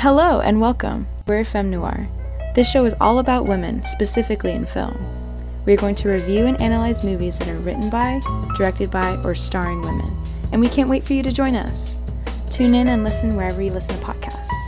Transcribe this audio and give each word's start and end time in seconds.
Hello 0.00 0.40
and 0.40 0.60
welcome. 0.60 1.06
We're 1.26 1.42
Femme 1.42 1.70
Noir. 1.70 2.06
This 2.54 2.70
show 2.70 2.84
is 2.84 2.94
all 3.00 3.18
about 3.18 3.46
women, 3.46 3.82
specifically 3.82 4.52
in 4.52 4.66
film. 4.66 4.94
We 5.64 5.72
are 5.72 5.78
going 5.78 5.94
to 5.94 6.10
review 6.10 6.44
and 6.44 6.60
analyze 6.60 7.02
movies 7.02 7.38
that 7.38 7.48
are 7.48 7.56
written 7.56 7.88
by, 7.88 8.20
directed 8.58 8.90
by, 8.90 9.16
or 9.24 9.34
starring 9.34 9.80
women, 9.80 10.14
and 10.52 10.60
we 10.60 10.68
can't 10.68 10.90
wait 10.90 11.02
for 11.02 11.14
you 11.14 11.22
to 11.22 11.32
join 11.32 11.56
us. 11.56 11.96
Tune 12.50 12.74
in 12.74 12.88
and 12.88 13.04
listen 13.04 13.36
wherever 13.36 13.62
you 13.62 13.70
listen 13.70 13.98
to 13.98 14.04
podcasts. 14.04 14.65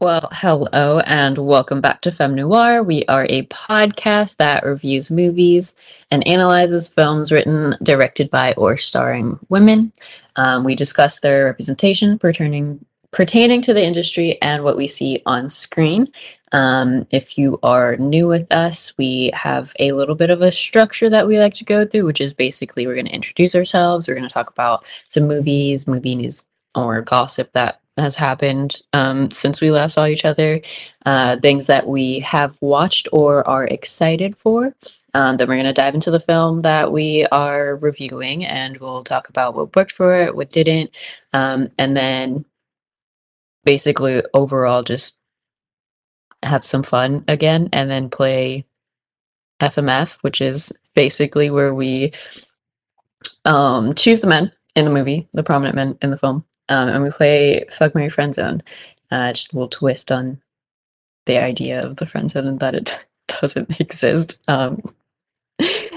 Well, 0.00 0.28
hello 0.32 0.98
and 1.06 1.38
welcome 1.38 1.80
back 1.80 2.00
to 2.00 2.10
Femme 2.10 2.34
Noir. 2.34 2.82
We 2.82 3.04
are 3.04 3.26
a 3.28 3.46
podcast 3.46 4.36
that 4.36 4.64
reviews 4.64 5.08
movies 5.08 5.76
and 6.10 6.26
analyzes 6.26 6.88
films 6.88 7.30
written, 7.30 7.76
directed 7.82 8.28
by, 8.28 8.54
or 8.54 8.76
starring 8.76 9.38
women. 9.48 9.92
Um, 10.34 10.64
we 10.64 10.74
discuss 10.74 11.20
their 11.20 11.44
representation 11.44 12.18
pertaining 12.18 12.84
pertaining 13.12 13.62
to 13.62 13.72
the 13.72 13.84
industry 13.84 14.36
and 14.42 14.64
what 14.64 14.76
we 14.76 14.88
see 14.88 15.22
on 15.26 15.48
screen. 15.48 16.08
Um, 16.50 17.06
if 17.12 17.38
you 17.38 17.60
are 17.62 17.96
new 17.96 18.26
with 18.26 18.50
us, 18.52 18.92
we 18.98 19.30
have 19.32 19.72
a 19.78 19.92
little 19.92 20.16
bit 20.16 20.30
of 20.30 20.42
a 20.42 20.50
structure 20.50 21.08
that 21.08 21.28
we 21.28 21.38
like 21.38 21.54
to 21.54 21.64
go 21.64 21.86
through, 21.86 22.04
which 22.06 22.20
is 22.20 22.34
basically 22.34 22.86
we're 22.88 22.94
going 22.94 23.06
to 23.06 23.14
introduce 23.14 23.54
ourselves, 23.54 24.08
we're 24.08 24.16
going 24.16 24.26
to 24.26 24.34
talk 24.34 24.50
about 24.50 24.84
some 25.08 25.28
movies, 25.28 25.86
movie 25.86 26.16
news, 26.16 26.44
or 26.74 27.00
gossip 27.02 27.52
that 27.52 27.80
has 27.96 28.16
happened 28.16 28.82
um, 28.92 29.30
since 29.30 29.60
we 29.60 29.70
last 29.70 29.94
saw 29.94 30.06
each 30.06 30.24
other, 30.24 30.60
uh, 31.06 31.36
things 31.36 31.66
that 31.68 31.86
we 31.86 32.18
have 32.20 32.58
watched 32.60 33.08
or 33.12 33.46
are 33.46 33.64
excited 33.64 34.36
for. 34.36 34.74
Um, 35.14 35.36
then 35.36 35.48
we're 35.48 35.54
going 35.54 35.64
to 35.66 35.72
dive 35.72 35.94
into 35.94 36.10
the 36.10 36.18
film 36.18 36.60
that 36.60 36.90
we 36.90 37.24
are 37.26 37.76
reviewing 37.76 38.44
and 38.44 38.78
we'll 38.78 39.04
talk 39.04 39.28
about 39.28 39.54
what 39.54 39.76
worked 39.76 39.92
for 39.92 40.14
it, 40.14 40.34
what 40.34 40.50
didn't. 40.50 40.90
Um, 41.32 41.68
and 41.78 41.96
then 41.96 42.44
basically, 43.64 44.22
overall, 44.34 44.82
just 44.82 45.16
have 46.42 46.64
some 46.64 46.82
fun 46.82 47.24
again 47.28 47.68
and 47.72 47.90
then 47.90 48.10
play 48.10 48.66
FMF, 49.60 50.18
which 50.22 50.40
is 50.40 50.72
basically 50.94 51.50
where 51.50 51.74
we 51.74 52.12
um, 53.44 53.94
choose 53.94 54.20
the 54.20 54.26
men 54.26 54.52
in 54.74 54.84
the 54.84 54.90
movie, 54.90 55.28
the 55.32 55.42
prominent 55.42 55.76
men 55.76 55.98
in 56.02 56.10
the 56.10 56.16
film, 56.16 56.44
um, 56.68 56.88
and 56.88 57.02
we 57.02 57.10
play 57.10 57.64
Fuck 57.70 57.94
My 57.94 58.08
Friend 58.08 58.34
Zone. 58.34 58.62
Uh, 59.10 59.32
just 59.32 59.52
a 59.52 59.56
little 59.56 59.68
twist 59.68 60.10
on 60.10 60.40
the 61.26 61.38
idea 61.38 61.84
of 61.84 61.96
the 61.96 62.06
friend 62.06 62.30
zone 62.30 62.46
and 62.46 62.60
that 62.60 62.74
it 62.74 62.98
doesn't 63.28 63.80
exist. 63.80 64.42
Um, 64.48 64.82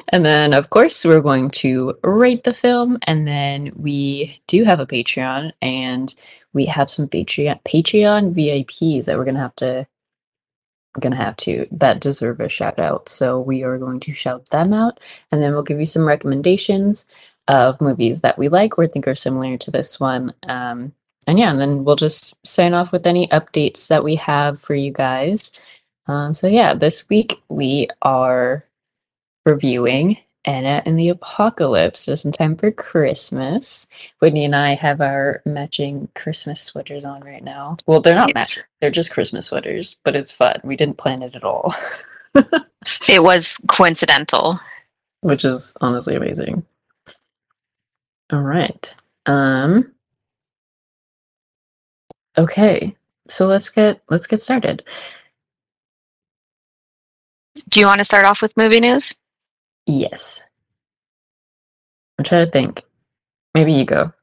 and 0.10 0.26
then, 0.26 0.54
of 0.54 0.70
course, 0.70 1.04
we're 1.04 1.22
going 1.22 1.50
to 1.52 1.98
rate 2.04 2.44
the 2.44 2.54
film, 2.54 2.98
and 3.04 3.28
then 3.28 3.72
we 3.76 4.40
do 4.48 4.64
have 4.64 4.80
a 4.80 4.86
Patreon, 4.86 5.52
and 5.62 6.14
we 6.54 6.66
have 6.66 6.90
some 6.90 7.08
Patreon 7.08 7.62
Patreon 7.64 8.34
VIPs 8.34 9.06
that 9.06 9.18
we're 9.18 9.26
gonna 9.26 9.40
have 9.40 9.56
to 9.58 9.88
gonna 11.00 11.16
have 11.16 11.36
to 11.38 11.68
that 11.72 12.00
deserve 12.00 12.40
a 12.40 12.50
shout 12.50 12.80
out. 12.80 13.10
So 13.10 13.40
we 13.40 13.64
are 13.64 13.78
going 13.78 14.00
to 14.02 14.14
shout 14.14 14.50
them 14.50 14.74
out, 14.74 15.00
and 15.32 15.42
then 15.42 15.54
we'll 15.54 15.64
give 15.64 15.80
you 15.80 15.86
some 15.86 16.08
recommendations 16.08 17.08
of 17.48 17.80
movies 17.82 18.22
that 18.22 18.38
we 18.38 18.50
like 18.50 18.78
or 18.78 18.88
think 18.88 19.08
are 19.08 19.16
similar 19.16 19.58
to 19.58 19.72
this 19.72 20.00
one. 20.00 20.34
Um, 20.48 20.94
and 21.28 21.38
yeah, 21.40 21.50
and 21.52 21.60
then 21.60 21.84
we'll 21.84 21.96
just 21.96 22.36
sign 22.46 22.74
off 22.74 22.92
with 22.92 23.06
any 23.08 23.28
updates 23.28 23.88
that 23.88 24.04
we 24.04 24.16
have 24.16 24.60
for 24.60 24.76
you 24.76 24.92
guys. 24.92 25.52
Um, 26.08 26.34
so 26.34 26.48
yeah, 26.48 26.74
this 26.74 27.08
week 27.10 27.36
we 27.50 27.90
are 28.02 28.64
reviewing 29.46 30.18
Anna 30.46 30.82
and 30.86 30.98
the 30.98 31.10
Apocalypse 31.10 32.06
just 32.06 32.24
in 32.24 32.32
time 32.32 32.56
for 32.56 32.72
Christmas. 32.72 33.88
Whitney 34.20 34.46
and 34.46 34.56
I 34.56 34.76
have 34.76 35.02
our 35.02 35.42
matching 35.46 36.08
Christmas 36.16 36.62
sweaters 36.62 37.04
on 37.04 37.22
right 37.22 37.44
now. 37.44 37.76
Well, 37.86 38.00
they're 38.00 38.16
not 38.16 38.30
Yes. 38.30 38.36
matching; 38.36 38.64
they're 38.80 38.92
just 38.92 39.12
Christmas 39.12 39.48
sweaters, 39.48 39.98
but 40.06 40.16
it's 40.16 40.32
fun. 40.32 40.62
We 40.64 40.78
didn't 40.78 40.98
plan 40.98 41.22
it 41.22 41.36
at 41.36 41.44
all, 41.44 41.74
It 43.10 43.22
was 43.24 43.58
coincidental. 43.68 44.60
which 45.22 45.44
is 45.44 45.74
honestly 45.82 46.16
amazing. 46.16 46.66
All 48.32 48.42
right. 48.42 48.94
Um. 49.26 49.94
Okay, 52.38 52.96
so 53.30 53.48
let's 53.48 53.70
get 53.70 54.02
let's 54.10 54.28
get 54.28 54.42
started. 54.42 54.84
Do 57.70 57.80
you 57.80 57.88
want 57.88 58.00
to 58.00 58.06
start 58.06 58.26
off 58.26 58.42
with 58.42 58.56
movie 58.56 58.80
news? 58.80 59.16
Yes. 59.86 60.44
I'm 62.20 62.26
trying 62.26 62.46
to 62.46 62.52
think. 62.52 62.84
Maybe 63.56 63.74
you 63.74 63.86
go. 63.86 64.14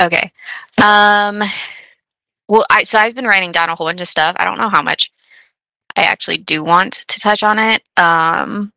Okay. 0.00 0.32
Um 0.82 1.42
well 2.48 2.66
I 2.70 2.82
so 2.82 2.98
I've 2.98 3.14
been 3.14 3.26
writing 3.26 3.52
down 3.52 3.68
a 3.68 3.74
whole 3.74 3.86
bunch 3.86 4.00
of 4.00 4.08
stuff. 4.08 4.36
I 4.38 4.44
don't 4.44 4.58
know 4.58 4.68
how 4.68 4.82
much 4.82 5.12
I 5.96 6.02
actually 6.02 6.38
do 6.38 6.64
want 6.64 6.94
to 7.08 7.20
touch 7.20 7.42
on 7.42 7.58
it. 7.58 7.82
Um 7.96 8.72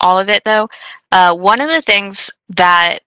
all 0.00 0.18
of 0.18 0.28
it 0.28 0.44
though. 0.44 0.68
Uh 1.12 1.34
one 1.34 1.60
of 1.60 1.68
the 1.68 1.82
things 1.82 2.30
that 2.50 3.00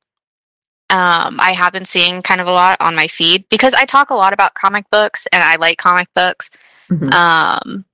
um 0.94 1.40
I 1.40 1.52
have 1.52 1.74
been 1.74 1.86
seeing 1.86 2.22
kind 2.22 2.40
of 2.40 2.48
a 2.48 2.52
lot 2.52 2.78
on 2.80 2.96
my 2.96 3.08
feed 3.08 3.46
because 3.50 3.74
I 3.74 3.86
talk 3.86 4.10
a 4.10 4.16
lot 4.16 4.34
about 4.34 4.54
comic 4.54 4.86
books 4.92 5.28
and 5.34 5.44
I 5.44 5.56
like 5.58 5.78
comic 5.78 6.08
books. 6.16 6.50
Mhm. 6.90 7.14
um, 7.14 7.86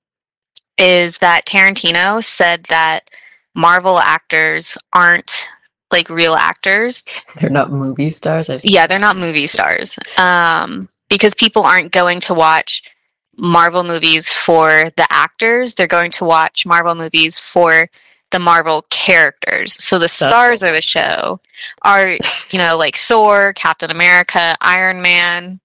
is 0.77 1.17
that 1.17 1.45
Tarantino 1.45 2.23
said 2.23 2.63
that 2.65 3.09
Marvel 3.55 3.99
actors 3.99 4.77
aren't 4.93 5.47
like 5.91 6.09
real 6.09 6.35
actors. 6.35 7.03
They're 7.35 7.49
not 7.49 7.71
movie 7.71 8.09
stars. 8.09 8.49
Yeah, 8.63 8.87
they're 8.87 8.99
not 8.99 9.17
movie 9.17 9.47
stars. 9.47 9.97
Um, 10.17 10.87
because 11.09 11.33
people 11.33 11.63
aren't 11.63 11.91
going 11.91 12.19
to 12.21 12.33
watch 12.33 12.83
Marvel 13.37 13.83
movies 13.83 14.31
for 14.31 14.91
the 14.97 15.07
actors, 15.09 15.73
they're 15.73 15.87
going 15.87 16.11
to 16.11 16.25
watch 16.25 16.65
Marvel 16.65 16.95
movies 16.95 17.39
for 17.39 17.89
the 18.31 18.39
Marvel 18.39 18.85
characters. 18.89 19.73
So 19.83 19.97
the 19.99 20.07
stars 20.07 20.63
of 20.63 20.73
the 20.73 20.81
show 20.81 21.39
are, 21.83 22.17
you 22.51 22.59
know, 22.59 22.77
like 22.77 22.95
Thor, 22.95 23.53
Captain 23.53 23.91
America, 23.91 24.55
Iron 24.61 25.01
Man. 25.01 25.59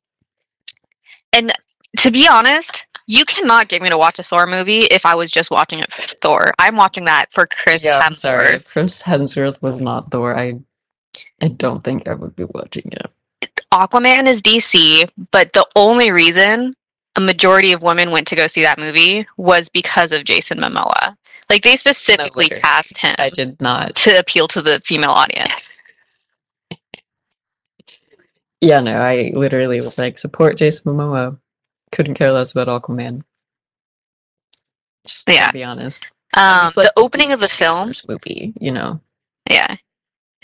And 1.33 1.53
to 1.99 2.11
be 2.11 2.27
honest, 2.29 2.87
you 3.07 3.25
cannot 3.25 3.69
get 3.69 3.83
me 3.83 3.91
to 3.91 3.99
watch 3.99 4.19
a 4.19 4.23
Thor 4.23 4.47
movie 4.47 4.83
if 4.83 5.05
I 5.05 5.15
was 5.15 5.31
just 5.31 5.51
watching 5.51 5.81
it 5.81 5.93
for 5.93 6.03
Thor. 6.03 6.53
I'm 6.59 6.77
watching 6.77 7.05
that 7.05 7.27
for 7.31 7.47
Chris 7.47 7.85
Yeah, 7.85 8.01
I'm 8.03 8.15
sorry. 8.15 8.47
Hemsworth. 8.47 8.55
If 8.55 8.65
Chris 8.73 9.03
Hemsworth 9.03 9.63
was 9.63 9.81
not 9.81 10.11
Thor, 10.11 10.37
I 10.37 10.55
I 11.43 11.49
don't 11.49 11.83
think 11.83 12.09
I 12.09 12.15
would 12.15 12.35
be 12.37 12.45
watching 12.45 12.91
it. 12.93 13.11
Aquaman 13.73 14.27
is 14.27 14.41
DC, 14.41 15.09
but 15.31 15.53
the 15.53 15.67
only 15.77 16.11
reason 16.11 16.73
a 17.17 17.21
majority 17.21 17.73
of 17.73 17.83
women 17.83 18.11
went 18.11 18.27
to 18.29 18.37
go 18.37 18.47
see 18.47 18.63
that 18.63 18.79
movie 18.79 19.27
was 19.37 19.69
because 19.69 20.13
of 20.13 20.25
Jason 20.25 20.59
Momoa. 20.59 21.17
Like 21.50 21.62
they 21.62 21.77
specifically 21.77 22.49
cast 22.49 22.99
him 22.99 23.15
I 23.19 23.31
did 23.31 23.60
not. 23.60 23.94
to 23.97 24.19
appeal 24.19 24.49
to 24.49 24.62
the 24.62 24.81
female 24.84 25.10
audience. 25.10 25.72
Yeah, 28.60 28.81
no, 28.81 28.97
I 28.99 29.31
literally 29.34 29.82
was 29.82 29.99
like, 29.99 30.16
support 30.16 30.56
Jason 30.56 30.91
Momoa. 30.91 31.38
Couldn't 31.93 32.15
care 32.15 32.32
less 32.32 32.53
about 32.53 32.69
Aquaman. 32.69 33.22
Just 35.06 35.28
Yeah. 35.28 35.49
to 35.49 35.53
be 35.53 35.62
honest. 35.65 36.06
Um, 36.34 36.72
like 36.75 36.75
the 36.75 36.93
opening 36.97 37.31
of 37.32 37.41
the 37.41 37.49
film, 37.49 37.93
movie, 38.09 38.55
you 38.59 38.72
know. 38.72 39.00
yeah, 39.50 39.76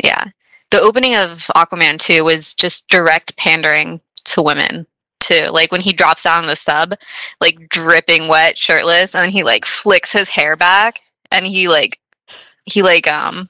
yeah, 0.04 0.24
the 0.70 0.80
opening 0.80 1.16
of 1.16 1.50
Aquaman 1.56 1.98
two 1.98 2.22
was 2.22 2.54
just 2.54 2.88
direct 2.88 3.36
pandering 3.38 4.00
to 4.26 4.42
women 4.42 4.86
too. 5.30 5.46
Like 5.50 5.72
when 5.72 5.80
he 5.80 5.92
drops 5.92 6.24
down 6.24 6.44
in 6.44 6.48
the 6.48 6.56
sub, 6.56 6.94
like 7.41 7.68
dripping 7.68 8.28
wet, 8.28 8.58
shirtless, 8.58 9.14
and 9.14 9.22
then 9.22 9.30
he 9.30 9.44
like 9.44 9.64
flicks 9.64 10.12
his 10.12 10.28
hair 10.28 10.56
back, 10.56 11.00
and 11.30 11.46
he 11.46 11.68
like 11.68 11.98
he 12.66 12.82
like 12.82 13.06
um 13.10 13.46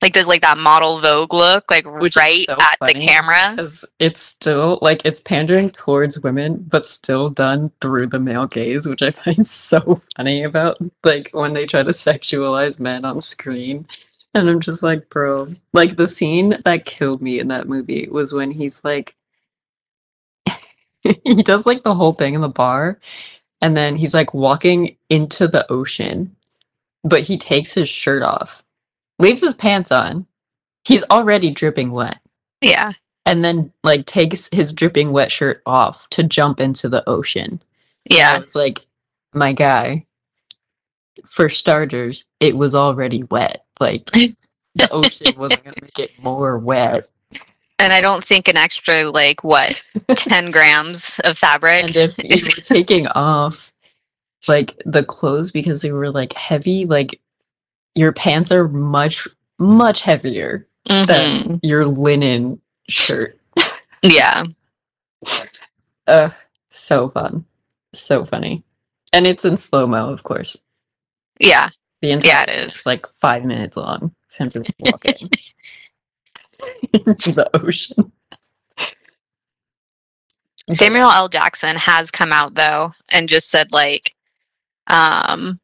like 0.00 0.12
does 0.12 0.28
like 0.28 0.42
that 0.42 0.58
model 0.58 1.00
Vogue 1.00 1.34
look, 1.34 1.70
like 1.70 1.86
Which 2.00 2.16
right 2.16 2.46
so 2.46 2.56
at 2.60 2.76
the 2.80 2.94
camera. 2.94 3.52
Because 3.56 3.84
it's 3.98 4.22
still 4.22 4.78
like 4.80 5.02
it's 5.04 5.20
pandering 5.20 5.70
towards 5.70 6.20
women, 6.20 6.64
but 6.68 6.86
still 6.86 7.30
done 7.30 7.72
through 7.80 8.06
the 8.08 8.20
male 8.20 8.46
gaze, 8.46 8.86
which 8.86 9.02
I 9.02 9.10
find 9.12 9.46
so 9.46 10.00
funny 10.16 10.44
about 10.44 10.78
like 11.04 11.30
when 11.32 11.52
they 11.52 11.66
try 11.66 11.82
to 11.82 11.90
sexualize 11.90 12.78
men 12.78 13.04
on 13.04 13.20
screen. 13.20 13.86
And 14.34 14.48
I'm 14.48 14.60
just 14.60 14.82
like, 14.82 15.08
bro, 15.08 15.54
like 15.72 15.96
the 15.96 16.06
scene 16.06 16.58
that 16.64 16.84
killed 16.84 17.22
me 17.22 17.40
in 17.40 17.48
that 17.48 17.66
movie 17.66 18.08
was 18.08 18.32
when 18.32 18.50
he's 18.52 18.84
like, 18.84 19.16
he 21.24 21.42
does 21.42 21.66
like 21.66 21.82
the 21.82 21.94
whole 21.94 22.12
thing 22.12 22.34
in 22.34 22.40
the 22.40 22.48
bar, 22.48 22.98
and 23.60 23.76
then 23.76 23.96
he's 23.96 24.14
like 24.14 24.34
walking 24.34 24.96
into 25.08 25.48
the 25.48 25.70
ocean, 25.70 26.36
but 27.04 27.22
he 27.22 27.36
takes 27.36 27.72
his 27.72 27.88
shirt 27.88 28.22
off, 28.22 28.64
leaves 29.18 29.40
his 29.40 29.54
pants 29.54 29.92
on. 29.92 30.26
He's 30.84 31.04
already 31.10 31.50
dripping 31.50 31.90
wet 31.90 32.18
Yeah, 32.60 32.92
and 33.26 33.44
then 33.44 33.72
like 33.84 34.06
takes 34.06 34.48
his 34.52 34.72
dripping 34.72 35.12
wet 35.12 35.30
shirt 35.30 35.62
off 35.66 36.08
to 36.10 36.22
jump 36.22 36.60
into 36.60 36.88
the 36.88 37.06
ocean. 37.08 37.62
Yeah, 38.10 38.38
it's 38.38 38.54
like, 38.54 38.86
my 39.34 39.52
guy, 39.52 40.06
for 41.26 41.48
starters, 41.48 42.24
it 42.40 42.56
was 42.56 42.74
already 42.74 43.24
wet. 43.24 43.64
Like 43.80 44.06
the 44.74 44.88
ocean 44.90 45.34
wasn't 45.36 45.64
gonna 45.64 45.76
make 45.82 45.98
it 45.98 46.12
more 46.22 46.58
wet. 46.58 47.08
And 47.78 47.92
I 47.92 48.00
don't 48.00 48.24
think 48.24 48.48
an 48.48 48.56
extra 48.56 49.10
like 49.10 49.44
what 49.44 49.82
ten 50.16 50.50
grams 50.50 51.20
of 51.24 51.38
fabric. 51.38 51.84
And 51.84 51.96
if 51.96 52.18
you 52.18 52.44
were 52.56 52.62
taking 52.62 53.06
off 53.08 53.72
like 54.48 54.80
the 54.84 55.04
clothes 55.04 55.50
because 55.50 55.82
they 55.82 55.92
were 55.92 56.10
like 56.10 56.32
heavy, 56.32 56.86
like 56.86 57.20
your 57.94 58.12
pants 58.12 58.50
are 58.52 58.68
much 58.68 59.26
much 59.58 60.02
heavier 60.02 60.66
Mhm. 60.88 61.06
than 61.06 61.60
your 61.62 61.84
linen 61.86 62.60
shirt. 62.88 63.38
Yeah. 64.02 64.44
Uh 66.06 66.30
so 66.70 67.08
fun. 67.10 67.44
So 67.92 68.24
funny. 68.24 68.64
And 69.12 69.26
it's 69.26 69.44
in 69.44 69.58
slow-mo, 69.58 70.10
of 70.10 70.22
course. 70.22 70.56
Yeah. 71.38 71.68
The 72.00 72.12
entire 72.12 72.30
Yeah, 72.30 72.42
it 72.44 72.50
is. 72.68 72.86
like 72.86 73.06
five 73.12 73.44
minutes 73.44 73.76
long. 73.76 74.04
of 74.30 74.34
Him 74.36 74.50
just 74.50 74.74
walking 74.80 75.12
into 77.06 77.32
the 77.32 77.50
ocean. 77.56 78.12
Samuel 80.72 81.10
L. 81.10 81.28
Jackson 81.28 81.76
has 81.76 82.10
come 82.10 82.32
out 82.32 82.54
though 82.54 82.92
and 83.08 83.28
just 83.28 83.50
said 83.50 83.72
like 83.72 84.14
um 84.88 85.58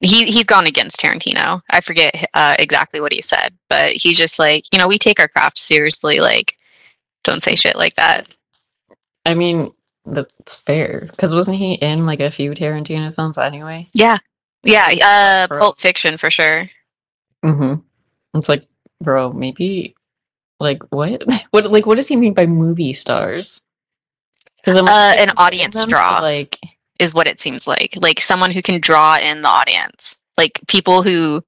he 0.00 0.26
he's 0.26 0.44
gone 0.44 0.66
against 0.66 0.98
Tarantino. 0.98 1.62
I 1.70 1.80
forget 1.80 2.26
uh, 2.34 2.56
exactly 2.58 3.00
what 3.00 3.12
he 3.12 3.20
said, 3.20 3.54
but 3.68 3.92
he's 3.92 4.16
just 4.16 4.38
like, 4.38 4.64
you 4.72 4.78
know, 4.78 4.88
we 4.88 4.98
take 4.98 5.20
our 5.20 5.28
craft 5.28 5.58
seriously 5.58 6.20
like 6.20 6.56
don't 7.22 7.42
say 7.42 7.54
shit 7.54 7.76
like 7.76 7.94
that. 7.94 8.26
I 9.26 9.34
mean, 9.34 9.72
that's 10.06 10.56
fair. 10.56 11.08
Because 11.10 11.34
wasn't 11.34 11.58
he 11.58 11.74
in 11.74 12.06
like 12.06 12.20
a 12.20 12.30
few 12.30 12.52
Tarantino 12.52 13.14
films 13.14 13.36
anyway? 13.38 13.88
Yeah. 13.92 14.16
Yeah, 14.62 14.88
uh 15.50 15.58
Pulp 15.58 15.78
Fiction 15.78 16.16
for 16.18 16.30
sure. 16.30 16.68
Mm-hmm. 17.44 17.80
It's 18.38 18.48
like, 18.48 18.64
bro, 19.02 19.32
maybe 19.32 19.94
like 20.60 20.82
what? 20.90 21.22
What 21.50 21.70
like 21.72 21.86
what 21.86 21.96
does 21.96 22.08
he 22.08 22.16
mean 22.16 22.34
by 22.34 22.46
movie 22.46 22.92
stars? 22.92 23.62
Because 24.58 24.76
Uh, 24.76 25.14
an 25.18 25.30
audience 25.36 25.84
draw. 25.86 26.20
Like 26.20 26.58
is 26.98 27.14
what 27.14 27.26
it 27.26 27.40
seems 27.40 27.66
like. 27.66 27.96
Like 28.00 28.20
someone 28.20 28.50
who 28.50 28.62
can 28.62 28.80
draw 28.80 29.16
in 29.16 29.42
the 29.42 29.48
audience. 29.48 30.18
Like 30.36 30.60
people 30.68 31.02
who 31.02 31.42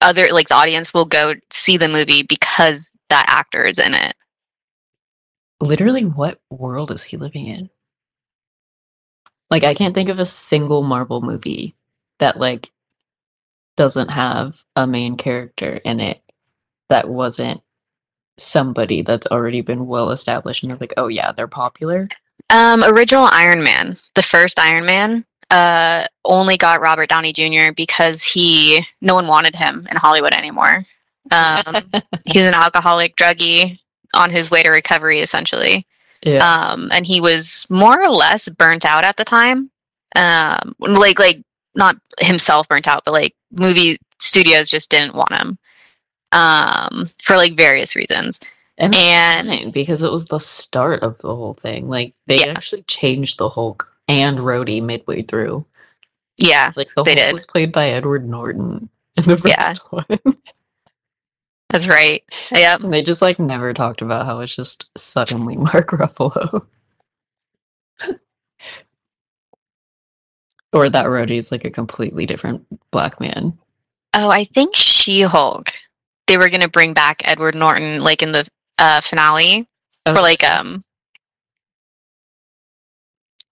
other 0.00 0.28
like 0.30 0.48
the 0.48 0.54
audience 0.54 0.92
will 0.92 1.06
go 1.06 1.34
see 1.50 1.76
the 1.76 1.88
movie 1.88 2.22
because 2.22 2.90
that 3.08 3.24
actor 3.28 3.62
is 3.62 3.78
in 3.78 3.94
it. 3.94 4.14
literally, 5.60 6.04
what 6.04 6.40
world 6.50 6.90
is 6.90 7.04
he 7.04 7.16
living 7.16 7.46
in? 7.46 7.70
Like, 9.50 9.64
I 9.64 9.74
can't 9.74 9.94
think 9.94 10.08
of 10.08 10.18
a 10.18 10.26
single 10.26 10.82
Marvel 10.82 11.20
movie 11.20 11.76
that 12.18 12.38
like 12.38 12.70
doesn't 13.76 14.10
have 14.10 14.62
a 14.76 14.86
main 14.86 15.16
character 15.16 15.74
in 15.84 16.00
it 16.00 16.22
that 16.88 17.08
wasn't 17.08 17.60
somebody 18.36 19.02
that's 19.02 19.26
already 19.28 19.60
been 19.60 19.86
well 19.86 20.10
established 20.10 20.62
and 20.62 20.70
they're 20.70 20.78
like, 20.78 20.94
oh 20.96 21.08
yeah, 21.08 21.32
they're 21.32 21.48
popular. 21.48 22.08
Um 22.50 22.82
original 22.84 23.28
Iron 23.30 23.62
Man, 23.62 23.96
the 24.14 24.22
first 24.22 24.58
Iron 24.58 24.84
Man, 24.84 25.24
uh 25.50 26.06
only 26.24 26.56
got 26.56 26.80
Robert 26.80 27.08
Downey 27.08 27.32
Jr. 27.32 27.72
because 27.76 28.22
he 28.22 28.84
no 29.00 29.14
one 29.14 29.26
wanted 29.26 29.54
him 29.54 29.86
in 29.90 29.96
Hollywood 29.96 30.34
anymore. 30.34 30.84
Um 31.30 31.74
he 32.26 32.40
was 32.40 32.48
an 32.48 32.54
alcoholic 32.54 33.16
druggie 33.16 33.78
on 34.14 34.30
his 34.30 34.50
way 34.50 34.62
to 34.62 34.70
recovery 34.70 35.20
essentially. 35.20 35.86
yeah. 36.22 36.38
um, 36.38 36.88
and 36.92 37.06
he 37.06 37.20
was 37.20 37.66
more 37.68 38.00
or 38.00 38.08
less 38.08 38.48
burnt 38.48 38.84
out 38.84 39.04
at 39.04 39.16
the 39.16 39.24
time. 39.24 39.70
Um, 40.16 40.74
like 40.78 41.18
like 41.18 41.42
not 41.74 41.96
himself 42.20 42.68
burnt 42.68 42.86
out, 42.86 43.04
but 43.04 43.12
like 43.12 43.34
movie 43.50 43.98
studios 44.20 44.70
just 44.70 44.90
didn't 44.90 45.14
want 45.14 45.36
him 45.36 45.58
um, 46.34 47.06
for 47.22 47.36
like 47.36 47.56
various 47.56 47.96
reasons. 47.96 48.40
And, 48.76 48.94
and- 48.94 49.72
because 49.72 50.02
it 50.02 50.10
was 50.12 50.26
the 50.26 50.40
start 50.40 51.02
of 51.02 51.16
the 51.18 51.34
whole 51.34 51.54
thing. 51.54 51.88
Like 51.88 52.14
they 52.26 52.40
Yeah. 52.40 52.52
actually 52.56 52.82
changed 52.82 53.38
the 53.38 53.48
Hulk 53.48 53.90
and 54.08 54.38
Rhodey 54.38 54.82
midway 54.82 55.22
through. 55.22 55.64
Yeah, 56.36 56.72
Like 56.76 56.88
the 56.94 57.04
They 57.04 57.12
Hulk 57.14 57.26
did. 57.26 57.32
was 57.32 57.46
played 57.46 57.70
by 57.72 57.90
Edward 57.90 58.28
Norton 58.28 58.88
in 59.16 59.24
the 59.24 59.36
first 59.36 59.46
Yeah. 59.46 59.74
one. 59.90 60.06
that's 61.70 61.86
right. 61.86 62.24
Yep. 62.50 62.80
And 62.80 62.92
they 62.92 63.02
just 63.04 63.22
like 63.22 63.38
never 63.38 63.72
talked 63.72 64.02
about 64.02 64.26
how 64.26 64.40
it's 64.40 64.54
just 64.56 64.86
suddenly 64.98 65.56
Mark 65.72 65.90
Ruffalo. 65.90 66.66
or 70.72 70.90
that 70.90 71.06
Rhodey 71.06 71.38
is 71.38 71.52
like 71.52 71.64
a 71.64 71.70
completely 71.70 72.26
different 72.26 72.66
black 72.90 73.20
man. 73.20 73.56
Oh, 74.14 74.28
I 74.30 74.44
think 74.44 74.74
She 74.74 75.22
Hulk. 75.22 75.72
They 76.26 76.38
were 76.38 76.48
gonna 76.48 76.68
bring 76.68 76.94
back 76.94 77.22
Edward 77.24 77.54
Norton 77.54 78.00
like 78.00 78.22
in 78.22 78.32
the 78.32 78.46
uh, 78.78 79.00
finale 79.00 79.66
for 80.06 80.14
like 80.14 80.42
um 80.44 80.84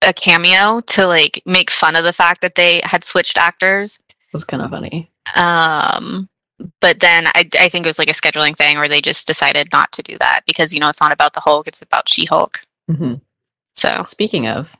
a 0.07 0.13
cameo 0.13 0.81
to 0.81 1.07
like 1.07 1.43
make 1.47 1.71
fun 1.71 1.97
of 1.97 2.05
the 2.05 2.13
fact 2.13 2.41
that 2.43 2.55
they 2.57 2.81
had 2.85 3.05
switched 3.05 3.37
actors. 3.39 4.03
was 4.33 4.45
kind 4.45 4.63
of 4.63 4.71
funny. 4.71 5.11
Um, 5.37 6.29
but 6.81 7.01
then 7.01 7.27
I, 7.29 7.49
I 7.59 7.69
think 7.69 7.87
it 7.87 7.89
was 7.89 7.99
like 7.99 8.11
a 8.11 8.15
scheduling 8.15 8.57
thing, 8.57 8.77
or 8.77 8.89
they 8.89 9.01
just 9.01 9.27
decided 9.27 9.69
not 9.73 9.93
to 9.93 10.03
do 10.03 10.17
that 10.19 10.43
because 10.47 10.73
you 10.73 10.81
know 10.81 10.89
it's 10.89 11.01
not 11.01 11.13
about 11.13 11.35
the 11.35 11.41
Hulk; 11.41 11.69
it's 11.69 11.83
about 11.83 12.09
She-Hulk. 12.09 12.61
hmm 12.91 13.15
So 13.77 14.03
Speaking 14.05 14.47
of, 14.47 14.77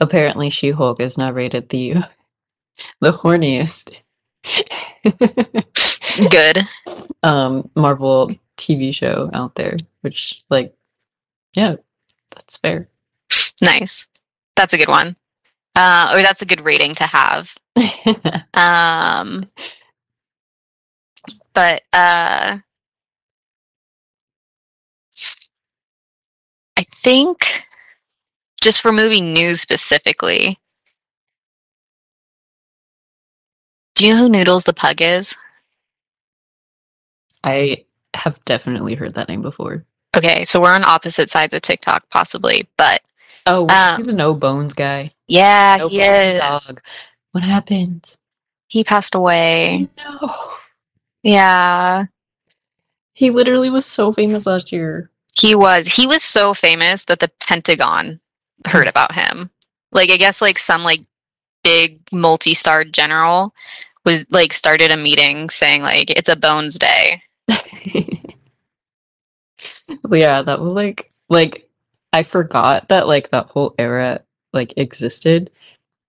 apparently 0.00 0.50
She 0.50 0.70
Hulk 0.70 1.00
is 1.00 1.18
now 1.18 1.30
rated 1.32 1.68
the 1.70 1.94
the 3.00 3.12
horniest 3.12 3.96
good. 6.30 6.58
um 7.22 7.70
Marvel 7.74 8.30
TV 8.56 8.94
show 8.94 9.30
out 9.32 9.54
there, 9.54 9.76
which 10.02 10.38
like 10.50 10.74
yeah, 11.54 11.76
that's 12.34 12.58
fair. 12.58 12.88
Nice. 13.62 14.08
That's 14.56 14.72
a 14.72 14.78
good 14.78 14.88
one. 14.88 15.16
Uh, 15.76 16.12
or 16.14 16.22
that's 16.22 16.42
a 16.42 16.46
good 16.46 16.60
rating 16.60 16.94
to 16.96 17.04
have. 17.04 17.56
Um, 18.54 19.50
but 21.52 21.82
uh, 21.92 22.58
I 26.76 26.82
think 27.02 27.64
just 28.60 28.80
for 28.80 28.92
movie 28.92 29.20
news 29.20 29.60
specifically. 29.60 30.58
Do 33.94 34.06
you 34.06 34.12
know 34.14 34.20
who 34.20 34.28
Noodles 34.28 34.64
the 34.64 34.72
Pug 34.72 35.00
is? 35.00 35.36
I 37.42 37.84
have 38.14 38.42
definitely 38.44 38.94
heard 38.94 39.14
that 39.14 39.28
name 39.28 39.42
before. 39.42 39.84
Okay, 40.16 40.44
so 40.44 40.60
we're 40.60 40.74
on 40.74 40.84
opposite 40.84 41.30
sides 41.30 41.52
of 41.54 41.62
TikTok, 41.62 42.08
possibly, 42.10 42.68
but 42.76 43.02
Oh, 43.46 43.68
Um, 43.68 44.06
the 44.06 44.12
no 44.12 44.32
bones 44.34 44.72
guy? 44.72 45.12
yeah, 45.28 45.76
No 45.78 45.88
he 45.88 45.98
bones 45.98 46.08
is. 46.08 46.40
dog. 46.40 46.80
What 47.32 47.44
happened? 47.44 48.16
He 48.68 48.84
passed 48.84 49.14
away. 49.14 49.88
No. 49.98 50.50
Yeah, 51.22 52.04
He 53.14 53.30
literally 53.30 53.70
was 53.70 53.86
so 53.86 54.12
famous 54.12 54.46
last 54.46 54.72
year. 54.72 55.10
he 55.36 55.54
was. 55.54 55.86
He 55.86 56.06
was 56.06 56.22
so 56.22 56.52
famous 56.54 57.04
that 57.04 57.18
the 57.20 57.30
Pentagon 57.40 58.20
heard 58.66 58.88
about 58.88 59.14
him. 59.14 59.50
Like, 59.92 60.10
I 60.10 60.16
guess 60.16 60.40
like 60.42 60.58
some 60.58 60.82
like 60.84 61.02
big 61.62 62.00
multi-star 62.12 62.84
general 62.84 63.54
was 64.04 64.24
like 64.30 64.52
started 64.52 64.90
a 64.90 64.96
meeting 64.96 65.50
saying 65.50 65.82
like 65.82 66.10
it's 66.10 66.28
a 66.28 66.36
Bones 66.36 66.78
Day. 66.78 67.22
yeah, 70.10 70.42
that 70.42 70.60
was 70.60 70.72
like 70.72 71.10
like 71.28 71.68
I 72.12 72.22
forgot 72.22 72.88
that 72.88 73.06
like 73.06 73.30
that 73.30 73.50
whole 73.50 73.74
era 73.78 74.20
like 74.52 74.74
existed. 74.76 75.50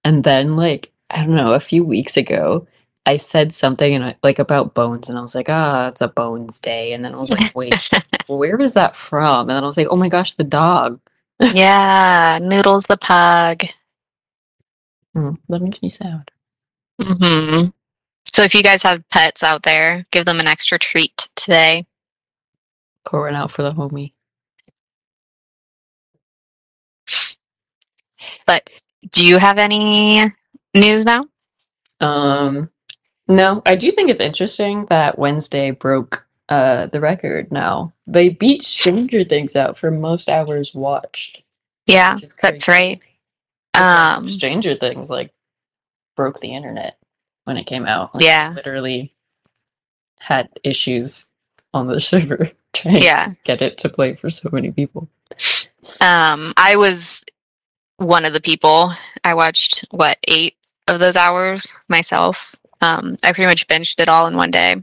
And 0.03 0.23
then 0.23 0.55
like 0.55 0.91
I 1.09 1.25
don't 1.25 1.35
know, 1.35 1.53
a 1.53 1.59
few 1.59 1.83
weeks 1.83 2.17
ago 2.17 2.67
I 3.05 3.17
said 3.17 3.53
something 3.53 3.93
and 3.93 4.03
I, 4.03 4.15
like 4.23 4.39
about 4.39 4.73
bones 4.73 5.09
and 5.09 5.17
I 5.17 5.21
was 5.21 5.35
like, 5.35 5.49
ah, 5.49 5.87
it's 5.87 6.01
a 6.01 6.07
bones 6.07 6.59
day. 6.59 6.93
And 6.93 7.05
then 7.05 7.13
I 7.13 7.17
was 7.17 7.29
like, 7.29 7.53
wait, 7.55 7.75
where 8.27 8.59
is 8.59 8.73
that 8.73 8.95
from? 8.95 9.41
And 9.49 9.51
then 9.51 9.63
I 9.63 9.67
was 9.67 9.77
like, 9.77 9.87
oh 9.91 9.95
my 9.95 10.09
gosh, 10.09 10.33
the 10.33 10.43
dog. 10.43 10.99
yeah, 11.39 12.39
Noodles 12.41 12.85
the 12.87 12.97
pug. 12.97 13.63
Hmm, 15.13 15.35
that 15.49 15.61
makes 15.61 15.81
me 15.81 15.89
sad. 15.89 16.31
hmm 17.01 17.67
So 18.35 18.43
if 18.43 18.53
you 18.53 18.61
guys 18.61 18.81
have 18.81 19.07
pets 19.11 19.43
out 19.43 19.63
there, 19.63 20.05
give 20.11 20.25
them 20.25 20.41
an 20.41 20.47
extra 20.47 20.77
treat 20.77 21.29
today. 21.37 21.85
Pour 23.05 23.21
one 23.21 23.33
out 23.33 23.49
for 23.49 23.61
the 23.63 23.71
homie. 23.71 24.11
But 28.45 28.69
do 29.13 29.25
you 29.25 29.37
have 29.37 29.57
any 29.57 30.33
news 30.73 31.05
now? 31.05 31.29
Um, 32.01 32.69
no, 33.29 33.61
I 33.65 33.75
do 33.75 33.89
think 33.93 34.09
it's 34.09 34.19
interesting 34.19 34.85
that 34.89 35.17
Wednesday 35.17 35.71
broke 35.71 36.27
uh 36.49 36.87
the 36.87 36.99
record 36.99 37.53
now. 37.53 37.93
They 38.05 38.27
beat 38.27 38.63
Stranger 38.63 39.23
Things 39.23 39.55
out 39.55 39.77
for 39.77 39.91
most 39.91 40.27
hours 40.27 40.75
watched. 40.75 41.41
Yeah, 41.87 42.17
that's 42.19 42.33
crazy. 42.33 42.69
right. 42.69 42.99
'Cause, 42.99 43.81
like, 43.81 44.17
Um, 44.17 44.27
Stranger 44.27 44.75
Things 44.75 45.09
like 45.09 45.31
broke 46.17 46.41
the 46.41 46.53
internet 46.53 46.97
when 47.45 47.57
it 47.57 47.65
came 47.65 47.85
out. 47.87 48.13
Like, 48.13 48.23
Yeah. 48.23 48.53
literally 48.55 49.13
had 50.19 50.49
issues 50.63 51.27
on 51.73 51.87
the 51.87 51.99
server. 52.11 52.51
trying 52.73 53.01
Yeah. 53.01 53.27
to 53.29 53.37
get 53.45 53.61
it 53.61 53.77
to 53.79 53.89
play 53.89 54.15
for 54.15 54.29
so 54.29 54.49
many 54.51 54.71
people. 54.71 55.07
Um, 56.01 56.53
I 56.57 56.75
was 56.75 57.23
one 57.97 58.25
of 58.25 58.33
the 58.33 58.41
people. 58.41 58.91
I 59.23 59.33
watched 59.33 59.85
what 59.91 60.17
eight 60.27 60.55
of 60.87 60.99
those 60.99 61.15
hours 61.15 61.73
myself. 61.87 62.55
Um, 62.81 63.15
I 63.23 63.31
pretty 63.31 63.47
much 63.47 63.67
binged 63.67 63.99
it 64.01 64.09
all 64.09 64.27
in 64.27 64.35
one 64.35 64.51
day. 64.51 64.75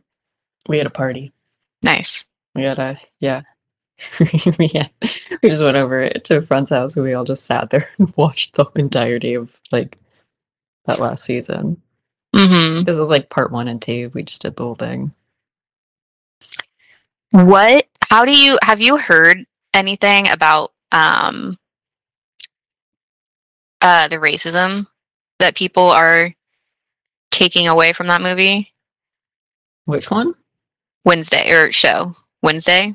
We 0.69 0.79
had 0.79 0.87
a 0.87 0.91
party. 0.91 1.31
Nice. 1.83 2.25
We 2.55 2.63
had 2.63 2.79
a 2.79 2.99
yeah. 3.21 3.43
we, 4.59 4.69
had, 4.69 4.91
we 5.43 5.51
just 5.51 5.63
went 5.63 5.77
over 5.77 6.09
to 6.09 6.37
a 6.39 6.43
friend's 6.43 6.71
house 6.71 6.97
and 6.97 7.05
we 7.05 7.15
all 7.15 7.25
just 7.25 7.45
sat 7.45 7.71
there 7.71 7.89
and 7.99 8.13
watched 8.17 8.55
the 8.55 8.65
entirety 8.75 9.35
of 9.35 9.61
like 9.71 9.99
that 10.87 10.99
last 10.99 11.25
season. 11.25 11.83
Hmm 12.35 12.85
This 12.85 12.97
was 12.97 13.11
like 13.11 13.31
part 13.31 13.53
one 13.53 13.69
and 13.69 13.81
two. 13.81 14.11
We 14.15 14.23
just 14.23 14.43
did 14.43 14.57
the 14.57 14.65
whole 14.65 14.75
thing. 14.75 15.13
What? 17.31 17.87
How 18.09 18.25
do 18.25 18.37
you 18.37 18.59
have 18.63 18.81
you 18.81 18.99
heard 18.99 19.47
anything 19.75 20.29
about 20.31 20.73
um 20.93 21.59
uh 23.81 24.09
the 24.09 24.17
racism 24.17 24.87
that 25.39 25.57
people 25.57 25.85
are 25.89 26.35
taking 27.31 27.69
away 27.69 27.93
from 27.93 28.09
that 28.09 28.23
movie 28.23 28.73
Which 29.87 30.11
one? 30.11 30.35
Wednesday 31.05 31.51
or 31.53 31.73
show 31.73 32.13
Wednesday? 32.43 32.95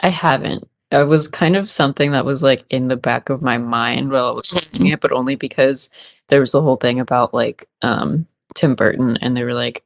I 0.00 0.08
haven't. 0.08 0.68
It 0.90 1.06
was 1.06 1.28
kind 1.28 1.56
of 1.56 1.70
something 1.70 2.12
that 2.12 2.24
was 2.24 2.42
like 2.42 2.64
in 2.70 2.88
the 2.88 2.96
back 2.96 3.28
of 3.30 3.42
my 3.42 3.58
mind 3.58 4.10
while 4.10 4.28
I 4.28 4.30
was 4.32 4.52
watching 4.52 4.86
it, 4.86 5.00
but 5.00 5.12
only 5.12 5.36
because 5.36 5.90
there 6.30 6.40
was 6.40 6.52
the 6.52 6.62
whole 6.62 6.76
thing 6.76 6.98
about 7.00 7.34
like 7.34 7.66
um 7.82 8.26
Tim 8.54 8.74
Burton 8.74 9.16
and 9.18 9.36
they 9.36 9.44
were 9.44 9.54
like 9.54 9.84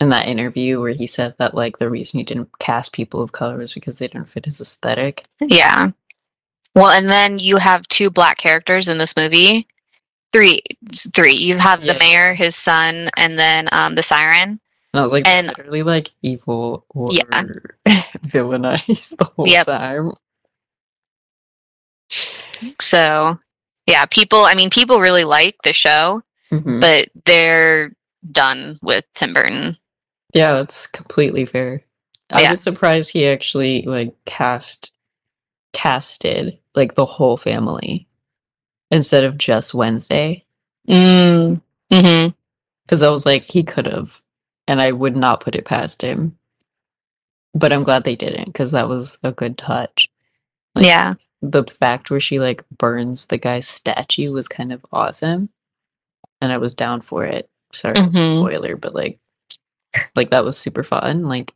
in 0.00 0.10
that 0.10 0.28
interview 0.28 0.80
where 0.80 0.92
he 0.92 1.06
said 1.06 1.34
that 1.38 1.54
like 1.54 1.78
the 1.78 1.88
reason 1.88 2.18
he 2.18 2.24
didn't 2.24 2.50
cast 2.58 2.92
people 2.92 3.22
of 3.22 3.32
color 3.32 3.56
was 3.56 3.72
because 3.72 3.98
they 3.98 4.08
didn't 4.08 4.28
fit 4.28 4.44
his 4.44 4.60
aesthetic. 4.60 5.22
Yeah. 5.40 5.90
Well, 6.74 6.90
and 6.90 7.08
then 7.08 7.38
you 7.38 7.56
have 7.56 7.88
two 7.88 8.10
black 8.10 8.36
characters 8.36 8.88
in 8.88 8.98
this 8.98 9.16
movie. 9.16 9.66
Three, 10.32 10.60
three. 11.14 11.32
You 11.34 11.56
have 11.56 11.80
the 11.80 11.96
mayor, 11.98 12.34
his 12.34 12.54
son, 12.54 13.08
and 13.16 13.38
then 13.38 13.68
um, 13.72 13.94
the 13.94 14.02
siren. 14.02 14.60
And 14.92 15.00
I 15.00 15.02
was 15.02 15.14
like 15.14 15.26
And- 15.26 15.46
literally 15.48 15.82
like 15.82 16.10
evil 16.20 16.84
or 16.90 17.08
Yeah. 17.12 17.22
villainized 18.26 19.16
the 19.16 19.24
whole 19.24 19.48
Yep. 19.48 19.66
time. 19.66 20.12
So, 22.80 23.38
yeah, 23.86 24.04
people. 24.06 24.40
I 24.44 24.54
mean, 24.54 24.70
people 24.70 25.00
really 25.00 25.24
like 25.24 25.56
the 25.62 25.72
show, 25.72 26.22
Mhm. 26.52 26.80
but 26.80 27.08
they're 27.24 27.92
done 28.30 28.78
with 28.82 29.04
Tim 29.14 29.32
Burton. 29.32 29.76
Yeah, 30.34 30.54
that's 30.54 30.86
completely 30.86 31.46
fair. 31.46 31.82
I 32.32 32.42
Yeah. 32.42 32.50
was 32.50 32.60
surprised 32.60 33.10
he 33.10 33.26
actually 33.26 33.82
like 33.82 34.14
cast 34.24 34.92
casted 35.72 36.58
like 36.74 36.94
the 36.94 37.06
whole 37.06 37.36
family 37.36 38.08
instead 38.90 39.24
of 39.24 39.38
just 39.38 39.74
Wednesday. 39.74 40.44
Mm. 40.88 41.60
Hmm. 41.92 42.28
Because 42.84 43.02
I 43.02 43.10
was 43.10 43.26
like, 43.26 43.50
he 43.50 43.62
could 43.62 43.86
have, 43.86 44.22
and 44.68 44.80
I 44.80 44.92
would 44.92 45.16
not 45.16 45.40
put 45.40 45.54
it 45.54 45.64
past 45.64 46.02
him. 46.02 46.38
But 47.54 47.72
I'm 47.72 47.82
glad 47.84 48.04
they 48.04 48.16
didn't 48.16 48.46
because 48.46 48.72
that 48.72 48.88
was 48.88 49.18
a 49.22 49.32
good 49.32 49.58
touch. 49.58 50.08
Like, 50.74 50.84
Yeah. 50.86 51.14
The 51.50 51.64
fact 51.64 52.10
where 52.10 52.20
she 52.20 52.40
like 52.40 52.64
burns 52.76 53.26
the 53.26 53.38
guy's 53.38 53.68
statue 53.68 54.32
was 54.32 54.48
kind 54.48 54.72
of 54.72 54.84
awesome, 54.92 55.50
and 56.40 56.52
I 56.52 56.58
was 56.58 56.74
down 56.74 57.00
for 57.02 57.24
it. 57.24 57.48
Sorry, 57.72 57.94
Mhm. 57.94 58.38
spoiler, 58.38 58.76
but 58.76 58.94
like, 58.94 59.18
like 60.16 60.30
that 60.30 60.44
was 60.44 60.58
super 60.58 60.82
fun. 60.82 61.24
Like, 61.24 61.52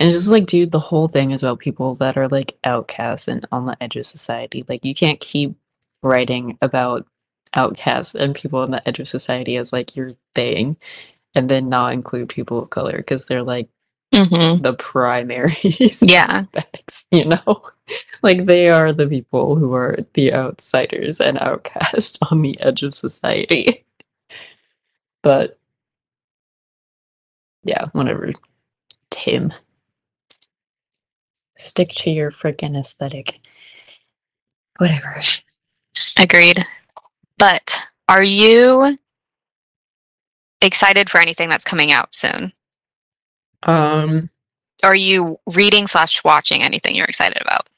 and 0.00 0.10
just 0.10 0.28
like, 0.28 0.46
dude, 0.46 0.70
the 0.72 0.78
whole 0.78 1.08
thing 1.08 1.32
is 1.32 1.42
about 1.42 1.58
people 1.60 1.94
that 1.96 2.16
are 2.16 2.28
like 2.28 2.56
outcasts 2.64 3.28
and 3.28 3.46
on 3.52 3.66
the 3.66 3.76
edge 3.82 3.96
of 3.96 4.06
society. 4.06 4.64
Like, 4.68 4.84
you 4.84 4.94
can't 4.94 5.20
keep 5.20 5.56
writing 6.02 6.58
about 6.62 7.06
outcasts 7.54 8.14
and 8.14 8.34
people 8.34 8.60
on 8.60 8.70
the 8.70 8.86
edge 8.88 9.00
of 9.00 9.08
society 9.08 9.56
as 9.56 9.72
like 9.72 9.96
your 9.96 10.12
thing, 10.34 10.76
and 11.34 11.48
then 11.48 11.68
not 11.68 11.92
include 11.92 12.28
people 12.30 12.60
of 12.62 12.70
color 12.70 12.96
because 12.98 13.26
they're 13.26 13.42
like 13.42 13.68
hmm 14.14 14.62
the 14.62 14.74
primary 14.74 15.56
Yeah. 16.02 16.40
suspects, 16.40 17.06
you 17.10 17.24
know? 17.26 17.62
like 18.22 18.46
they 18.46 18.68
are 18.68 18.92
the 18.92 19.06
people 19.06 19.56
who 19.56 19.74
are 19.74 19.98
the 20.14 20.34
outsiders 20.34 21.20
and 21.20 21.38
outcasts 21.38 22.18
on 22.30 22.42
the 22.42 22.58
edge 22.60 22.82
of 22.82 22.94
society. 22.94 23.84
But 25.22 25.58
yeah, 27.64 27.86
whatever. 27.92 28.30
Tim. 29.10 29.52
Stick 31.56 31.88
to 31.96 32.10
your 32.10 32.30
freaking 32.30 32.78
aesthetic. 32.78 33.40
Whatever. 34.78 35.20
Agreed. 36.18 36.64
But 37.38 37.88
are 38.08 38.22
you 38.22 38.98
excited 40.60 41.10
for 41.10 41.18
anything 41.18 41.48
that's 41.48 41.64
coming 41.64 41.92
out 41.92 42.14
soon? 42.14 42.52
Um 43.62 44.30
Are 44.84 44.94
you 44.94 45.40
reading 45.52 45.86
slash 45.86 46.22
watching 46.22 46.62
anything 46.62 46.94
you're 46.94 47.06
excited 47.06 47.40
about? 47.40 47.68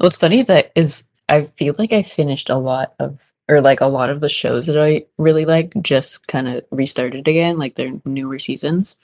What's 0.00 0.16
funny 0.16 0.42
that 0.44 0.72
is 0.74 1.04
I 1.28 1.44
feel 1.44 1.74
like 1.78 1.92
I 1.92 2.02
finished 2.02 2.48
a 2.50 2.56
lot 2.56 2.94
of 2.98 3.20
or 3.48 3.60
like 3.60 3.80
a 3.80 3.86
lot 3.86 4.10
of 4.10 4.20
the 4.20 4.28
shows 4.28 4.66
that 4.66 4.78
I 4.78 5.04
really 5.18 5.44
like 5.44 5.72
just 5.82 6.26
kind 6.28 6.48
of 6.48 6.64
restarted 6.70 7.26
again, 7.28 7.58
like 7.58 7.74
their 7.74 7.92
newer 8.04 8.38
seasons. 8.38 8.96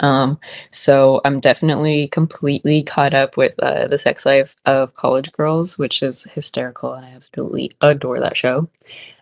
Um, 0.00 0.38
so 0.72 1.20
I'm 1.24 1.40
definitely 1.40 2.08
completely 2.08 2.82
caught 2.82 3.14
up 3.14 3.36
with 3.36 3.54
uh, 3.62 3.86
the 3.86 3.98
sex 3.98 4.24
life 4.26 4.56
of 4.66 4.94
college 4.94 5.30
girls, 5.32 5.78
which 5.78 6.02
is 6.02 6.24
hysterical, 6.24 6.94
and 6.94 7.04
I 7.04 7.10
absolutely 7.10 7.72
adore 7.80 8.18
that 8.20 8.36
show. 8.36 8.68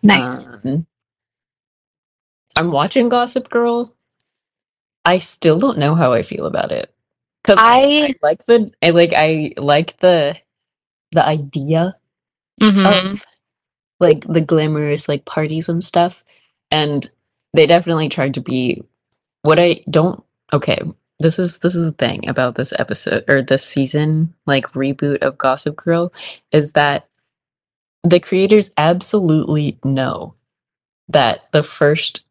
Nice. 0.03 0.45
Um, 0.45 0.87
I'm 2.55 2.71
watching 2.71 3.09
Gossip 3.09 3.49
Girl. 3.49 3.93
I 5.05 5.17
still 5.17 5.59
don't 5.59 5.77
know 5.77 5.95
how 5.95 6.13
I 6.13 6.23
feel 6.23 6.45
about 6.45 6.71
it 6.71 6.93
because 7.43 7.57
I, 7.61 8.07
I- 8.09 8.13
like 8.21 8.45
the 8.45 8.69
I 8.81 8.89
like 8.91 9.13
I 9.15 9.53
like 9.57 9.97
the 9.99 10.37
the 11.11 11.25
idea 11.25 11.95
Mhm. 12.61 12.85
of 13.13 13.25
like 13.99 14.25
the 14.27 14.41
glamorous 14.41 15.07
like 15.09 15.25
parties 15.25 15.69
and 15.69 15.83
stuff, 15.83 16.23
and 16.71 17.09
they 17.53 17.65
definitely 17.67 18.09
tried 18.09 18.33
to 18.35 18.41
be 18.41 18.83
what 19.43 19.59
I 19.59 19.83
don't. 19.89 20.23
Okay, 20.53 20.79
this 21.19 21.39
is 21.39 21.59
this 21.59 21.75
is 21.75 21.83
the 21.83 21.91
thing 21.93 22.27
about 22.29 22.55
this 22.55 22.73
episode 22.79 23.25
or 23.27 23.41
this 23.41 23.65
season 23.65 24.33
like 24.47 24.71
reboot 24.73 25.19
of 25.21 25.37
Gossip 25.37 25.75
Girl 25.75 26.13
is 26.51 26.73
that 26.73 27.07
the 28.03 28.19
creators 28.19 28.71
absolutely 28.77 29.77
know 29.83 30.35
that 31.09 31.51
the 31.51 31.63
first 31.63 32.21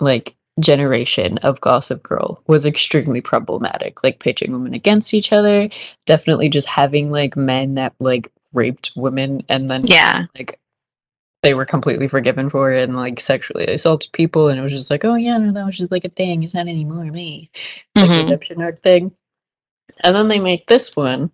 like 0.00 0.36
generation 0.60 1.38
of 1.38 1.60
Gossip 1.60 2.02
Girl 2.02 2.42
was 2.46 2.66
extremely 2.66 3.20
problematic, 3.20 4.02
like 4.04 4.18
pitching 4.20 4.52
women 4.52 4.74
against 4.74 5.14
each 5.14 5.32
other, 5.32 5.68
definitely 6.06 6.48
just 6.48 6.68
having 6.68 7.10
like 7.10 7.36
men 7.36 7.74
that 7.74 7.94
like 8.00 8.30
raped 8.52 8.92
women 8.96 9.42
and 9.48 9.68
then 9.68 9.82
Yeah. 9.86 10.24
like 10.36 10.58
they 11.42 11.54
were 11.54 11.64
completely 11.64 12.06
forgiven 12.06 12.50
for 12.50 12.70
it 12.72 12.82
and 12.84 12.94
like 12.96 13.18
sexually 13.20 13.64
assaulted 13.66 14.12
people 14.12 14.48
and 14.48 14.60
it 14.60 14.62
was 14.62 14.72
just 14.72 14.90
like, 14.90 15.04
oh 15.04 15.14
yeah, 15.14 15.38
no, 15.38 15.52
that 15.52 15.64
was 15.64 15.78
just 15.78 15.90
like 15.90 16.04
a 16.04 16.08
thing. 16.08 16.42
It's 16.42 16.52
not 16.54 16.68
anymore 16.68 17.04
me. 17.04 17.50
Like 17.94 18.10
Mhm. 18.10 18.24
redemption 18.24 18.60
arc 18.60 18.82
thing. 18.82 19.12
And 20.04 20.14
then 20.14 20.28
they 20.28 20.38
make 20.38 20.66
this 20.66 20.94
one 20.96 21.30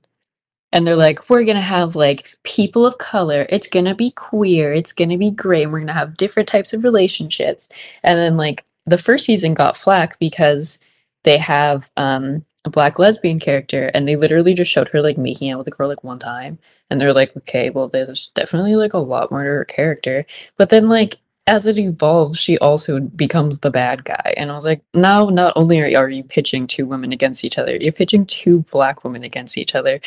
and 0.73 0.87
they're 0.87 0.95
like, 0.97 1.29
we're 1.31 1.45
gonna 1.45 1.61
have 1.61 1.97
like 1.97 2.37
people 2.43 2.85
of 2.87 2.99
color, 2.99 3.47
it's 3.49 3.67
gonna 3.67 3.95
be 3.95 4.11
queer, 4.11 4.73
it's 4.73 4.93
gonna 4.93 5.19
be 5.19 5.31
great, 5.31 5.63
and 5.65 5.73
we're 5.73 5.81
gonna 5.81 5.93
have 5.93 6.17
different 6.17 6.49
types 6.49 6.73
of 6.73 6.85
relationships. 6.85 7.69
And 8.05 8.19
then 8.19 8.37
like 8.37 8.65
the 8.87 8.99
first 8.99 9.27
season 9.27 9.55
got 9.55 9.77
flack 9.77 10.19
because 10.19 10.79
they 11.25 11.39
have 11.39 11.91
um 11.97 12.45
a 12.65 12.71
black 12.71 12.99
lesbian 12.99 13.39
character 13.39 13.91
and 13.95 14.07
they 14.07 14.17
literally 14.17 14.53
just 14.53 14.71
showed 14.71 14.89
her 14.89 15.01
like 15.01 15.17
making 15.17 15.51
out 15.51 15.59
with 15.59 15.69
a 15.69 15.71
girl 15.71 15.89
like 15.89 16.03
one 16.05 16.19
time. 16.19 16.59
And 16.91 17.01
they're 17.01 17.13
like 17.13 17.37
okay 17.37 17.71
well 17.71 17.89
there's 17.89 18.29
definitely 18.35 18.77
like 18.77 18.95
a 18.95 18.99
lot 18.99 19.31
more 19.31 19.43
to 19.43 19.51
her 19.51 19.65
character. 19.65 20.27
But 20.57 20.71
then 20.71 20.89
like 20.89 21.17
as 21.49 21.65
it 21.67 21.79
evolves 21.79 22.41
she 22.41 22.59
also 22.59 22.99
becomes 23.01 23.61
the 23.61 23.71
bad 23.71 24.05
guy. 24.05 24.35
And 24.37 24.51
i 24.51 24.55
was 24.55 24.65
like 24.65 24.83
now 24.95 25.27
not 25.27 25.53
only 25.57 25.81
are, 25.81 26.03
are 26.03 26.09
you 26.09 26.25
pitching 26.25 26.67
two 26.67 26.87
women 26.87 27.13
against 27.13 27.45
each 27.45 27.57
other 27.57 27.77
you're 27.77 27.93
pitching 27.93 28.27
two 28.27 28.63
black 28.73 29.05
women 29.05 29.23
against 29.23 29.57
each 29.57 29.75
other. 29.75 30.01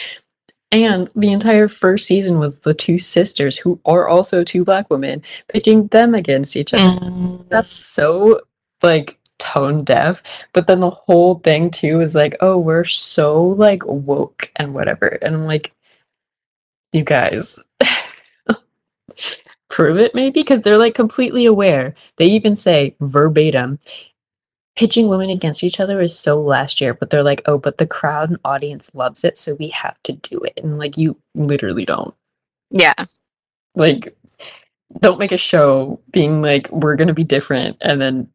And 0.71 1.09
the 1.15 1.31
entire 1.31 1.67
first 1.67 2.05
season 2.05 2.37
was 2.37 2.59
the 2.59 2.75
two 2.75 2.99
sisters 2.99 3.57
who 3.57 3.79
are 3.85 4.07
also 4.07 4.43
two 4.43 4.63
black 4.63 4.89
women 4.89 5.23
pitching 5.47 5.87
them 5.87 6.13
against 6.13 6.55
each 6.55 6.73
other. 6.73 6.99
Mm. 6.99 7.49
that's 7.49 7.71
so 7.71 8.41
like 8.81 9.17
tone 9.37 9.83
deaf 9.83 10.21
but 10.53 10.67
then 10.67 10.81
the 10.81 10.89
whole 10.89 11.35
thing 11.35 11.71
too 11.71 12.01
is 12.01 12.13
like 12.13 12.35
oh 12.41 12.57
we're 12.57 12.83
so 12.83 13.41
like 13.43 13.85
woke 13.85 14.51
and 14.57 14.73
whatever 14.73 15.07
and 15.07 15.33
i'm 15.33 15.45
like 15.45 15.73
you 16.91 17.03
guys 17.03 17.59
prove 19.69 19.97
it 19.97 20.13
maybe 20.13 20.41
because 20.41 20.61
they're 20.61 20.77
like 20.77 20.93
completely 20.93 21.45
aware 21.45 21.93
they 22.17 22.25
even 22.25 22.55
say 22.55 22.95
verbatim 22.99 23.79
pitching 24.79 25.09
women 25.09 25.29
against 25.29 25.61
each 25.61 25.81
other 25.81 25.99
is 25.99 26.17
so 26.17 26.41
last 26.41 26.79
year, 26.79 26.93
but 26.93 27.09
they're 27.09 27.21
like, 27.21 27.41
oh, 27.47 27.57
but 27.57 27.77
the 27.77 27.85
crowd 27.85 28.29
and 28.29 28.39
audience 28.45 28.95
loves 28.95 29.25
it, 29.25 29.37
so 29.37 29.55
we 29.55 29.67
have 29.67 30.01
to 30.03 30.13
do 30.13 30.39
it. 30.39 30.53
And 30.63 30.77
like, 30.77 30.97
you 30.97 31.17
literally 31.35 31.83
don't. 31.83 32.15
Yeah. 32.71 32.93
Like, 33.75 34.15
don't 35.01 35.19
make 35.19 35.33
a 35.33 35.37
show 35.37 35.99
being 36.11 36.41
like, 36.41 36.71
we're 36.71 36.95
to 36.95 37.13
be 37.13 37.25
different 37.25 37.75
and 37.81 38.01
then 38.01 38.29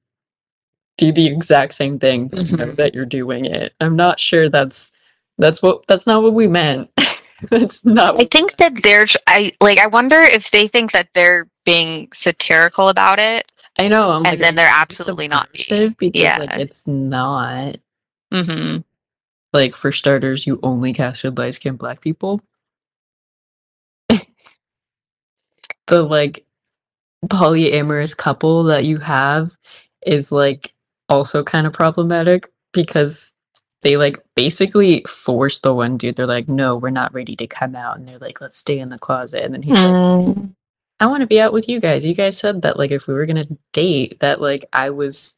do 0.96 1.12
the 1.12 1.26
exact 1.26 1.74
same 1.74 1.98
thing 1.98 2.28
but 2.28 2.50
you 2.50 2.56
know 2.56 2.66
Mhm. 2.66 2.76
that 2.76 2.94
you're 2.94 3.04
doing 3.06 3.46
it. 3.46 3.74
I'm 3.80 3.96
not 3.96 4.20
sure 4.20 4.48
that's 4.48 4.92
that's 5.38 5.62
what 5.62 5.86
that's 5.88 6.06
not 6.06 6.22
what 6.22 6.34
we 6.34 6.46
meant. 6.48 6.90
that's 7.50 7.84
not 7.84 8.14
I 8.14 8.18
what 8.18 8.30
think 8.30 8.56
that 8.56 8.82
they're 8.82 9.06
I 9.26 9.52
like 9.60 9.78
I 9.78 9.86
wonder 9.88 10.20
if 10.20 10.50
they 10.50 10.66
think 10.68 10.92
that 10.92 11.08
they're 11.14 11.48
being 11.64 12.08
satirical 12.12 12.88
about 12.88 13.18
it. 13.18 13.50
I 13.78 13.88
know. 13.88 14.10
I'm 14.10 14.16
And 14.18 14.24
like, 14.26 14.40
then 14.40 14.54
they're 14.54 14.70
absolutely 14.72 15.26
not 15.28 15.48
being. 15.52 15.94
because 15.98 16.20
Yeah. 16.20 16.36
like 16.38 16.58
it's 16.58 16.86
not. 16.86 17.76
hmm 18.32 18.78
Like 19.52 19.74
for 19.74 19.90
starters, 19.92 20.46
you 20.46 20.60
only 20.62 20.92
casted 20.92 21.38
light 21.38 21.54
skinned 21.54 21.78
black 21.78 22.00
people. 22.00 22.40
the 25.86 26.02
like 26.02 26.44
polyamorous 27.26 28.16
couple 28.16 28.64
that 28.64 28.84
you 28.84 28.98
have 28.98 29.56
is 30.06 30.30
like 30.30 30.73
also 31.08 31.42
kind 31.44 31.66
of 31.66 31.72
problematic 31.72 32.50
because 32.72 33.32
they 33.82 33.96
like 33.96 34.22
basically 34.34 35.04
force 35.08 35.58
the 35.60 35.74
one 35.74 35.96
dude. 35.98 36.16
They're 36.16 36.26
like, 36.26 36.48
no, 36.48 36.76
we're 36.76 36.90
not 36.90 37.12
ready 37.14 37.36
to 37.36 37.46
come 37.46 37.76
out. 37.76 37.98
And 37.98 38.08
they're 38.08 38.18
like, 38.18 38.40
let's 38.40 38.58
stay 38.58 38.78
in 38.78 38.88
the 38.88 38.98
closet. 38.98 39.44
And 39.44 39.54
then 39.54 39.62
he's 39.62 39.74
like, 39.74 39.84
Mm. 39.84 40.54
I 41.00 41.06
want 41.06 41.20
to 41.22 41.26
be 41.26 41.40
out 41.40 41.52
with 41.52 41.68
you 41.68 41.80
guys. 41.80 42.06
You 42.06 42.14
guys 42.14 42.38
said 42.38 42.62
that 42.62 42.78
like 42.78 42.90
if 42.90 43.06
we 43.06 43.14
were 43.14 43.26
gonna 43.26 43.48
date, 43.72 44.20
that 44.20 44.40
like 44.40 44.64
I 44.72 44.90
was 44.90 45.34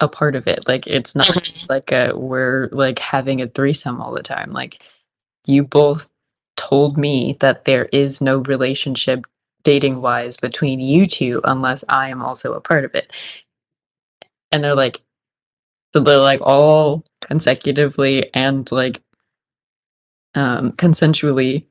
a 0.00 0.08
part 0.08 0.36
of 0.36 0.46
it. 0.48 0.66
Like 0.68 0.86
it's 0.86 1.14
not 1.14 1.28
Mhm. 1.28 1.42
just 1.42 1.70
like 1.70 1.92
a 1.92 2.12
we're 2.16 2.68
like 2.72 2.98
having 2.98 3.40
a 3.40 3.46
threesome 3.48 4.00
all 4.00 4.12
the 4.12 4.22
time. 4.22 4.50
Like 4.52 4.82
you 5.46 5.64
both 5.64 6.10
told 6.56 6.98
me 6.98 7.36
that 7.40 7.64
there 7.64 7.86
is 7.86 8.20
no 8.20 8.38
relationship 8.38 9.24
dating 9.64 10.02
wise 10.02 10.36
between 10.36 10.80
you 10.80 11.06
two 11.06 11.40
unless 11.44 11.84
I 11.88 12.08
am 12.10 12.22
also 12.22 12.52
a 12.54 12.60
part 12.60 12.84
of 12.84 12.94
it. 12.94 13.10
And 14.52 14.64
they're 14.64 14.76
like 14.76 15.02
so 15.94 16.00
they're 16.00 16.18
like 16.18 16.40
all 16.42 17.04
consecutively 17.22 18.30
and 18.34 18.70
like 18.72 19.02
um 20.34 20.72
consensually 20.72 21.66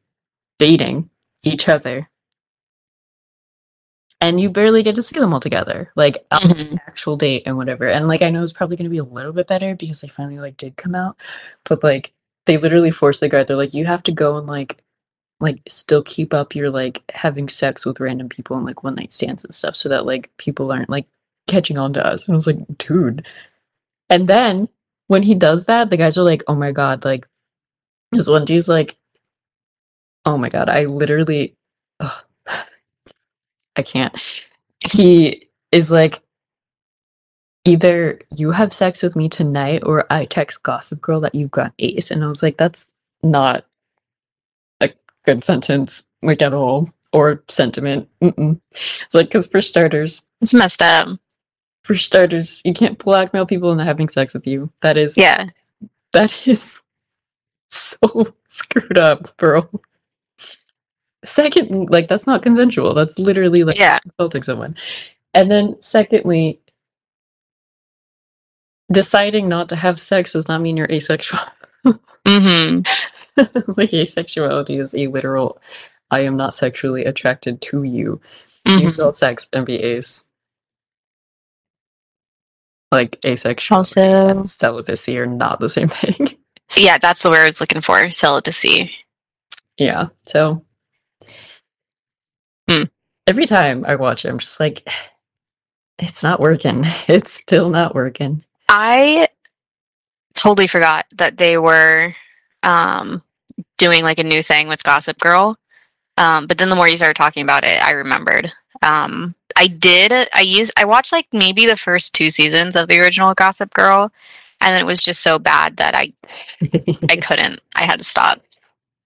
dating 0.59 1.09
each 1.43 1.69
other. 1.69 2.09
And 4.21 4.39
you 4.41 4.49
barely 4.51 4.83
get 4.83 4.95
to 4.95 5.03
see 5.03 5.19
them 5.19 5.33
all 5.33 5.39
together 5.41 5.91
like 5.95 6.25
on 6.31 6.41
Mhm. 6.41 6.71
an 6.73 6.81
actual 6.87 7.17
date 7.17 7.43
and 7.45 7.57
whatever. 7.57 7.87
And 7.87 8.07
like 8.07 8.21
i 8.23 8.29
know 8.31 8.43
it's 8.43 8.53
probably 8.53 8.77
going 8.77 8.85
to 8.85 8.91
be 8.91 8.97
a 8.99 9.03
little 9.03 9.33
bit 9.33 9.47
better 9.47 9.75
because 9.75 10.01
they 10.01 10.07
finally 10.09 10.39
like 10.39 10.57
did 10.57 10.77
come 10.77 10.95
out 10.95 11.17
but 11.65 11.83
like 11.83 12.13
they 12.47 12.57
literally 12.57 12.91
force 12.91 13.19
the 13.19 13.29
guy 13.29 13.43
they're 13.43 13.57
like 13.57 13.73
you 13.73 13.85
have 13.85 14.03
to 14.03 14.11
go 14.11 14.37
and 14.37 14.47
like 14.47 14.77
like 15.39 15.61
still 15.67 16.03
keep 16.03 16.33
up 16.33 16.55
your 16.55 16.69
like 16.71 17.03
having 17.13 17.49
sex 17.49 17.85
with 17.85 17.99
random 17.99 18.29
people 18.29 18.57
and 18.57 18.65
like 18.65 18.83
one 18.83 18.95
night 18.95 19.13
stands 19.13 19.43
and 19.45 19.53
stuff 19.53 19.75
so 19.75 19.89
that 19.89 20.05
like 20.05 20.31
people 20.37 20.71
aren't 20.71 20.89
like 20.89 21.07
catching 21.51 21.77
on 21.77 21.93
to 21.93 22.05
us. 22.05 22.27
And 22.27 22.35
i 22.35 22.37
was 22.37 22.47
like 22.47 22.59
dude. 22.77 23.25
And 24.09 24.27
then 24.27 24.69
when 25.07 25.23
he 25.23 25.35
does 25.35 25.65
that 25.65 25.89
the 25.89 25.97
guys 25.97 26.17
are 26.17 26.23
like 26.23 26.43
oh 26.47 26.55
my 26.55 26.71
god 26.71 27.03
like 27.05 27.27
this 28.11 28.27
one 28.27 28.45
dude's 28.45 28.69
like 28.69 28.97
oh 30.25 30.37
my 30.37 30.49
god 30.49 30.69
i 30.69 30.85
literally 30.85 31.55
ugh, 31.99 32.23
i 33.75 33.81
can't. 33.81 34.15
He 34.91 35.49
is 35.71 35.91
like 35.91 36.21
either 37.65 38.19
you 38.35 38.51
have 38.51 38.73
sex 38.73 39.03
with 39.03 39.15
me 39.15 39.29
tonight 39.29 39.83
or 39.85 40.05
i 40.09 40.25
text 40.25 40.63
gossip 40.63 41.01
girl 41.01 41.19
that 41.21 41.35
you've 41.35 41.51
got 41.51 41.73
ace. 41.79 42.09
And 42.11 42.23
i 42.23 42.27
was 42.27 42.41
like 42.41 42.57
that's 42.57 42.87
not 43.23 43.65
a 44.81 44.89
good 45.25 45.43
sentence 45.43 46.03
like 46.23 46.41
at 46.41 46.53
all 46.53 46.89
or 47.13 47.43
sentiment. 47.49 48.07
Mm-mm. 48.21 48.59
it's 48.71 49.13
like 49.13 49.27
because 49.27 49.47
for 49.47 49.61
starters 49.61 50.25
It's 50.39 50.53
messed 50.53 50.81
up. 50.81 51.19
For 51.83 51.95
starters 51.95 52.61
you 52.65 52.73
can't 52.73 52.97
blackmail 52.99 53.45
people 53.45 53.71
into 53.71 53.83
having 53.85 54.09
sex 54.09 54.33
with 54.33 54.47
you. 54.47 54.71
That 54.81 54.97
is 54.97 55.17
Yeah. 55.17 55.47
that 56.13 56.47
is 56.47 56.81
so 57.71 58.33
screwed 58.49 58.97
up 58.97 59.37
bro. 59.37 59.69
Second 61.25 61.89
like 61.89 62.07
that's 62.07 62.27
not 62.27 62.43
consensual. 62.43 62.93
That's 62.93 63.19
literally 63.19 63.63
like 63.63 63.77
Yeah. 63.79 63.99
insulting 64.05 64.43
someone. 64.43 64.75
And 65.33 65.51
then 65.51 65.81
secondly 65.81 66.59
deciding 68.91 69.49
not 69.49 69.69
to 69.69 69.75
have 69.77 69.99
sex 69.99 70.33
does 70.33 70.47
not 70.47 70.61
mean 70.61 70.77
you're 70.77 70.91
asexual. 70.91 71.39
Hmm 72.27 72.81
like 73.37 73.91
asexuality 73.91 74.79
is 74.81 74.93
a 74.93 75.07
literal 75.07 75.59
i 76.11 76.19
am 76.21 76.37
not 76.37 76.53
sexually 76.53 77.05
attracted 77.05 77.61
to 77.61 77.83
you. 77.83 78.21
You 78.75 78.83
hmm 78.83 78.89
still 78.89 79.07
have 79.07 79.15
sex 79.15 79.47
and 79.53 79.65
be 79.65 79.77
ace 79.77 80.25
like 82.91 83.17
asexual 83.25 83.77
Also, 83.79 84.01
and 84.01 84.49
celibacy 84.49 85.17
are 85.19 85.25
not 85.25 85.59
the 85.59 85.69
same 85.69 85.87
thing 85.87 86.37
yeah, 86.77 86.97
that's 86.97 87.21
the 87.23 87.29
word 87.29 87.39
I 87.41 87.45
was 87.45 87.59
looking 87.61 87.81
for. 87.81 88.11
Celibacy. 88.11 88.91
yeah 89.77 90.07
so 90.27 90.63
Hmm. 92.69 92.83
every 93.27 93.45
time 93.45 93.83
i 93.87 93.95
watch 93.95 94.23
it 94.25 94.29
i'm 94.29 94.37
just 94.37 94.59
like 94.59 94.87
it's 95.99 96.23
not 96.23 96.39
working 96.39 96.83
it's 97.07 97.31
still 97.31 97.69
not 97.69 97.93
working 97.95 98.43
I 98.73 99.27
totally 100.33 100.67
forgot 100.67 101.05
that 101.17 101.37
they 101.37 101.57
were 101.57 102.13
um, 102.63 103.21
doing 103.77 104.05
like 104.05 104.17
a 104.17 104.23
new 104.23 104.41
thing 104.41 104.69
with 104.69 104.81
Gossip 104.81 105.19
Girl. 105.19 105.57
Um, 106.17 106.47
but 106.47 106.57
then 106.57 106.69
the 106.69 106.75
more 106.77 106.87
you 106.87 106.95
started 106.95 107.17
talking 107.17 107.43
about 107.43 107.65
it, 107.65 107.83
I 107.83 107.91
remembered. 107.91 108.49
Um, 108.81 109.35
I 109.61 109.67
did. 109.67 110.11
I 110.33 110.41
used. 110.41 110.71
I 110.75 110.85
watched 110.85 111.11
like 111.11 111.27
maybe 111.31 111.67
the 111.67 111.77
first 111.77 112.15
two 112.15 112.31
seasons 112.31 112.75
of 112.75 112.87
the 112.87 112.97
original 112.99 113.35
Gossip 113.35 113.71
Girl, 113.75 114.11
and 114.59 114.75
it 114.75 114.87
was 114.87 115.03
just 115.03 115.21
so 115.21 115.37
bad 115.37 115.77
that 115.77 115.95
I 115.95 116.11
I 117.07 117.17
couldn't. 117.21 117.59
I 117.75 117.83
had 117.83 117.99
to 117.99 118.03
stop. 118.03 118.41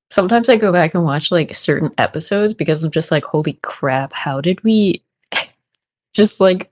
sometimes 0.09 0.47
I 0.47 0.55
go 0.55 0.71
back 0.71 0.95
and 0.95 1.03
watch 1.03 1.29
like 1.29 1.53
certain 1.53 1.91
episodes 1.97 2.53
because 2.53 2.85
I'm 2.85 2.91
just 2.91 3.11
like, 3.11 3.25
holy 3.25 3.59
crap, 3.63 4.13
how 4.13 4.39
did 4.39 4.63
we 4.63 5.03
just 6.13 6.39
like 6.39 6.71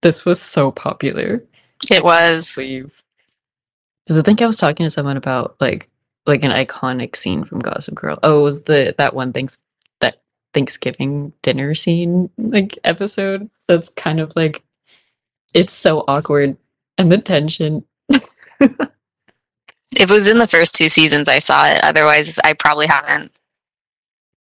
this 0.00 0.24
was 0.24 0.40
so 0.40 0.70
popular? 0.70 1.44
It 1.90 2.02
was. 2.02 2.56
Leave. 2.56 3.02
Because 4.06 4.18
I 4.18 4.22
think 4.22 4.40
I 4.40 4.46
was 4.46 4.56
talking 4.56 4.86
to 4.86 4.90
someone 4.90 5.18
about 5.18 5.56
like 5.60 5.90
like 6.24 6.42
an 6.42 6.52
iconic 6.52 7.16
scene 7.16 7.44
from 7.44 7.58
Gossip 7.58 7.96
Girl. 7.96 8.18
Oh, 8.22 8.40
it 8.40 8.44
was 8.44 8.62
the 8.62 8.94
that 8.96 9.14
one 9.14 9.34
thanks 9.34 9.58
Thanksgiving 10.52 11.32
dinner 11.42 11.74
scene 11.74 12.30
like 12.36 12.78
episode 12.84 13.48
that's 13.68 13.88
kind 13.90 14.20
of 14.20 14.34
like 14.34 14.62
it's 15.54 15.72
so 15.72 16.04
awkward 16.08 16.56
and 16.98 17.10
the 17.10 17.18
tension 17.18 17.84
It 19.96 20.08
was 20.08 20.28
in 20.28 20.38
the 20.38 20.46
first 20.46 20.74
two 20.74 20.88
seasons 20.88 21.28
I 21.28 21.40
saw 21.40 21.66
it. 21.66 21.80
Otherwise, 21.82 22.38
I 22.44 22.52
probably 22.52 22.86
haven't. 22.86 23.32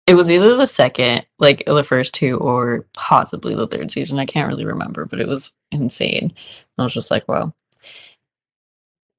It 0.07 0.15
was 0.15 0.31
either 0.31 0.57
the 0.57 0.67
second, 0.67 1.27
like 1.39 1.65
the 1.67 1.83
first 1.83 2.15
two, 2.15 2.39
or 2.39 2.87
possibly 2.95 3.55
the 3.55 3.67
third 3.67 3.91
season. 3.91 4.19
I 4.19 4.27
can't 4.27 4.49
really 4.49 4.65
remember, 4.65 5.05
but 5.05 5.21
it 5.21 5.29
was 5.29 5.53
insane. 5.71 6.33
I 6.79 6.85
was 6.85 6.95
just 6.95 7.11
like, 7.11 7.27
wow. 7.29 7.55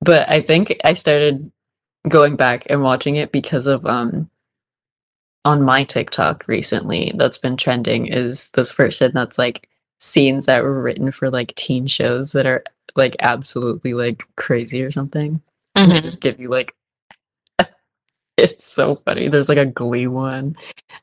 But 0.02 0.30
I 0.30 0.42
think 0.42 0.76
I 0.84 0.94
started 0.94 1.52
going 2.10 2.36
back 2.36 2.68
and 2.70 2.82
watching 2.84 3.16
it 3.16 3.32
because 3.32 3.68
of 3.68 3.86
um 3.86 4.30
on 5.46 5.62
my 5.62 5.84
TikTok 5.84 6.48
recently 6.48 7.12
that's 7.16 7.38
been 7.38 7.58
trending 7.58 8.08
is 8.08 8.50
this 8.52 8.74
person 8.74 9.12
that's 9.14 9.38
like 9.38 9.70
scenes 10.00 10.46
that 10.46 10.64
were 10.64 10.82
written 10.82 11.12
for 11.12 11.30
like 11.30 11.54
teen 11.56 11.88
shows 11.88 12.32
that 12.34 12.46
are 12.46 12.64
like 12.96 13.16
absolutely 13.20 13.94
like 13.94 14.24
crazy 14.38 14.82
or 14.84 14.92
something. 14.92 15.42
And 15.76 15.92
they 15.92 16.00
Mhm. 16.00 16.04
just 16.04 16.22
give 16.22 16.40
you 16.40 16.50
like 16.50 16.76
it's 18.38 18.66
so 18.68 18.96
funny. 18.96 19.28
There's 19.28 19.50
like 19.50 19.58
a 19.58 19.66
glee 19.66 20.08
one 20.08 20.56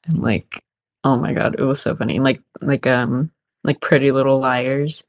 and 0.04 0.22
like 0.22 0.62
oh 1.04 1.16
my 1.16 1.32
god, 1.32 1.56
it 1.58 1.62
was 1.64 1.80
so 1.80 1.94
funny. 1.94 2.16
And 2.16 2.24
like 2.24 2.40
like 2.60 2.86
um 2.86 3.30
like 3.64 3.80
pretty 3.80 4.10
little 4.12 4.38
liars. 4.38 5.04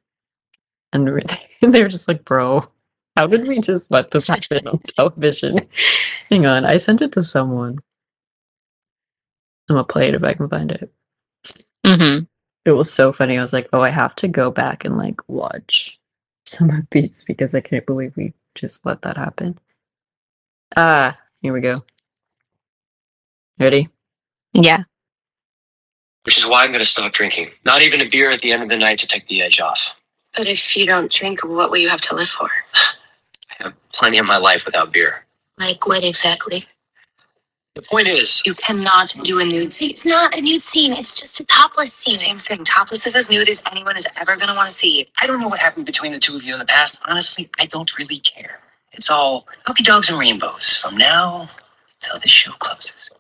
And 0.94 1.08
they 1.62 1.82
were 1.84 1.90
just 1.90 2.08
like, 2.08 2.26
bro, 2.26 2.64
how 3.16 3.28
did 3.28 3.48
we 3.48 3.60
just 3.60 3.92
let 3.92 4.12
this 4.12 4.28
happen 4.28 4.68
on 4.68 4.80
television? 4.88 5.58
Hang 6.30 6.46
on, 6.46 6.66
I 6.66 6.78
sent 6.78 7.02
it 7.02 7.14
to 7.14 7.24
someone. 7.24 7.80
I'm 9.72 9.76
gonna 9.78 9.86
play 9.86 10.10
it 10.10 10.16
if 10.16 10.24
I 10.24 10.34
can 10.34 10.50
find 10.50 10.72
it. 10.72 10.92
Mhm. 11.86 12.28
It 12.66 12.72
was 12.72 12.92
so 12.94 13.14
funny. 13.14 13.38
I 13.38 13.42
was 13.42 13.54
like, 13.54 13.70
oh, 13.74 13.82
I 13.82 13.90
have 13.90 14.16
to 14.18 14.28
go 14.28 14.52
back 14.52 14.84
and 14.86 14.98
like 14.98 15.16
watch 15.30 15.98
Summer 16.46 16.86
Beats 16.92 17.24
because 17.24 17.56
I 17.56 17.62
can't 17.62 17.86
believe 17.86 18.16
we 18.18 18.34
just 18.54 18.86
let 18.86 19.02
that 19.04 19.16
happen. 19.18 19.58
Ah, 20.76 21.18
here 21.42 21.54
we 21.54 21.62
go. 21.62 21.84
Ready? 23.60 23.90
Yeah. 24.54 24.84
which 26.24 26.38
is 26.38 26.46
why 26.46 26.64
I'm 26.64 26.72
going 26.72 26.80
to 26.80 26.86
stop 26.86 27.12
drinking. 27.14 27.50
Not 27.66 27.82
even 27.82 28.02
a 28.02 28.06
beer 28.10 28.30
at 28.32 28.42
the 28.42 28.52
end 28.52 28.62
of 28.62 28.70
the 28.70 28.78
night 28.78 29.00
to 29.00 29.08
take 29.08 29.28
the 29.28 29.42
edge 29.42 29.60
off. 29.60 29.96
But 30.38 30.46
if 30.48 30.78
you 30.78 30.86
don't 30.86 31.10
drink, 31.12 31.44
what 31.44 31.72
will 31.72 31.78
you 31.80 31.90
have 31.90 32.02
to 32.02 32.16
live 32.16 32.28
for? 32.28 32.50
I 33.50 33.64
have 33.64 33.74
plenty 33.92 34.18
of 34.20 34.26
my 34.28 34.38
life 34.38 34.66
without 34.66 34.94
beer. 34.94 35.26
Like 35.58 35.88
what 35.88 36.04
exactly? 36.04 36.68
The 37.76 37.82
point 37.84 38.08
is, 38.08 38.44
You 38.46 38.54
cannot 38.54 39.16
do 39.24 39.40
a 39.40 39.46
nude 39.46 39.74
scene. 39.74 39.92
It's 39.92 40.06
not 40.06 40.38
a 40.38 40.42
nude 40.42 40.64
scene. 40.64 40.92
It's 40.94 41.16
just 41.20 41.40
a 41.40 41.46
topless 41.46 41.94
scene. 41.94 42.16
Same 42.16 42.40
thing. 42.40 42.66
Topless 42.66 43.08
is 43.08 43.16
as 43.16 43.30
nude 43.30 43.50
as 43.50 43.64
anyone 43.72 43.96
is 43.96 44.08
ever 44.18 44.36
going 44.36 44.50
to 44.50 44.56
want 44.56 44.70
to 44.70 44.76
see. 44.76 45.08
I 45.22 45.28
don't 45.28 45.40
know 45.40 45.48
what 45.48 45.60
happened 45.60 45.86
between 45.86 46.12
the 46.12 46.20
two 46.20 46.36
of 46.36 46.44
you 46.44 46.54
in 46.54 46.60
the 46.60 46.66
past. 46.66 47.00
Honestly, 47.06 47.50
I 47.60 47.66
don't 47.68 47.98
really 47.98 48.20
care. 48.20 48.60
It's 48.92 49.10
all 49.10 49.48
puppy 49.66 49.84
dogs 49.84 50.10
and 50.10 50.20
rainbows 50.20 50.76
from 50.76 50.98
now 50.98 51.50
till 52.02 52.20
the 52.20 52.28
show 52.28 52.52
closes. 52.54 53.12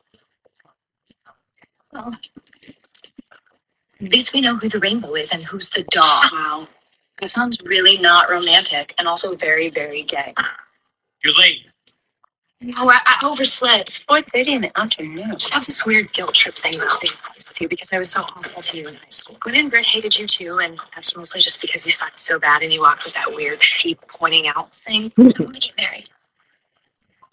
Well, 1.93 2.17
at 4.01 4.09
least 4.11 4.33
we 4.33 4.41
know 4.41 4.57
who 4.57 4.69
the 4.69 4.79
rainbow 4.79 5.15
is 5.15 5.33
and 5.33 5.45
who's 5.45 5.69
the 5.71 5.83
dog. 5.91 6.25
Wow. 6.33 6.67
That 7.19 7.29
sounds 7.29 7.57
really 7.63 7.97
not 7.99 8.29
romantic 8.29 8.95
and 8.97 9.07
also 9.07 9.35
very, 9.35 9.69
very 9.69 10.03
gay. 10.03 10.33
You're 11.23 11.33
late. 11.35 11.67
Oh, 12.77 12.89
I, 12.89 12.99
I 13.05 13.27
overslept. 13.27 14.07
4.30 14.07 14.47
in 14.47 14.61
the 14.61 14.79
afternoon. 14.79 15.31
I 15.31 15.31
just 15.31 15.53
have 15.53 15.65
this 15.65 15.85
weird 15.85 16.13
guilt 16.13 16.35
trip 16.35 16.53
thing 16.53 16.75
about 16.75 17.01
being 17.01 17.13
friends 17.13 17.47
with 17.47 17.59
you 17.59 17.67
because 17.67 17.91
I 17.91 17.97
was 17.97 18.11
so 18.11 18.21
awful 18.21 18.61
to 18.61 18.77
you 18.77 18.87
in 18.87 18.95
high 18.95 19.09
school. 19.09 19.37
Gwen 19.39 19.55
and 19.55 19.71
Britt 19.71 19.85
hated 19.85 20.17
you 20.19 20.27
too, 20.27 20.59
and 20.59 20.79
that's 20.93 21.17
mostly 21.17 21.41
just 21.41 21.59
because 21.61 21.85
you 21.85 21.91
sucked 21.91 22.19
so 22.19 22.37
bad 22.37 22.61
and 22.61 22.71
you 22.71 22.81
walked 22.81 23.03
with 23.03 23.15
that 23.15 23.33
weird 23.33 23.63
feet 23.63 23.99
pointing 24.07 24.47
out 24.47 24.73
thing. 24.75 25.09
Mm-hmm. 25.11 25.41
I 25.41 25.45
want 25.45 25.61
to 25.61 25.67
get 25.67 25.77
married. 25.77 26.09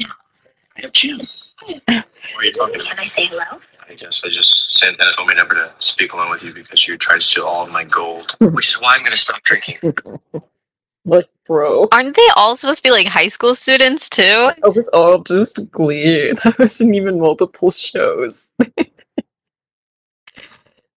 I 0.01 0.83
have 0.83 0.93
Jim. 0.93 1.19
What 1.19 2.05
are 2.39 2.45
you 2.45 2.53
talking 2.53 2.81
Can 2.81 2.99
I 2.99 3.05
say 3.05 3.27
hello? 3.27 3.61
I 3.89 3.95
guess 3.95 4.23
I 4.25 4.29
just 4.29 4.79
Santana 4.79 5.13
told 5.13 5.29
me 5.29 5.35
never 5.35 5.55
to 5.55 5.73
speak 5.81 6.13
alone 6.13 6.31
with 6.31 6.45
you 6.45 6.55
because 6.55 6.87
you 6.87 6.97
tried 6.97 7.17
to 7.17 7.21
steal 7.21 7.45
all 7.45 7.67
of 7.67 7.73
my 7.73 7.85
gold, 7.85 8.37
which 8.41 8.69
is 8.69 8.81
why 8.81 8.95
I'm 8.95 9.01
going 9.01 9.13
to 9.13 9.17
stop 9.17 9.43
drinking. 9.43 9.79
What, 11.05 11.31
bro? 11.47 11.89
Aren't 11.93 12.17
they 12.17 12.29
all 12.37 12.57
supposed 12.57 12.79
to 12.79 12.83
be 12.83 12.91
like 12.91 13.07
high 13.07 13.29
school 13.29 13.55
students 13.55 14.09
too? 14.11 14.23
That 14.23 14.75
was 14.75 14.89
all 14.89 15.23
just 15.23 15.71
Glee. 15.71 16.33
That 16.45 16.57
wasn't 16.59 16.95
even 16.95 17.19
multiple 17.19 17.71
shows. 17.71 18.47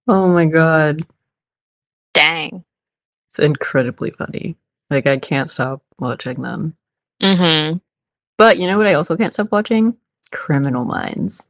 oh 0.07 0.27
my 0.27 0.45
god. 0.45 1.01
Dang. 2.13 2.63
It's 3.29 3.39
incredibly 3.39 4.11
funny. 4.11 4.57
Like, 4.89 5.07
I 5.07 5.17
can't 5.17 5.49
stop 5.49 5.81
watching 5.99 6.41
them. 6.41 6.75
Mm-hmm. 7.21 7.77
But 8.37 8.57
you 8.57 8.67
know 8.67 8.77
what 8.77 8.87
I 8.87 8.95
also 8.95 9.15
can't 9.15 9.33
stop 9.33 9.51
watching? 9.51 9.95
Criminal 10.31 10.83
Minds. 10.83 11.47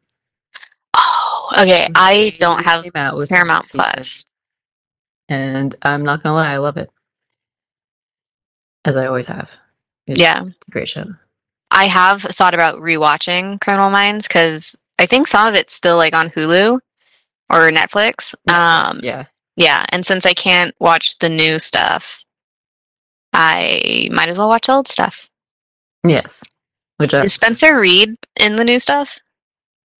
Oh, 0.93 1.51
okay. 1.57 1.87
I 1.95 2.35
don't 2.37 2.63
have 2.63 2.85
Paramount 2.93 3.65
season, 3.65 3.79
Plus. 3.81 4.27
And 5.29 5.75
I'm 5.81 6.03
not 6.03 6.21
gonna 6.21 6.35
lie, 6.35 6.53
I 6.53 6.57
love 6.57 6.77
it. 6.77 6.91
As 8.85 8.95
I 8.95 9.05
always 9.05 9.27
have. 9.27 9.55
It's 10.07 10.19
Yeah. 10.19 10.43
great 10.69 10.87
show. 10.87 11.05
I 11.69 11.85
have 11.85 12.21
thought 12.21 12.53
about 12.53 12.81
rewatching 12.81 13.61
Criminal 13.61 13.89
Minds 13.89 14.27
because 14.27 14.77
I 14.99 15.05
think 15.05 15.27
some 15.27 15.47
of 15.47 15.53
it's 15.55 15.73
still 15.73 15.97
like 15.97 16.15
on 16.15 16.29
Hulu 16.29 16.79
or 17.49 17.69
Netflix. 17.71 18.33
Um, 18.49 18.99
yeah. 19.03 19.25
yeah, 19.55 19.85
and 19.89 20.05
since 20.05 20.25
I 20.25 20.33
can't 20.33 20.75
watch 20.79 21.17
the 21.19 21.29
new 21.29 21.59
stuff, 21.59 22.23
I 23.33 24.09
might 24.11 24.27
as 24.29 24.37
well 24.37 24.49
watch 24.49 24.67
the 24.67 24.73
old 24.73 24.87
stuff. 24.87 25.29
Yes. 26.05 26.43
Which 26.97 27.13
I, 27.13 27.23
Is 27.23 27.33
Spencer 27.33 27.79
Reid 27.79 28.15
in 28.39 28.55
the 28.57 28.63
new 28.63 28.79
stuff? 28.79 29.19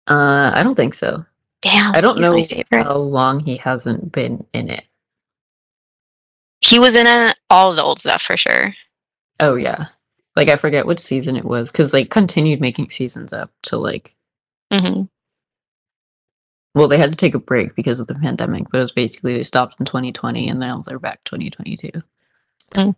uh, 0.08 0.52
I 0.54 0.64
don't 0.64 0.76
think 0.76 0.94
so. 0.94 1.26
Damn, 1.62 1.96
I 1.96 2.02
don't 2.02 2.20
know 2.20 2.44
how 2.72 2.98
long 2.98 3.40
he 3.40 3.58
hasn't 3.58 4.12
been 4.12 4.46
in 4.52 4.70
it. 4.70 4.84
He 6.62 6.80
was 6.80 6.96
in 6.96 7.08
uh 7.08 7.34
all 7.50 7.72
of 7.72 7.76
the 7.76 7.84
old 7.84 8.00
stuff 8.00 8.22
for 8.22 8.38
sure. 8.38 8.74
Oh 9.40 9.56
yeah. 9.56 9.88
Like 10.36 10.50
I 10.50 10.56
forget 10.56 10.86
which 10.86 11.00
season 11.00 11.36
it 11.36 11.46
was 11.46 11.72
because 11.72 11.92
they 11.92 12.06
continued 12.06 12.62
making 12.62 12.90
seasons 12.90 13.34
up 13.34 13.52
to 13.64 13.78
like 13.78 14.16
Mm-hmm. 14.72 15.04
well 16.76 16.88
they 16.88 16.98
had 16.98 17.12
to 17.12 17.18
take 17.18 17.36
a 17.36 17.40
break 17.40 17.76
because 17.76 18.00
of 18.00 18.08
the 18.08 18.16
pandemic, 18.16 18.70
but 18.72 18.78
it 18.78 18.82
was 18.82 18.92
basically 18.94 19.34
they 19.34 19.44
stopped 19.44 19.76
in 19.80 19.86
2020 19.86 20.48
and 20.48 20.60
now 20.60 20.82
they're 20.86 21.00
back 21.00 21.22
2022. 21.26 21.92
Mm. 22.74 22.96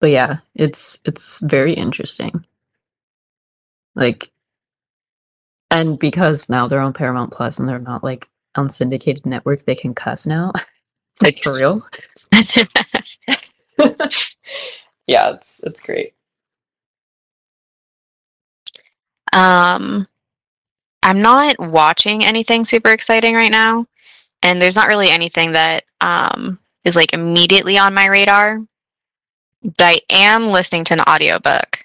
But 0.00 0.10
yeah, 0.10 0.38
it's 0.54 0.98
it's 1.04 1.40
very 1.40 1.72
interesting. 1.74 2.44
Like 3.94 4.32
and 5.70 5.98
because 5.98 6.48
now 6.48 6.68
they're 6.68 6.80
on 6.80 6.92
Paramount 6.92 7.32
Plus 7.32 7.58
and 7.58 7.68
they're 7.68 7.78
not 7.78 8.04
like 8.04 8.28
on 8.56 8.68
syndicated 8.68 9.26
network, 9.26 9.64
they 9.64 9.74
can 9.74 9.94
cuss 9.94 10.26
now. 10.26 10.52
like 11.24 11.42
for 11.42 11.56
real. 11.56 11.86
yeah, 15.06 15.32
it's 15.32 15.60
it's 15.64 15.80
great. 15.80 16.14
Um, 19.32 20.06
I'm 21.02 21.22
not 21.22 21.58
watching 21.58 22.24
anything 22.24 22.64
super 22.64 22.90
exciting 22.90 23.34
right 23.34 23.52
now, 23.52 23.86
and 24.42 24.60
there's 24.62 24.76
not 24.76 24.88
really 24.88 25.10
anything 25.10 25.52
that 25.52 25.84
um, 26.00 26.58
is 26.84 26.96
like 26.96 27.14
immediately 27.14 27.78
on 27.78 27.94
my 27.94 28.06
radar. 28.06 28.60
But 29.62 29.82
I 29.82 30.00
am 30.10 30.48
listening 30.48 30.84
to 30.86 30.94
an 30.94 31.00
audiobook, 31.02 31.84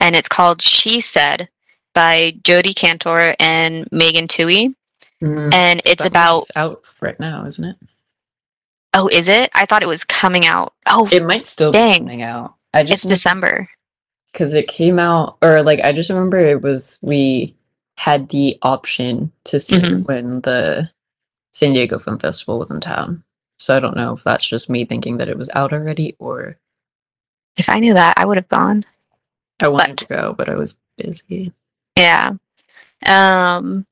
and 0.00 0.16
it's 0.16 0.28
called 0.28 0.62
She 0.62 1.00
Said 1.00 1.48
by 1.94 2.34
Jodi 2.44 2.74
Kantor 2.74 3.34
and 3.40 3.88
Megan 3.92 4.28
Twohey. 4.28 4.74
Mm, 5.22 5.52
And 5.52 5.82
it's 5.84 6.04
about 6.04 6.46
out 6.56 6.84
right 7.00 7.18
now, 7.20 7.44
isn't 7.46 7.64
it? 7.64 7.76
Oh, 8.98 9.08
is 9.08 9.28
it? 9.28 9.50
I 9.54 9.66
thought 9.66 9.82
it 9.82 9.88
was 9.88 10.04
coming 10.04 10.46
out. 10.46 10.74
Oh, 10.86 11.08
It 11.10 11.24
might 11.24 11.46
still 11.46 11.72
Dang. 11.72 12.04
be 12.04 12.10
coming 12.10 12.22
out. 12.22 12.54
I 12.74 12.80
it's 12.80 12.90
just 12.90 13.08
December. 13.08 13.68
because 14.32 14.54
it 14.54 14.68
came 14.68 14.98
out, 14.98 15.38
or 15.42 15.62
like 15.62 15.80
I 15.80 15.92
just 15.92 16.10
remember 16.10 16.38
it 16.38 16.62
was 16.62 16.98
we 17.02 17.54
had 17.96 18.28
the 18.28 18.56
option 18.62 19.32
to 19.44 19.58
see 19.58 19.76
it 19.76 19.82
Mhm. 19.82 20.06
when 20.06 20.40
the 20.42 20.90
San 21.52 21.72
Diego 21.72 21.98
Film 21.98 22.18
Festival 22.18 22.58
was 22.58 22.70
in 22.70 22.80
town. 22.80 23.24
So 23.58 23.74
I 23.76 23.80
don't 23.80 23.96
know 23.96 24.12
if 24.12 24.22
that's 24.22 24.46
just 24.46 24.70
me 24.70 24.84
thinking 24.84 25.16
that 25.16 25.28
it 25.28 25.36
was 25.38 25.50
out 25.54 25.72
already, 25.72 26.14
or 26.18 26.56
If 27.56 27.68
I 27.68 27.80
knew 27.80 27.94
that, 27.94 28.14
I 28.16 28.24
would 28.24 28.36
have 28.36 28.46
gone. 28.46 28.84
I 29.58 29.66
wanted 29.66 29.88
But- 29.88 29.98
to 29.98 30.06
go, 30.06 30.34
but 30.38 30.48
I 30.48 30.54
was 30.54 30.76
busy. 30.96 31.52
Yeah. 31.96 32.34
Um 33.06 33.86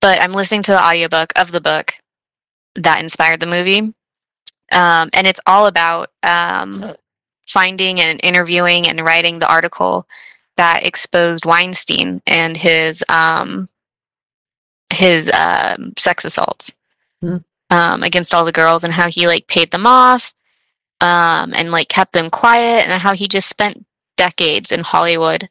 but 0.00 0.20
I'm 0.22 0.32
listening 0.32 0.62
to 0.64 0.72
the 0.72 0.82
audiobook 0.82 1.32
of 1.36 1.50
the 1.52 1.60
book 1.60 1.94
that 2.76 3.00
inspired 3.02 3.40
the 3.40 3.46
movie. 3.46 3.92
Um 4.74 5.10
and 5.14 5.26
it's 5.26 5.40
all 5.46 5.66
about 5.66 6.10
um 6.22 6.94
finding 7.46 8.00
and 8.00 8.20
interviewing 8.22 8.88
and 8.88 9.04
writing 9.04 9.38
the 9.38 9.50
article 9.50 10.06
that 10.56 10.84
exposed 10.84 11.44
Weinstein 11.44 12.22
and 12.26 12.56
his 12.56 13.04
um 13.08 13.68
his 14.92 15.30
um 15.32 15.92
sex 15.96 16.24
assaults 16.24 16.76
Hmm. 17.20 17.38
um 17.70 18.02
against 18.02 18.34
all 18.34 18.44
the 18.44 18.52
girls 18.52 18.84
and 18.84 18.92
how 18.92 19.08
he 19.08 19.26
like 19.26 19.46
paid 19.46 19.70
them 19.70 19.86
off 19.86 20.34
um 21.00 21.52
and 21.54 21.70
like 21.70 21.88
kept 21.88 22.12
them 22.12 22.30
quiet 22.30 22.86
and 22.88 23.00
how 23.00 23.14
he 23.14 23.28
just 23.28 23.48
spent 23.48 23.84
decades 24.16 24.72
in 24.72 24.80
Hollywood 24.80 25.48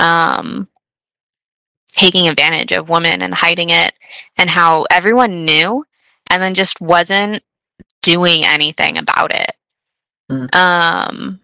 um 0.00 0.68
taking 1.92 2.28
advantage 2.28 2.72
of 2.72 2.88
women 2.90 3.22
and 3.22 3.34
hiding 3.34 3.70
it 3.70 3.92
and 4.36 4.48
how 4.50 4.86
everyone 4.90 5.44
knew 5.44 5.84
and 6.30 6.40
then 6.42 6.54
just 6.54 6.80
wasn't 6.80 7.42
doing 8.02 8.44
anything 8.44 8.98
about 8.98 9.32
it. 9.34 9.52
Mm. 10.30 10.54
um 10.54 11.40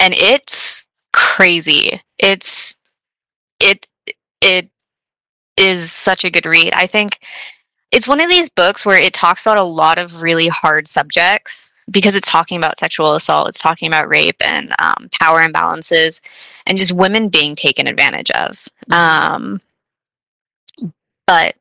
and 0.00 0.14
it's 0.14 0.88
crazy. 1.12 2.00
It's 2.18 2.76
it 3.60 3.86
it 4.40 4.68
is 5.56 5.90
such 5.90 6.24
a 6.24 6.30
good 6.30 6.46
read. 6.46 6.72
I 6.74 6.86
think 6.86 7.18
it's 7.90 8.06
one 8.06 8.20
of 8.20 8.28
these 8.28 8.48
books 8.48 8.84
where 8.84 9.00
it 9.00 9.12
talks 9.14 9.42
about 9.42 9.56
a 9.58 9.62
lot 9.62 9.98
of 9.98 10.22
really 10.22 10.48
hard 10.48 10.86
subjects 10.86 11.70
because 11.90 12.14
it's 12.14 12.30
talking 12.30 12.58
about 12.58 12.78
sexual 12.78 13.14
assault 13.14 13.48
it's 13.48 13.62
talking 13.62 13.88
about 13.88 14.08
rape 14.08 14.36
and 14.44 14.72
um, 14.78 15.08
power 15.18 15.40
imbalances 15.40 16.20
and 16.66 16.76
just 16.76 16.92
women 16.92 17.28
being 17.28 17.54
taken 17.54 17.86
advantage 17.86 18.30
of. 18.32 18.68
Um, 18.90 19.60
but 21.26 21.56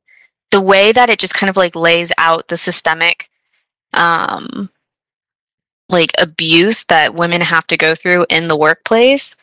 the 0.51 0.61
way 0.61 0.91
that 0.91 1.09
it 1.09 1.19
just 1.19 1.33
kind 1.33 1.49
of 1.49 1.57
like 1.57 1.75
lays 1.75 2.11
out 2.17 2.47
the 2.49 2.57
systemic 2.57 3.26
um, 3.97 4.69
like 5.89 6.11
abuse 6.19 6.85
that 6.85 7.15
women 7.15 7.41
have 7.41 7.67
to 7.67 7.77
go 7.77 7.95
through 7.95 8.25
in 8.29 8.47
the 8.47 8.57
workplace 8.57 9.35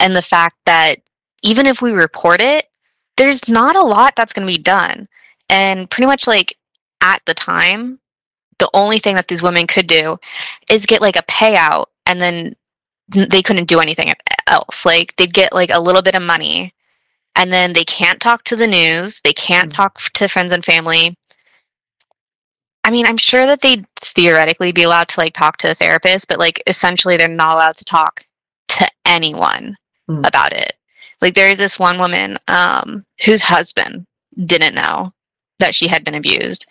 and 0.00 0.16
the 0.16 0.22
fact 0.22 0.56
that 0.66 0.96
even 1.44 1.66
if 1.66 1.82
we 1.82 1.92
report 1.92 2.40
it 2.40 2.66
there's 3.18 3.46
not 3.48 3.76
a 3.76 3.82
lot 3.82 4.14
that's 4.16 4.32
going 4.32 4.46
to 4.46 4.52
be 4.52 4.58
done. 4.58 5.06
And 5.50 5.90
pretty 5.90 6.06
much 6.06 6.26
like 6.26 6.56
at 7.02 7.22
the 7.26 7.34
time 7.34 8.00
the 8.58 8.70
only 8.74 8.98
thing 8.98 9.16
that 9.16 9.28
these 9.28 9.42
women 9.42 9.66
could 9.66 9.86
do 9.86 10.18
is 10.70 10.86
get 10.86 11.02
like 11.02 11.16
a 11.16 11.22
payout 11.24 11.86
and 12.06 12.20
then 12.20 12.56
they 13.08 13.42
couldn't 13.42 13.68
do 13.68 13.80
anything 13.80 14.12
else. 14.46 14.86
Like 14.86 15.14
they'd 15.16 15.34
get 15.34 15.52
like 15.52 15.70
a 15.70 15.80
little 15.80 16.02
bit 16.02 16.14
of 16.14 16.22
money 16.22 16.74
and 17.36 17.52
then 17.52 17.72
they 17.72 17.84
can't 17.84 18.20
talk 18.20 18.44
to 18.44 18.56
the 18.56 18.66
news 18.66 19.20
they 19.22 19.32
can't 19.32 19.70
Mhm. 19.70 19.76
talk 19.76 20.00
to 20.12 20.28
friends 20.28 20.52
and 20.52 20.64
family 20.64 21.16
I 22.84 22.90
mean, 22.90 23.06
I'm 23.06 23.16
sure 23.16 23.46
that 23.46 23.60
they'd 23.60 23.86
theoretically 23.96 24.72
be 24.72 24.82
allowed 24.82 25.08
to 25.08 25.20
like 25.20 25.34
talk 25.34 25.56
to 25.58 25.70
a 25.70 25.74
therapist, 25.74 26.28
but 26.28 26.38
like 26.38 26.62
essentially 26.66 27.16
they're 27.16 27.28
not 27.28 27.54
allowed 27.54 27.76
to 27.76 27.84
talk 27.84 28.24
to 28.68 28.88
anyone 29.06 29.76
Hmm. 30.08 30.24
about 30.24 30.52
it. 30.52 30.72
Like 31.20 31.34
there 31.34 31.48
is 31.50 31.58
this 31.58 31.78
one 31.78 31.96
woman 31.98 32.36
um, 32.48 33.04
whose 33.24 33.42
husband 33.42 34.04
didn't 34.46 34.74
know 34.74 35.12
that 35.60 35.74
she 35.76 35.86
had 35.86 36.02
been 36.04 36.16
abused, 36.16 36.66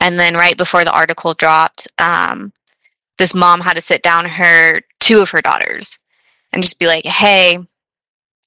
and 0.00 0.20
then 0.20 0.34
right 0.34 0.56
before 0.56 0.84
the 0.84 0.92
article 0.92 1.34
dropped, 1.34 1.88
um, 1.98 2.52
this 3.18 3.34
mom 3.34 3.60
had 3.60 3.74
to 3.74 3.80
sit 3.80 4.02
down 4.02 4.24
her 4.24 4.82
two 5.00 5.20
of 5.20 5.30
her 5.30 5.40
daughters 5.42 5.98
and 6.52 6.62
just 6.62 6.78
be 6.78 6.86
like, 6.86 7.04
"Hey, 7.04 7.58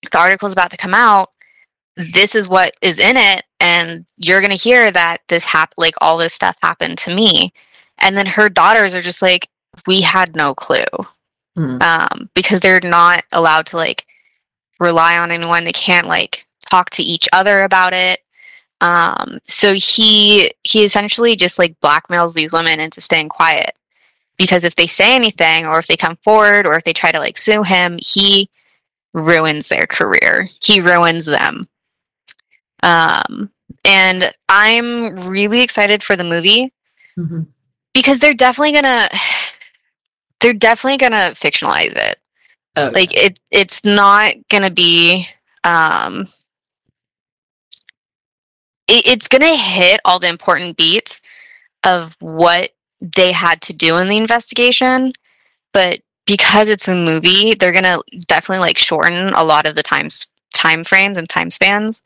the 0.09 0.17
article's 0.17 0.53
about 0.53 0.71
to 0.71 0.77
come 0.77 0.93
out. 0.93 1.31
This 1.97 2.33
is 2.35 2.47
what 2.47 2.73
is 2.81 2.97
in 2.99 3.17
it, 3.17 3.43
and 3.59 4.05
you're 4.17 4.41
gonna 4.41 4.55
hear 4.55 4.91
that 4.91 5.19
this 5.27 5.43
hap- 5.43 5.73
like 5.77 5.95
all 6.01 6.17
this 6.17 6.33
stuff 6.33 6.57
happened 6.61 6.97
to 6.99 7.15
me." 7.15 7.53
And 7.99 8.17
then 8.17 8.25
her 8.25 8.49
daughters 8.49 8.95
are 8.95 9.01
just 9.01 9.21
like, 9.21 9.47
"We 9.87 10.01
had 10.01 10.35
no 10.35 10.53
clue." 10.55 10.85
Hmm. 11.55 11.77
um, 11.81 12.29
because 12.35 12.59
they're 12.61 12.79
not 12.81 13.23
allowed 13.33 13.65
to 13.67 13.77
like 13.77 14.05
rely 14.79 15.17
on 15.17 15.31
anyone. 15.31 15.63
They 15.65 15.73
can't 15.73 16.07
like 16.07 16.45
talk 16.69 16.89
to 16.91 17.03
each 17.03 17.27
other 17.33 17.63
about 17.63 17.93
it. 17.93 18.21
Um, 18.81 19.39
so 19.43 19.73
he 19.73 20.51
he 20.63 20.83
essentially 20.83 21.35
just 21.35 21.59
like 21.59 21.79
blackmails 21.81 22.33
these 22.33 22.53
women 22.53 22.79
into 22.79 23.01
staying 23.01 23.29
quiet 23.29 23.71
because 24.37 24.63
if 24.63 24.75
they 24.75 24.87
say 24.87 25.13
anything 25.13 25.65
or 25.65 25.79
if 25.79 25.87
they 25.87 25.97
come 25.97 26.17
forward 26.23 26.65
or 26.65 26.75
if 26.75 26.85
they 26.85 26.93
try 26.93 27.11
to 27.11 27.19
like 27.19 27.37
sue 27.37 27.61
him, 27.61 27.99
he 28.01 28.49
ruins 29.13 29.67
their 29.67 29.85
career. 29.85 30.47
He 30.63 30.79
ruins 30.79 31.25
them. 31.25 31.67
Um, 32.83 33.51
and 33.85 34.31
I'm 34.47 35.15
really 35.29 35.61
excited 35.61 36.03
for 36.03 36.15
the 36.15 36.23
movie 36.23 36.71
Mhm. 37.17 37.47
because 37.93 38.19
they're 38.19 38.33
definitely 38.33 38.73
gonna 38.73 39.09
they're 40.39 40.53
definitely 40.53 40.97
gonna 40.97 41.31
fictionalize 41.33 41.95
it. 41.95 42.17
Oh, 42.75 42.91
like 42.93 43.15
it 43.15 43.39
it's 43.51 43.83
not 43.83 44.35
gonna 44.49 44.69
be 44.69 45.27
um 45.63 46.25
it, 48.87 49.05
it's 49.05 49.27
gonna 49.27 49.55
hit 49.55 49.99
all 50.05 50.19
the 50.19 50.29
important 50.29 50.77
beats 50.77 51.21
of 51.83 52.15
what 52.19 52.71
they 53.01 53.31
had 53.31 53.61
to 53.61 53.73
do 53.73 53.97
in 53.97 54.07
the 54.07 54.17
investigation 54.17 55.13
but 55.73 56.01
because 56.25 56.69
it's 56.69 56.87
a 56.87 56.95
movie 56.95 57.53
they're 57.53 57.71
gonna 57.71 57.97
definitely 58.27 58.59
like 58.65 58.77
shorten 58.77 59.29
a 59.33 59.43
lot 59.43 59.67
of 59.67 59.75
the 59.75 59.83
times 59.83 60.27
time 60.53 60.83
frames 60.83 61.17
and 61.17 61.27
time 61.29 61.49
spans 61.49 62.01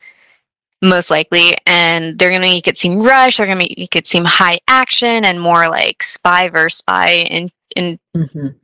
most 0.82 1.10
likely 1.10 1.52
and 1.66 2.18
they're 2.18 2.30
gonna 2.30 2.40
make 2.40 2.68
it 2.68 2.76
seem 2.76 2.98
rushed 3.00 3.38
they're 3.38 3.46
gonna 3.46 3.58
make 3.58 3.96
it 3.96 4.06
seem 4.06 4.24
high 4.24 4.58
action 4.68 5.24
and 5.24 5.40
more 5.40 5.68
like 5.68 6.02
spy 6.02 6.48
versus 6.48 6.78
spy 6.78 7.10
in, 7.30 7.50
in 7.76 7.98
Mhm. 8.14 8.54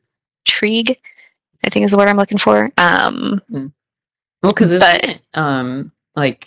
intrigue 0.47 0.99
i 1.65 1.71
think 1.71 1.85
is 1.85 1.91
the 1.93 1.97
word 1.97 2.09
i'm 2.09 2.17
looking 2.19 2.39
for 2.39 2.71
um 2.77 3.41
Well, 3.51 4.53
because 4.53 4.73
it's 4.73 4.85
But- 4.85 5.21
um 5.35 5.93
like 6.15 6.47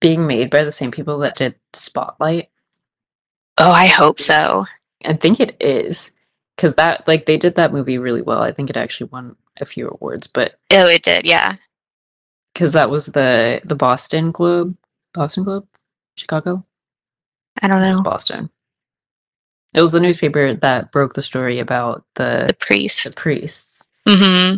being 0.00 0.26
made 0.26 0.50
by 0.50 0.62
the 0.64 0.72
same 0.72 0.90
people 0.90 1.18
that 1.18 1.36
did 1.36 1.54
Spotlight. 1.74 2.48
oh 3.58 3.70
i 3.70 3.86
hope 3.86 4.18
so 4.20 4.64
I 5.04 5.12
think 5.12 5.38
it 5.38 5.56
is 5.60 6.10
because 6.56 6.74
that 6.74 7.06
like 7.06 7.26
they 7.26 7.36
did 7.36 7.54
that 7.54 7.72
movie 7.72 7.98
really 7.98 8.20
well. 8.22 8.42
I 8.42 8.50
think 8.50 8.68
it 8.68 8.76
actually 8.76 9.10
won 9.12 9.36
a 9.60 9.64
few 9.64 9.88
awards, 9.88 10.26
but 10.26 10.58
oh 10.72 10.88
it 10.88 11.04
did 11.04 11.24
yeah 11.24 11.54
because 12.58 12.72
that 12.72 12.90
was 12.90 13.06
the 13.06 13.60
the 13.64 13.76
Boston 13.76 14.32
Globe, 14.32 14.76
Boston 15.14 15.44
Globe, 15.44 15.68
Chicago, 16.16 16.64
i 17.62 17.68
don't 17.68 17.82
know. 17.82 18.02
Boston. 18.02 18.50
It 19.74 19.80
was 19.80 19.92
the 19.92 20.00
newspaper 20.00 20.54
that 20.54 20.90
broke 20.90 21.14
the 21.14 21.22
story 21.22 21.60
about 21.60 22.04
the 22.16 22.46
the 22.46 22.46
the 22.48 22.54
priest 22.54 23.14
priests, 23.16 23.88
hmm 24.08 24.56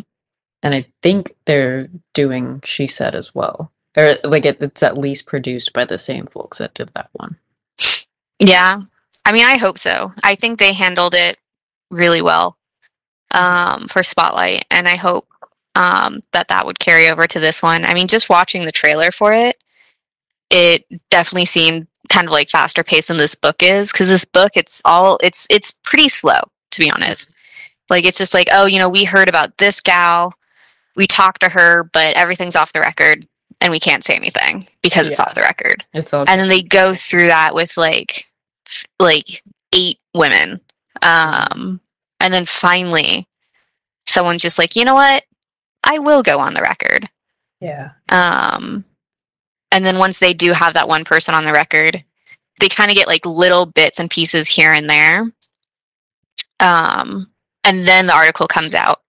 and 0.63 0.75
I 0.75 0.87
think 1.03 1.35
they're 1.45 1.89
doing 2.15 2.63
She 2.65 2.87
Said 2.87 3.15
as 3.15 3.35
well, 3.35 3.71
or 3.99 4.17
like 4.25 4.47
it, 4.47 4.63
it's 4.63 4.83
at 4.83 4.97
least 4.97 5.27
produced 5.27 5.75
by 5.75 5.85
the 5.85 5.99
same 5.99 6.27
folks 6.27 6.57
that 6.59 6.73
did 6.73 6.91
that 6.95 7.11
one. 7.13 7.37
yeah. 8.39 8.81
I 9.27 9.33
mean 9.33 9.45
i 9.45 9.59
hope 9.59 9.77
so. 9.77 10.13
I 10.25 10.37
think 10.37 10.59
they 10.59 10.73
handled 10.73 11.15
it 11.15 11.37
really 11.91 12.23
well 12.23 12.57
um 13.33 13.89
for 13.89 14.03
spotlight. 14.03 14.65
And 14.71 14.89
i 14.89 14.97
hope 14.97 15.27
um 15.75 16.23
that 16.33 16.49
that 16.49 16.67
would 16.67 16.79
carry 16.79 17.09
over 17.09 17.27
to 17.27 17.41
this 17.41 17.63
one. 17.63 17.85
I 17.85 17.95
mean 17.95 18.09
just 18.09 18.29
watching 18.29 18.65
the 18.65 18.73
trailer 18.73 19.11
for 19.11 19.33
it 19.33 19.57
it 20.51 20.85
definitely 21.11 21.45
seemed 21.45 21.87
kind 22.09 22.27
of 22.27 22.33
like 22.33 22.49
faster 22.49 22.83
paced 22.83 23.09
than 23.09 23.17
this 23.17 23.37
book 23.37 23.63
is 23.63 23.93
because 23.93 24.09
this 24.09 24.25
book 24.25 24.53
it's 24.57 24.83
all 24.85 25.19
it's 25.23 25.47
it's 25.49 25.73
pretty 25.85 26.09
slow 26.09 26.41
to 26.73 26.81
be 26.81 26.91
honest. 26.91 27.33
Like 27.89 28.05
it's 28.05 28.19
just 28.19 28.35
like 28.35 28.49
oh 28.53 28.67
you 28.67 28.79
know 28.79 28.89
we 28.89 29.05
heard 29.05 29.29
about 29.29 29.57
this 29.59 29.81
gal 29.81 30.35
we 30.97 31.07
talked 31.07 31.41
to 31.41 31.49
her 31.49 31.85
but 31.93 32.17
everything's 32.17 32.57
off 32.57 32.73
the 32.73 32.81
record 32.81 33.27
and 33.61 33.71
we 33.71 33.79
can't 33.79 34.05
say 34.05 34.15
anything 34.15 34.67
because 34.83 35.07
it's 35.07 35.21
off 35.21 35.35
the 35.35 35.43
record. 35.43 35.85
It's 35.93 36.13
all 36.13 36.25
and 36.29 36.41
then 36.41 36.49
they 36.49 36.63
go 36.63 36.95
through 36.95 37.27
that 37.27 37.55
with 37.55 37.77
like 37.77 38.25
like 38.99 39.43
eight 39.73 39.99
women 40.15 40.61
um 41.03 41.81
and 42.19 42.35
then 42.35 42.45
finally 42.45 43.27
someone's 44.07 44.43
just 44.43 44.59
like 44.59 44.75
you 44.75 44.85
know 44.85 44.95
what 44.95 45.25
i 45.85 45.99
will 45.99 46.23
go 46.23 46.39
on 46.39 46.55
the 46.55 46.63
record. 46.63 47.09
Yeah. 47.61 47.91
um 48.09 48.85
and 49.73 49.85
then 49.85 49.99
once 49.99 50.19
they 50.19 50.33
do 50.35 50.53
have 50.53 50.75
that 50.75 50.89
one 50.89 51.05
person 51.05 51.35
on 51.35 51.45
the 51.45 51.53
record 51.53 52.03
they 52.61 52.69
kind 52.69 52.91
of 52.91 52.97
get 52.97 53.09
like 53.09 53.25
little 53.27 53.67
bits 53.67 53.99
and 53.99 54.11
pieces 54.11 54.47
here 54.47 54.73
and 54.73 54.89
there. 54.89 55.31
Um 56.61 57.31
and 57.65 57.87
then 57.87 58.07
the 58.07 58.15
article 58.15 58.47
comes 58.47 58.75
out. 58.75 59.01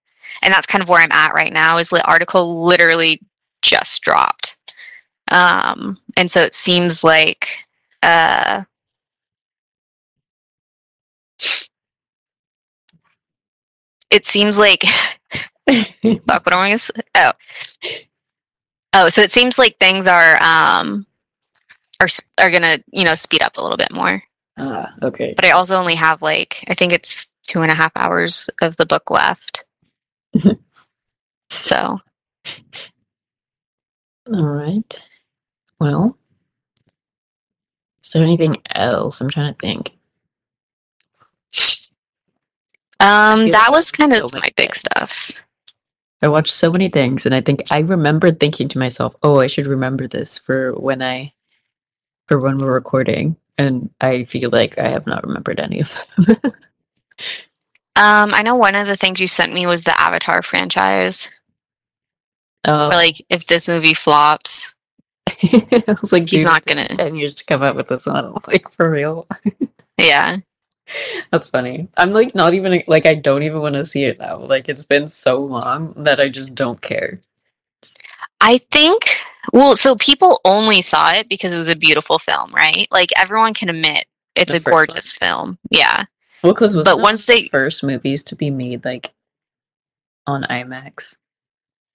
And 0.44 0.54
that's 0.54 0.66
kind 0.66 0.82
of 0.82 0.90
where 0.90 1.02
i'm 1.02 1.12
at 1.12 1.34
right 1.34 1.54
now 1.54 1.78
is 1.78 1.90
the 1.90 2.06
article 2.08 2.66
literally 2.66 3.22
just 3.62 4.02
dropped. 4.02 4.56
Um 5.32 5.98
and 6.18 6.30
so 6.32 6.42
it 6.42 6.56
seems 6.56 7.04
like 7.04 7.50
uh 8.04 8.64
it 14.10 14.26
seems 14.26 14.58
like 14.58 14.84
fuck 16.28 16.46
what 16.46 16.54
am 16.54 16.60
i 16.60 16.68
gonna 16.68 16.78
say 16.78 16.94
oh 17.16 17.32
oh 18.94 19.10
so 19.10 19.22
it 19.22 19.32
seems 19.32 19.58
like 19.58 19.78
things 19.80 20.08
are 20.08 20.36
um 20.42 21.06
are 22.00 22.08
are 22.40 22.52
gonna 22.52 22.78
you 22.92 23.04
know 23.06 23.16
speed 23.16 23.42
up 23.42 23.58
a 23.58 23.62
little 23.62 23.78
bit 23.78 23.92
more 23.94 24.22
Ah, 24.58 24.94
okay. 25.02 25.34
but 25.36 25.46
i 25.46 25.52
also 25.52 25.76
only 25.76 25.96
have 25.96 26.22
like 26.22 26.64
i 26.68 26.74
think 26.74 26.92
it's 26.94 27.34
two 27.48 27.62
and 27.62 27.72
a 27.72 27.76
half 27.76 27.92
hours 27.96 28.50
of 28.62 28.76
the 28.78 28.86
book 28.86 29.10
left 29.10 29.64
so 31.50 32.00
All 34.32 34.46
right. 34.48 35.02
Well, 35.80 36.16
is 38.04 38.12
there 38.12 38.24
anything 38.24 38.62
else? 38.70 39.20
I'm 39.20 39.30
trying 39.32 39.52
to 39.54 39.60
think. 39.60 39.92
um 43.00 43.50
that 43.50 43.64
like 43.64 43.72
was 43.72 43.92
kind 43.92 44.14
so 44.14 44.26
of 44.26 44.34
my 44.34 44.42
big 44.56 44.74
things. 44.74 44.78
stuff 44.78 45.42
I 46.22 46.28
watched 46.28 46.54
so 46.54 46.72
many 46.72 46.90
things, 46.90 47.26
and 47.26 47.34
I 47.34 47.42
think 47.42 47.64
I 47.72 47.80
remember 47.80 48.32
thinking 48.32 48.68
to 48.70 48.78
myself, 48.80 49.16
"Oh, 49.24 49.40
I 49.40 49.48
should 49.48 49.68
remember 49.68 50.08
this 50.08 50.38
for 50.38 50.74
when 50.74 51.02
I, 51.02 51.34
for 52.28 52.40
when 52.40 52.58
we're 52.60 52.74
recording." 52.74 53.38
And 53.58 53.90
I 54.00 54.24
feel 54.24 54.50
like 54.50 54.78
I 54.78 54.90
have 54.90 55.06
not 55.06 55.26
remembered 55.26 55.60
any 55.60 55.82
of 55.82 56.08
them. 56.18 56.38
um 57.98 58.34
i 58.34 58.42
know 58.42 58.56
one 58.56 58.74
of 58.74 58.88
the 58.88 58.96
things 58.96 59.20
you 59.20 59.28
sent 59.28 59.54
me 59.54 59.66
was 59.66 59.84
the 59.84 60.00
avatar 60.00 60.42
franchise 60.42 61.30
or 62.66 62.88
like 62.88 63.24
if 63.30 63.46
this 63.48 63.68
movie 63.68 63.94
flops 63.94 64.74
I 65.44 65.98
was 66.02 66.12
like, 66.14 66.30
he's 66.30 66.44
not 66.44 66.66
gonna- 66.66 66.88
ten 66.96 67.16
years 67.16 67.36
to 67.36 67.46
come 67.46 67.64
up 67.64 67.76
with 67.76 67.88
this 67.88 68.06
one, 68.06 68.34
like 68.48 68.70
for 68.72 68.90
real." 68.90 69.28
yeah 69.98 70.38
That's 71.32 71.50
funny. 71.50 71.88
I'm 71.98 72.12
like 72.12 72.36
not 72.36 72.54
even 72.54 72.84
like 72.88 73.06
I 73.06 73.16
don't 73.16 73.44
even 73.44 73.62
want 73.62 73.76
to 73.76 73.86
see 73.86 74.04
it 74.04 74.20
now. 74.20 74.38
Like 74.38 74.70
it's 74.70 74.84
been 74.84 75.08
so 75.08 75.40
long 75.40 75.94
that 75.98 76.20
I 76.20 76.30
just 76.30 76.56
don't 76.56 76.82
care. 76.82 77.20
I 78.40 78.58
think 78.58 79.18
well, 79.54 79.76
so 79.76 79.96
people 79.96 80.40
only 80.46 80.82
saw 80.82 81.12
it 81.12 81.30
because 81.30 81.52
it 81.52 81.58
was 81.58 81.70
a 81.70 81.76
beautiful 81.76 82.20
film, 82.20 82.54
right? 82.54 82.88
Like 82.92 83.10
everyone 83.18 83.54
can 83.54 83.70
admit 83.70 84.06
it's 84.36 84.52
The 84.52 84.58
a 84.58 84.60
first 84.60 84.66
one. 84.66 84.88
gorgeous 84.88 85.14
film. 85.14 85.58
Yeah. 85.70 86.06
Well, 86.44 86.54
because 86.54 86.76
was 86.76 86.86
But 86.86 87.00
once 87.00 87.26
they 87.26 87.48
first 87.50 87.84
movies 87.84 88.24
to 88.26 88.36
be 88.36 88.50
made 88.50 88.86
like 88.86 89.12
on 90.28 90.44
IMAX. 90.44 91.16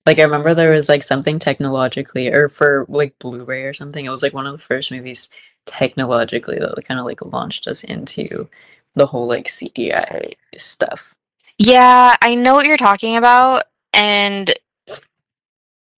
Like 0.04 0.18
I 0.20 0.22
remember 0.22 0.54
there 0.54 0.70
was 0.72 0.88
like 0.88 1.02
something 1.02 1.38
technologically 1.38 2.28
or 2.28 2.48
for 2.48 2.86
like 2.88 3.18
Blu-ray 3.18 3.64
or 3.64 3.72
something. 3.72 4.04
It 4.04 4.10
was 4.10 4.22
like 4.22 4.34
one 4.34 4.46
of 4.46 4.52
the 4.52 4.62
first 4.62 4.92
movies 4.92 5.30
technologically 5.66 6.58
that 6.58 6.84
kind 6.86 7.00
of 7.00 7.06
like 7.06 7.22
launched 7.22 7.66
us 7.66 7.82
into 7.82 8.48
the 8.96 9.06
whole 9.06 9.26
like 9.26 9.46
CGI 9.46 10.34
stuff. 10.56 11.14
Yeah, 11.58 12.16
I 12.20 12.34
know 12.34 12.54
what 12.54 12.66
you're 12.66 12.76
talking 12.76 13.16
about 13.16 13.64
and 13.92 14.52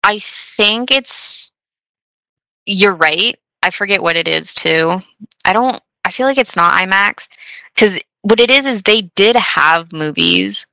I 0.02 0.18
think 0.18 0.90
it's 0.90 1.52
you're 2.66 2.94
right. 2.94 3.38
I 3.62 3.70
forget 3.70 4.02
what 4.02 4.16
it 4.16 4.26
is 4.26 4.54
too. 4.54 5.00
I 5.44 5.52
don't 5.52 5.80
I 6.04 6.10
feel 6.10 6.26
like 6.26 6.38
it's 6.38 6.56
not 6.56 6.72
IMAX 6.72 7.28
because 7.74 8.00
what 8.22 8.40
it 8.40 8.50
is 8.50 8.66
is 8.66 8.82
they 8.82 9.02
did 9.02 9.36
have 9.36 9.92
movies 9.92 10.66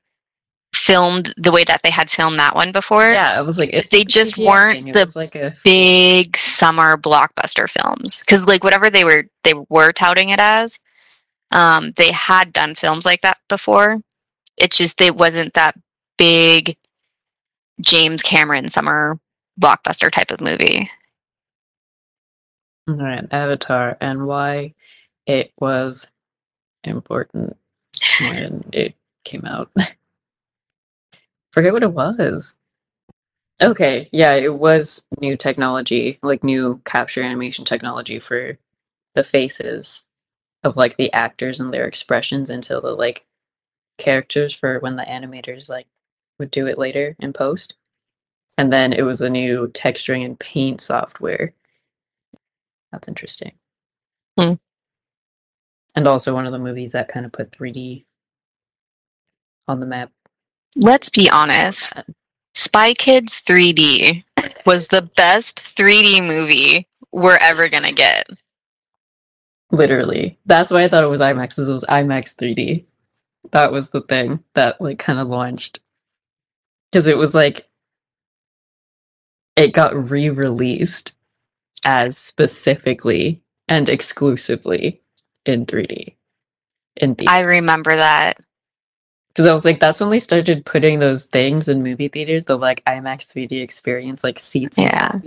filmed 0.73 1.33
the 1.37 1.51
way 1.51 1.63
that 1.63 1.81
they 1.83 1.89
had 1.89 2.09
filmed 2.09 2.39
that 2.39 2.55
one 2.55 2.71
before. 2.71 3.11
Yeah, 3.11 3.39
it 3.39 3.45
was 3.45 3.57
like, 3.57 3.69
it's 3.71 3.89
They 3.89 4.03
just 4.03 4.35
CGI 4.35 4.45
weren't 4.45 4.93
the 4.93 5.11
like 5.15 5.35
a 5.35 5.55
Big 5.63 6.35
summer 6.35 6.97
blockbuster 6.97 7.69
films 7.69 8.19
because 8.19 8.47
like 8.47 8.63
whatever 8.63 8.89
they 8.89 9.03
were 9.03 9.25
they 9.43 9.53
were 9.69 9.91
touting 9.91 10.29
it 10.29 10.39
as, 10.39 10.79
um, 11.53 11.93
they 11.95 12.11
had 12.11 12.51
done 12.51 12.75
films 12.75 13.05
like 13.05 13.21
that 13.21 13.37
before. 13.47 14.01
It's 14.57 14.77
just 14.77 14.99
it 15.01 15.15
wasn't 15.15 15.53
that 15.53 15.75
big 16.17 16.75
James 17.79 18.21
Cameron 18.21 18.69
summer 18.69 19.19
blockbuster 19.59 20.11
type 20.11 20.31
of 20.31 20.41
movie. 20.41 20.89
All 22.87 22.95
right, 22.95 23.25
Avatar 23.31 23.97
and 24.01 24.25
why 24.27 24.73
it 25.25 25.53
was 25.59 26.07
important 26.83 27.55
when 28.19 28.65
it 28.73 28.95
came 29.23 29.45
out. 29.45 29.71
Forget 31.51 31.71
what 31.71 31.83
it 31.83 31.93
was. 31.93 32.55
Okay, 33.61 34.09
yeah, 34.11 34.33
it 34.33 34.55
was 34.55 35.05
new 35.21 35.37
technology, 35.37 36.17
like 36.23 36.43
new 36.43 36.81
capture 36.83 37.21
animation 37.21 37.63
technology 37.63 38.17
for 38.17 38.57
the 39.13 39.23
faces 39.23 40.07
of 40.63 40.77
like 40.77 40.97
the 40.97 41.11
actors 41.13 41.59
and 41.59 41.73
their 41.73 41.85
expressions 41.85 42.49
into 42.49 42.79
the 42.79 42.91
like 42.91 43.25
characters 43.97 44.53
for 44.53 44.79
when 44.79 44.95
the 44.95 45.03
animators 45.03 45.69
like 45.69 45.87
would 46.39 46.51
do 46.51 46.67
it 46.67 46.77
later 46.77 47.15
in 47.19 47.33
post. 47.33 47.75
And 48.57 48.71
then 48.71 48.93
it 48.93 49.03
was 49.03 49.21
a 49.21 49.29
new 49.29 49.67
texturing 49.67 50.23
and 50.25 50.39
paint 50.39 50.79
software. 50.79 51.53
That's 52.91 53.07
interesting. 53.07 53.53
Hmm. 54.37 54.53
And 55.95 56.07
also 56.07 56.33
one 56.33 56.45
of 56.45 56.51
the 56.51 56.59
movies 56.59 56.91
that 56.93 57.07
kind 57.07 57.25
of 57.25 57.31
put 57.31 57.51
3D 57.51 58.05
on 59.67 59.79
the 59.79 59.85
map. 59.85 60.11
Let's 60.75 61.09
be 61.09 61.29
honest. 61.29 61.93
Spy 62.55 62.93
Kids 62.93 63.41
3D 63.41 64.23
was 64.65 64.87
the 64.87 65.09
best 65.15 65.57
3D 65.57 66.25
movie 66.27 66.87
we're 67.11 67.37
ever 67.37 67.69
gonna 67.69 67.91
get. 67.91 68.27
Literally. 69.73 70.37
That's 70.45 70.71
why 70.71 70.83
I 70.83 70.87
thought 70.87 71.03
it 71.03 71.07
was 71.07 71.19
IMAX, 71.19 71.57
is 71.57 71.67
it 71.67 71.71
was 71.71 71.83
IMAX 71.89 72.35
3D. 72.35 72.85
That 73.51 73.71
was 73.71 73.89
the 73.89 74.01
thing 74.01 74.43
that 74.53 74.79
like 74.79 74.99
kind 74.99 75.19
of 75.19 75.27
launched. 75.27 75.79
Because 76.91 77.07
it 77.07 77.17
was 77.17 77.33
like 77.33 77.67
it 79.55 79.73
got 79.73 79.95
re-released 79.95 81.15
as 81.85 82.17
specifically 82.17 83.41
and 83.67 83.89
exclusively 83.89 85.01
in 85.45 85.65
3D. 85.65 86.13
In 86.97 87.15
the 87.15 87.27
I 87.27 87.41
remember 87.41 87.95
that. 87.95 88.35
because 89.29 89.47
I 89.47 89.53
was 89.53 89.65
like, 89.65 89.79
that's 89.79 89.99
when 89.99 90.11
they 90.11 90.19
started 90.19 90.65
putting 90.65 90.99
those 90.99 91.23
things 91.23 91.67
in 91.67 91.81
movie 91.81 92.07
theaters, 92.09 92.45
the 92.45 92.57
like 92.57 92.85
IMAX 92.85 93.33
3D 93.33 93.59
experience, 93.61 94.23
like 94.23 94.37
seats 94.37 94.77
in 94.77 94.83
Yeah. 94.83 95.19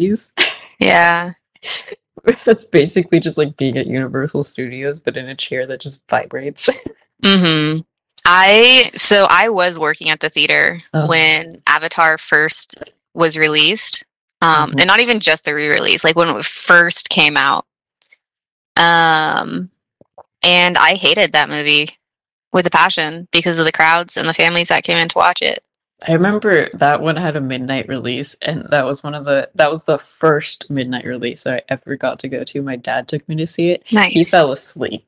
Yeah. 0.78 1.32
That's 2.44 2.64
basically 2.64 3.20
just 3.20 3.38
like 3.38 3.56
being 3.56 3.76
at 3.78 3.86
Universal 3.86 4.44
Studios, 4.44 5.00
but 5.00 5.16
in 5.16 5.28
a 5.28 5.34
chair 5.34 5.66
that 5.66 5.80
just 5.80 6.06
vibrates. 6.08 6.68
mm-hmm. 7.22 7.80
I 8.26 8.90
so 8.96 9.26
I 9.30 9.48
was 9.50 9.78
working 9.78 10.10
at 10.10 10.20
the 10.20 10.28
theater 10.28 10.80
Oh. 10.92 11.06
when 11.06 11.62
Avatar 11.66 12.18
first 12.18 12.74
was 13.14 13.38
released. 13.38 14.04
Um 14.42 14.72
Mhm. 14.72 14.80
and 14.80 14.86
not 14.88 15.00
even 15.00 15.20
just 15.20 15.44
the 15.44 15.54
re-release, 15.54 16.02
like 16.04 16.16
when 16.16 16.28
it 16.28 16.44
first 16.44 17.08
came 17.08 17.36
out. 17.36 17.66
Um 18.76 19.70
and 20.42 20.76
I 20.76 20.94
hated 20.94 21.32
that 21.32 21.48
movie 21.48 21.90
with 22.52 22.66
a 22.66 22.70
passion 22.70 23.28
because 23.32 23.58
of 23.58 23.64
the 23.64 23.72
crowds 23.72 24.16
and 24.16 24.28
the 24.28 24.34
families 24.34 24.68
that 24.68 24.84
came 24.84 24.96
in 24.96 25.08
to 25.08 25.18
watch 25.18 25.42
it. 25.42 25.62
I 26.02 26.12
remember 26.12 26.68
that 26.74 27.00
one 27.00 27.16
had 27.16 27.36
a 27.36 27.40
midnight 27.40 27.88
release, 27.88 28.34
and 28.42 28.66
that 28.70 28.84
was 28.84 29.02
one 29.02 29.14
of 29.14 29.24
the 29.24 29.48
that 29.54 29.70
was 29.70 29.84
the 29.84 29.98
first 29.98 30.70
midnight 30.70 31.04
release 31.06 31.46
I 31.46 31.62
ever 31.68 31.96
got 31.96 32.18
to 32.20 32.28
go 32.28 32.44
to. 32.44 32.62
My 32.62 32.76
dad 32.76 33.08
took 33.08 33.26
me 33.28 33.36
to 33.36 33.46
see 33.46 33.70
it. 33.70 33.84
Nice. 33.92 34.12
He 34.12 34.22
fell 34.24 34.52
asleep, 34.52 35.06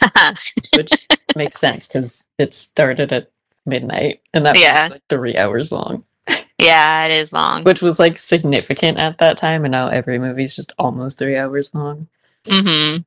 which 0.74 1.08
makes 1.36 1.58
sense 1.58 1.88
because 1.88 2.26
it 2.38 2.52
started 2.54 3.12
at 3.12 3.30
midnight, 3.64 4.20
and 4.34 4.44
that 4.46 4.58
Yeah. 4.58 4.84
was 4.84 4.90
like 4.92 5.02
three 5.08 5.36
hours 5.36 5.72
long, 5.72 6.04
yeah, 6.58 7.06
it 7.06 7.12
is 7.12 7.32
long. 7.32 7.64
which 7.64 7.80
was 7.82 7.98
like 7.98 8.18
significant 8.18 8.98
at 8.98 9.18
that 9.18 9.38
time. 9.38 9.64
And 9.64 9.72
now 9.72 9.88
every 9.88 10.18
movie 10.18 10.44
is 10.44 10.54
just 10.56 10.72
almost 10.78 11.18
three 11.18 11.36
hours 11.36 11.74
long. 11.74 12.08
hmm 12.48 12.98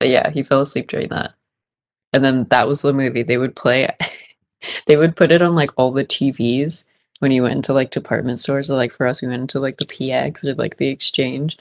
But 0.00 0.08
yeah, 0.08 0.30
he 0.30 0.42
fell 0.42 0.62
asleep 0.62 0.88
during 0.88 1.08
that. 1.08 1.34
And 2.12 2.24
then 2.24 2.44
that 2.50 2.66
was 2.68 2.82
the 2.82 2.92
movie 2.94 3.22
they 3.22 3.38
would 3.38 3.54
play. 3.54 3.94
they 4.86 4.96
would 4.96 5.16
put 5.16 5.32
it 5.32 5.42
on 5.42 5.54
like 5.54 5.70
all 5.76 5.92
the 5.92 6.04
TVs 6.04 6.86
when 7.20 7.32
you 7.32 7.42
went 7.42 7.54
into 7.56 7.72
like 7.72 7.90
department 7.90 8.38
stores, 8.40 8.68
or 8.70 8.74
like 8.76 8.92
for 8.92 9.06
us, 9.06 9.22
we 9.22 9.28
went 9.28 9.40
into 9.40 9.60
like 9.60 9.76
the 9.78 9.86
PX 9.86 10.44
or 10.44 10.54
like 10.54 10.76
the 10.76 10.88
exchange. 10.88 11.56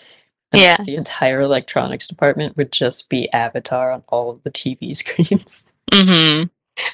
And 0.52 0.62
Yeah. 0.62 0.78
The 0.86 0.96
entire 0.96 1.41
electronics 1.41 2.08
department 2.08 2.58
would 2.58 2.72
just 2.72 3.10
be 3.10 3.32
Avatar 3.32 3.91
on 3.91 4.04
all 4.08 4.30
of 4.30 4.44
the 4.44 4.52
TV 4.52 4.96
screens. 4.98 5.65
hmm 5.94 6.44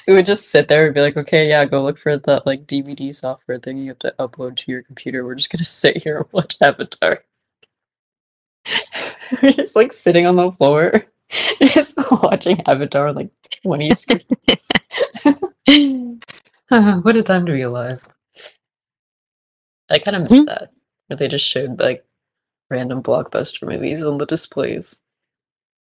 we 0.06 0.14
would 0.14 0.26
just 0.26 0.48
sit 0.50 0.68
there 0.68 0.86
and 0.86 0.94
be 0.94 1.00
like, 1.00 1.16
okay, 1.16 1.48
yeah, 1.48 1.64
go 1.64 1.82
look 1.82 1.98
for 1.98 2.16
that 2.16 2.46
like 2.46 2.66
DVD 2.66 3.14
software 3.14 3.58
thing 3.58 3.78
you 3.78 3.88
have 3.88 3.98
to 4.00 4.14
upload 4.18 4.56
to 4.58 4.70
your 4.70 4.82
computer. 4.82 5.24
We're 5.24 5.34
just 5.34 5.50
gonna 5.50 5.64
sit 5.66 6.02
here 6.02 6.18
and 6.18 6.26
watch 6.32 6.56
Avatar. 6.60 7.24
We're 9.42 9.52
just 9.52 9.76
like 9.76 9.92
sitting 9.92 10.26
on 10.26 10.36
the 10.36 10.52
floor, 10.52 11.06
just 11.58 11.96
watching 12.22 12.60
Avatar 12.66 13.12
like 13.12 13.30
20 13.62 13.94
screens. 13.94 14.68
what 16.68 17.16
a 17.16 17.22
time 17.22 17.46
to 17.46 17.52
be 17.52 17.62
alive. 17.62 18.06
I 19.90 19.98
kind 19.98 20.16
of 20.16 20.22
miss 20.24 20.32
Hmm. 20.32 20.44
that. 20.46 20.70
Where 21.08 21.16
they 21.16 21.28
just 21.28 21.46
showed 21.46 21.78
like 21.80 22.04
random 22.70 23.02
blockbuster 23.02 23.68
movies 23.68 24.02
on 24.02 24.18
the 24.18 24.26
displays. 24.26 24.98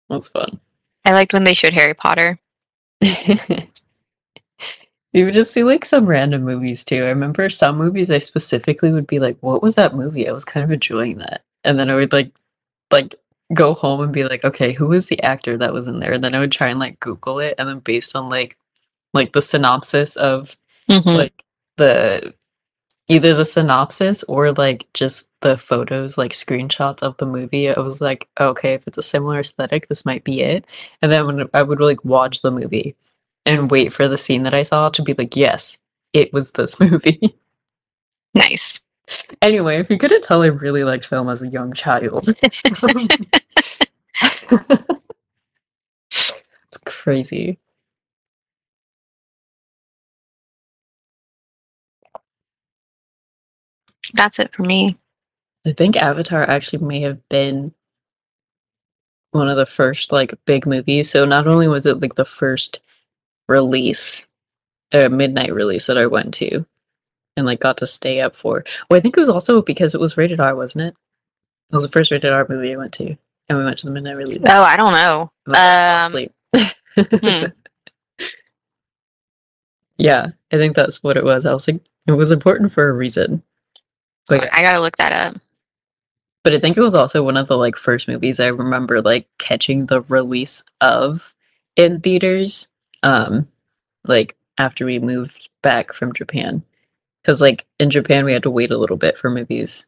Was 0.08 0.28
fun. 0.28 0.60
I 1.04 1.12
liked 1.12 1.32
when 1.32 1.44
they 1.44 1.54
showed 1.54 1.72
Harry 1.74 1.94
Potter. 1.94 2.38
you 3.00 3.68
would 5.24 5.34
just 5.34 5.52
see 5.52 5.64
like 5.64 5.84
some 5.84 6.06
random 6.06 6.42
movies 6.44 6.84
too. 6.84 7.04
I 7.04 7.08
remember 7.10 7.48
some 7.48 7.76
movies 7.78 8.10
I 8.10 8.18
specifically 8.18 8.92
would 8.92 9.06
be 9.06 9.18
like, 9.20 9.38
"What 9.40 9.62
was 9.62 9.74
that 9.76 9.94
movie?" 9.94 10.28
I 10.28 10.32
was 10.32 10.44
kind 10.44 10.64
of 10.64 10.70
enjoying 10.70 11.18
that, 11.18 11.42
and 11.64 11.78
then 11.78 11.90
I 11.90 11.94
would 11.96 12.12
like, 12.12 12.32
like 12.92 13.14
go 13.54 13.74
home 13.74 14.00
and 14.02 14.12
be 14.12 14.24
like, 14.24 14.44
"Okay, 14.44 14.72
who 14.72 14.88
was 14.88 15.08
the 15.08 15.22
actor 15.22 15.56
that 15.58 15.72
was 15.72 15.88
in 15.88 16.00
there?" 16.00 16.12
And 16.12 16.22
then 16.24 16.34
I 16.34 16.40
would 16.40 16.52
try 16.52 16.68
and 16.68 16.80
like 16.80 17.00
Google 17.00 17.38
it, 17.40 17.54
and 17.58 17.68
then 17.68 17.80
based 17.80 18.14
on 18.16 18.28
like, 18.28 18.56
like 19.14 19.32
the 19.32 19.42
synopsis 19.42 20.16
of 20.16 20.56
Mhm. 20.88 21.16
like 21.16 21.44
the 21.76 22.34
either 23.08 23.34
the 23.34 23.44
synopsis 23.44 24.22
or 24.24 24.52
like 24.52 24.86
just 24.94 25.28
the 25.40 25.56
photos 25.56 26.16
like 26.18 26.32
screenshots 26.32 27.02
of 27.02 27.16
the 27.18 27.26
movie. 27.26 27.68
I 27.70 27.80
was 27.80 28.00
like 28.00 28.28
okay 28.40 28.74
if 28.74 28.86
it's 28.86 28.98
a 28.98 29.02
similar 29.02 29.40
aesthetic 29.40 29.88
this 29.88 30.04
might 30.06 30.22
be 30.24 30.40
it. 30.42 30.64
And 31.02 31.10
then 31.12 31.26
when 31.26 31.48
i 31.54 31.62
would 31.62 31.80
like 31.80 32.04
watch 32.04 32.42
the 32.42 32.50
movie 32.52 32.94
and 33.46 33.70
wait 33.70 33.92
for 33.92 34.06
the 34.08 34.18
scene 34.18 34.42
that 34.44 34.54
i 34.54 34.62
saw 34.62 34.88
to 34.90 35.02
be 35.02 35.14
like 35.14 35.36
yes 35.36 35.78
it 36.12 36.32
was 36.32 36.52
this 36.52 36.78
movie. 36.84 37.34
Nice. 38.34 38.80
anyway 39.42 39.78
if 39.80 39.90
you 39.90 39.98
couldn't 39.98 40.22
tell 40.22 40.42
i 40.42 40.46
really 40.46 40.84
liked 40.84 41.04
film 41.06 41.28
as 41.28 41.42
a 41.42 41.48
young 41.48 41.72
child. 41.72 42.28
It's 46.12 46.78
crazy 46.84 47.58
That's 54.14 54.38
it 54.38 54.54
for 54.54 54.62
me. 54.62 54.96
I 55.66 55.72
think 55.72 55.96
Avatar 55.96 56.42
actually 56.42 56.84
may 56.84 57.00
have 57.00 57.28
been 57.28 57.74
one 59.32 59.48
of 59.48 59.56
the 59.56 59.66
first 59.66 60.12
like 60.12 60.34
big 60.44 60.66
movies. 60.66 61.10
So 61.10 61.24
not 61.24 61.46
only 61.46 61.68
was 61.68 61.86
it 61.86 62.00
like 62.00 62.14
the 62.14 62.24
first 62.24 62.80
release, 63.48 64.26
a 64.92 65.08
midnight 65.08 65.54
release 65.54 65.86
that 65.86 65.98
I 65.98 66.06
went 66.06 66.34
to 66.34 66.66
and 67.36 67.46
like 67.46 67.60
got 67.60 67.76
to 67.78 67.86
stay 67.86 68.20
up 68.20 68.34
for. 68.34 68.64
Well, 68.88 68.98
I 68.98 69.00
think 69.00 69.16
it 69.16 69.20
was 69.20 69.28
also 69.28 69.62
because 69.62 69.94
it 69.94 70.00
was 70.00 70.16
rated 70.16 70.40
R, 70.40 70.54
wasn't 70.54 70.86
it? 70.86 70.94
It 71.70 71.74
was 71.74 71.82
the 71.82 71.88
first 71.88 72.10
rated 72.10 72.32
R 72.32 72.46
movie 72.48 72.72
I 72.72 72.76
went 72.76 72.92
to. 72.94 73.16
And 73.48 73.58
we 73.58 73.64
went 73.64 73.78
to 73.78 73.86
the 73.86 73.92
midnight 73.92 74.16
release. 74.16 74.42
Oh, 74.46 74.62
I 74.62 74.76
don't 74.76 74.92
know. 74.92 75.32
Um, 75.56 76.28
hmm. 77.20 77.46
yeah, 79.98 80.26
I 80.52 80.56
think 80.56 80.76
that's 80.76 81.02
what 81.02 81.16
it 81.16 81.24
was. 81.24 81.46
I 81.46 81.52
was 81.52 81.66
like, 81.66 81.80
it 82.06 82.12
was 82.12 82.30
important 82.30 82.70
for 82.72 82.88
a 82.88 82.92
reason. 82.92 83.42
Yeah. 84.30 84.48
I 84.52 84.62
gotta 84.62 84.80
look 84.82 84.96
that 84.96 85.12
up. 85.12 85.40
But 86.42 86.54
I 86.54 86.58
think 86.58 86.76
it 86.76 86.80
was 86.82 86.94
also 86.94 87.22
one 87.22 87.36
of 87.36 87.48
the 87.48 87.56
like 87.58 87.76
first 87.76 88.08
movies 88.08 88.40
I 88.40 88.46
remember 88.48 89.00
like 89.02 89.28
catching 89.38 89.86
the 89.86 90.00
release 90.02 90.64
of 90.80 91.34
in 91.76 92.00
theaters. 92.00 92.68
Um 93.02 93.48
like 94.06 94.36
after 94.58 94.84
we 94.86 94.98
moved 94.98 95.48
back 95.62 95.92
from 95.92 96.12
Japan. 96.12 96.62
Cuz 97.24 97.40
like 97.40 97.66
in 97.78 97.90
Japan 97.90 98.24
we 98.24 98.32
had 98.32 98.42
to 98.44 98.50
wait 98.50 98.70
a 98.70 98.78
little 98.78 98.96
bit 98.96 99.16
for 99.18 99.30
movies 99.30 99.86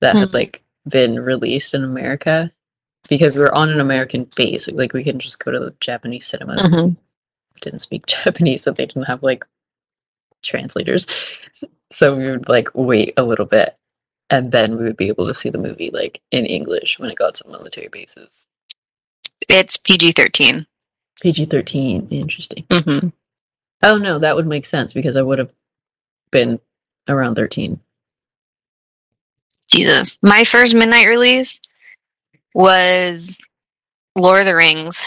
that 0.00 0.16
had 0.16 0.28
Hmm. 0.30 0.34
like 0.34 0.62
been 0.88 1.20
released 1.20 1.74
in 1.74 1.84
America. 1.84 2.50
because 3.10 3.36
we're 3.36 3.52
on 3.52 3.68
an 3.68 3.80
American 3.80 4.24
base. 4.34 4.66
Like 4.70 4.94
we 4.94 5.04
can 5.04 5.18
just 5.18 5.38
go 5.38 5.50
to 5.52 5.58
the 5.60 5.74
Japanese 5.78 6.24
cinema. 6.26 6.56
Mhm. 6.56 6.96
Didn't 7.60 7.80
speak 7.80 8.06
Japanese, 8.24 8.62
so 8.62 8.70
they 8.72 8.86
didn't 8.86 9.04
have 9.04 9.22
like 9.22 9.44
translators. 10.44 11.06
So 11.90 12.16
we 12.16 12.30
would 12.30 12.48
like 12.48 12.68
wait 12.74 13.14
a 13.16 13.24
little 13.24 13.46
bit, 13.46 13.78
and 14.30 14.52
then 14.52 14.76
we 14.76 14.84
would 14.84 14.96
be 14.96 15.08
able 15.08 15.26
to 15.26 15.34
see 15.34 15.50
the 15.50 15.58
movie 15.58 15.90
like 15.92 16.20
in 16.30 16.46
English 16.46 16.98
when 16.98 17.10
it 17.10 17.18
got 17.18 17.34
to 17.36 17.48
military 17.48 17.88
bases. 17.88 18.46
It's 19.48 19.76
PG 19.76 20.12
13. 20.12 20.66
PG 21.20 21.46
thirteen. 21.46 22.08
Interesting. 22.10 22.64
Mm-hmm. 22.68 23.08
Oh 23.82 23.98
no, 23.98 24.18
that 24.18 24.36
would 24.36 24.46
make 24.46 24.66
sense 24.66 24.92
because 24.92 25.16
I 25.16 25.22
would 25.22 25.38
have 25.38 25.52
been 26.30 26.60
around 27.08 27.36
thirteen. 27.36 27.80
Jesus. 29.68 30.18
My 30.22 30.44
first 30.44 30.74
midnight 30.74 31.06
release 31.06 31.60
was 32.54 33.38
Lord 34.16 34.40
of 34.40 34.46
the 34.46 34.54
Rings, 34.54 35.02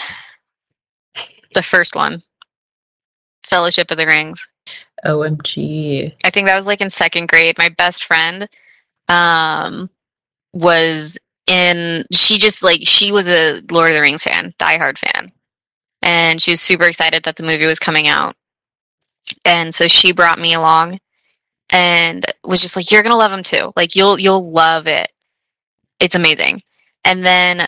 the 1.54 1.62
first 1.62 1.94
one, 1.94 2.22
Fellowship 3.44 3.90
of 3.90 3.98
the 3.98 4.06
Rings. 4.06 4.48
OMG. 5.04 6.14
I 6.24 6.30
think 6.30 6.46
that 6.46 6.56
was 6.56 6.66
like 6.66 6.80
in 6.80 6.90
second 6.90 7.28
grade. 7.28 7.56
My 7.58 7.68
best 7.68 8.04
friend 8.04 8.48
um, 9.08 9.90
was 10.52 11.18
in, 11.46 12.04
she 12.12 12.38
just 12.38 12.62
like, 12.62 12.80
she 12.82 13.12
was 13.12 13.28
a 13.28 13.62
Lord 13.70 13.90
of 13.90 13.96
the 13.96 14.02
Rings 14.02 14.24
fan, 14.24 14.54
diehard 14.58 14.98
fan. 14.98 15.32
And 16.02 16.40
she 16.40 16.52
was 16.52 16.60
super 16.60 16.84
excited 16.84 17.24
that 17.24 17.36
the 17.36 17.42
movie 17.42 17.66
was 17.66 17.78
coming 17.78 18.08
out. 18.08 18.36
And 19.44 19.74
so 19.74 19.86
she 19.86 20.12
brought 20.12 20.38
me 20.38 20.54
along 20.54 21.00
and 21.70 22.24
was 22.44 22.62
just 22.62 22.76
like, 22.76 22.90
you're 22.90 23.02
to 23.02 23.14
love 23.14 23.30
them 23.30 23.42
too. 23.42 23.72
Like, 23.76 23.94
you'll, 23.94 24.18
you'll 24.18 24.50
love 24.50 24.86
it. 24.86 25.12
It's 26.00 26.14
amazing. 26.14 26.62
And 27.04 27.24
then 27.24 27.60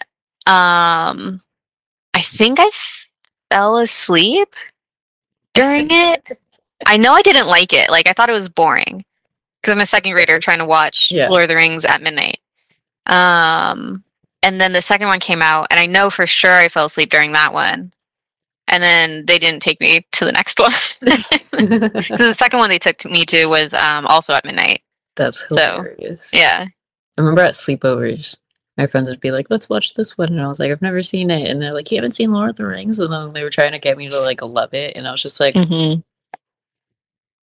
um, 0.47 1.41
I 2.15 2.21
think 2.21 2.59
I 2.61 2.71
fell 3.51 3.79
asleep 3.79 4.55
during 5.55 5.89
it. 5.91 6.39
I 6.87 6.97
know 6.97 7.13
I 7.13 7.23
didn't 7.23 7.47
like 7.49 7.73
it. 7.73 7.91
Like 7.91 8.07
I 8.07 8.13
thought 8.13 8.29
it 8.29 8.33
was 8.33 8.49
boring 8.49 9.05
because 9.61 9.73
I'm 9.75 9.81
a 9.81 9.87
second 9.87 10.13
grader 10.13 10.39
trying 10.39 10.59
to 10.59 10.65
watch 10.65 11.11
Yeah. 11.13 11.29
Lord 11.29 11.43
of 11.43 11.49
the 11.49 11.57
Rings 11.57 11.85
at 11.85 12.03
midnight. 12.03 12.39
Um, 13.07 14.05
and 14.43 14.61
then 14.61 14.73
the 14.73 14.83
second 14.83 15.07
one 15.09 15.21
came 15.21 15.43
out, 15.43 15.67
and 15.71 15.79
I 15.79 15.87
know 15.87 16.09
for 16.11 16.27
sure 16.27 16.53
I 16.53 16.69
fell 16.69 16.87
asleep 16.87 17.11
during 17.11 17.33
that 17.33 17.53
one. 17.53 17.93
And 18.69 18.83
then 18.83 19.25
they 19.27 19.39
didn't 19.39 19.61
take 19.61 19.81
me 19.81 20.07
to 20.13 20.25
the 20.25 20.33
next 20.33 20.59
one. 20.61 20.71
the 21.01 22.35
second 22.39 22.59
one 22.61 22.69
they 22.69 22.79
took 22.79 23.05
me 23.05 23.25
to 23.27 23.47
was 23.47 23.75
um, 23.75 24.07
also 24.07 24.33
at 24.33 24.45
midnight. 24.45 24.83
That's 25.17 25.41
So, 25.49 25.57
hilarious. 25.57 26.31
Yeah. 26.33 26.67
I 27.19 27.21
remember 27.21 27.43
at 27.43 27.55
sleepovers, 27.55 28.37
my 28.79 28.87
friends 28.87 29.11
would 29.11 29.21
be 29.21 29.33
like, 29.33 29.51
"Let's 29.51 29.69
watch 29.69 29.95
this 29.95 30.17
one," 30.17 30.29
and 30.29 30.41
I 30.41 30.47
was 30.47 30.59
like, 30.61 30.71
"I've 30.71 30.81
never 30.81 31.03
seen 31.03 31.31
it," 31.31 31.51
and 31.51 31.61
they're 31.61 31.75
like, 31.75 31.91
"You 31.91 31.97
haven't 31.97 32.13
seen 32.13 32.33
Lord 32.33 32.51
of 32.51 32.57
the 32.57 32.67
Rings?" 32.67 32.99
And 32.99 33.13
then 33.13 33.33
they 33.35 33.43
were 33.45 33.51
trying 33.51 33.73
to 33.73 33.79
get 33.79 33.99
me 33.99 34.09
to 34.09 34.21
like 34.21 34.41
love 34.41 34.73
it, 34.73 34.97
and 34.97 35.07
I 35.07 35.11
was 35.11 35.21
just 35.21 35.41
like, 35.41 35.55
Mm-hmm. 35.55 36.01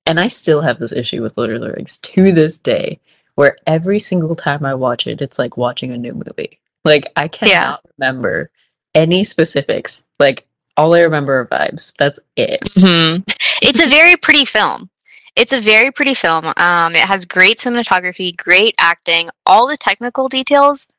And 0.09 0.19
I 0.19 0.27
still 0.27 0.61
have 0.61 0.79
this 0.79 0.91
issue 0.91 1.21
with 1.21 1.37
Lord 1.37 1.51
of 1.51 1.61
the 1.61 1.71
Rings 1.71 1.99
to 1.99 2.31
this 2.31 2.57
day, 2.57 2.99
where 3.35 3.55
every 3.67 3.99
single 3.99 4.33
time 4.33 4.65
I 4.65 4.73
watch 4.73 5.05
it, 5.05 5.21
it's 5.21 5.37
like 5.37 5.55
watching 5.55 5.91
a 5.91 5.97
new 5.97 6.13
movie. 6.13 6.59
Like 6.83 7.11
I 7.15 7.27
cannot 7.27 7.81
remember 7.99 8.49
any 8.95 9.23
specifics. 9.23 10.03
Like 10.19 10.47
all 10.75 10.95
I 10.95 11.01
remember 11.01 11.39
are 11.39 11.45
vibes. 11.45 11.93
That's 11.99 12.19
it. 12.35 12.59
hmm 12.75 13.17
It's 13.61 13.85
a 13.85 13.87
very 13.87 14.17
pretty 14.17 14.45
film. 14.45 14.89
It's 15.35 15.53
a 15.53 15.61
very 15.61 15.91
pretty 15.91 16.15
film. 16.15 16.47
Um, 16.57 16.95
it 16.95 17.03
has 17.03 17.25
great 17.25 17.59
cinematography, 17.59 18.35
great 18.35 18.73
acting, 18.79 19.29
all 19.45 19.67
the 19.67 19.77
technical 19.77 20.27
details, 20.27 20.91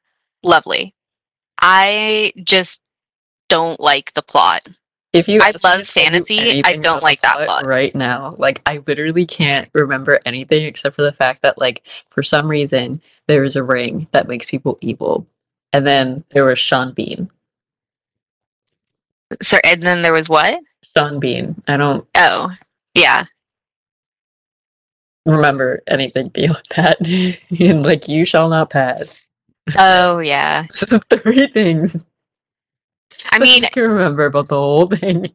lovely. 0.45 0.95
I 1.61 2.33
just 2.45 2.81
don't 3.49 3.81
like 3.81 4.15
the 4.15 4.23
plot. 4.23 4.69
If 5.13 5.27
you 5.29 5.41
I 5.43 5.47
love 5.51 5.61
to 5.61 5.61
tell 5.63 5.79
you 5.79 5.85
fantasy, 5.85 6.63
I 6.65 6.77
don't 6.77 7.03
like 7.03 7.21
that 7.23 7.45
plot. 7.47 7.67
right 7.67 7.93
now. 7.95 8.37
Like 8.39 8.63
I 8.67 8.81
literally 8.87 9.27
can't 9.27 9.69
remember 9.73 10.21
anything 10.25 10.65
except 10.65 10.95
for 10.95 11.03
the 11.03 11.13
fact 11.13 11.43
that 11.43 11.59
like 11.59 11.89
for 12.11 12.23
some 12.23 12.47
reason 12.49 13.03
there 13.27 13.43
is 13.43 13.57
a 13.57 13.63
ring 13.65 14.07
that 14.13 14.29
makes 14.29 14.47
people 14.47 14.79
evil, 14.81 15.27
and 15.73 15.85
then 15.87 16.23
there 16.31 16.45
was 16.45 16.59
Sean 16.61 16.93
Bean. 16.93 17.29
So, 19.43 19.59
and 19.65 19.83
then 19.83 20.03
there 20.03 20.13
was 20.13 20.29
what? 20.29 20.63
Sean 20.97 21.19
Bean. 21.21 21.61
I 21.69 21.77
don't 21.77 22.07
Oh, 22.17 22.51
yeah. 22.95 23.25
remember 25.27 25.83
anything 25.87 26.29
beyond 26.29 26.63
that. 26.77 26.99
and 27.61 27.83
like 27.83 28.09
you 28.09 28.25
shall 28.25 28.49
not 28.49 28.71
pass. 28.71 29.27
Oh, 29.79 30.19
yeah. 30.19 30.67
So 30.73 30.99
three 31.11 31.47
things. 31.49 31.97
I 33.31 33.39
mean, 33.41 33.65
I 33.65 33.69
can 33.69 33.83
remember 33.85 34.27
about 34.27 34.49
the 34.49 34.57
whole 34.57 34.87
thing. 34.87 35.29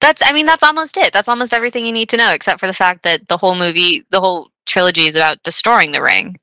that's. 0.00 0.22
I 0.24 0.32
mean, 0.32 0.46
that's 0.46 0.62
almost 0.62 0.96
it. 0.96 1.12
That's 1.12 1.28
almost 1.28 1.52
everything 1.52 1.86
you 1.86 1.92
need 1.92 2.08
to 2.10 2.16
know, 2.16 2.32
except 2.32 2.60
for 2.60 2.66
the 2.66 2.74
fact 2.74 3.02
that 3.04 3.28
the 3.28 3.36
whole 3.36 3.54
movie, 3.54 4.04
the 4.10 4.20
whole 4.20 4.50
trilogy, 4.66 5.06
is 5.06 5.16
about 5.16 5.42
destroying 5.42 5.92
the 5.92 6.02
ring. 6.02 6.38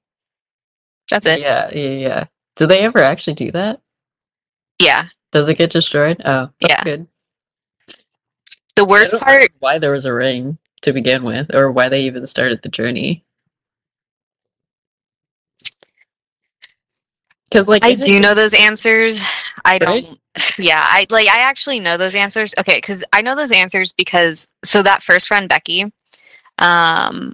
That's 1.10 1.26
it. 1.26 1.40
Yeah, 1.40 1.70
yeah, 1.74 1.90
yeah. 1.90 2.24
Do 2.56 2.68
they 2.68 2.80
ever 2.82 3.00
actually 3.00 3.34
do 3.34 3.52
that? 3.52 3.82
Yeah. 4.80 5.08
Does 5.32 5.48
it 5.48 5.56
get 5.58 5.72
destroyed? 5.72 6.22
Oh, 6.26 6.50
that's 6.62 6.74
Yeah. 6.74 6.84
good. 6.84 7.08
The 8.76 8.86
worst 8.86 9.18
part 9.20 9.52
why 9.60 9.78
there 9.78 9.92
was 9.92 10.06
a 10.06 10.14
ring 10.14 10.58
to 10.84 10.94
begin 10.94 11.24
with, 11.24 11.54
or 11.54 11.72
why 11.72 11.90
they 11.90 12.02
even 12.04 12.26
started 12.26 12.62
the 12.62 12.70
journey. 12.70 13.24
Because, 17.50 17.68
like, 17.68 17.84
I 17.84 17.96
do 17.96 18.20
know 18.20 18.34
those 18.34 18.54
answers. 18.54 19.22
I 19.66 19.74
Right? 19.74 20.06
don't. 20.06 20.20
Yeah, 20.58 20.82
I 20.84 21.06
like. 21.10 21.28
I 21.28 21.40
actually 21.40 21.80
know 21.80 21.98
those 21.98 22.16
answers. 22.16 22.54
Okay, 22.60 22.78
because 22.78 23.04
I 23.12 23.22
know 23.22 23.36
those 23.36 23.52
answers 23.52 23.92
because 23.92 24.50
so 24.64 24.82
that 24.84 25.04
first 25.04 25.28
friend 25.28 25.50
Becky, 25.50 25.92
um, 26.60 27.34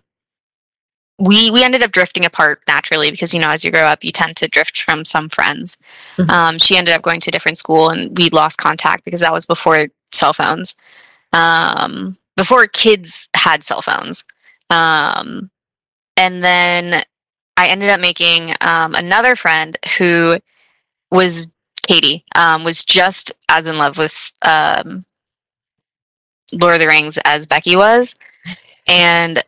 we 1.19 1.49
we 1.51 1.63
ended 1.63 1.83
up 1.83 1.91
drifting 1.91 2.25
apart 2.25 2.61
naturally 2.67 3.11
because 3.11 3.33
you 3.33 3.39
know 3.39 3.47
as 3.49 3.63
you 3.63 3.71
grow 3.71 3.83
up 3.83 4.03
you 4.03 4.11
tend 4.11 4.35
to 4.37 4.47
drift 4.47 4.81
from 4.81 5.05
some 5.05 5.29
friends. 5.29 5.77
Mhm. 6.17 6.29
Um, 6.29 6.57
she 6.57 6.77
ended 6.77 6.93
up 6.93 7.01
going 7.03 7.19
to 7.21 7.29
a 7.29 7.31
different 7.31 7.57
school 7.57 7.89
and 7.89 8.17
we 8.17 8.29
lost 8.29 8.57
contact 8.57 9.05
because 9.05 9.19
that 9.21 9.33
was 9.33 9.45
before 9.45 9.87
cell 10.11 10.33
phones, 10.33 10.75
um, 11.33 12.17
before 12.37 12.67
kids 12.67 13.29
had 13.35 13.63
cell 13.63 13.81
phones, 13.81 14.23
um, 14.69 15.51
and 16.17 16.43
then 16.43 17.03
I 17.57 17.67
ended 17.67 17.89
up 17.89 17.99
making 17.99 18.53
um, 18.61 18.95
another 18.95 19.35
friend 19.35 19.77
who 19.97 20.37
was 21.11 21.53
Katie, 21.87 22.25
um, 22.35 22.63
was 22.63 22.83
just 22.83 23.31
as 23.49 23.65
in 23.65 23.77
love 23.77 23.97
with 23.97 24.31
um, 24.45 25.05
Lord 26.53 26.75
of 26.75 26.79
the 26.79 26.87
Rings 26.87 27.17
as 27.25 27.47
Becky 27.47 27.75
was, 27.75 28.15
and 28.87 29.43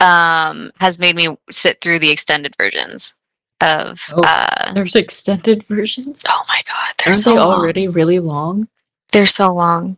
um, 0.00 0.70
has 0.78 0.98
made 0.98 1.16
me 1.16 1.36
sit 1.50 1.80
through 1.80 1.98
the 1.98 2.10
extended 2.10 2.54
versions 2.60 3.14
of. 3.60 4.12
Oh. 4.14 4.22
Uh, 4.24 4.72
There's 4.74 4.94
extended 4.94 5.64
versions. 5.64 6.24
oh 6.28 6.44
my 6.48 6.62
god, 6.66 6.94
they're 6.98 7.08
Aren't 7.08 7.22
so 7.22 7.30
they 7.34 7.38
already 7.38 7.88
really 7.88 8.18
long? 8.18 8.68
They're 9.12 9.26
so 9.26 9.52
long. 9.52 9.96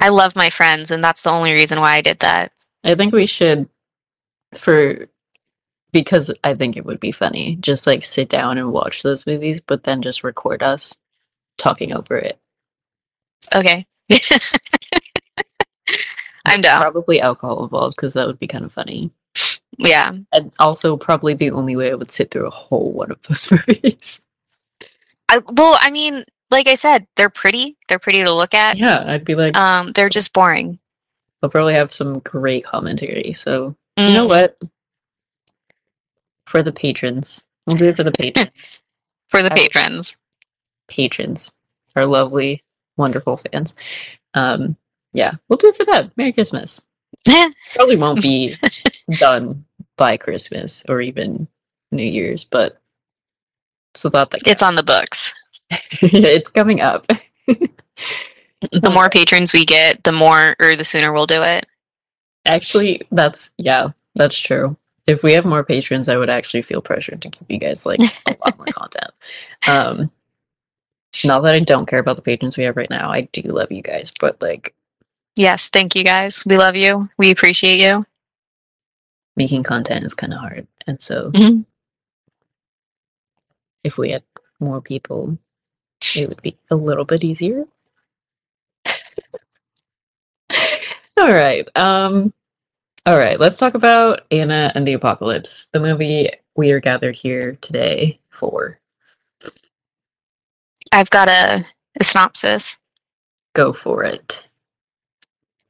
I 0.00 0.08
love 0.08 0.34
my 0.34 0.48
friends, 0.48 0.90
and 0.90 1.04
that's 1.04 1.22
the 1.22 1.30
only 1.30 1.52
reason 1.52 1.78
why 1.78 1.96
I 1.96 2.00
did 2.00 2.20
that. 2.20 2.52
I 2.82 2.94
think 2.94 3.12
we 3.12 3.26
should, 3.26 3.68
for 4.54 5.06
because 5.92 6.32
I 6.44 6.54
think 6.54 6.76
it 6.76 6.84
would 6.84 7.00
be 7.00 7.12
funny, 7.12 7.56
just 7.60 7.86
like 7.86 8.04
sit 8.04 8.28
down 8.28 8.58
and 8.58 8.72
watch 8.72 9.02
those 9.02 9.26
movies, 9.26 9.60
but 9.60 9.84
then 9.84 10.02
just 10.02 10.24
record 10.24 10.62
us 10.62 11.00
talking 11.58 11.92
over 11.94 12.16
it. 12.16 12.38
Okay. 13.54 13.86
I'm 16.46 16.60
down. 16.60 16.80
Probably 16.80 17.20
alcohol 17.20 17.64
involved 17.64 17.96
because 17.96 18.14
that 18.14 18.26
would 18.26 18.38
be 18.38 18.46
kind 18.46 18.64
of 18.64 18.72
funny. 18.72 19.10
Yeah. 19.78 20.12
And 20.32 20.52
also, 20.58 20.96
probably 20.96 21.34
the 21.34 21.50
only 21.50 21.76
way 21.76 21.90
I 21.90 21.94
would 21.94 22.10
sit 22.10 22.30
through 22.30 22.46
a 22.46 22.50
whole 22.50 22.92
one 22.92 23.10
of 23.10 23.20
those 23.22 23.50
movies. 23.68 24.22
I, 25.28 25.38
well, 25.48 25.76
I 25.80 25.90
mean, 25.90 26.24
like 26.50 26.66
I 26.66 26.74
said, 26.74 27.06
they're 27.16 27.30
pretty. 27.30 27.76
They're 27.88 27.98
pretty 27.98 28.24
to 28.24 28.32
look 28.32 28.54
at. 28.54 28.78
yeah, 28.78 29.04
I'd 29.06 29.24
be 29.24 29.34
like, 29.34 29.56
Um, 29.56 29.92
they're 29.92 30.08
just 30.08 30.32
boring. 30.32 30.78
they'll 31.40 31.50
probably 31.50 31.74
have 31.74 31.92
some 31.92 32.18
great 32.20 32.64
commentary. 32.64 33.32
So, 33.34 33.76
you 33.96 34.14
know 34.14 34.26
Mm. 34.26 34.28
what? 34.28 34.56
For 36.50 36.64
the 36.64 36.72
patrons, 36.72 37.46
we'll 37.64 37.76
do 37.76 37.86
it 37.86 37.96
for 37.96 38.02
the 38.02 38.10
patrons. 38.18 38.82
For 39.28 39.40
the 39.40 39.50
patrons. 39.50 40.16
patrons, 40.88 41.54
our 41.94 42.06
lovely, 42.06 42.64
wonderful 42.96 43.36
fans. 43.36 43.76
Um, 44.34 44.76
yeah, 45.12 45.34
we'll 45.48 45.58
do 45.58 45.68
it 45.68 45.76
for 45.76 45.84
them. 45.84 46.10
Merry 46.16 46.32
Christmas. 46.32 46.84
Probably 47.76 47.96
won't 47.96 48.22
be 48.22 48.56
done 49.10 49.64
by 49.96 50.16
Christmas 50.16 50.84
or 50.88 51.00
even 51.00 51.46
New 51.92 52.02
Year's, 52.02 52.44
but 52.44 52.80
thought 53.94 54.32
that 54.32 54.40
it's 54.44 54.62
on 54.62 54.74
the 54.74 54.82
books. 54.82 55.32
yeah, 55.70 55.78
it's 56.02 56.50
coming 56.50 56.80
up. 56.80 57.06
The 57.46 58.90
more 58.92 59.08
patrons 59.08 59.52
we 59.52 59.64
get, 59.64 60.02
the 60.02 60.10
more 60.10 60.56
or 60.58 60.74
the 60.74 60.82
sooner 60.84 61.12
we'll 61.12 61.26
do 61.26 61.42
it. 61.42 61.66
Actually, 62.44 63.02
that's 63.12 63.52
yeah, 63.56 63.90
that's 64.16 64.36
true. 64.36 64.76
If 65.10 65.22
we 65.24 65.32
have 65.32 65.44
more 65.44 65.64
patrons, 65.64 66.08
I 66.08 66.16
would 66.16 66.30
actually 66.30 66.62
feel 66.62 66.80
pressured 66.80 67.22
to 67.22 67.28
give 67.28 67.44
you 67.48 67.58
guys 67.58 67.84
like 67.84 67.98
a 68.26 68.36
lot 68.44 68.56
more 68.58 68.66
content. 68.66 69.10
Um, 69.68 70.10
Not 71.24 71.40
that 71.42 71.54
I 71.54 71.60
don't 71.60 71.86
care 71.86 71.98
about 71.98 72.14
the 72.16 72.22
patrons 72.22 72.56
we 72.56 72.64
have 72.64 72.76
right 72.76 72.88
now. 72.88 73.10
I 73.10 73.22
do 73.32 73.42
love 73.42 73.72
you 73.72 73.82
guys, 73.82 74.10
but 74.20 74.40
like 74.40 74.74
Yes, 75.36 75.68
thank 75.68 75.94
you 75.96 76.04
guys. 76.04 76.44
We 76.46 76.56
love 76.56 76.76
you. 76.76 77.08
We 77.18 77.30
appreciate 77.30 77.78
you. 77.80 78.04
making 79.36 79.62
content 79.62 80.04
is 80.04 80.12
kind 80.14 80.32
of 80.34 80.40
hard. 80.40 80.66
And 80.86 81.00
so 81.00 81.30
Mhm. 81.32 81.64
if 83.84 83.96
we 83.98 84.10
had 84.10 84.22
more 84.60 84.80
people, 84.82 85.38
it 86.16 86.28
would 86.28 86.42
be 86.42 86.56
a 86.70 86.76
little 86.76 87.04
bit 87.06 87.24
easier. 87.24 87.64
all 91.18 91.32
right. 91.32 91.66
Um 91.76 92.32
all 93.06 93.18
right, 93.18 93.40
let's 93.40 93.56
talk 93.56 93.74
about 93.74 94.26
Anna 94.30 94.72
and 94.74 94.86
the 94.86 94.92
Apocalypse, 94.92 95.66
the 95.72 95.80
movie 95.80 96.30
we 96.56 96.70
are 96.72 96.80
gathered 96.80 97.16
here 97.16 97.56
today 97.60 98.20
for. 98.30 98.78
I've 100.92 101.10
got 101.10 101.28
a, 101.28 101.64
a 101.98 102.04
synopsis. 102.04 102.78
Go 103.54 103.72
for 103.72 104.04
it. 104.04 104.42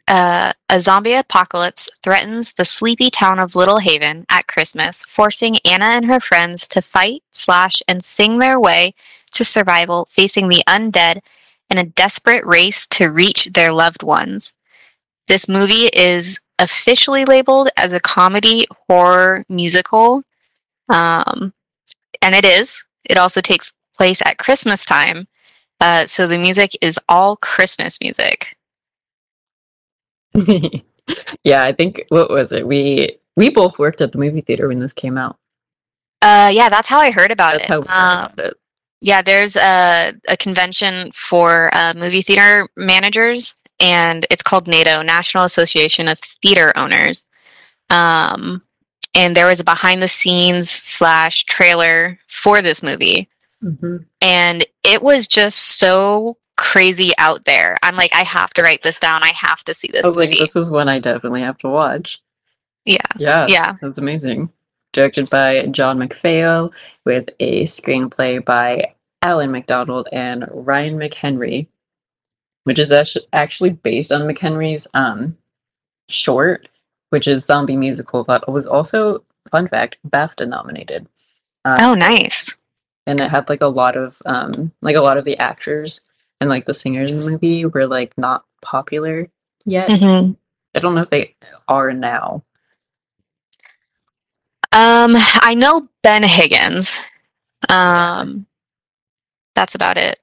Uh, 0.08 0.52
a 0.68 0.80
zombie 0.80 1.14
apocalypse 1.14 1.88
threatens 2.02 2.54
the 2.54 2.64
sleepy 2.64 3.10
town 3.10 3.38
of 3.38 3.54
Little 3.54 3.78
Haven 3.78 4.26
at 4.28 4.48
Christmas, 4.48 5.04
forcing 5.04 5.58
Anna 5.64 5.84
and 5.84 6.06
her 6.06 6.18
friends 6.18 6.66
to 6.68 6.82
fight, 6.82 7.22
slash, 7.30 7.80
and 7.86 8.02
sing 8.02 8.38
their 8.38 8.58
way 8.58 8.92
to 9.30 9.44
survival, 9.44 10.06
facing 10.06 10.48
the 10.48 10.64
undead 10.68 11.20
in 11.70 11.78
a 11.78 11.84
desperate 11.84 12.44
race 12.44 12.88
to 12.88 13.06
reach 13.06 13.44
their 13.52 13.72
loved 13.72 14.02
ones. 14.02 14.54
This 15.28 15.48
movie 15.48 15.88
is 15.92 16.40
officially 16.60 17.24
labeled 17.24 17.68
as 17.76 17.92
a 17.92 18.00
comedy 18.00 18.66
horror 18.88 19.44
musical, 19.48 20.22
um, 20.88 21.52
and 22.22 22.34
it 22.34 22.44
is. 22.44 22.84
It 23.04 23.16
also 23.18 23.40
takes 23.40 23.72
place 23.96 24.22
at 24.24 24.38
Christmas 24.38 24.84
time, 24.84 25.26
uh, 25.80 26.06
so 26.06 26.26
the 26.26 26.38
music 26.38 26.72
is 26.80 26.98
all 27.08 27.36
Christmas 27.36 27.98
music. 28.00 28.56
yeah, 31.44 31.64
I 31.64 31.72
think 31.72 32.04
what 32.10 32.30
was 32.30 32.52
it? 32.52 32.66
We 32.66 33.18
we 33.36 33.50
both 33.50 33.78
worked 33.78 34.00
at 34.00 34.12
the 34.12 34.18
movie 34.18 34.40
theater 34.40 34.68
when 34.68 34.78
this 34.80 34.92
came 34.92 35.18
out. 35.18 35.36
Uh, 36.22 36.50
yeah, 36.52 36.68
that's 36.68 36.88
how 36.88 37.00
I 37.00 37.10
heard 37.10 37.30
about 37.32 37.54
That's 37.54 37.64
it. 37.64 37.68
how 37.68 37.80
we 37.80 37.86
heard 37.88 37.94
Um, 37.94 38.32
about 38.32 38.38
it. 38.46 38.56
yeah, 39.00 39.22
there's 39.22 39.56
a, 39.56 40.12
a 40.28 40.36
convention 40.36 41.10
for 41.12 41.70
uh, 41.74 41.94
movie 41.96 42.20
theater 42.22 42.68
managers, 42.76 43.54
and 43.80 44.26
it's 44.30 44.42
called 44.42 44.66
NATO, 44.68 45.02
National 45.02 45.44
Association 45.44 46.08
of 46.08 46.18
Theater 46.18 46.72
Owners. 46.76 47.28
Um, 47.88 48.62
and 49.14 49.34
there 49.34 49.46
was 49.46 49.60
a 49.60 49.64
behind 49.64 50.02
the 50.02 50.08
scenes 50.08 50.70
slash 50.70 51.44
trailer 51.44 52.18
for 52.28 52.62
this 52.62 52.82
movie, 52.82 53.28
Mhm. 53.64 54.04
and 54.22 54.64
it 54.84 55.02
was 55.02 55.26
just 55.26 55.58
so 55.78 56.36
crazy 56.56 57.12
out 57.18 57.44
there. 57.44 57.76
I'm 57.82 57.96
like, 57.96 58.14
I 58.14 58.22
have 58.22 58.52
to 58.54 58.62
write 58.62 58.82
this 58.82 58.98
down. 58.98 59.22
I 59.24 59.32
have 59.34 59.64
to 59.64 59.74
see 59.74 59.88
this 59.92 60.04
I 60.04 60.08
was 60.08 60.16
movie. 60.16 60.28
like, 60.32 60.38
this 60.40 60.54
is 60.56 60.70
one 60.70 60.88
I 60.88 60.98
definitely 60.98 61.40
have 61.42 61.58
to 61.58 61.68
watch. 61.68 62.20
yeah, 62.84 62.98
Yeah, 63.18 63.46
yeah. 63.48 63.74
that's 63.80 63.98
amazing. 63.98 64.50
Directed 64.92 65.28
by 65.30 65.66
John 65.66 65.98
McPhail, 65.98 66.70
with 67.04 67.30
a 67.40 67.64
screenplay 67.64 68.44
by 68.44 68.94
Alan 69.22 69.50
McDonald 69.50 70.08
and 70.12 70.46
Ryan 70.50 70.98
McHenry, 70.98 71.66
which 72.64 72.78
is 72.78 72.92
actually 73.32 73.70
based 73.70 74.12
on 74.12 74.22
McHenry's 74.22 74.86
um, 74.94 75.36
short, 76.08 76.68
which 77.10 77.26
is 77.26 77.44
Zombie 77.44 77.76
Musical, 77.76 78.24
that 78.24 78.48
was 78.50 78.66
also, 78.66 79.24
fun 79.50 79.68
fact, 79.68 79.96
BAFTA 80.08 80.48
nominated. 80.48 81.06
Uh, 81.64 81.78
Oh, 81.80 81.94
nice. 81.94 82.54
and 83.06 83.20
it 83.20 83.28
had 83.28 83.48
like 83.48 83.60
a 83.60 83.66
lot 83.66 83.96
of 83.96 84.20
um 84.24 84.72
like 84.82 84.96
a 84.96 85.00
lot 85.00 85.16
of 85.18 85.24
the 85.24 85.36
actors 85.38 86.02
and 86.40 86.48
like 86.48 86.64
the 86.66 86.72
singers 86.74 87.10
in 87.10 87.20
the 87.20 87.26
movie 87.30 87.64
were 87.66 87.86
like 87.86 88.16
not 88.16 88.44
popular 88.62 89.28
yet. 89.66 89.90
hmm 89.98 90.32
I 90.74 90.78
don't 90.80 90.94
know 90.94 91.02
if 91.02 91.10
they 91.10 91.34
are 91.68 91.92
now. 91.92 92.44
Um, 94.72 95.16
I 95.42 95.54
know 95.58 95.88
Ben 96.02 96.22
Higgins. 96.22 97.00
Um, 97.68 98.46
that's 99.56 99.74
about 99.74 99.96
it. 99.98 100.20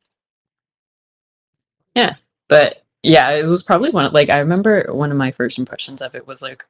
But 2.49 2.83
yeah, 3.03 3.29
it 3.31 3.45
was 3.45 3.63
probably 3.63 3.89
one 3.89 4.05
of 4.05 4.13
like 4.13 4.29
I 4.29 4.39
remember 4.39 4.85
one 4.91 5.11
of 5.11 5.17
my 5.17 5.31
first 5.31 5.57
impressions 5.59 6.01
of 6.01 6.15
it 6.15 6.27
was 6.27 6.41
like, 6.41 6.65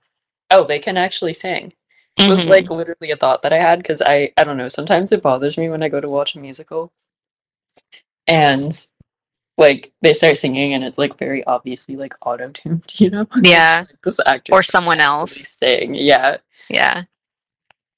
oh, 0.52 0.64
they 0.66 0.80
can 0.80 0.98
actually 0.98 1.34
sing. 1.34 1.74
It 2.18 2.30
was 2.30 2.46
Mhm. 2.46 2.50
like 2.50 2.70
literally 2.70 3.12
a 3.12 3.16
thought 3.18 3.44
that 3.44 3.54
I 3.54 3.60
had 3.60 3.80
because 3.80 4.02
I 4.02 4.32
I 4.38 4.44
don't 4.44 4.58
know, 4.58 4.70
sometimes 4.70 5.12
it 5.12 5.22
bothers 5.22 5.58
me 5.58 5.70
when 5.70 5.84
I 5.84 5.90
go 5.90 6.02
to 6.02 6.08
watch 6.08 6.36
a 6.36 6.40
musical 6.40 6.92
and 8.28 8.86
like 9.58 9.92
they 10.02 10.14
start 10.14 10.38
singing 10.38 10.74
and 10.74 10.84
it's 10.84 10.98
like 10.98 11.18
very 11.18 11.44
obviously 11.46 11.96
like 11.96 12.14
auto 12.26 12.50
tuned, 12.50 12.84
you 13.00 13.10
know? 13.10 13.28
Yeah. 13.42 13.86
Like, 13.90 14.02
this 14.04 14.20
actor 14.26 14.54
Or 14.54 14.64
someone 14.64 15.00
else. 15.00 15.34
sing. 15.36 15.96
Yeah. 15.96 16.38
yeah. 16.70 17.04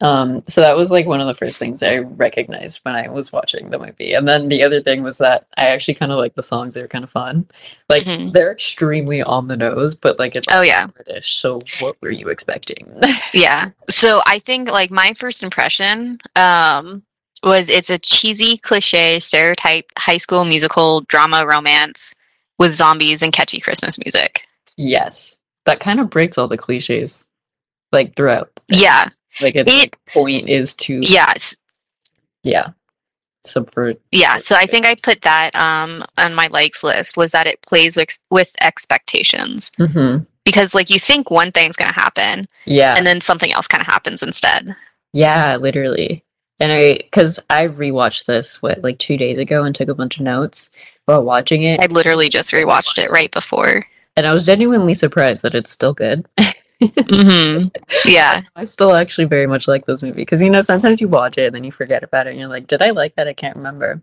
Um, 0.01 0.43
so 0.47 0.61
that 0.61 0.77
was 0.77 0.91
like 0.91 1.05
one 1.05 1.19
of 1.19 1.27
the 1.27 1.33
first 1.35 1.57
things 1.57 1.83
I 1.83 1.97
recognized 1.97 2.79
when 2.83 2.95
I 2.95 3.09
was 3.09 3.33
watching 3.33 3.69
the 3.69 3.77
movie. 3.79 4.13
And 4.13 4.27
then 4.27 4.47
the 4.47 4.63
other 4.63 4.81
thing 4.81 5.03
was 5.03 5.17
that 5.17 5.45
I 5.57 5.67
actually 5.67 5.95
kind 5.95 6.11
of 6.11 6.17
like 6.17 6.35
the 6.35 6.43
songs. 6.43 6.73
They 6.73 6.81
were 6.81 6.87
kind 6.87 7.03
of 7.03 7.09
fun. 7.09 7.47
Like 7.89 8.03
Mhm. 8.03 8.31
they're 8.31 8.51
extremely 8.51 9.21
on 9.21 9.47
the 9.49 9.57
nose, 9.57 9.95
but 9.95 10.17
like 10.17 10.35
it's 10.35 10.47
Oh, 10.51 10.61
yeah. 10.61 10.87
British. 10.87 11.35
So 11.35 11.59
what 11.81 11.97
were 12.01 12.11
you 12.11 12.29
expecting? 12.29 12.87
Yeah. 13.33 13.69
So 13.89 14.21
I 14.25 14.39
think 14.39 14.71
like 14.71 14.89
my 14.89 15.13
first 15.13 15.43
impression 15.43 16.19
um 16.35 17.03
was 17.43 17.69
it's 17.69 17.89
a 17.89 17.97
cheesy 17.99 18.57
cliche 18.57 19.19
stereotype 19.19 19.85
high 19.97 20.17
school 20.17 20.43
musical 20.45 21.01
drama 21.01 21.45
romance 21.45 22.13
with 22.57 22.73
zombies 22.73 23.21
and 23.21 23.31
catchy 23.33 23.59
Christmas 23.59 23.97
music. 24.03 24.43
yes, 24.77 25.37
that 25.65 25.79
kind 25.81 25.99
of 25.99 26.09
breaks 26.09 26.37
all 26.37 26.47
the 26.47 26.57
cliches 26.57 27.27
like 27.91 28.15
throughout. 28.15 28.49
Yeah. 28.69 29.09
Like 29.41 29.55
It- 29.55 29.95
point 30.11 30.49
is 30.49 30.75
to 30.75 30.99
Yeah. 31.03 31.31
s- 31.35 31.63
yeah 32.43 32.67
subvert. 33.45 33.99
Yeah. 34.11 34.37
So 34.37 34.55
I 34.55 34.65
think 34.65 34.85
I 34.85 34.95
put 34.95 35.21
that 35.21 35.55
um 35.55 36.03
on 36.17 36.33
my 36.33 36.47
likes 36.47 36.83
list 36.83 37.17
was 37.17 37.31
that 37.31 37.47
it 37.47 37.61
plays 37.61 37.95
with 37.95 38.17
with 38.29 38.53
expectations. 38.61 39.71
hmm 39.77 40.17
Because 40.45 40.75
like 40.75 40.89
you 40.89 40.99
think 40.99 41.31
one 41.31 41.51
thing's 41.51 41.75
gonna 41.75 41.93
happen 41.93 42.45
Yeah, 42.65 42.95
and 42.97 43.05
then 43.07 43.21
something 43.21 43.51
else 43.53 43.67
kind 43.67 43.81
of 43.81 43.87
happens 43.87 44.21
instead. 44.23 44.75
Yeah, 45.13 45.55
literally. 45.55 46.23
And 46.61 46.73
I, 46.73 46.95
because 46.97 47.39
I 47.49 47.67
rewatched 47.67 48.25
this 48.25 48.61
what 48.61 48.81
like 48.83 48.99
two 48.99 49.15
days 49.15 49.39
ago 49.39 49.63
and 49.63 49.73
took 49.73 49.87
a 49.89 49.95
bunch 49.95 50.17
of 50.17 50.23
notes 50.23 50.69
while 51.05 51.23
watching 51.23 51.63
it, 51.63 51.79
I 51.79 51.85
literally 51.85 52.27
just 52.29 52.51
rewatched 52.51 52.97
it 53.01 53.09
right 53.09 53.31
before. 53.31 53.85
and 54.17 54.27
I 54.27 54.33
was 54.33 54.45
genuinely 54.45 54.93
surprised 54.93 55.43
that 55.43 55.55
it's 55.55 55.71
still 55.71 55.93
good. 55.93 56.27
hmm 56.81 57.67
Yeah. 58.05 58.41
I 58.55 58.65
still 58.65 58.93
actually 58.95 59.25
very 59.25 59.47
much 59.47 59.67
like 59.67 59.85
this 59.85 60.01
movie 60.01 60.15
because 60.15 60.41
you 60.41 60.49
know 60.49 60.61
sometimes 60.61 61.01
you 61.01 61.07
watch 61.07 61.37
it 61.37 61.45
and 61.47 61.55
then 61.55 61.63
you 61.63 61.71
forget 61.71 62.03
about 62.03 62.27
it 62.27 62.31
and 62.31 62.39
you're 62.39 62.49
like, 62.49 62.67
did 62.67 62.81
I 62.81 62.91
like 62.91 63.15
that? 63.15 63.27
I 63.27 63.33
can't 63.33 63.55
remember. 63.55 64.01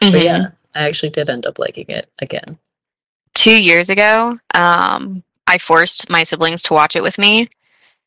But 0.00 0.12
Mhm. 0.12 0.24
yeah, 0.24 0.48
I 0.74 0.88
actually 0.88 1.10
did 1.10 1.30
end 1.30 1.46
up 1.46 1.58
liking 1.58 1.86
it 1.88 2.10
again. 2.20 2.58
two 3.34 3.62
years 3.62 3.88
ago, 3.88 4.36
um, 4.54 5.22
I 5.46 5.58
forced 5.58 6.10
my 6.10 6.24
siblings 6.24 6.62
to 6.64 6.74
watch 6.74 6.96
it 6.96 7.02
with 7.02 7.18
me. 7.18 7.48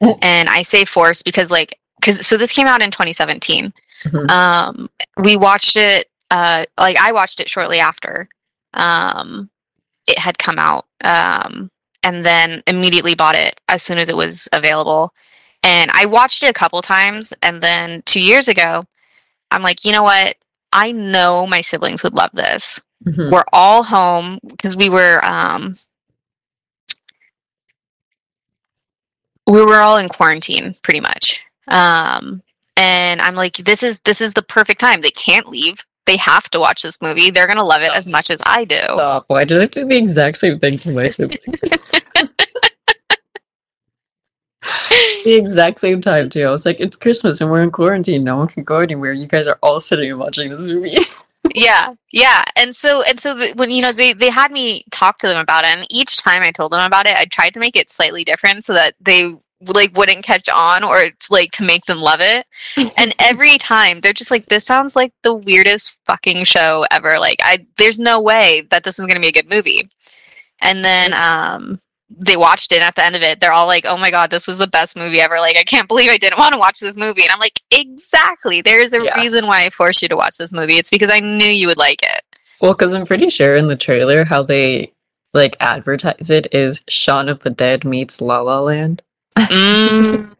And 0.21 0.49
I 0.49 0.63
say 0.63 0.83
forced 0.83 1.23
because, 1.25 1.49
like, 1.51 1.77
because 1.99 2.25
so 2.25 2.35
this 2.35 2.51
came 2.51 2.67
out 2.67 2.81
in 2.81 2.89
2017. 2.91 3.71
Mhm. 4.03 4.29
Um, 4.31 4.89
we 5.23 5.37
watched 5.37 5.75
it, 5.77 6.09
uh, 6.31 6.65
like, 6.79 6.97
I 6.97 7.11
watched 7.11 7.39
it 7.39 7.47
shortly 7.49 7.79
after 7.79 8.27
um, 8.73 9.49
it 10.07 10.17
had 10.17 10.37
come 10.39 10.57
out. 10.57 10.85
Um, 11.03 11.69
and 12.03 12.25
then 12.25 12.63
immediately 12.67 13.15
bought 13.15 13.35
it 13.35 13.59
as 13.69 13.81
soon 13.83 13.97
as 13.97 14.09
it 14.09 14.17
was 14.17 14.47
available. 14.53 15.13
And 15.63 15.91
I 15.93 16.05
watched 16.05 16.43
it 16.43 16.49
a 16.49 16.53
couple 16.53 16.81
times. 16.81 17.33
And 17.43 17.61
then 17.61 18.01
two 18.05 18.21
years 18.21 18.47
ago, 18.47 18.85
I'm 19.51 19.61
like, 19.61 19.85
you 19.85 19.91
know 19.91 20.03
what? 20.03 20.35
I 20.73 20.91
know 20.91 21.45
my 21.45 21.61
siblings 21.61 22.03
would 22.03 22.15
love 22.15 22.31
this 22.33 22.79
Mhm. 23.05 23.31
we're 23.31 23.43
all 23.51 23.83
home 23.83 24.39
because 24.47 24.75
we 24.75 24.89
were 24.89 25.19
um 25.25 25.73
we 29.47 29.63
were 29.65 29.79
all 29.79 29.97
in 29.97 30.07
quarantine 30.07 30.75
pretty 30.83 30.99
much 30.99 31.41
um 31.67 32.41
and 32.77 33.21
i'm 33.21 33.35
like 33.35 33.57
this 33.57 33.81
is 33.81 33.99
this 34.05 34.21
is 34.21 34.33
the 34.33 34.43
perfect 34.43 34.79
time 34.79 35.01
they 35.01 35.11
can't 35.11 35.49
leave 35.49 35.83
they 36.05 36.17
have 36.17 36.49
to 36.49 36.59
watch 36.59 36.81
this 36.81 37.01
movie 37.01 37.31
they're 37.31 37.47
gonna 37.47 37.63
love 37.63 37.81
it 37.81 37.91
as 37.91 38.07
much 38.07 38.29
as 38.29 38.41
i 38.45 38.65
do 38.65 38.77
Stop. 38.77 39.25
Why 39.27 39.43
did 39.43 39.61
I 39.61 39.65
do 39.65 39.85
the 39.85 39.97
exact 39.97 40.37
same 40.37 40.59
thing 40.59 40.77
to 40.77 40.91
my 40.91 41.09
siblings? 41.09 41.61
the 45.25 45.33
exact 45.33 45.79
same 45.79 46.01
time 46.01 46.29
too. 46.29 46.43
I 46.43 46.51
was 46.51 46.65
like, 46.65 46.79
it's 46.79 46.95
Christmas 46.95 47.41
and 47.41 47.49
we're 47.49 47.63
in 47.63 47.71
quarantine. 47.71 48.23
No 48.23 48.37
one 48.37 48.47
can 48.47 48.63
go 48.63 48.77
anywhere. 48.77 49.11
You 49.13 49.27
guys 49.27 49.47
are 49.47 49.57
all 49.63 49.81
sitting 49.81 50.11
and 50.11 50.19
watching 50.19 50.49
this 50.51 50.65
movie. 50.65 50.91
yeah 51.55 51.95
yeah 52.11 52.43
and 52.55 52.75
so 52.75 53.01
and 53.01 53.19
so 53.19 53.33
the, 53.33 53.51
when 53.55 53.71
you 53.71 53.81
know 53.81 53.91
they 53.91 54.13
they 54.13 54.29
had 54.29 54.51
me 54.51 54.85
talk 54.91 55.17
to 55.17 55.27
them 55.27 55.39
about 55.39 55.65
it 55.65 55.75
and 55.75 55.87
each 55.89 56.17
time 56.17 56.43
i 56.43 56.51
told 56.51 56.71
them 56.71 56.85
about 56.85 57.07
it 57.07 57.17
i 57.17 57.25
tried 57.25 57.51
to 57.51 57.59
make 57.59 57.75
it 57.75 57.89
slightly 57.89 58.23
different 58.23 58.63
so 58.63 58.73
that 58.73 58.93
they 59.01 59.35
like 59.67 59.95
wouldn't 59.95 60.23
catch 60.23 60.49
on 60.49 60.83
or 60.83 60.97
it's 60.99 61.29
like 61.29 61.51
to 61.51 61.63
make 61.63 61.85
them 61.85 61.99
love 61.99 62.19
it. 62.21 62.45
And 62.97 63.13
every 63.19 63.57
time 63.57 64.01
they're 64.01 64.13
just 64.13 64.31
like, 64.31 64.47
this 64.47 64.65
sounds 64.65 64.95
like 64.95 65.13
the 65.23 65.35
weirdest 65.35 65.97
fucking 66.05 66.43
show 66.45 66.85
ever. 66.91 67.19
Like 67.19 67.39
I 67.43 67.65
there's 67.77 67.99
no 67.99 68.19
way 68.21 68.61
that 68.71 68.83
this 68.83 68.99
is 68.99 69.05
gonna 69.05 69.19
be 69.19 69.27
a 69.29 69.31
good 69.31 69.49
movie. 69.49 69.89
And 70.61 70.83
then 70.83 71.13
um 71.13 71.77
they 72.09 72.35
watched 72.35 72.71
it 72.73 72.75
and 72.75 72.83
at 72.83 72.95
the 72.95 73.05
end 73.05 73.15
of 73.15 73.21
it 73.21 73.39
they're 73.39 73.53
all 73.53 73.67
like 73.67 73.85
oh 73.87 73.95
my 73.97 74.11
god 74.11 74.29
this 74.29 74.45
was 74.45 74.57
the 74.57 74.67
best 74.67 74.97
movie 74.97 75.21
ever 75.21 75.39
like 75.39 75.55
i 75.55 75.63
can't 75.63 75.87
believe 75.87 76.09
i 76.11 76.17
didn't 76.17 76.37
want 76.37 76.51
to 76.51 76.59
watch 76.59 76.77
this 76.81 76.97
movie 76.97 77.21
and 77.21 77.31
i'm 77.31 77.39
like 77.39 77.61
exactly 77.71 78.61
there's 78.61 78.91
a 78.91 79.01
Yeah. 79.01 79.15
reason 79.15 79.47
why 79.47 79.63
i 79.65 79.69
forced 79.69 80.01
you 80.01 80.09
to 80.09 80.17
watch 80.17 80.35
this 80.37 80.51
movie 80.51 80.73
it's 80.75 80.89
because 80.89 81.09
i 81.09 81.21
knew 81.21 81.45
you 81.47 81.67
would 81.67 81.77
like 81.77 82.03
it 82.03 82.21
Well, 82.59 82.73
because 82.73 82.91
I'm 82.91 83.05
pretty 83.05 83.29
sure 83.29 83.55
in 83.55 83.69
the 83.69 83.77
trailer 83.77 84.25
how 84.25 84.43
they 84.43 84.91
like 85.33 85.55
advertise 85.61 86.29
it 86.29 86.53
is 86.53 86.81
Shaun 86.89 87.29
of 87.29 87.39
the 87.43 87.49
Dead 87.49 87.85
meets 87.85 88.19
La 88.19 88.41
La 88.41 88.59
Land. 88.59 89.01
Mm, 89.37 90.35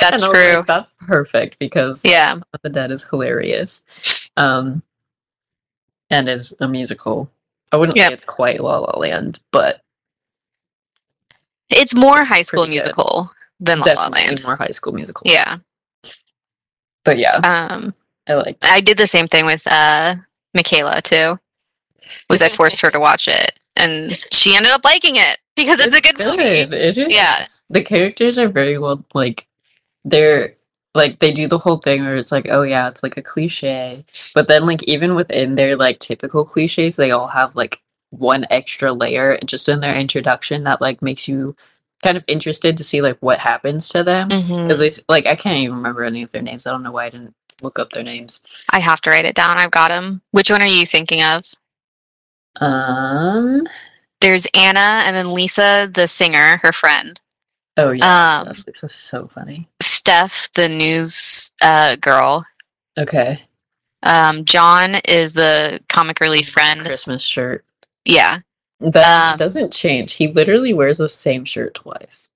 that's 0.00 0.22
I 0.22 0.26
like, 0.26 0.34
true 0.34 0.64
that's 0.66 0.94
perfect 0.98 1.58
because 1.58 2.00
yeah 2.04 2.36
the 2.62 2.70
Dead 2.70 2.90
is 2.90 3.04
hilarious. 3.04 3.82
Um, 4.36 4.82
and 6.10 6.28
is 6.28 6.52
a 6.60 6.68
musical. 6.68 7.30
I 7.72 7.76
wouldn't 7.76 7.96
Yep. 7.96 8.08
say 8.10 8.14
it's 8.14 8.24
quite 8.24 8.60
La 8.60 8.78
La 8.78 8.98
Land, 8.98 9.40
but 9.50 9.80
it's 11.70 11.94
more 11.94 12.24
high 12.24 12.42
school 12.42 12.64
pretty 12.64 12.78
good. 12.78 12.84
musical 12.84 13.30
than 13.60 13.80
la 13.80 13.86
la 13.92 14.08
land 14.08 14.42
more 14.44 14.56
High 14.56 14.68
School 14.68 14.92
Musical. 14.92 15.22
yeah 15.24 15.56
but 17.04 17.18
yeah, 17.18 17.36
um 17.38 17.94
I 18.26 18.34
like. 18.34 18.58
i 18.62 18.80
did 18.80 18.96
the 18.98 19.06
same 19.06 19.28
thing 19.28 19.46
with 19.46 19.66
uh 19.66 20.16
michaela 20.54 21.00
too 21.02 21.38
was 22.28 22.42
i 22.42 22.48
forced 22.58 22.80
her 22.82 22.90
to 22.90 23.00
watch 23.00 23.28
it 23.28 23.52
and 23.76 24.18
she 24.32 24.54
ended 24.56 24.72
up 24.72 24.84
liking 24.84 25.16
it 25.16 25.38
because 25.56 25.78
it's, 25.80 25.94
a 25.94 26.00
good, 26.00 26.18
movie 26.18 26.42
It 26.42 26.98
is. 26.98 27.12
Yeah. 27.12 27.44
The 27.70 27.82
characters 27.82 28.38
are 28.38 28.48
very 28.48 28.78
well 28.78 29.04
like 29.14 29.46
they're 30.04 30.56
like 30.94 31.18
they 31.18 31.32
do 31.32 31.48
the 31.48 31.58
whole 31.58 31.78
thing 31.78 32.02
where 32.02 32.16
it's 32.16 32.32
like, 32.32 32.46
oh 32.48 32.62
yeah, 32.62 32.88
it's 32.88 33.02
like 33.02 33.16
a 33.16 33.22
cliche. 33.22 34.04
But 34.34 34.48
then 34.48 34.66
like 34.66 34.82
even 34.84 35.14
within 35.14 35.54
their 35.54 35.76
like 35.76 35.98
typical 35.98 36.44
cliches, 36.44 36.96
they 36.96 37.10
all 37.10 37.28
have 37.28 37.56
like 37.56 37.80
one 38.10 38.46
extra 38.50 38.92
layer 38.92 39.38
just 39.44 39.68
in 39.68 39.80
their 39.80 39.96
introduction 39.96 40.64
that 40.64 40.80
like 40.80 41.02
makes 41.02 41.26
you 41.26 41.56
kind 42.02 42.16
of 42.16 42.24
interested 42.28 42.76
to 42.76 42.84
see 42.84 43.00
like 43.02 43.18
what 43.20 43.40
happens 43.40 43.88
to 43.88 44.04
them. 44.04 44.28
Because 44.28 45.00
like 45.08 45.26
I 45.26 45.34
can't 45.34 45.58
even 45.58 45.76
remember 45.76 46.04
any 46.04 46.22
of 46.22 46.30
their 46.30 46.42
names. 46.42 46.66
I 46.66 46.70
don't 46.70 46.82
know 46.82 46.92
why 46.92 47.06
I 47.06 47.10
didn't 47.10 47.34
look 47.62 47.78
up 47.78 47.90
their 47.90 48.02
names. 48.02 48.64
i 48.70 48.78
have 48.78 49.00
to 49.00 49.10
write 49.10 49.24
it 49.24 49.34
down 49.34 49.58
i've 49.58 49.70
got 49.70 49.88
them 49.88 50.22
which 50.30 50.50
one 50.50 50.62
are 50.62 50.66
you 50.66 50.86
thinking 50.86 51.22
of 51.22 51.44
Um 52.60 53.66
there's 54.24 54.46
Anna 54.54 55.02
and 55.04 55.14
then 55.14 55.30
Lisa, 55.34 55.90
the 55.92 56.06
singer, 56.06 56.56
her 56.62 56.72
friend. 56.72 57.20
oh 57.76 57.90
yeah. 57.90 58.40
Um, 58.46 58.54
This 58.66 58.82
is 58.82 58.92
so 58.94 59.28
funny. 59.28 59.68
Steph, 59.82 60.48
the 60.54 60.68
news 60.68 61.50
uh, 61.60 61.96
girl. 61.96 62.46
Okay. 62.98 63.42
Um, 64.02 64.44
John 64.46 64.96
is 65.06 65.34
the 65.34 65.80
comic 65.90 66.20
relief 66.20 66.48
friend. 66.48 66.80
Christmas 66.80 67.22
shirt. 67.22 67.64
Yeah, 68.06 68.40
That 68.80 69.32
Um, 69.32 69.36
doesn't 69.38 69.72
change. 69.74 70.12
He 70.14 70.28
literally 70.28 70.72
wears 70.72 70.98
the 70.98 71.08
same 71.08 71.44
shirt 71.44 71.74
twice. 71.74 72.30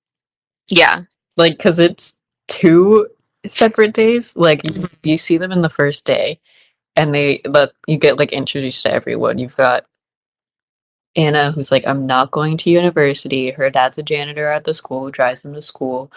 yeah, 0.69 1.01
Like, 1.37 1.57
because 1.57 1.79
it's 1.79 2.19
two 2.47 3.07
separate 3.47 3.93
days. 3.93 4.35
Like, 4.35 4.63
you- 4.63 4.71
Mhm. 4.71 4.89
you 5.03 5.17
see 5.17 5.37
them 5.37 5.51
in 5.51 5.61
the 5.63 5.69
first 5.69 6.05
day, 6.05 6.39
and 6.95 7.13
they, 7.15 7.39
but 7.45 7.73
you 7.87 7.97
get 7.97 8.17
like 8.17 8.31
introduced 8.33 8.83
to 8.85 8.91
everyone. 8.91 9.37
You've 9.39 9.55
got 9.55 9.85
Anna, 11.15 11.51
who's 11.51 11.71
like, 11.71 11.85
I'm 11.87 12.05
not 12.05 12.31
going 12.31 12.57
to 12.57 12.69
university. 12.69 13.51
Her 13.51 13.69
dad's 13.69 13.97
a 13.97 14.03
janitor 14.03 14.47
at 14.47 14.63
the 14.63 14.73
school 14.73 15.01
who 15.05 15.11
drives 15.11 15.43
them 15.43 15.53
to 15.53 15.61
school. 15.61 16.11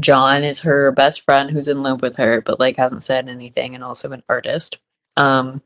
John 0.00 0.44
is 0.44 0.60
her 0.60 0.92
best 0.92 1.22
friend 1.22 1.50
who's 1.50 1.68
in 1.68 1.82
love 1.82 2.02
with 2.02 2.16
her, 2.16 2.40
but 2.40 2.60
like 2.60 2.76
hasn't 2.76 3.02
said 3.02 3.28
anything, 3.28 3.74
and 3.74 3.82
also 3.82 4.12
an 4.12 4.22
artist. 4.28 4.78
Um, 5.16 5.62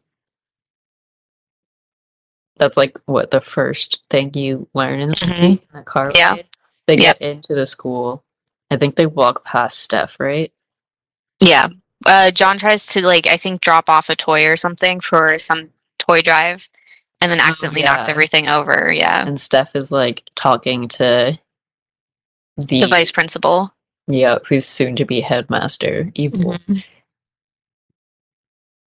that's 2.57 2.77
like 2.77 2.99
what 3.07 3.31
the 3.31 3.41
first 3.41 4.03
thing 4.11 4.33
you 4.35 4.69
learn 4.75 5.01
in 5.01 5.09
the, 5.11 5.15
Mhm. 5.17 5.29
movie, 5.41 5.63
in 5.73 5.79
the 5.79 5.83
car 5.83 6.13
Yeah. 6.15 6.31
ride. 6.35 6.47
They 6.87 6.97
Yep. 6.97 7.19
get 7.19 7.29
into 7.29 7.55
the 7.55 7.67
school. 7.67 8.25
I 8.71 8.77
think 8.77 8.97
they 8.97 9.07
walk 9.07 9.45
past 9.45 9.79
Steph, 9.81 10.19
right? 10.21 10.53
yeah. 11.41 11.69
Uh, 12.07 12.31
John 12.31 12.59
tries 12.59 12.87
to 12.89 13.05
like 13.05 13.27
I 13.27 13.37
think 13.37 13.61
drop 13.61 13.91
off 13.91 14.09
a 14.09 14.17
toy 14.17 14.47
or 14.47 14.57
something 14.57 15.01
for 15.01 15.39
some 15.39 15.71
toy 15.99 16.23
drive, 16.23 16.69
and 17.21 17.31
then 17.31 17.41
Oh, 17.41 17.45
accidentally 17.45 17.83
knocked 17.83 18.09
everything 18.09 18.49
over. 18.49 18.93
Yeah, 18.93 19.27
And 19.27 19.41
Steph 19.41 19.77
is 19.77 19.91
like 19.93 20.23
talking 20.35 20.89
to 20.89 21.39
the, 22.57 22.81
the 22.81 22.87
vice 22.87 23.13
principal. 23.13 23.75
yeah, 24.07 24.39
who's 24.49 24.67
soon 24.67 24.97
to 24.97 25.05
be 25.05 25.21
headmaster, 25.21 26.11
evil. 26.15 26.59
Mhm. 26.69 26.85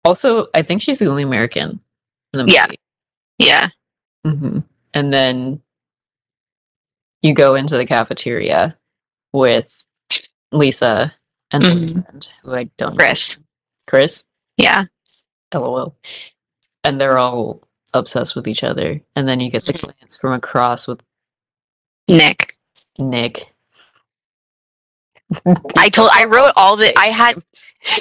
Also, 0.05 0.47
I 0.53 0.61
think 0.63 0.81
she's 0.81 0.99
the 0.99 1.07
only 1.07 1.23
American 1.23 1.79
in 2.33 2.45
the 2.45 2.51
Yeah. 2.51 2.67
Yeah, 3.39 3.69
hmm 4.23 4.59
And 4.93 5.11
then 5.13 5.61
you 7.21 7.33
go 7.33 7.55
into 7.55 7.77
the 7.77 7.85
cafeteria 7.85 8.77
with 9.31 9.83
Lisa 10.51 11.15
and 11.51 11.63
Mhm. 11.63 12.03
friend, 12.05 12.29
who 12.43 12.53
I 12.55 12.63
don't 12.77 12.91
know. 12.93 12.97
Chris. 12.97 13.39
Chris, 13.87 14.23
yeah, 14.57 14.85
lol. 15.53 15.97
And 16.83 16.99
they're 17.01 17.17
all 17.17 17.67
obsessed 17.93 18.35
with 18.35 18.47
each 18.47 18.63
other. 18.63 19.01
And 19.15 19.27
then 19.27 19.39
you 19.39 19.49
get 19.51 19.65
the 19.65 19.73
Mhm. 19.73 19.81
glance 19.81 20.17
from 20.17 20.33
across 20.33 20.87
with 20.87 21.01
Nick. 22.09 22.57
Nick. 22.97 23.53
I 25.77 25.89
told 25.89 26.09
I 26.13 26.25
wrote 26.25 26.53
all 26.55 26.75
the 26.77 26.97
I 26.97 27.07
had 27.07 27.41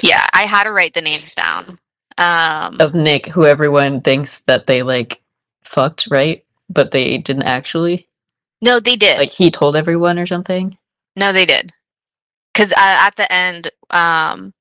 yeah 0.03 0.25
I 0.33 0.43
had 0.43 0.65
to 0.65 0.71
write 0.71 0.93
the 0.93 1.01
names 1.01 1.33
down. 1.33 1.79
Um, 2.17 2.77
of 2.79 2.93
Nick, 2.93 3.25
who 3.27 3.45
everyone 3.45 4.01
thinks 4.01 4.39
that 4.41 4.67
they 4.67 4.83
like 4.83 5.21
fucked, 5.63 6.07
right? 6.11 6.45
But 6.69 6.91
they 6.91 7.17
didn't 7.17 7.43
actually. 7.43 8.07
no, 8.61 8.79
they 8.79 8.95
did. 8.95 9.17
Like 9.17 9.31
he 9.31 9.49
told 9.49 9.75
everyone 9.75 10.19
or 10.19 10.27
something. 10.27 10.77
No, 11.15 11.33
they 11.33 11.45
did. 11.45 11.71
Because 12.53 12.71
uh, 12.71 12.75
at 12.77 13.15
the 13.15 13.31
end, 13.31 13.71
um, 13.89 14.53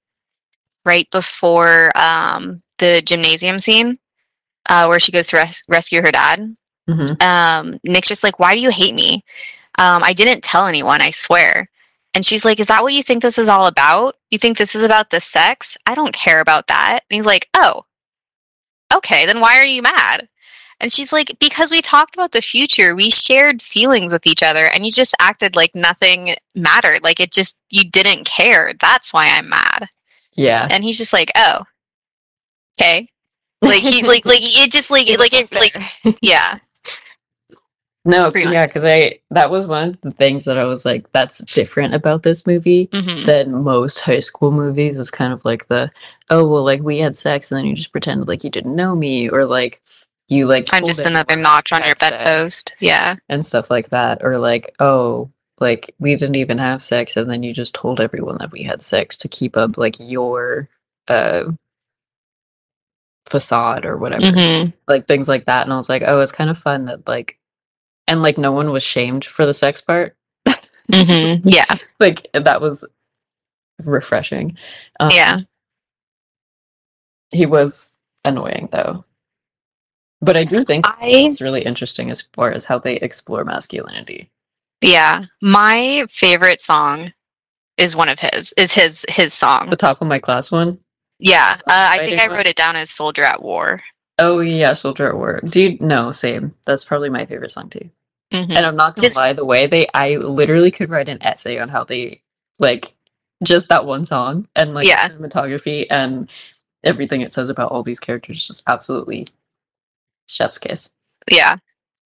right 0.87 1.09
before 1.11 1.91
um, 1.97 2.63
the 2.79 3.03
gymnasium 3.05 3.59
scene, 3.59 3.99
uh, 4.69 4.87
where 4.87 5.01
she 5.01 5.13
goes 5.13 5.29
to 5.29 5.37
res- 5.37 5.65
rescue 5.69 6.03
her 6.03 6.11
dad, 6.11 6.55
hmm 6.89 7.13
um, 7.21 7.79
Nick's 7.85 8.09
just 8.09 8.25
like, 8.25 8.39
"Why 8.39 8.55
do 8.55 8.61
you 8.61 8.71
hate 8.71 8.95
me? 8.95 9.25
Um, 9.79 10.03
I 10.03 10.13
didn't 10.13 10.43
tell 10.43 10.67
anyone. 10.67 11.01
I 11.01 11.11
swear." 11.11 11.69
And 12.15 12.25
she's 12.25 12.45
like, 12.45 12.61
"Is 12.61 12.67
that 12.67 12.83
what 12.83 12.93
you 12.93 13.03
think 13.03 13.23
this 13.23 13.39
is 13.39 13.49
all 13.49 13.67
about? 13.67 14.17
You 14.31 14.39
think 14.39 14.59
this 14.59 14.75
is 14.75 14.83
about 14.83 15.11
the 15.11 15.21
sex? 15.21 15.77
I 15.87 15.95
don't 15.95 16.15
care 16.15 16.41
about 16.41 16.67
that." 16.69 17.01
And 17.11 17.17
he's 17.17 17.27
like, 17.27 17.49
"Oh, 17.55 17.83
okay. 18.95 19.27
Then 19.27 19.41
why 19.41 19.59
are 19.59 19.65
you 19.65 19.83
mad?" 19.83 20.29
And 20.83 20.93
she's 20.93 21.13
like, 21.13 21.37
because 21.39 21.71
we 21.71 21.81
talked 21.81 22.17
about 22.17 22.33
the 22.33 22.43
future, 22.43 22.97
we 22.97 23.09
shared 23.09 23.63
feelings 23.63 24.13
with 24.13 24.27
each 24.27 24.43
other, 24.43 24.67
and 24.67 24.85
you 24.85 24.91
just 24.91 25.15
acted 25.21 25.55
like 25.55 25.73
nothing 25.77 26.35
mattered. 26.57 27.05
Like 27.05 27.21
it 27.21 27.31
just, 27.31 27.61
you 27.71 27.89
didn't 27.89 28.27
care. 28.27 28.75
That's 28.81 29.13
why 29.13 29.29
I'm 29.29 29.49
mad. 29.49 29.87
Yeah. 30.35 30.67
And 30.69 30.83
he's 30.83 30.99
just 30.99 31.13
like, 31.13 31.31
oh, 31.37 31.63
okay. 32.77 33.09
Like 33.63 33.83
he, 33.83 34.03
like, 34.03 34.27
like 34.27 34.41
it 34.43 34.71
just 34.73 34.91
like, 34.91 35.07
like 35.19 35.33
it, 35.33 35.53
like, 35.53 36.17
yeah, 36.21 36.59
No, 38.05 38.33
Pretty 38.33 38.51
yeah, 38.51 38.67
because 38.67 38.85
I 38.85 39.21
that 39.31 39.51
was 39.51 39.69
one 39.69 39.91
of 39.91 40.01
the 40.01 40.11
things 40.11 40.45
that 40.47 40.59
I 40.59 40.65
was 40.65 40.85
like, 40.85 41.11
that's 41.13 41.39
different 41.39 41.95
about 41.95 42.25
this 42.25 42.47
movie 42.47 42.89
hmm 42.93 43.25
than 43.27 43.63
most 43.63 44.01
high 44.01 44.19
school 44.19 44.51
movies. 44.51 44.99
Is 44.99 45.13
kind 45.13 45.33
of 45.33 45.45
like 45.45 45.69
the 45.69 45.93
oh 46.29 46.49
well, 46.49 46.65
like 46.65 46.83
we 46.83 46.99
had 46.99 47.17
sex 47.17 47.51
and 47.51 47.59
then 47.59 47.65
you 47.65 47.77
just 47.77 47.93
pretended 47.93 48.27
like 48.27 48.43
you 48.43 48.51
didn't 48.51 48.75
know 48.75 48.97
me, 48.97 49.29
or 49.29 49.47
like 49.47 49.81
you 50.29 50.47
like 50.47 50.69
I'm 50.73 50.85
just 50.85 51.05
another 51.05 51.37
notch 51.37 51.73
on 51.73 51.85
your 51.85 51.95
bedpost. 51.95 52.75
Yeah, 52.81 53.15
and 53.29 53.47
stuff 53.47 53.71
like 53.71 53.91
that, 53.91 54.25
or 54.25 54.37
like 54.39 54.75
oh 54.81 55.31
like 55.61 55.95
we 56.01 56.17
didn't 56.17 56.35
even 56.35 56.59
have 56.59 56.83
sex 56.83 57.17
and 57.17 57.31
then 57.31 57.45
you 57.45 57.55
just 57.55 57.73
told 57.73 58.01
everyone 58.01 58.37
that 58.39 58.51
we 58.51 58.65
had 58.65 58.83
sex 58.83 59.17
to 59.17 59.29
keep 59.29 59.57
up 59.57 59.79
like 59.79 59.95
your 60.01 60.69
uh 61.07 61.45
facade 63.27 63.87
or 63.87 63.97
whatever 63.97 64.27
hmm 64.27 64.71
like 64.89 65.07
things 65.07 65.29
like 65.29 65.45
that 65.47 65.65
and 65.65 65.73
i 65.73 65.77
was 65.77 65.89
like 65.89 66.03
oh 66.07 66.21
it's 66.21 66.33
kind 66.33 66.51
of 66.51 66.59
fun 66.59 66.87
that 66.87 67.07
like 67.07 67.39
and 68.09 68.23
like 68.23 68.37
no 68.37 68.53
one 68.53 68.71
was 68.71 68.83
shamed 68.83 69.25
for 69.25 69.47
the 69.47 69.55
sex 69.55 69.81
part 69.81 70.17
hmm 70.93 71.35
yeah, 71.45 71.65
like 72.01 72.27
that 72.35 72.61
was 72.61 72.85
refreshing 73.83 74.57
um, 75.01 75.11
yeah. 75.13 75.39
he 77.31 77.47
was 77.47 77.97
annoying 78.25 78.69
though 78.73 79.05
but 80.21 80.37
i 80.37 80.45
do 80.45 80.65
think 80.65 80.85
it's 81.01 81.41
really 81.41 81.63
interesting 81.63 82.11
as 82.11 82.23
far 82.35 82.53
as 82.53 82.65
how 82.65 82.79
they 82.79 82.97
explore 82.97 83.45
masculinity 83.45 84.31
yeah. 84.83 85.25
My 85.41 86.07
favorite 86.11 86.61
song 86.61 87.13
is 87.79 87.97
one 87.97 88.09
of 88.09 88.19
his. 88.19 88.53
Is 88.57 88.73
his 88.73 89.07
his 89.09 89.33
song? 89.33 89.71
the 89.71 89.77
top 89.77 90.03
of 90.03 90.09
my 90.09 90.19
class 90.19 90.51
one 90.51 90.79
Yeah, 91.25 91.57
uh, 91.67 91.89
I 91.91 91.99
think 91.99 92.21
I 92.21 92.27
wrote 92.27 92.47
it 92.47 92.57
down 92.57 92.77
as 92.77 92.91
"Soldier 92.91 93.23
at 93.25 93.43
War." 93.43 93.81
oh 94.19 94.41
yeah 94.41 94.75
soldier 94.75 95.09
at 95.09 95.17
war 95.17 95.41
dude 95.49 95.81
no 95.81 96.13
same 96.13 96.55
that's 96.67 96.85
probably 96.85 97.09
my 97.09 97.25
favorite 97.25 97.51
song 97.51 97.71
too 97.71 97.89
Mhm. 98.31 98.55
and 98.55 98.67
i'm 98.67 98.77
not 98.77 98.95
gonna 98.95 99.07
Just- 99.09 99.17
lie 99.17 99.33
the 99.33 99.45
way 99.45 99.67
they 99.67 99.87
i 99.95 100.17
literally 100.17 100.71
could 100.71 100.91
write 100.91 101.09
an 101.09 101.17
essay 101.23 101.59
on 101.59 101.71
how 101.71 101.83
they 101.83 102.21
like 102.59 102.93
just 103.43 103.71
that 103.71 103.87
one 103.87 104.05
song 104.05 104.49
and 104.55 104.75
like 104.75 104.87
Yeah. 104.87 105.09
cinematography 105.09 105.87
and 105.91 106.29
everything 106.85 107.23
it 107.23 107.33
says 107.33 107.49
about 107.49 107.73
all 107.73 107.83
these 107.83 107.99
characters 108.01 108.47
just 108.47 108.63
absolutely 108.67 109.29
chef's 110.27 110.59
kiss. 110.59 110.91
Yeah. 111.31 111.57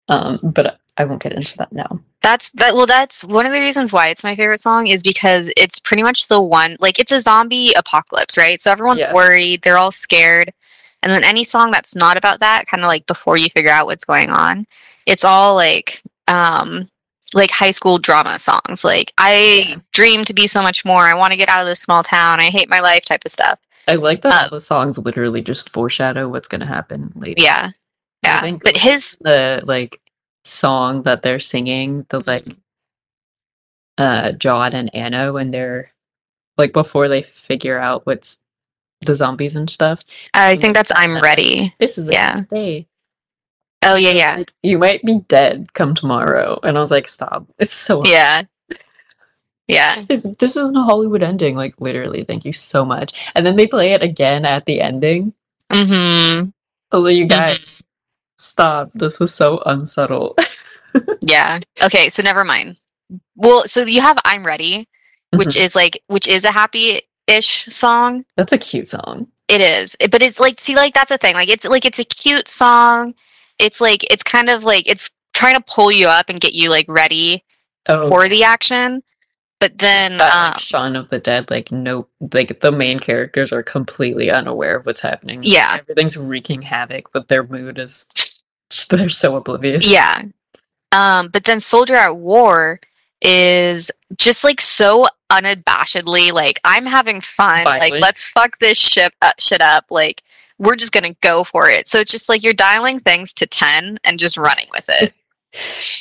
Um, 0.08 0.38
but 0.42 0.78
I 0.98 1.04
won't 1.04 1.22
get 1.22 1.32
into 1.32 1.56
that 1.58 1.72
now. 1.72 2.00
That's 2.22 2.50
that 2.52 2.74
well 2.74 2.86
that's 2.86 3.22
one 3.22 3.46
of 3.46 3.52
the 3.52 3.60
reasons 3.60 3.92
why 3.92 4.08
it's 4.08 4.24
my 4.24 4.34
favorite 4.34 4.60
song 4.60 4.86
is 4.88 5.02
because 5.02 5.50
it's 5.56 5.78
pretty 5.78 6.02
much 6.02 6.26
the 6.28 6.40
one 6.40 6.76
like 6.80 6.98
it's 6.98 7.12
a 7.12 7.20
zombie 7.20 7.72
apocalypse, 7.74 8.36
right? 8.36 8.60
So 8.60 8.70
everyone's 8.72 9.00
Yeah. 9.02 9.12
worried, 9.12 9.62
they're 9.62 9.78
all 9.78 9.92
scared. 9.92 10.52
And 11.02 11.12
then 11.12 11.22
any 11.22 11.44
song 11.44 11.70
that's 11.70 11.94
not 11.94 12.16
about 12.16 12.40
that, 12.40 12.66
kind 12.66 12.82
of 12.82 12.88
like 12.88 13.06
before 13.06 13.36
you 13.36 13.48
figure 13.50 13.70
out 13.70 13.86
what's 13.86 14.04
going 14.04 14.30
on, 14.30 14.66
it's 15.06 15.24
all 15.24 15.54
like 15.54 16.02
um 16.26 16.88
like 17.34 17.50
high 17.50 17.70
school 17.70 17.98
drama 17.98 18.38
songs. 18.38 18.82
Like 18.82 19.12
I 19.18 19.66
Yeah. 19.68 19.74
dream 19.92 20.24
to 20.24 20.32
be 20.34 20.46
so 20.46 20.62
much 20.62 20.84
more. 20.84 21.02
I 21.06 21.14
want 21.14 21.32
to 21.32 21.36
get 21.36 21.48
out 21.48 21.60
of 21.60 21.68
this 21.68 21.80
small 21.80 22.02
town. 22.02 22.40
I 22.40 22.50
hate 22.50 22.68
my 22.68 22.80
life 22.80 23.04
type 23.04 23.24
of 23.24 23.30
stuff. 23.30 23.58
I 23.86 23.94
like 23.94 24.22
that 24.22 24.46
Uh, 24.46 24.48
the 24.48 24.60
songs 24.60 24.98
literally 24.98 25.42
just 25.42 25.70
foreshadow 25.70 26.28
what's 26.28 26.48
gonna 26.48 26.66
happen 26.66 27.12
later. 27.14 27.40
Yeah. 27.42 27.70
Yeah. 28.24 28.50
But 28.64 28.76
his 28.76 29.16
the 29.20 29.62
like 29.64 30.00
song 30.46 31.02
that 31.02 31.22
they're 31.22 31.38
singing, 31.40 32.06
the 32.10 32.22
like 32.26 32.46
uh 33.98 34.32
John 34.32 34.72
and 34.74 34.94
Anna 34.94 35.32
when 35.32 35.50
they're 35.50 35.92
like 36.58 36.72
before 36.72 37.08
they 37.08 37.22
figure 37.22 37.78
out 37.78 38.06
what's 38.06 38.38
the 39.02 39.14
zombies 39.14 39.56
and 39.56 39.68
stuff. 39.70 40.00
I 40.34 40.56
think 40.56 40.74
that's 40.74 40.92
I'm 40.94 41.20
ready. 41.20 41.74
This 41.78 41.98
is 41.98 42.08
Yeah. 42.10 42.44
day. 42.50 42.86
Oh 43.84 43.96
yeah, 43.96 44.10
yeah. 44.10 44.36
Like, 44.38 44.52
you 44.62 44.78
might 44.78 45.02
be 45.02 45.20
dead 45.28 45.72
come 45.74 45.94
tomorrow. 45.94 46.58
And 46.62 46.76
I 46.76 46.80
was 46.80 46.90
like, 46.90 47.08
stop. 47.08 47.46
It's 47.58 47.72
so 47.74 48.02
Yeah. 48.04 48.42
Yeah. 49.68 50.00
It's- 50.08 50.36
this 50.38 50.56
isn't 50.56 50.76
a 50.76 50.82
Hollywood 50.82 51.22
ending, 51.22 51.56
like 51.56 51.80
literally, 51.80 52.24
thank 52.24 52.44
you 52.44 52.52
so 52.52 52.84
much. 52.84 53.30
And 53.34 53.44
then 53.44 53.56
they 53.56 53.66
play 53.66 53.92
it 53.92 54.02
again 54.02 54.44
at 54.44 54.64
the 54.66 54.80
ending. 54.80 55.34
Mm-hmm. 55.70 56.48
Oh, 56.92 57.06
you 57.06 57.26
Mhm. 57.26 57.28
guys, 57.28 57.82
stop. 58.38 58.90
This 58.94 59.20
is 59.20 59.34
so 59.34 59.62
unsubtle. 59.66 60.36
Yeah. 61.20 61.60
Okay, 61.82 62.08
so 62.08 62.22
never 62.22 62.42
mind. 62.42 62.78
Well, 63.34 63.64
so 63.66 63.82
you 63.84 64.00
have 64.00 64.16
I'm 64.24 64.46
Ready, 64.46 64.88
which 65.34 65.48
Mhm. 65.50 65.60
is 65.60 65.74
like 65.76 66.00
which 66.06 66.26
is 66.26 66.42
a 66.44 66.50
happy-ish 66.50 67.66
song. 67.66 68.24
That's 68.36 68.52
a 68.52 68.58
cute 68.58 68.88
song. 68.88 69.26
It 69.48 69.60
is. 69.60 69.94
It- 70.00 70.10
But 70.10 70.22
it's 70.22 70.40
like 70.40 70.58
see 70.58 70.74
like 70.74 70.94
that's 70.94 71.10
the 71.10 71.18
thing. 71.18 71.34
Like 71.34 71.50
it's 71.50 71.66
like 71.66 71.84
it's 71.84 71.98
a 71.98 72.04
cute 72.04 72.48
song. 72.48 73.14
It's 73.58 73.78
like 73.78 74.10
it's 74.10 74.22
kind 74.22 74.48
of 74.48 74.64
like 74.64 74.88
it's 74.88 75.10
trying 75.34 75.54
to 75.56 75.60
pull 75.66 75.92
you 75.92 76.08
up 76.08 76.30
and 76.30 76.40
get 76.40 76.54
you 76.54 76.70
like 76.70 76.86
ready 76.88 77.44
Oh, 77.88 78.08
for 78.08 78.26
the 78.26 78.44
action. 78.44 79.02
But 79.60 79.76
then 79.78 80.16
that, 80.16 80.32
um 80.32 80.52
like, 80.52 80.60
Shaun 80.60 80.96
of 80.96 81.10
the 81.10 81.18
Dead, 81.18 81.50
like 81.50 81.70
nope, 81.70 82.10
like 82.32 82.60
the 82.60 82.72
main 82.72 83.00
characters 83.00 83.52
are 83.52 83.62
completely 83.62 84.30
unaware 84.30 84.76
of 84.76 84.86
what's 84.86 85.02
happening. 85.02 85.40
Yeah. 85.42 85.76
everything's 85.80 86.16
wreaking 86.16 86.62
havoc, 86.62 87.12
but 87.12 87.28
their 87.28 87.42
mood 87.46 87.78
is 87.78 88.06
they're 88.90 89.08
so 89.08 89.36
oblivious. 89.36 89.90
Yeah. 89.90 90.22
Um, 90.92 91.28
but 91.28 91.44
then 91.44 91.60
Soldier 91.60 91.96
at 91.96 92.16
War 92.16 92.80
is 93.22 93.90
just 94.16 94.44
like 94.44 94.60
so 94.60 95.08
unabashedly 95.30 96.32
like 96.32 96.60
I'm 96.64 96.86
having 96.86 97.20
fun. 97.20 97.64
Like 97.64 97.94
let's 97.94 98.24
fuck 98.24 98.58
this 98.58 98.78
ship 98.78 99.12
uh, 99.22 99.32
shit 99.38 99.60
up. 99.60 99.86
Like 99.90 100.22
we're 100.58 100.76
just 100.76 100.92
gonna 100.92 101.14
go 101.20 101.44
for 101.44 101.68
it. 101.68 101.88
So 101.88 101.98
it's 101.98 102.12
just 102.12 102.28
like 102.28 102.42
you're 102.42 102.54
dialing 102.54 103.00
things 103.00 103.32
to 103.34 103.46
ten 103.46 103.98
and 104.04 104.18
just 104.18 104.36
running 104.36 104.66
with 104.72 104.88
it. 104.88 105.12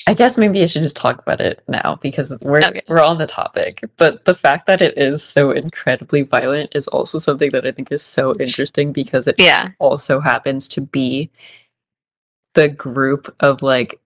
I 0.07 0.13
guess 0.13 0.37
maybe 0.37 0.61
I 0.61 0.65
should 0.65 0.81
just 0.83 0.97
talk 0.97 1.19
about 1.19 1.39
it 1.39 1.63
now 1.67 1.97
because 2.01 2.35
we're 2.41 2.61
Okay. 2.61 2.81
we're 2.89 3.01
on 3.01 3.17
the 3.17 3.25
topic. 3.25 3.83
But 3.97 4.25
the 4.25 4.35
fact 4.35 4.65
that 4.67 4.81
it 4.81 4.97
is 4.97 5.23
so 5.23 5.51
incredibly 5.51 6.23
violent 6.23 6.75
is 6.75 6.87
also 6.89 7.19
something 7.19 7.51
that 7.51 7.65
I 7.65 7.71
think 7.71 7.91
is 7.91 8.03
so 8.03 8.33
interesting 8.39 8.91
because 8.91 9.27
it 9.27 9.35
yeah. 9.37 9.69
also 9.79 10.19
happens 10.19 10.67
to 10.69 10.81
be 10.81 11.31
the 12.55 12.69
group 12.69 13.35
of 13.41 13.63
like 13.63 14.01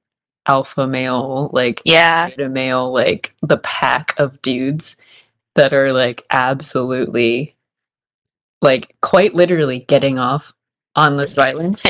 alpha 0.48 0.88
male, 0.88 1.52
like 1.54 1.82
Yeah. 1.86 2.30
beta 2.30 2.50
male, 2.50 2.92
like 2.94 3.36
the 3.44 3.60
pack 3.60 4.16
of 4.20 4.42
dudes 4.44 4.98
that 5.56 5.74
are 5.74 5.94
like 5.94 6.26
absolutely 6.32 7.56
like 8.62 8.96
quite 9.02 9.36
literally 9.36 9.80
getting 9.82 10.20
off 10.20 10.54
on 10.96 11.18
this 11.18 11.34
violence. 11.34 11.86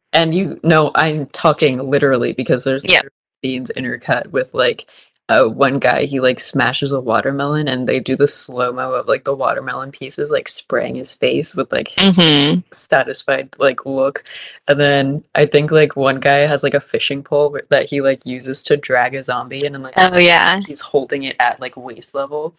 and 0.12 0.34
you 0.34 0.60
know 0.64 0.92
I'm 0.94 1.26
talking 1.28 1.78
literally 1.90 2.32
because 2.34 2.64
there's 2.64 2.84
Yeah. 2.84 3.02
scenes 3.44 3.72
intercut 3.76 4.28
with 4.28 4.54
like 4.54 4.86
uh, 5.28 5.44
one 5.46 5.78
guy 5.78 6.04
he 6.04 6.20
like 6.20 6.40
smashes 6.40 6.90
a 6.90 7.00
watermelon 7.00 7.68
and 7.68 7.88
they 7.88 8.00
do 8.00 8.16
the 8.16 8.28
slow 8.28 8.72
mo 8.72 8.92
of 8.92 9.06
like 9.08 9.24
the 9.24 9.34
watermelon 9.34 9.90
pieces 9.90 10.30
like 10.30 10.48
spraying 10.48 10.94
his 10.94 11.12
face 11.14 11.54
with 11.54 11.70
like 11.72 11.88
his 11.88 12.16
hmm 12.16 12.60
satisfied 12.72 13.54
like 13.58 13.86
look. 13.86 14.24
And 14.68 14.78
then 14.80 15.24
i 15.34 15.46
think 15.46 15.70
like 15.70 15.96
one 15.96 16.16
guy 16.16 16.38
has 16.46 16.62
like 16.62 16.74
a 16.74 16.80
fishing 16.80 17.22
pole 17.22 17.58
that 17.70 17.88
he 17.88 18.00
like 18.00 18.24
uses 18.26 18.62
to 18.64 18.76
drag 18.76 19.14
a 19.14 19.24
zombie 19.24 19.64
and 19.64 19.82
like 19.82 19.94
Oh 19.96 20.18
yeah. 20.18 20.60
he's 20.60 20.80
holding 20.80 21.24
it 21.24 21.36
at 21.40 21.60
like 21.60 21.76
waist 21.76 22.14
level 22.14 22.54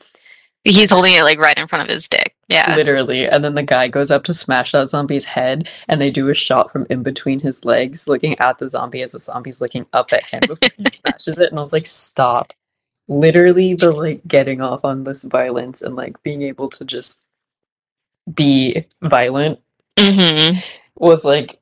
He's 0.63 0.89
holding 0.89 1.13
it 1.13 1.23
like 1.23 1.39
right 1.39 1.57
in 1.57 1.67
front 1.67 1.83
of 1.83 1.93
his 1.93 2.07
dick. 2.07 2.35
Yeah. 2.47 2.75
literally 2.75 3.27
and 3.27 3.43
then 3.43 3.53
the 3.53 3.61
guy 3.61 3.87
goes 3.89 4.09
up 4.09 4.23
to 4.23 4.33
smash 4.33 4.71
that 4.71 4.89
zombie's 4.89 5.25
head 5.25 5.69
and 5.87 6.01
they 6.01 6.09
do 6.09 6.29
a 6.29 6.33
shot 6.33 6.71
from 6.71 6.87
in 6.89 7.03
between 7.03 7.41
his 7.41 7.63
legs 7.63 8.07
looking 8.07 8.39
at 8.39 8.57
the 8.57 8.67
zombie 8.67 9.03
as 9.03 9.11
the 9.11 9.19
zombie's 9.19 9.61
looking 9.61 9.85
up 9.93 10.11
at 10.13 10.23
him 10.23 10.39
before 10.47 10.69
he 10.75 10.85
smashes 10.89 11.37
it 11.37 11.51
and 11.51 11.59
i 11.59 11.61
was 11.61 11.73
like 11.73 11.85
stop 11.85 12.53
literally 13.07 13.75
the 13.75 13.91
like 13.91 14.27
getting 14.27 14.61
off 14.61 14.83
on 14.83 15.03
this 15.03 15.21
violence 15.21 15.83
and 15.83 15.95
like 15.95 16.23
being 16.23 16.41
able 16.41 16.69
to 16.69 16.83
just 16.83 17.23
be 18.33 18.83
violent 19.03 19.59
hmm 19.99 20.57
was 20.95 21.23
like 21.23 21.59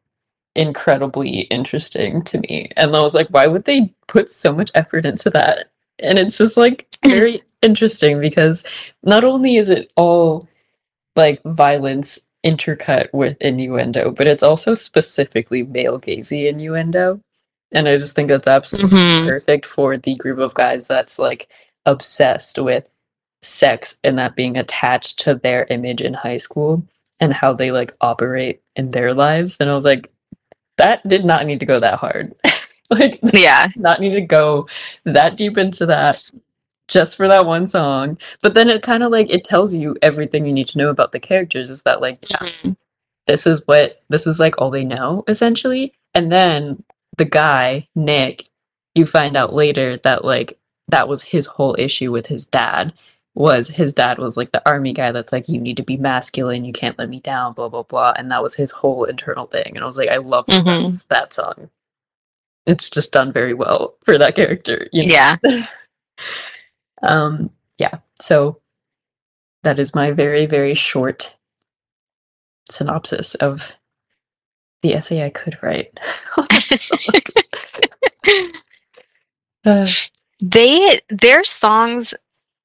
incredibly 0.58 1.42
interesting 1.42 2.24
to 2.24 2.40
me. 2.40 2.70
And 2.76 2.96
I 2.96 3.02
was 3.02 3.14
like, 3.14 3.28
why 3.30 3.48
would 3.48 3.66
they 3.66 3.94
put 4.08 4.30
so 4.30 4.54
much 4.54 4.72
effort 4.74 5.06
into 5.06 5.30
that? 5.30 5.72
And 6.00 6.20
it's 6.20 6.38
just 6.38 6.58
like 6.58 6.88
very 7.06 7.44
interesting 7.62 8.20
because 8.20 8.64
not 9.04 9.24
only 9.24 9.56
is 9.58 9.70
it 9.70 9.92
all 9.96 10.42
like 11.16 11.42
violence 11.44 12.20
intercut 12.46 13.08
with 13.14 13.38
innuendo, 13.42 14.12
but 14.12 14.28
it's 14.28 14.44
also 14.44 14.74
specifically 14.74 15.64
male 15.64 16.00
gazy 16.00 16.48
innuendo. 16.48 17.20
And 17.74 17.88
I 17.88 17.98
just 17.98 18.16
think 18.16 18.30
that's 18.30 18.48
absolutely 18.48 18.98
Mhm. 18.98 19.28
perfect 19.28 19.66
for 19.66 19.98
the 19.98 20.16
group 20.16 20.40
of 20.40 20.54
guys 20.54 20.88
that's 20.88 21.20
like 21.20 21.48
obsessed 21.86 22.58
with 22.60 22.90
sex 23.42 23.98
and 24.04 24.18
that 24.20 24.36
being 24.36 24.58
attached 24.58 25.20
to 25.20 25.36
their 25.36 25.66
image 25.70 26.02
in 26.02 26.14
high 26.14 26.38
school 26.38 26.84
and 27.20 27.34
how 27.34 27.54
they 27.54 27.72
like 27.72 27.94
operate 28.02 28.62
in 28.76 28.92
their 28.92 29.14
lives. 29.14 29.58
And 29.60 29.70
I 29.70 29.76
was 29.76 29.86
like, 29.86 30.10
that 30.78 31.06
did 31.08 31.26
not 31.26 31.46
need 31.46 31.60
to 31.60 31.66
go 31.66 31.80
that 31.80 31.96
hard. 32.00 32.34
like, 32.90 33.20
Yeah. 33.34 33.68
not 33.76 34.00
need 34.00 34.14
to 34.14 34.22
go 34.22 34.68
that 35.04 35.36
deep 35.36 35.58
into 35.58 35.86
that 35.88 36.24
just 36.88 37.18
for 37.18 37.28
that 37.28 37.46
one 37.46 37.68
song. 37.68 38.18
But 38.42 38.54
then 38.54 38.70
it 38.70 38.82
kind 38.84 39.04
of 39.04 39.12
like 39.12 39.30
it 39.30 39.44
tells 39.44 39.74
you 39.76 39.96
everything 40.02 40.46
you 40.46 40.54
need 40.54 40.68
to 40.70 40.78
know 40.78 40.90
about 40.90 41.12
the 41.12 41.20
characters. 41.20 41.70
Is 41.70 41.84
that 41.84 42.02
like, 42.02 42.20
yeah, 42.30 42.38
Mhm. 42.64 42.78
this 43.28 43.46
is 43.48 43.62
what 43.66 44.02
this 44.10 44.26
is 44.28 44.40
like 44.40 44.56
all 44.60 44.70
they 44.70 44.84
know 44.86 45.24
essentially. 45.28 45.94
And 46.14 46.32
then 46.32 46.84
the 47.18 47.26
guy 47.26 47.88
Nick, 47.96 48.46
you 48.96 49.06
find 49.06 49.36
out 49.38 49.54
later 49.54 49.98
that 49.98 50.24
like 50.26 50.58
that 50.88 51.08
was 51.08 51.22
his 51.24 51.46
whole 51.48 51.76
issue 51.78 52.12
with 52.12 52.28
his 52.28 52.46
dad 52.46 52.94
was 53.36 53.68
his 53.70 53.94
dad 53.94 54.18
was 54.18 54.36
like 54.36 54.52
the 54.52 54.68
army 54.68 54.92
guy 54.94 55.12
that's 55.12 55.32
like 55.32 55.48
you 55.48 55.60
need 55.62 55.78
to 55.78 55.84
be 55.84 55.96
masculine 55.98 56.66
you 56.66 56.74
can't 56.74 56.98
let 56.98 57.08
me 57.10 57.20
down 57.20 57.54
blah 57.54 57.70
blah 57.70 57.84
blah 57.84 58.12
and 58.18 58.32
that 58.32 58.42
was 58.42 58.56
his 58.56 58.72
whole 58.72 59.04
internal 59.04 59.46
thing 59.46 59.74
and 59.76 59.84
i 59.84 59.86
was 59.86 59.96
like 59.98 60.10
i 60.10 60.16
love 60.18 60.44
that, 60.48 60.64
Mhm. 60.64 60.66
that's- 60.66 61.04
that 61.10 61.34
song 61.34 61.70
it's 62.66 62.90
just 62.90 63.12
done 63.12 63.32
very 63.32 63.54
well 63.54 63.94
for 64.04 64.18
that 64.18 64.36
character 64.36 64.88
you 64.92 65.06
know? 65.06 65.14
Yeah. 65.14 65.36
um 67.04 67.50
yeah 67.78 68.00
so 68.20 68.60
that 69.64 69.80
is 69.80 69.96
my 69.96 70.12
very 70.12 70.46
very 70.46 70.74
short 70.74 71.36
synopsis 72.70 73.36
of 73.36 73.76
the 74.82 74.94
essay 74.94 75.24
i 75.24 75.30
could 75.30 75.58
write. 75.64 75.98
On 76.38 76.48
this 76.50 76.84
song. 76.84 77.22
Uh, 79.66 79.86
they 80.42 81.00
their 81.10 81.44
songs 81.44 82.14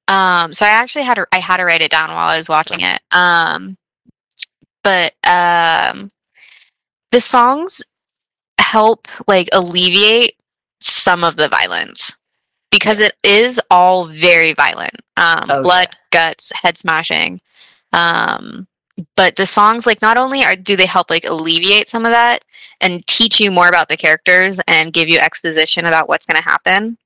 um 0.08 0.52
so 0.52 0.64
i 0.64 0.68
actually 0.68 1.02
had 1.04 1.14
to 1.14 1.26
i 1.32 1.40
had 1.40 1.56
to 1.56 1.64
write 1.64 1.80
it 1.82 1.90
down 1.90 2.10
while 2.10 2.28
i 2.28 2.36
was 2.36 2.48
watching 2.48 2.80
it. 2.80 3.00
Um 3.10 3.76
but 4.84 5.12
um 5.24 6.10
the 7.10 7.20
songs 7.20 7.82
help 8.58 9.08
like 9.26 9.48
alleviate 9.52 10.34
some 10.80 11.24
of 11.24 11.36
the 11.36 11.48
violence 11.48 12.16
because 12.72 12.98
it 12.98 13.12
is 13.22 13.60
all 13.70 14.06
very 14.06 14.54
violent. 14.54 14.96
Um 15.16 15.50
Oh, 15.50 15.62
blood 15.62 15.88
guts 16.10 16.50
head 16.54 16.76
smashing. 16.76 17.40
Um 17.92 18.66
but 19.16 19.36
the 19.36 19.46
songs 19.46 19.86
like 19.86 20.02
not 20.02 20.16
only 20.16 20.44
are 20.44 20.56
do 20.56 20.76
they 20.76 20.86
help 20.86 21.10
like 21.10 21.24
alleviate 21.24 21.88
some 21.88 22.04
of 22.04 22.12
that 22.12 22.44
and 22.80 23.06
teach 23.06 23.40
you 23.40 23.50
more 23.50 23.68
about 23.68 23.88
the 23.88 23.96
characters 23.96 24.60
and 24.66 24.92
give 24.92 25.08
you 25.08 25.18
exposition 25.18 25.86
about 25.86 26.08
what's 26.08 26.26
going 26.26 26.36
to 26.36 26.48
happen 26.48 26.98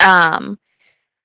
um 0.00 0.58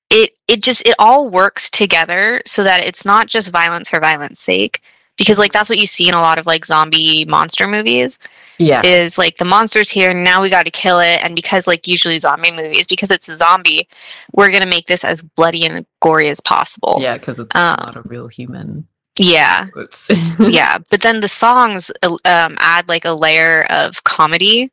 it 0.09 0.31
it 0.47 0.61
just 0.63 0.85
it 0.87 0.95
all 0.99 1.29
works 1.29 1.69
together 1.69 2.41
so 2.45 2.63
that 2.63 2.83
it's 2.83 3.05
not 3.05 3.27
just 3.27 3.51
violence 3.51 3.89
for 3.89 3.99
violence 3.99 4.39
sake 4.39 4.81
because 5.17 5.37
like 5.37 5.51
that's 5.53 5.69
what 5.69 5.79
you 5.79 5.85
see 5.85 6.07
in 6.07 6.13
a 6.13 6.21
lot 6.21 6.39
of 6.39 6.45
like 6.45 6.65
zombie 6.65 7.25
monster 7.25 7.67
movies 7.67 8.19
Yeah. 8.59 8.81
is 8.85 9.17
like 9.17 9.37
the 9.37 9.45
monster's 9.45 9.89
here 9.89 10.13
now 10.13 10.41
we 10.41 10.49
got 10.49 10.65
to 10.65 10.71
kill 10.71 10.99
it 10.99 11.23
and 11.23 11.33
because 11.33 11.65
like 11.65 11.87
usually 11.87 12.19
zombie 12.19 12.51
movies 12.51 12.87
because 12.87 13.09
it's 13.09 13.29
a 13.29 13.35
zombie 13.37 13.87
we're 14.33 14.49
going 14.49 14.61
to 14.63 14.67
make 14.69 14.87
this 14.87 15.05
as 15.05 15.21
bloody 15.21 15.65
and 15.65 15.85
gory 16.01 16.27
as 16.29 16.41
possible 16.41 16.97
yeah, 16.99 17.13
because 17.17 17.39
it's 17.39 17.55
um, 17.55 17.77
not 17.79 17.95
a 17.95 18.01
real 18.01 18.27
human. 18.27 18.85
yeah 19.17 19.67
yeah 20.39 20.77
but 20.89 21.01
then 21.01 21.21
the 21.21 21.27
songs 21.29 21.89
um, 22.03 22.55
add 22.59 22.87
like 22.89 23.05
a 23.05 23.13
layer 23.13 23.65
of 23.69 24.03
comedy 24.03 24.69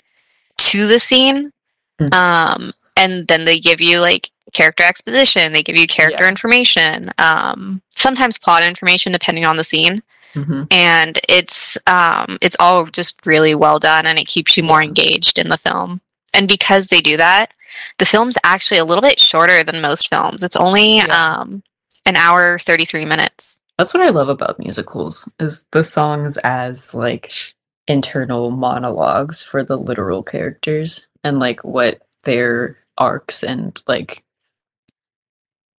to 0.59 0.87
the 0.87 0.99
scene 0.99 1.53
Mhm. 2.01 2.13
um, 2.13 2.73
and 2.97 3.27
then 3.29 3.45
they 3.45 3.59
give 3.59 3.81
you 3.81 4.01
like 4.01 4.31
character 4.53 4.83
exposition 4.85 5.53
they 5.53 5.63
give 5.63 5.77
you 5.77 5.87
character 5.87 6.25
Yeah. 6.25 6.29
information 6.29 7.11
um, 7.19 7.81
sometimes 7.93 8.37
plot 8.37 8.63
information 8.65 9.13
depending 9.13 9.45
on 9.47 9.57
the 9.57 9.65
scene 9.65 10.03
Mhm. 10.37 10.67
and 10.71 11.19
it's 11.29 11.79
um, 11.87 12.37
it's 12.43 12.57
all 12.61 12.85
just 12.87 13.25
really 13.27 13.55
well 13.55 13.79
done 13.79 14.07
and 14.07 14.19
it 14.19 14.27
keeps 14.29 14.57
you 14.57 14.63
more 14.63 14.83
engaged 14.83 15.39
in 15.39 15.49
the 15.49 15.57
film 15.57 16.01
and 16.35 16.47
because 16.47 16.87
they 16.89 17.01
do 17.01 17.17
that 17.17 17.53
the 17.99 18.05
film's 18.05 18.37
actually 18.45 18.79
a 18.79 18.85
little 18.85 19.03
bit 19.03 19.19
shorter 19.19 19.65
than 19.65 19.81
most 19.81 20.09
films 20.09 20.43
it's 20.43 20.57
only 20.57 20.97
Yeah. 20.99 21.07
um, 21.41 21.63
an 22.05 22.17
hour 22.17 22.59
33 22.59 23.05
minutes 23.07 23.59
That's 23.79 23.93
what 23.95 24.03
I 24.07 24.11
love 24.11 24.29
about 24.29 24.59
musicals 24.59 25.29
is 25.41 25.65
the 25.73 25.83
songs 25.85 26.37
as 26.39 26.95
like 26.95 27.33
internal 27.89 28.51
monologues 28.51 29.43
for 29.43 29.65
the 29.65 29.77
literal 29.79 30.23
characters 30.23 31.07
and 31.25 31.39
like 31.39 31.65
what 31.65 32.03
their 32.25 32.79
arcs 32.99 33.43
and 33.43 33.81
like 33.89 34.23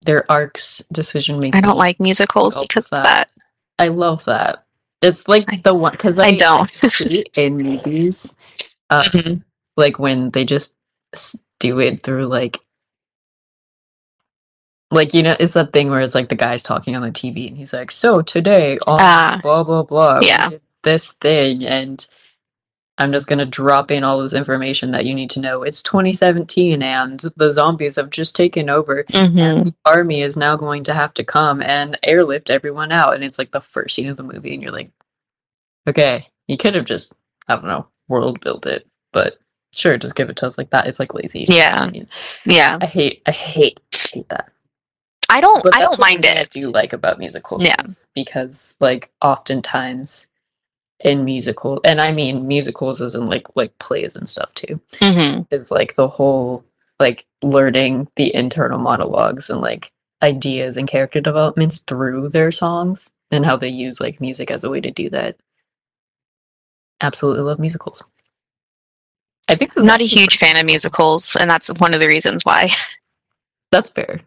their 0.04 0.30
arcs 0.32 0.82
decision 0.92 1.40
making. 1.40 1.56
i 1.58 1.62
don't 1.62 1.78
like 1.78 2.00
musicals 2.00 2.56
because 2.58 2.86
of 2.86 2.90
that. 2.92 3.04
that 3.04 3.30
I 3.80 3.90
love 3.90 4.26
that. 4.26 4.66
It's 5.02 5.28
like 5.28 5.46
I- 5.48 5.58
the 5.64 5.74
one 5.74 5.92
because 5.92 6.20
I, 6.20 6.28
I 6.28 6.32
don't. 6.36 6.72
hate 6.72 7.38
in 7.38 7.58
movies, 7.58 8.36
uh, 8.90 9.04
Mhm. 9.14 9.44
like 9.76 10.00
when 10.00 10.32
they 10.32 10.46
just 10.46 10.76
do 11.60 11.80
it 11.80 12.04
through 12.04 12.28
like, 12.28 12.60
like 14.92 15.14
you 15.14 15.22
know, 15.24 15.36
it's 15.40 15.54
that 15.54 15.74
thing 15.74 15.90
where 15.90 16.02
it's 16.02 16.16
like 16.16 16.30
the 16.30 16.36
guy's 16.36 16.64
talking 16.64 16.96
on 16.96 17.02
the 17.04 17.12
TV 17.12 17.48
and 17.48 17.58
he's 17.58 17.74
like, 17.74 17.92
"So 17.92 18.22
today 18.22 18.78
on 18.88 18.98
Ah. 19.00 19.40
blah 19.44 19.64
blah 19.64 19.84
blah, 19.84 20.20
Yeah. 20.22 20.50
this 20.84 21.12
thing," 21.12 21.64
and 21.66 22.06
I'm 23.00 23.12
just 23.12 23.28
gonna 23.28 23.46
drop 23.46 23.92
in 23.92 24.04
all 24.04 24.20
this 24.22 24.34
information 24.34 24.92
that 24.92 25.06
you 25.06 25.14
need 25.14 25.30
to 25.32 25.40
know. 25.40 25.64
It's 25.64 25.84
2017 25.84 26.82
and 26.82 27.20
the 27.36 27.52
zombies 27.52 27.96
have 27.96 28.10
just 28.10 28.36
taken 28.36 28.70
over 28.70 29.04
Mhm. 29.10 29.38
and 29.40 29.66
the 29.68 29.76
army 29.86 30.22
is 30.22 30.36
now 30.36 30.56
going 30.56 30.84
to 30.86 30.94
have 30.94 31.14
to 31.16 31.24
come 31.24 31.62
and 31.62 31.98
airlift 32.04 32.50
everyone 32.50 32.92
out 32.92 33.14
and 33.14 33.24
it's 33.24 33.38
like 33.38 33.52
the 33.52 33.62
first 33.62 33.96
scene 33.96 34.10
of 34.10 34.18
the 34.18 34.24
movie 34.24 34.54
and 34.54 34.64
you're 34.64 34.72
like 34.72 34.92
okay 35.88 36.28
you 36.48 36.58
could 36.58 36.76
have 36.76 36.86
just 36.86 37.14
i 37.48 37.54
don't 37.56 37.66
know 37.66 37.88
world 38.08 38.40
built 38.42 38.66
it 38.66 38.88
but 39.14 39.40
sure 39.74 39.98
just 39.98 40.16
give 40.16 40.30
it 40.30 40.36
to 40.38 40.48
us 40.48 40.58
like 40.58 40.70
that 40.72 40.88
it's 40.88 41.00
like 41.00 41.14
lazy 41.14 41.46
Yeah. 41.48 41.78
I, 41.88 41.90
mean, 41.90 42.08
yeah 42.46 42.78
I 42.82 42.86
hate 42.88 43.22
i 43.26 43.32
hate 43.32 43.80
hate 43.94 44.28
that 44.30 44.50
i 45.30 45.40
don't 45.40 45.64
but 45.64 45.76
i 45.76 45.82
don't 45.82 46.00
mind 46.00 46.24
thing 46.24 46.38
I 46.38 46.42
it 46.42 46.50
do 46.50 46.72
like 46.72 46.94
about 46.94 47.20
musicals 47.20 47.64
Yeah. 47.64 47.76
because 48.16 48.76
like 48.80 49.12
oftentimes 49.22 50.28
in 51.02 51.24
musical 51.24 51.80
and 51.86 52.02
i 52.02 52.12
mean 52.12 52.48
musicals 52.48 53.02
is 53.02 53.14
in 53.14 53.26
like 53.26 53.46
like 53.56 53.78
plays 53.80 54.16
and 54.16 54.28
stuff 54.30 54.52
too 54.56 54.80
hmm 55.00 55.42
is 55.52 55.70
like 55.70 55.96
the 55.96 56.08
whole 56.08 56.64
like 57.00 57.26
learning 57.44 58.08
the 58.16 58.34
internal 58.34 58.80
monologues 58.80 59.50
and 59.50 59.62
like 59.62 59.92
ideas 60.24 60.78
and 60.78 60.88
character 60.88 61.22
developments 61.22 61.80
through 61.80 62.28
their 62.30 62.52
songs 62.52 63.12
and 63.30 63.46
how 63.46 63.56
they 63.56 63.68
use 63.70 64.00
like 64.02 64.20
music 64.20 64.50
as 64.50 64.64
a 64.64 64.70
way 64.70 64.82
to 64.82 64.90
do 64.90 65.10
that. 65.12 65.36
Absolutely 67.02 67.44
love 67.44 67.60
musicals. 67.60 68.04
I 69.48 69.54
think 69.56 69.78
i'm 69.78 69.86
not 69.86 70.02
a 70.02 70.06
huge 70.06 70.38
fan 70.38 70.58
of 70.58 70.66
musicals 70.66 71.36
and 71.40 71.48
that's 71.50 71.68
one 71.80 71.94
of 71.94 72.00
the 72.00 72.08
reasons 72.08 72.42
why 72.44 72.70
That's 73.72 73.90
fair. 73.92 74.22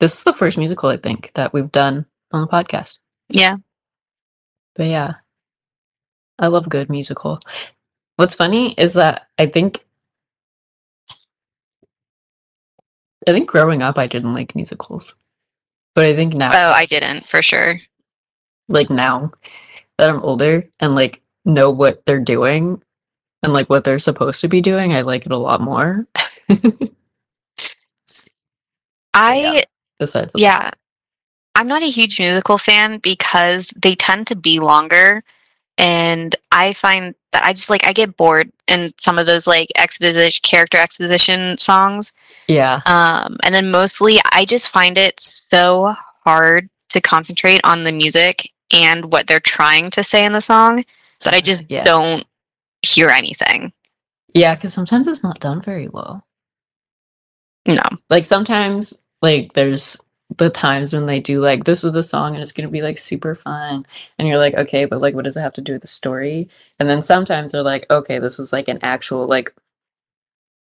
This 0.00 0.14
is 0.18 0.24
the 0.24 0.32
first 0.32 0.58
musical 0.58 0.88
I 0.88 0.96
think 0.96 1.32
that 1.34 1.52
we've 1.52 1.70
done 1.70 2.06
on 2.32 2.40
the 2.40 2.46
podcast. 2.48 2.98
yeah 3.30 3.56
But 4.74 4.86
yeah, 4.86 5.14
I 6.38 6.48
love 6.48 6.68
good 6.68 6.90
musical. 6.90 7.40
What's 8.16 8.34
funny 8.34 8.72
is 8.74 8.94
that 8.94 9.28
I 9.38 9.46
think 9.46 9.84
I 13.26 13.32
think 13.32 13.48
growing 13.48 13.82
up 13.82 13.98
I 13.98 14.06
didn't 14.06 14.34
like 14.34 14.54
musicals. 14.54 15.14
But 15.94 16.06
I 16.06 16.16
think 16.16 16.34
now 16.34 16.50
oh 16.52 16.72
i 16.72 16.86
didn't 16.86 17.28
for 17.28 17.40
sure 17.40 17.78
like 18.68 18.90
now 18.90 19.30
that 19.98 20.10
I'm 20.10 20.22
older 20.22 20.68
and 20.80 20.94
like 20.94 21.22
know 21.44 21.70
what 21.70 22.04
they're 22.06 22.20
doing 22.20 22.82
and 23.42 23.52
like 23.52 23.68
what 23.68 23.84
they're 23.84 23.98
supposed 23.98 24.40
to 24.40 24.48
be 24.48 24.60
doing, 24.60 24.94
I 24.94 25.02
like 25.02 25.26
it 25.26 25.32
a 25.32 25.36
lot 25.36 25.60
more. 25.60 26.06
i 29.14 29.62
Besides 29.98 30.32
the 30.32 30.40
yeah 30.40 30.70
i'm 31.54 31.66
not 31.66 31.82
a 31.82 31.90
huge 31.90 32.18
musical 32.18 32.58
fan 32.58 32.98
because 32.98 33.68
they 33.76 33.94
tend 33.94 34.26
to 34.26 34.36
be 34.36 34.58
longer 34.60 35.22
and 35.78 36.36
i 36.52 36.72
find 36.72 37.14
that 37.32 37.44
i 37.44 37.52
just 37.52 37.70
like 37.70 37.86
i 37.86 37.92
get 37.92 38.16
bored 38.16 38.50
in 38.68 38.92
some 38.98 39.18
of 39.18 39.26
those 39.26 39.46
like 39.46 39.68
exposition 39.76 40.40
character 40.42 40.78
exposition 40.78 41.56
songs 41.58 42.12
Yeah. 42.48 42.80
um 42.86 43.36
and 43.42 43.54
then 43.54 43.70
mostly 43.70 44.18
i 44.32 44.44
just 44.44 44.68
find 44.68 44.96
it 44.98 45.18
so 45.20 45.94
hard 46.24 46.68
to 46.90 47.00
concentrate 47.00 47.60
on 47.64 47.84
the 47.84 47.92
music 47.92 48.50
and 48.72 49.12
what 49.12 49.26
they're 49.26 49.40
trying 49.40 49.90
to 49.90 50.02
say 50.02 50.24
in 50.24 50.32
the 50.32 50.40
song 50.40 50.84
that 51.22 51.34
i 51.34 51.40
just 51.40 51.64
Yeah. 51.68 51.84
don't 51.84 52.24
hear 52.82 53.08
anything 53.08 53.72
Yeah, 54.34 54.54
because 54.54 54.72
sometimes 54.74 55.08
it's 55.08 55.22
not 55.22 55.40
done 55.40 55.60
very 55.62 55.88
well. 55.88 56.24
no 57.66 57.82
like 58.10 58.24
sometimes 58.24 58.94
like 59.22 59.52
there's 59.54 59.96
the 60.36 60.50
times 60.50 60.92
when 60.92 61.06
they 61.06 61.20
do 61.20 61.40
like 61.40 61.64
this 61.64 61.84
is 61.84 61.92
the 61.92 62.02
song 62.02 62.34
and 62.34 62.42
it's 62.42 62.52
gonna 62.52 62.68
be 62.68 62.82
like 62.82 62.98
super 62.98 63.34
fun. 63.34 63.86
And 64.18 64.28
you're 64.28 64.38
like 64.38 64.54
okay 64.54 64.84
but 64.84 65.00
like 65.00 65.14
what 65.14 65.24
does 65.24 65.36
it 65.36 65.40
have 65.40 65.52
to 65.54 65.60
do 65.60 65.74
with 65.74 65.82
the 65.82 65.88
story? 65.88 66.48
And 66.78 66.88
then 66.88 67.02
sometimes 67.02 67.52
they're 67.52 67.62
like 67.62 67.86
okay 67.90 68.18
this 68.18 68.38
is 68.38 68.52
like 68.52 68.68
an 68.68 68.78
actual 68.82 69.26
like 69.26 69.54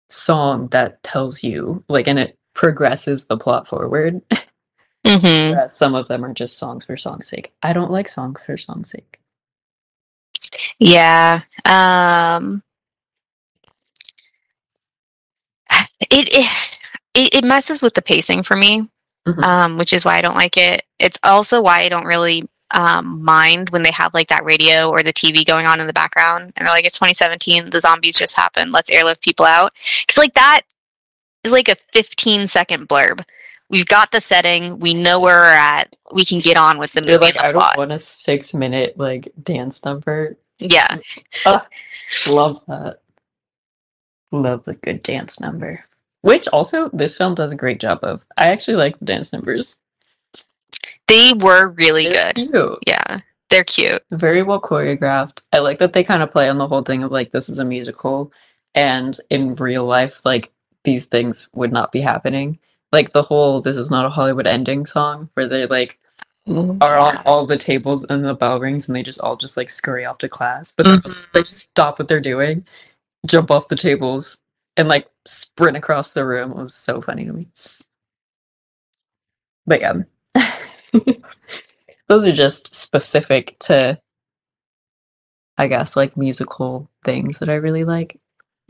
song 0.10 0.68
that 0.68 1.02
tells 1.04 1.44
you 1.44 1.84
like 1.90 2.08
and 2.08 2.20
it 2.20 2.38
progresses 2.54 3.26
the 3.26 3.38
plot 3.38 3.68
forward. 3.68 4.22
Hmm 5.06 5.54
some 5.68 5.94
of 5.96 6.08
them 6.08 6.26
are 6.26 6.34
just 6.34 6.58
songs 6.58 6.86
for 6.86 6.98
song's 6.98 7.28
sake. 7.28 7.54
I 7.62 7.74
don't 7.74 7.92
like 7.92 8.10
songs 8.10 8.40
for 8.46 8.58
song's 8.58 8.90
sake. 8.90 9.20
Yeah. 10.80 11.42
Um 11.64 12.64
it 16.10 16.28
it 17.14 17.34
it 17.36 17.44
messes 17.44 17.82
with 17.82 17.94
the 17.94 18.02
pacing 18.02 18.44
for 18.44 18.56
me. 18.56 18.90
Mhm. 19.28 19.44
Um 19.44 19.78
which 19.78 19.94
is 19.94 20.06
why 20.06 20.18
I 20.18 20.22
don't 20.22 20.36
like 20.36 20.58
it. 20.58 20.84
It's 21.00 21.18
also 21.24 21.62
why 21.62 21.82
I 21.82 21.90
don't 21.90 22.06
really 22.06 22.48
um 22.72 23.24
mind 23.24 23.70
when 23.70 23.84
they 23.84 23.92
have 23.92 24.14
like 24.14 24.28
that 24.30 24.44
radio 24.44 24.90
or 24.90 25.04
the 25.04 25.14
TV 25.14 25.46
going 25.46 25.68
on 25.68 25.80
in 25.80 25.88
the 25.88 25.94
background 25.94 26.52
and 26.58 26.66
they're 26.68 26.74
like 26.74 26.84
it's 26.86 26.96
2017 26.98 27.70
the 27.70 27.80
zombies 27.80 28.18
just 28.18 28.36
happened 28.36 28.72
let's 28.72 28.90
airlift 28.90 29.22
people 29.22 29.46
out 29.46 29.72
cuz 30.08 30.18
like 30.18 30.34
that 30.34 30.62
is 31.44 31.52
like 31.52 31.68
a 31.70 31.76
15 31.94 32.48
second 32.48 32.90
blurb. 32.90 33.24
We've 33.70 33.86
got 33.86 34.12
the 34.12 34.20
setting, 34.22 34.80
we 34.80 34.94
know 34.96 35.20
where 35.20 35.38
we're 35.42 35.46
at, 35.54 35.96
we 36.12 36.24
can 36.26 36.40
get 36.40 36.58
on 36.58 36.78
with 36.80 36.92
the 36.94 37.02
movie 37.02 37.12
you're 37.14 37.22
like 37.22 37.34
the 37.36 37.46
i 37.46 37.52
plot. 37.52 37.76
don't 37.76 37.82
want 37.90 37.92
a 37.92 38.00
six 38.00 38.54
minute 38.54 38.98
like 38.98 39.32
dance 39.42 39.86
number 39.86 40.38
Yeah. 40.60 40.88
Ah, 41.46 41.68
love 42.30 42.64
that. 42.68 43.00
Love 44.32 44.64
the 44.66 44.74
good 44.74 45.02
dance 45.04 45.40
number. 45.40 45.86
Which 46.26 46.48
also 46.48 46.90
this 46.92 47.16
film 47.20 47.36
does 47.36 47.52
a 47.52 47.56
great 47.56 47.80
job 47.80 48.00
of. 48.02 48.26
I 48.36 48.48
actually 48.52 48.78
like 48.78 48.98
the 48.98 49.06
dance 49.06 49.32
numbers. 49.32 49.76
They 51.08 51.34
were 51.34 51.70
really 51.70 52.10
They're 52.10 52.34
good. 52.34 52.52
cute. 52.52 52.80
Yeah. 52.88 53.20
They're 53.52 53.64
cute. 53.64 54.02
Very 54.10 54.42
well 54.42 54.60
choreographed. 54.60 55.44
I 55.54 55.60
like 55.60 55.78
that 55.78 55.94
they 55.94 56.04
kind 56.04 56.24
of 56.24 56.32
play 56.32 56.50
on 56.50 56.58
the 56.58 56.68
whole 56.68 56.82
thing 56.82 57.04
of 57.04 57.12
like 57.12 57.30
this 57.30 57.48
is 57.48 57.60
a 57.60 57.64
musical 57.66 58.32
and 58.74 59.16
in 59.30 59.54
real 59.54 59.86
life 59.86 60.26
like 60.26 60.52
these 60.84 61.06
things 61.06 61.48
would 61.54 61.72
not 61.72 61.92
be 61.92 62.02
happening. 62.02 62.58
Like 62.92 63.14
the 63.14 63.22
whole 63.22 63.62
this 63.62 63.78
is 63.78 63.92
not 63.92 64.08
a 64.08 64.10
Hollywood 64.10 64.48
ending 64.48 64.88
song 64.88 65.30
where 65.36 65.48
they 65.48 65.68
like 65.68 66.00
are 66.50 66.98
on 66.98 67.18
all 67.18 67.46
the 67.46 67.56
tables 67.58 68.04
and 68.04 68.26
the 68.26 68.34
bell 68.34 68.60
rings 68.60 68.88
and 68.88 68.96
they 68.96 69.04
just 69.04 69.22
all 69.22 69.36
just 69.36 69.58
like 69.58 69.70
scurry 69.70 70.06
off 70.06 70.18
to 70.18 70.28
class. 70.28 70.74
But 70.76 70.88
Mhm. 70.88 71.32
they 71.34 71.44
stop 71.44 72.00
what 72.00 72.08
they're 72.08 72.20
doing, 72.20 72.66
jump 73.28 73.52
off 73.52 73.68
the 73.68 73.76
tables, 73.76 74.38
and 74.78 74.88
like 74.88 75.08
sprint 75.26 75.78
across 75.78 76.12
the 76.12 76.26
room. 76.26 76.52
It 76.52 76.58
was 76.58 76.74
so 76.74 77.02
funny 77.02 77.26
to 77.26 77.34
me. 77.34 77.48
But 79.66 79.82
yeah. 79.82 79.94
Those 82.08 82.28
are 82.28 82.32
just 82.32 82.76
specific 82.76 83.58
to 83.62 84.00
I 85.58 85.68
guess 85.68 85.96
like 85.96 86.18
musical 86.18 86.90
things 87.04 87.40
that 87.40 87.50
I 87.50 87.56
really 87.56 87.86
like. 87.86 88.20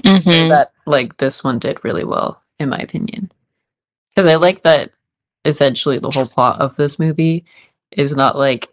Mhm. 0.04 0.50
That 0.50 0.72
like 0.86 1.18
this 1.18 1.44
one 1.44 1.60
did 1.60 1.84
really 1.84 2.04
well, 2.04 2.42
in 2.60 2.70
my 2.70 2.78
opinion. 2.78 3.32
Because 4.16 4.30
I 4.30 4.36
like 4.36 4.62
that 4.64 4.92
essentially 5.44 6.00
the 6.00 6.12
whole 6.12 6.26
plot 6.26 6.60
of 6.62 6.76
this 6.76 6.98
movie 7.00 7.46
is 7.92 8.16
not 8.16 8.38
like 8.38 8.70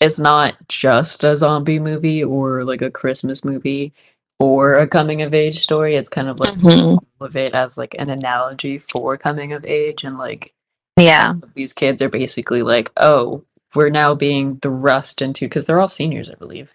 it's 0.00 0.18
not 0.18 0.56
just 0.68 1.24
a 1.24 1.36
zombie 1.36 1.78
movie 1.78 2.22
or 2.22 2.64
like 2.64 2.82
a 2.82 2.90
Christmas 2.90 3.44
movie 3.44 3.94
or 4.38 4.76
a 4.76 4.86
coming 4.86 5.22
of 5.22 5.32
age 5.34 5.58
story. 5.60 5.94
It's 5.96 6.08
kind 6.08 6.28
of 6.28 6.38
like 6.38 6.54
Mhm. 6.58 6.98
of 7.20 7.36
it 7.36 7.54
as 7.54 7.78
like 7.78 7.94
an 7.98 8.10
analogy 8.10 8.78
for 8.78 9.16
coming 9.16 9.52
of 9.52 9.64
age 9.66 10.04
and 10.04 10.18
like 10.18 10.52
Yeah. 10.98 11.34
these 11.54 11.72
kids 11.72 12.00
are 12.02 12.08
basically 12.08 12.62
like, 12.62 12.90
oh, 12.96 13.44
we're 13.74 13.90
now 13.90 14.14
being 14.14 14.58
thrust 14.58 15.20
into 15.22 15.46
because 15.46 15.66
they're 15.66 15.80
all 15.80 15.88
seniors, 15.88 16.30
I 16.30 16.34
believe. 16.34 16.74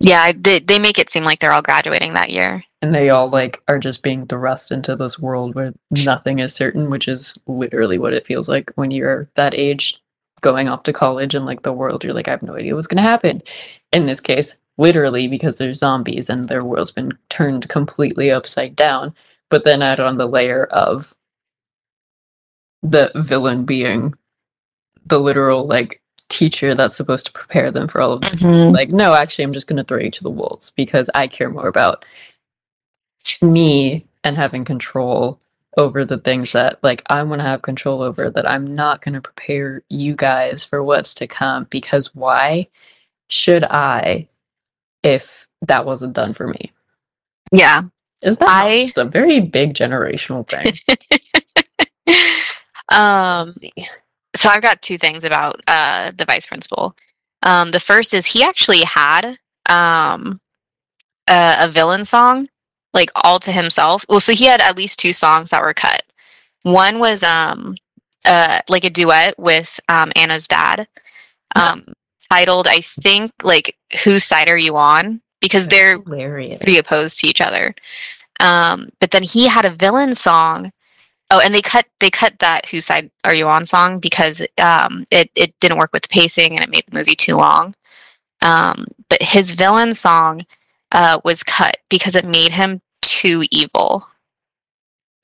Yeah, 0.00 0.32
they, 0.36 0.58
they 0.58 0.78
make 0.78 0.98
it 0.98 1.10
seem 1.10 1.24
like 1.24 1.38
they're 1.40 1.52
all 1.52 1.62
graduating 1.62 2.14
that 2.14 2.30
year. 2.30 2.64
and 2.82 2.94
they 2.94 3.08
all 3.10 3.30
like 3.30 3.62
are 3.66 3.78
just 3.78 4.02
being 4.02 4.26
thrust 4.26 4.70
into 4.70 4.94
this 4.94 5.18
world 5.18 5.54
where 5.54 5.72
nothing 6.04 6.38
is 6.40 6.54
certain 6.54 6.90
which 6.90 7.08
is 7.08 7.38
literally 7.46 7.96
what 7.98 8.12
it 8.12 8.26
feels 8.26 8.46
like 8.46 8.70
when 8.74 8.90
you're 8.90 9.26
that 9.36 9.54
age 9.54 10.02
going 10.42 10.68
off 10.68 10.82
to 10.82 10.92
college 10.92 11.34
and 11.34 11.46
like 11.46 11.62
the 11.62 11.72
world 11.72 12.04
you're 12.04 12.12
like 12.12 12.28
i 12.28 12.32
have 12.32 12.42
no 12.42 12.54
idea 12.54 12.74
what's 12.74 12.86
going 12.86 13.02
to 13.02 13.08
happen 13.08 13.40
in 13.90 14.04
this 14.04 14.20
case 14.20 14.56
literally 14.78 15.28
because 15.28 15.58
there's 15.58 15.78
zombies 15.78 16.28
and 16.30 16.48
their 16.48 16.64
world's 16.64 16.90
been 16.92 17.16
turned 17.28 17.68
completely 17.68 18.30
upside 18.30 18.74
down 18.76 19.14
but 19.50 19.64
then 19.64 19.82
add 19.82 20.00
on 20.00 20.16
the 20.18 20.26
layer 20.26 20.64
of 20.66 21.14
the 22.82 23.10
villain 23.14 23.64
being 23.64 24.14
the 25.06 25.18
literal 25.20 25.66
like 25.66 26.00
teacher 26.28 26.74
that's 26.74 26.96
supposed 26.96 27.26
to 27.26 27.32
prepare 27.32 27.70
them 27.70 27.86
for 27.86 28.00
all 28.00 28.12
of 28.14 28.20
this 28.22 28.42
Mhm. 28.42 28.74
like 28.74 28.90
no 28.90 29.14
actually 29.14 29.44
i'm 29.44 29.52
just 29.52 29.66
going 29.68 29.76
to 29.76 29.82
throw 29.82 29.98
you 30.00 30.10
to 30.10 30.22
the 30.22 30.30
wolves 30.30 30.70
because 30.70 31.08
i 31.14 31.26
care 31.28 31.50
more 31.50 31.68
about 31.68 32.04
me 33.42 34.06
and 34.24 34.36
having 34.36 34.64
control 34.64 35.38
over 35.76 36.04
the 36.04 36.18
things 36.18 36.52
that 36.52 36.78
like 36.82 37.02
i 37.08 37.22
want 37.22 37.40
to 37.40 37.46
have 37.46 37.62
control 37.62 38.02
over 38.02 38.30
that 38.30 38.48
i'm 38.50 38.74
not 38.74 39.00
going 39.02 39.14
to 39.14 39.20
prepare 39.20 39.82
you 39.88 40.14
guys 40.14 40.64
for 40.64 40.82
what's 40.82 41.14
to 41.14 41.26
come 41.26 41.64
because 41.70 42.14
why 42.14 42.66
should 43.28 43.64
i 43.66 44.26
if 45.04 45.46
that 45.62 45.86
wasn't 45.86 46.14
done 46.14 46.34
for 46.34 46.48
me 46.48 46.72
Yeah. 47.52 47.82
is 48.24 48.38
that 48.38 48.48
I- 48.48 48.84
just 48.84 48.98
a 48.98 49.04
very 49.04 49.40
big 49.40 49.74
generational 49.74 50.48
thing 50.48 50.74
um, 52.90 53.50
so 54.36 54.48
I've 54.50 54.62
got 54.62 54.82
two 54.82 54.98
things 54.98 55.24
about 55.24 55.60
uh, 55.68 56.12
the 56.16 56.24
vice 56.24 56.46
principal. 56.46 56.94
Um, 57.42 57.70
the 57.70 57.80
first 57.80 58.14
is 58.14 58.26
he 58.26 58.42
actually 58.42 58.82
had 58.82 59.38
um, 59.68 60.40
a, 61.28 61.56
a 61.60 61.68
villain 61.68 62.04
song, 62.04 62.48
like 62.92 63.10
all 63.16 63.38
to 63.40 63.52
himself. 63.52 64.04
Well, 64.08 64.20
so 64.20 64.32
he 64.32 64.46
had 64.46 64.60
at 64.60 64.76
least 64.76 64.98
two 64.98 65.12
songs 65.12 65.50
that 65.50 65.62
were 65.62 65.74
cut. 65.74 66.02
One 66.62 66.98
was 66.98 67.22
um, 67.22 67.76
uh, 68.26 68.60
like 68.68 68.84
a 68.84 68.90
duet 68.90 69.38
with 69.38 69.78
um, 69.88 70.10
Anna's 70.16 70.48
dad, 70.48 70.88
um, 71.56 71.84
titled 72.30 72.66
I 72.68 72.80
think 72.80 73.32
like 73.42 73.76
"Whose 74.04 74.24
Side 74.24 74.48
Are 74.48 74.58
You 74.58 74.76
On?" 74.76 75.20
because 75.40 75.66
That's 75.66 75.68
they're 75.68 76.00
hilarious 76.06 76.62
pretty 76.62 76.78
opposed 76.78 77.18
to 77.20 77.26
each 77.28 77.40
other. 77.40 77.74
Um, 78.40 78.90
but 79.00 79.10
then 79.10 79.22
he 79.22 79.48
had 79.48 79.64
a 79.64 79.70
villain 79.70 80.14
song. 80.14 80.72
Oh, 81.30 81.40
and 81.40 81.54
they 81.54 81.62
cut 81.62 81.86
they 82.00 82.10
cut 82.10 82.38
that 82.40 82.68
"Whose 82.68 82.86
Side 82.86 83.10
Are 83.24 83.34
You 83.34 83.46
On" 83.48 83.64
song 83.64 83.98
because 84.00 84.40
um, 84.58 85.04
it 85.10 85.30
it 85.36 85.54
didn't 85.60 85.78
work 85.78 85.90
with 85.92 86.02
the 86.02 86.08
pacing 86.08 86.52
and 86.54 86.62
it 86.62 86.70
made 86.70 86.84
the 86.88 86.98
movie 86.98 87.16
too 87.16 87.36
long. 87.36 87.74
Um, 88.42 88.86
but 89.08 89.22
his 89.22 89.52
villain 89.52 89.94
song 89.94 90.42
uh, 90.92 91.20
was 91.24 91.42
cut 91.42 91.78
because 91.90 92.14
it 92.14 92.26
made 92.26 92.52
him 92.52 92.80
too 93.02 93.44
evil, 93.50 94.06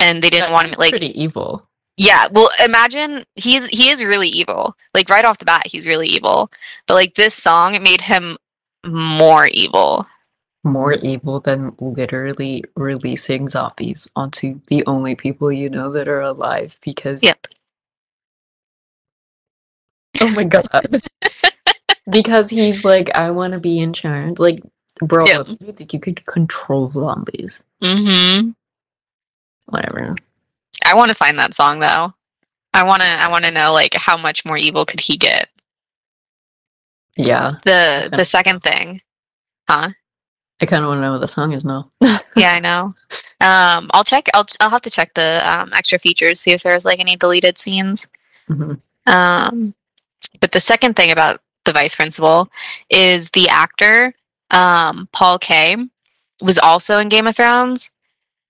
and 0.00 0.22
they 0.22 0.30
didn't 0.30 0.50
Yeah, 0.50 0.52
want 0.52 0.68
him 0.68 0.74
like 0.78 1.00
pretty 1.00 1.20
evil 1.20 1.68
yeah. 2.00 2.28
Well, 2.32 2.50
imagine 2.64 3.24
he's 3.36 3.68
he 3.68 3.90
is 3.90 4.02
really 4.04 4.28
evil. 4.30 4.76
Like 4.94 5.10
right 5.10 5.24
off 5.26 5.38
the 5.38 5.44
bat, 5.44 5.66
he's 5.68 5.86
really 5.86 6.08
evil. 6.08 6.50
But 6.88 6.94
like 6.94 7.14
this 7.14 7.34
song, 7.34 7.74
it 7.76 7.82
made 7.82 8.00
him 8.00 8.38
more 8.86 9.46
evil. 9.52 10.06
more 10.64 10.92
evil 10.94 11.40
than 11.40 11.72
literally 11.80 12.62
releasing 12.76 13.48
zombies 13.48 14.08
onto 14.16 14.60
the 14.68 14.84
only 14.86 15.14
people 15.14 15.50
you 15.52 15.70
know 15.70 15.90
that 15.92 16.08
are 16.08 16.20
alive 16.20 16.78
because 16.84 17.22
Yep. 17.22 17.46
oh 20.22 20.30
my 20.32 20.44
god 20.44 21.02
because 22.10 22.50
he's 22.50 22.84
like 22.84 23.08
i 23.16 23.30
want 23.30 23.52
to 23.54 23.58
be 23.60 23.78
in 23.78 23.92
charge 23.94 24.38
like 24.38 24.62
bro 25.00 25.24
Yep. 25.26 25.46
you 25.60 25.72
think 25.72 25.92
you 25.94 26.00
could 26.00 26.24
control 26.26 26.90
zombies 26.90 27.64
Mm-hmm. 27.82 28.50
whatever 29.66 30.14
I 30.90 30.94
want 30.94 31.08
to 31.10 31.14
find 31.14 31.38
that 31.38 31.54
song 31.54 31.78
though. 31.78 32.12
I 32.74 32.82
want 32.84 33.02
to. 33.02 33.08
I 33.08 33.28
want 33.28 33.44
to 33.44 33.50
know 33.50 33.72
like 33.72 33.94
how 33.94 34.16
much 34.16 34.44
more 34.44 34.56
evil 34.56 34.84
could 34.84 35.00
he 35.00 35.16
get? 35.16 35.48
yeah 37.16 37.56
The 37.64 38.08
the 38.12 38.24
second 38.24 38.62
thing, 38.62 39.00
huh? 39.68 39.88
i 40.62 40.66
kind 40.66 40.82
of 40.84 40.88
want 40.88 40.98
to 40.98 41.02
know 41.02 41.12
what 41.12 41.20
the 41.22 41.26
song 41.28 41.52
is 41.52 41.64
now 41.64 41.90
Yeah, 42.36 42.52
I 42.52 42.60
know. 42.60 42.94
Um, 43.40 43.90
I'll 43.92 44.04
check. 44.04 44.28
I'll 44.34 44.44
I'll 44.60 44.70
have 44.70 44.82
to 44.82 44.90
check 44.90 45.14
the 45.14 45.40
um, 45.44 45.70
extra 45.74 45.98
features 45.98 46.40
see 46.40 46.52
if 46.52 46.62
there's 46.62 46.84
like 46.84 47.00
any 47.00 47.16
deleted 47.16 47.58
scenes. 47.58 48.08
Mhm. 48.48 48.80
Um, 49.06 49.74
but 50.40 50.52
the 50.52 50.60
second 50.60 50.94
thing 50.96 51.10
about 51.10 51.40
the 51.64 51.72
vice 51.72 51.94
principal 51.96 52.48
is 52.90 53.30
the 53.30 53.48
actor 53.48 54.14
um, 54.50 55.08
Paul 55.12 55.38
Kaye 55.38 55.76
was 56.42 56.58
also 56.58 56.98
in 56.98 57.08
Game 57.08 57.26
of 57.26 57.36
Thrones, 57.36 57.90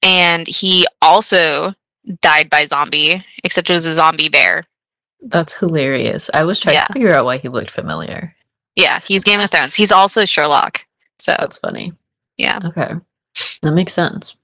and 0.03 0.47
he 0.47 0.87
also 1.03 1.75
died 2.23 2.49
by 2.51 2.65
zombie, 2.65 3.25
except 3.45 3.71
it 3.71 3.75
was 3.75 3.87
a 3.87 3.95
zombie 3.95 4.29
bear. 4.29 4.65
that's 5.23 5.53
hilarious 5.53 6.31
i 6.33 6.43
was 6.43 6.59
trying 6.59 6.77
Yeah. 6.77 6.87
to 6.87 6.93
figure 6.95 7.13
out 7.15 7.25
why 7.27 7.37
he 7.39 7.49
looked 7.49 7.71
familiar 7.71 8.35
Yeah, 8.77 9.01
he's 9.07 9.25
Game 9.25 9.41
of 9.41 9.51
Thrones. 9.51 9.75
He's 9.75 9.93
also 9.93 10.25
Sherlock. 10.25 10.87
So 11.19 11.35
that's 11.39 11.59
funny 11.59 11.93
yeah. 12.39 12.59
okay 12.65 12.93
that 13.63 13.73
makes 13.73 13.93
sense 13.93 14.35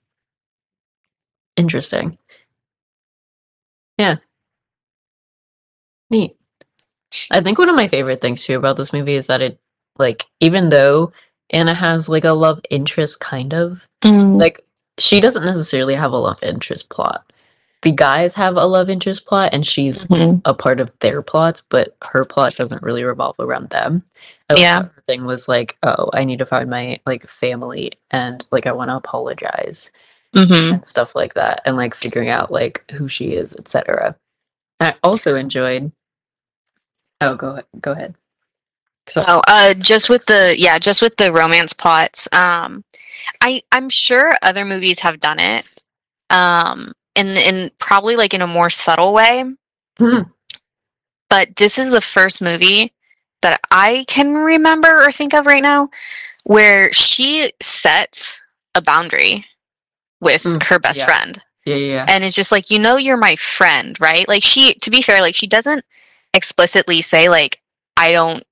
interesting 1.57 2.19
yeah 3.99 4.17
neat 6.11 6.37
I 7.31 7.41
think 7.41 7.57
one 7.59 7.71
of 7.71 7.77
my 7.77 7.89
favorite 7.89 8.21
things 8.21 8.45
too 8.45 8.57
about 8.59 8.77
this 8.77 8.93
movie 8.93 9.15
is 9.15 9.29
that 9.29 9.41
it 9.41 9.59
like 9.99 10.25
even 10.41 10.69
though 10.69 11.13
Anna 11.51 11.73
has 11.73 12.09
like 12.09 12.25
a 12.25 12.33
love 12.33 12.61
interest 12.69 13.21
kind 13.21 13.55
of 13.55 13.89
mm. 14.05 14.39
like 14.39 14.61
she 14.99 15.21
doesn't 15.21 15.45
necessarily 15.45 15.95
have 15.95 16.13
a 16.13 16.19
love 16.19 16.39
interest 16.43 16.91
plot. 16.91 17.33
The 17.83 17.93
guys 17.93 18.35
have 18.35 18.57
a 18.57 18.65
love 18.65 18.89
interest 18.91 19.27
plot 19.27 19.51
and 19.53 19.67
she's 19.67 20.05
Mhm. 20.05 20.41
a 20.45 20.55
part 20.55 20.81
of 20.81 20.93
their 21.01 21.23
plot, 21.23 21.63
but 21.69 21.95
her 22.13 22.25
plot 22.25 22.55
doesn't 22.57 22.83
really 22.83 23.05
revolve 23.05 23.37
around 23.39 23.71
them. 23.71 24.03
I 24.51 24.55
Yeah. 24.57 24.83
Her 24.85 25.03
thing 25.07 25.25
was 25.25 25.47
like, 25.49 25.77
oh, 25.83 26.11
I 26.15 26.25
need 26.25 26.39
to 26.39 26.47
find 26.47 26.71
my 26.71 27.01
like 27.07 27.29
family 27.29 27.93
and 28.11 28.45
like 28.51 28.67
I 28.67 28.73
want 28.73 28.91
to 28.91 28.97
apologize 28.97 29.91
Mhm. 30.35 30.73
and 30.75 30.85
stuff 30.85 31.15
like 31.15 31.35
that 31.35 31.63
and 31.65 31.77
like 31.77 31.95
figuring 31.95 32.29
out 32.29 32.51
like 32.51 32.85
who 32.93 33.09
she 33.09 33.35
is, 33.35 33.55
etc. 33.55 34.17
I 34.81 34.95
also 35.03 35.35
enjoyed 35.35 35.93
Oh, 37.21 37.35
go 37.35 37.51
ahead. 37.53 37.65
Go 37.81 37.93
ahead. 37.93 38.15
Oh, 39.17 39.41
uh, 39.47 39.73
just 39.75 40.09
with 40.11 40.27
the 40.27 40.55
yeah, 40.59 40.79
just 40.79 41.01
with 41.01 41.17
the 41.17 41.33
romance 41.33 41.73
plots. 41.73 42.29
Um, 42.33 42.85
I 43.41 43.63
I'm 43.73 43.89
sure 43.89 44.35
other 44.43 44.65
movies 44.65 44.99
have 44.99 45.21
done 45.21 45.39
it. 45.41 45.67
Um, 46.31 46.93
in 47.17 47.37
in 47.37 47.71
probably 47.79 48.17
like 48.17 48.35
in 48.35 48.43
a 48.43 48.47
more 48.47 48.71
subtle 48.71 49.13
way. 49.13 49.45
Hmm. 49.99 50.23
But 51.29 51.57
this 51.57 51.79
is 51.79 51.91
the 51.91 52.01
first 52.01 52.41
movie 52.41 52.93
that 53.43 53.61
I 53.71 54.05
can 54.09 54.35
remember 54.35 55.03
or 55.05 55.11
think 55.11 55.35
of 55.35 55.47
right 55.47 55.63
now 55.63 55.89
where 56.45 56.93
she 56.93 57.53
sets 57.61 58.41
a 58.75 58.83
boundary 58.83 59.45
with 60.21 60.45
Mm, 60.45 60.63
her 60.65 60.79
best 60.79 60.99
yeah. 60.99 61.07
friend. 61.07 61.43
yeah, 61.67 61.75
yeah, 61.75 61.95
yeah. 61.95 62.07
and 62.09 62.23
it's 62.25 62.35
just 62.35 62.53
like 62.53 62.71
you 62.71 62.79
know 62.79 62.97
you're 62.97 63.17
my 63.17 63.37
friend 63.37 63.99
right 64.01 64.27
like 64.29 64.43
she 64.43 64.75
to 64.75 64.91
be 64.91 65.03
fair 65.03 65.21
like 65.21 65.35
she 65.35 65.47
doesn't 65.47 65.85
explicitly 66.35 67.03
say 67.03 67.29
like 67.29 67.61
i 67.97 68.13
don't 68.13 68.43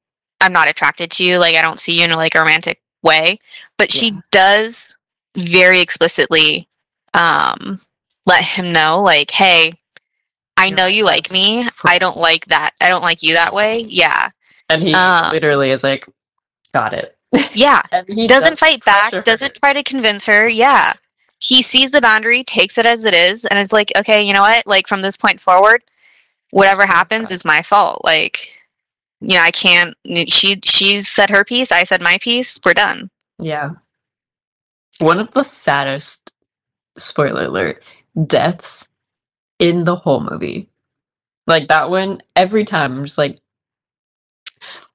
i'm 0.40 0.52
not 0.52 0.68
attracted 0.68 1.10
to 1.10 1.24
you 1.24 1.38
like 1.38 1.54
i 1.54 1.62
don't 1.62 1.78
see 1.80 1.98
you 1.98 2.04
in 2.04 2.10
a 2.10 2.16
like 2.16 2.34
romantic 2.34 2.80
way 3.02 3.38
but 3.78 3.90
she 3.90 4.12
does 4.32 4.88
very 5.36 5.80
explicitly 5.80 6.68
um 7.14 7.80
let 8.26 8.44
him 8.44 8.72
know 8.72 9.02
like 9.02 9.30
hey 9.30 9.72
i 10.56 10.70
know 10.70 10.86
you 10.86 11.04
like 11.04 11.30
me. 11.32 11.68
I 11.84 11.98
don't 11.98 12.16
like 12.16 12.46
that. 12.46 12.70
I 12.80 12.88
don't 12.88 13.02
like 13.02 13.22
you 13.22 13.34
that 13.34 13.52
way. 13.52 13.80
Yeah. 13.88 14.30
And 14.70 14.82
he 14.82 14.94
Uh, 14.94 15.30
literally 15.32 15.70
is 15.70 15.82
like, 15.82 16.06
got 16.72 16.94
it. 16.94 17.16
yeah. 17.54 17.82
And 17.90 18.06
he 18.08 18.26
doesn't 18.28 18.58
fight 18.58 18.80
pressure 18.82 19.00
back 19.00 19.12
her. 19.12 19.20
doesn't 19.22 19.54
try 19.56 19.72
to 19.72 19.82
convince 19.82 20.24
her. 20.26 20.48
Yeah. 20.48 20.92
He 21.40 21.60
sees 21.60 21.90
the 21.90 22.00
boundary 22.00 22.44
takes 22.44 22.78
it 22.78 22.86
as 22.86 23.04
it 23.04 23.14
is 23.14 23.44
and 23.44 23.58
is 23.58 23.72
like 23.72 23.90
okay 23.98 24.22
you 24.22 24.32
know 24.32 24.42
what? 24.42 24.64
Like 24.66 24.86
from 24.86 25.02
this 25.02 25.16
point 25.16 25.40
forward 25.40 25.82
whatever 26.52 26.86
happens 26.86 27.30
is 27.32 27.44
my 27.44 27.60
fault. 27.60 28.02
Like 28.04 28.48
you 29.20 29.34
know 29.36 29.42
i 29.42 29.50
can't 29.50 29.94
she 30.28 30.60
she's 30.62 31.08
said 31.08 31.30
her 31.30 31.44
piece 31.44 31.72
i 31.72 31.82
said 31.84 32.00
my 32.00 32.16
piece 32.18 32.60
we're 32.64 32.74
done. 32.74 33.10
Yeah. 33.40 33.70
One 35.00 35.18
of 35.18 35.32
the 35.32 35.42
saddest, 35.42 36.30
spoiler 36.96 37.46
alert, 37.46 37.86
deaths 38.26 38.86
in 39.58 39.84
the 39.84 39.96
whole 39.96 40.20
movie. 40.20 40.68
Like 41.46 41.68
that 41.68 41.90
one, 41.90 42.22
every 42.34 42.64
time 42.64 42.96
I'm 42.98 43.04
just 43.04 43.18
like, 43.18 43.38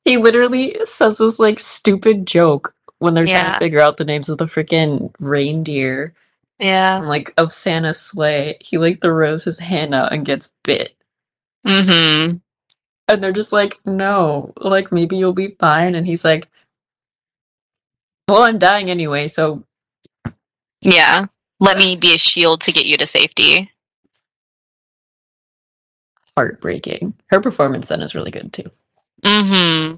he 0.05 0.17
literally 0.17 0.77
says 0.85 1.17
this 1.17 1.39
like 1.39 1.59
stupid 1.59 2.25
joke 2.25 2.73
when 2.99 3.13
they're 3.13 3.25
trying 3.25 3.53
to 3.53 3.59
figure 3.59 3.79
out 3.79 3.97
the 3.97 4.05
names 4.05 4.29
of 4.29 4.37
the 4.37 4.45
freaking 4.45 5.13
reindeer 5.19 6.13
Yeah. 6.57 6.97
and 6.97 7.07
like 7.07 7.33
of 7.37 7.53
Santa's 7.53 7.99
sleigh. 8.01 8.57
He 8.61 8.77
like 8.77 9.01
throws 9.01 9.43
his 9.43 9.59
hand 9.59 9.93
out 9.93 10.11
and 10.11 10.25
gets 10.25 10.49
bit. 10.63 10.95
Mm-hmm. 11.65 12.37
And 13.07 13.23
they're 13.23 13.31
just 13.31 13.53
like, 13.53 13.79
no, 13.85 14.53
like 14.57 14.91
maybe 14.91 15.17
you'll 15.17 15.33
be 15.33 15.55
fine. 15.59 15.95
And 15.95 16.05
he's 16.07 16.25
like, 16.25 16.47
well, 18.27 18.43
I'm 18.43 18.57
dying 18.59 18.89
anyway, 18.89 19.27
so 19.27 19.63
Yeah. 20.81 21.25
Let 21.59 21.77
me 21.77 21.95
be 21.95 22.13
a 22.13 22.17
shield 22.17 22.61
to 22.61 22.71
get 22.71 22.85
you 22.85 22.97
to 22.97 23.07
safety. 23.07 23.71
heartbreaking. 26.39 27.13
Her 27.27 27.41
performance 27.41 27.89
then 27.89 28.01
is 28.01 28.15
really 28.15 28.31
good 28.31 28.53
too. 28.53 28.71
Mm-hmm. 29.25 29.95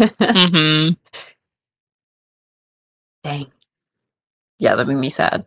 Mm-hmm. 0.00 0.92
Dang. 3.24 3.46
Yeah, 4.60 4.76
that 4.76 4.86
made 4.86 4.94
me 4.94 5.10
sad. 5.10 5.46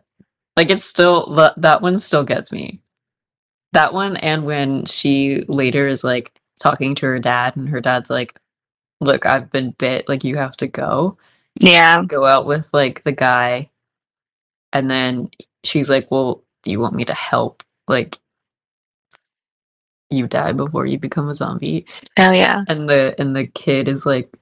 Like 0.54 0.68
it's 0.68 0.84
still 0.84 1.32
that 1.36 1.54
that 1.62 1.80
one 1.80 1.98
still 1.98 2.24
gets 2.24 2.52
me. 2.52 2.82
That 3.72 3.94
one 3.94 4.18
and 4.18 4.44
when 4.44 4.84
she 4.84 5.44
later 5.48 5.86
is 5.86 6.04
like 6.04 6.38
talking 6.60 6.94
to 6.96 7.06
her 7.06 7.18
dad 7.18 7.56
and 7.56 7.70
her 7.70 7.80
dad's 7.80 8.10
like, 8.10 8.38
"Look, 9.00 9.24
I've 9.24 9.50
been 9.50 9.70
bit, 9.70 10.10
like 10.10 10.24
you 10.24 10.36
have 10.36 10.58
to 10.58 10.66
go." 10.66 11.16
Yeah. 11.58 12.02
Go 12.06 12.26
out 12.26 12.44
with 12.44 12.68
like 12.74 13.02
the 13.04 13.12
guy 13.12 13.70
and 14.72 14.90
then 14.90 15.30
she's 15.64 15.88
like, 15.88 16.10
"Well, 16.10 16.42
do 16.62 16.70
you 16.70 16.80
want 16.80 16.94
me 16.94 17.04
to 17.06 17.14
help 17.14 17.62
like 17.86 18.18
you 20.10 20.26
die 20.26 20.52
before 20.52 20.86
you 20.86 20.98
become 20.98 21.28
a 21.28 21.34
zombie?" 21.34 21.86
Oh 22.18 22.32
yeah. 22.32 22.64
and 22.68 22.88
the 22.88 23.14
and 23.18 23.34
the 23.34 23.46
kid 23.46 23.88
is 23.88 24.06
like 24.06 24.36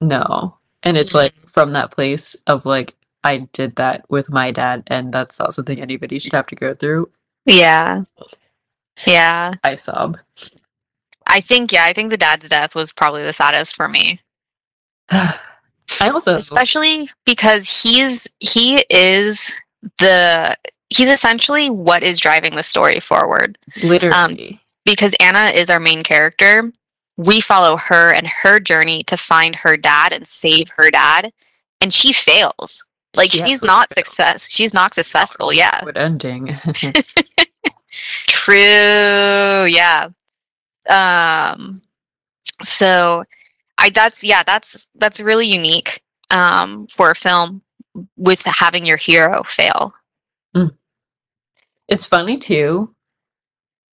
no 0.00 0.56
and 0.82 0.96
it's 0.96 1.10
mm-hmm. 1.10 1.18
like 1.18 1.34
from 1.48 1.72
that 1.72 1.90
place 1.90 2.34
of 2.46 2.64
like 2.64 2.94
i 3.24 3.38
did 3.52 3.76
that 3.76 4.04
with 4.08 4.30
my 4.30 4.50
dad 4.50 4.82
and 4.86 5.12
that's 5.12 5.38
not 5.38 5.52
something 5.52 5.80
anybody 5.80 6.18
should 6.18 6.32
have 6.32 6.46
to 6.46 6.56
go 6.56 6.74
through 6.74 7.10
Yeah. 7.44 8.02
Yeah. 9.06 9.52
i 9.62 9.76
sob 9.76 10.18
I 11.32 11.40
think 11.40 11.70
yeah, 11.70 11.84
I 11.84 11.92
think 11.92 12.10
the 12.10 12.16
dad's 12.16 12.48
death 12.48 12.74
was 12.74 12.92
probably 12.92 13.22
the 13.22 13.32
saddest 13.32 13.76
for 13.76 13.88
me. 13.88 14.20
i 15.10 16.08
also 16.08 16.34
especially 16.34 17.08
because 17.24 17.68
he's 17.68 18.28
he 18.40 18.84
is 18.90 19.52
the 19.98 20.56
he's 20.90 21.10
essentially 21.10 21.70
what 21.70 22.02
is 22.02 22.18
driving 22.20 22.56
the 22.56 22.62
story 22.62 23.00
forward 23.00 23.56
literally 23.82 24.60
because 24.84 25.14
Anna 25.20 25.50
is 25.54 25.70
our 25.70 25.80
main 25.80 26.02
character. 26.02 26.72
We 27.16 27.40
follow 27.40 27.76
her 27.76 28.12
and 28.12 28.26
her 28.26 28.58
journey 28.60 29.02
to 29.04 29.16
find 29.16 29.54
her 29.56 29.76
dad 29.76 30.12
and 30.12 30.26
save 30.26 30.68
her 30.70 30.90
dad, 30.90 31.32
and 31.80 31.92
she 31.92 32.12
fails. 32.12 32.84
Like 33.14 33.30
She 33.30 33.38
she's 33.38 33.62
not 33.62 33.88
fails. 33.94 34.06
success. 34.08 34.48
She's 34.50 34.72
not 34.72 34.94
successful. 34.94 35.52
Yeah, 35.52 35.80
good 35.84 35.96
ending 35.98 36.56
true. 38.26 39.66
Yeah. 39.66 40.08
Um. 40.88 41.82
So, 42.62 43.24
I 43.78 43.90
that's 43.90 44.22
yeah 44.24 44.42
that's 44.44 44.88
that's 44.96 45.20
really 45.20 45.46
unique. 45.46 46.02
Um, 46.30 46.86
for 46.86 47.10
a 47.10 47.14
film 47.16 47.60
with 48.16 48.42
having 48.44 48.86
your 48.86 48.96
hero 48.96 49.42
fail. 49.44 49.94
it's 51.88 52.06
funny 52.06 52.38
too 52.38 52.94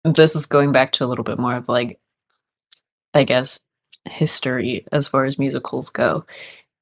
this 0.04 0.34
is 0.36 0.46
going 0.46 0.72
back 0.72 0.92
to 0.92 1.04
a 1.04 1.08
little 1.08 1.24
bit 1.24 1.38
more 1.38 1.56
of 1.56 1.68
like 1.68 1.98
i 3.14 3.24
guess 3.24 3.60
history 4.08 4.86
as 4.92 5.08
far 5.08 5.24
as 5.24 5.38
musicals 5.38 5.90
go 5.90 6.24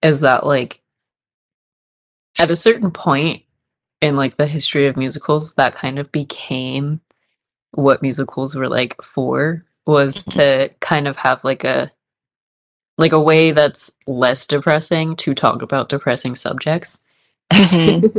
is 0.02 0.20
that 0.20 0.44
like 0.46 0.80
at 2.38 2.50
a 2.50 2.56
certain 2.56 2.90
point 2.90 3.42
in 4.00 4.16
like 4.16 4.36
the 4.36 4.46
history 4.46 4.86
of 4.86 4.96
musicals 4.96 5.54
that 5.54 5.74
kind 5.74 5.98
of 5.98 6.12
became 6.12 7.00
what 7.72 8.02
musicals 8.02 8.54
were 8.54 8.68
like 8.68 9.00
for 9.02 9.64
was 9.86 10.22
Mhm. 10.24 10.32
to 10.32 10.74
kind 10.80 11.08
of 11.08 11.16
have 11.16 11.42
like 11.44 11.64
a 11.64 11.90
like 12.98 13.12
a 13.12 13.20
way 13.20 13.52
that's 13.52 13.92
less 14.06 14.46
depressing 14.46 15.16
to 15.16 15.34
talk 15.34 15.62
about 15.62 15.88
depressing 15.90 16.36
subjects. 16.36 17.00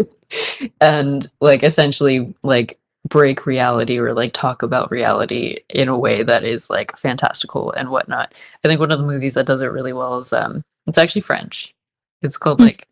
And 0.81 1.27
like 1.41 1.63
essentially 1.63 2.35
like 2.43 2.79
break 3.07 3.45
reality 3.47 3.97
or 3.99 4.13
like 4.13 4.33
talk 4.33 4.63
about 4.63 4.91
reality 4.91 5.59
in 5.69 5.89
a 5.89 5.97
way 5.97 6.23
that 6.23 6.43
is 6.43 6.69
like 6.69 6.95
fantastical 6.97 7.71
and 7.71 7.89
whatnot. 7.89 8.33
I 8.63 8.67
think 8.67 8.79
one 8.79 8.91
of 8.91 8.99
the 8.99 9.05
movies 9.07 9.35
that 9.35 9.47
does 9.47 9.61
it 9.61 9.67
really 9.67 9.93
well 9.93 10.19
is 10.19 10.33
um 10.33 10.63
it's 10.87 10.99
actually 10.99 11.21
french. 11.21 11.73
It's 12.21 12.37
called 12.37 12.59
Hmm. 12.59 12.65
like 12.65 12.87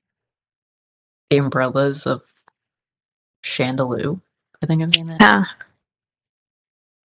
the 1.30 1.38
umbrellas 1.38 2.08
of 2.08 2.24
chandelou 3.44 4.22
i 4.64 4.66
think 4.66 4.82
i'm 4.82 4.92
saying 4.92 5.08
that 5.08 5.22
Yeah. 5.22 5.46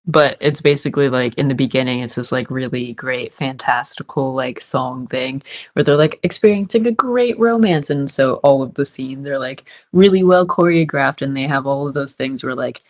But 0.06 0.36
it's 0.40 0.60
basically 0.60 1.08
like 1.08 1.34
in 1.34 1.48
the 1.48 1.54
beginning 1.54 2.00
it's 2.00 2.16
this 2.16 2.32
like 2.32 2.50
really 2.50 2.92
great 2.92 3.32
fantastical 3.32 4.34
like 4.34 4.60
song 4.60 5.06
thing 5.06 5.42
where 5.72 5.84
they're 5.84 5.96
like 5.96 6.18
experiencing 6.22 6.86
a 6.86 6.92
great 6.92 7.38
romance 7.38 7.88
and 7.90 8.10
so 8.10 8.34
all 8.36 8.62
of 8.62 8.74
the 8.74 8.84
scenes 8.84 9.28
are 9.28 9.38
like 9.38 9.64
really 9.92 10.24
well 10.24 10.46
choreographed 10.46 11.22
and 11.22 11.36
they 11.36 11.44
have 11.46 11.66
all 11.66 11.86
of 11.86 11.94
those 11.94 12.12
things 12.12 12.42
where 12.42 12.54
like 12.54 12.82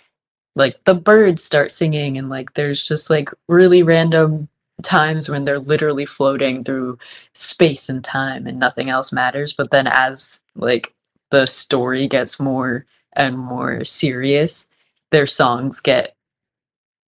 like 0.56 0.82
the 0.84 0.94
birds 0.94 1.42
start 1.42 1.70
singing 1.70 2.16
and 2.18 2.28
like 2.30 2.54
there's 2.54 2.86
just 2.86 3.10
like 3.10 3.28
really 3.48 3.82
random 3.82 4.48
times 4.82 5.28
when 5.28 5.44
they're 5.44 5.58
literally 5.58 6.06
floating 6.06 6.64
through 6.64 6.98
space 7.34 7.88
and 7.88 8.02
time 8.02 8.46
and 8.46 8.58
nothing 8.58 8.88
else 8.88 9.12
matters 9.12 9.52
but 9.52 9.70
then 9.70 9.86
as 9.86 10.40
like 10.56 10.94
the 11.30 11.46
story 11.46 12.08
gets 12.08 12.40
more 12.40 12.86
and 13.14 13.38
more 13.38 13.84
serious 13.84 14.68
their 15.10 15.26
songs 15.26 15.78
get 15.80 16.16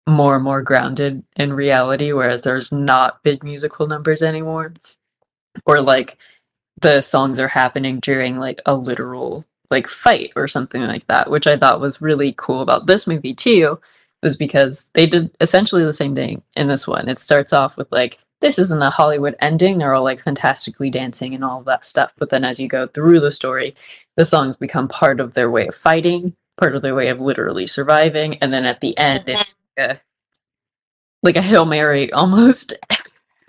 more 0.06 0.34
and 0.36 0.44
more 0.44 0.62
grounded 0.62 1.24
in 1.36 1.52
reality 1.52 2.12
whereas 2.12 2.42
there's 2.42 2.70
not 2.70 3.22
big 3.22 3.42
musical 3.42 3.86
numbers 3.86 4.22
anymore. 4.22 4.74
Or 5.66 5.80
like 5.80 6.18
the 6.80 7.00
songs 7.00 7.38
are 7.38 7.48
happening 7.48 8.00
during 8.00 8.38
like 8.38 8.60
a 8.66 8.74
literal 8.74 9.44
like 9.70 9.86
fight 9.86 10.32
or 10.36 10.46
something 10.46 10.82
like 10.82 11.06
that 11.06 11.30
which 11.30 11.46
i 11.46 11.56
thought 11.56 11.80
was 11.80 12.02
really 12.02 12.34
cool 12.36 12.60
about 12.60 12.86
this 12.86 13.06
movie 13.06 13.32
too 13.32 13.80
was 14.24 14.36
because 14.36 14.90
they 14.94 15.06
did 15.06 15.30
essentially 15.40 15.84
the 15.84 15.92
same 15.92 16.14
thing 16.14 16.42
in 16.56 16.66
this 16.66 16.88
one. 16.88 17.08
It 17.08 17.18
starts 17.20 17.52
off 17.52 17.76
with 17.76 17.92
like 17.92 18.18
this 18.40 18.58
isn't 18.58 18.82
a 18.82 18.90
hollywood 18.90 19.36
ending 19.38 19.78
they're 19.78 19.94
all 19.94 20.02
like 20.02 20.22
fantastically 20.22 20.90
dancing 20.90 21.34
and 21.34 21.44
all 21.44 21.62
that 21.62 21.84
stuff 21.84 22.12
but 22.18 22.28
then 22.30 22.44
as 22.44 22.58
you 22.60 22.68
go 22.68 22.86
through 22.86 23.20
the 23.20 23.32
story 23.32 23.74
the 24.16 24.24
songs 24.24 24.56
become 24.56 24.88
part 24.88 25.20
of 25.20 25.32
their 25.32 25.50
way 25.50 25.68
of 25.68 25.74
fighting 25.74 26.34
part 26.58 26.74
of 26.74 26.82
their 26.82 26.94
way 26.94 27.08
of 27.08 27.20
literally 27.20 27.66
surviving 27.66 28.36
and 28.38 28.52
then 28.52 28.66
at 28.66 28.80
the 28.80 28.98
end 28.98 29.28
it's 29.28 29.54
a, 29.78 30.00
like 31.22 31.36
a 31.36 31.42
hail 31.42 31.64
mary 31.64 32.12
almost 32.12 32.72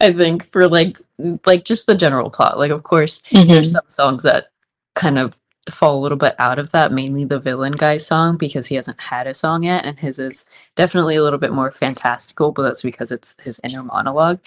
i 0.00 0.12
think 0.12 0.44
for 0.44 0.68
like 0.68 0.98
like 1.46 1.64
just 1.64 1.86
the 1.86 1.94
general 1.94 2.30
plot. 2.30 2.58
Like 2.58 2.70
of 2.70 2.82
course 2.82 3.22
there's 3.30 3.72
some 3.72 3.84
songs 3.88 4.22
that 4.24 4.48
kind 4.94 5.18
of 5.18 5.38
fall 5.70 5.98
a 5.98 6.02
little 6.02 6.18
bit 6.18 6.34
out 6.38 6.58
of 6.58 6.72
that 6.72 6.92
mainly 6.92 7.24
the 7.24 7.38
villain 7.40 7.72
guy 7.72 7.96
song 7.96 8.36
because 8.36 8.66
he 8.66 8.74
hasn't 8.74 9.00
had 9.00 9.26
a 9.26 9.32
song 9.32 9.62
yet 9.62 9.84
and 9.86 9.98
his 9.98 10.18
is 10.18 10.46
definitely 10.76 11.16
a 11.16 11.22
little 11.22 11.38
bit 11.38 11.52
more 11.52 11.70
fantastical 11.70 12.52
but 12.52 12.62
that's 12.62 12.82
because 12.82 13.10
it's 13.10 13.36
his 13.42 13.60
inner 13.64 13.82
monologue. 13.82 14.40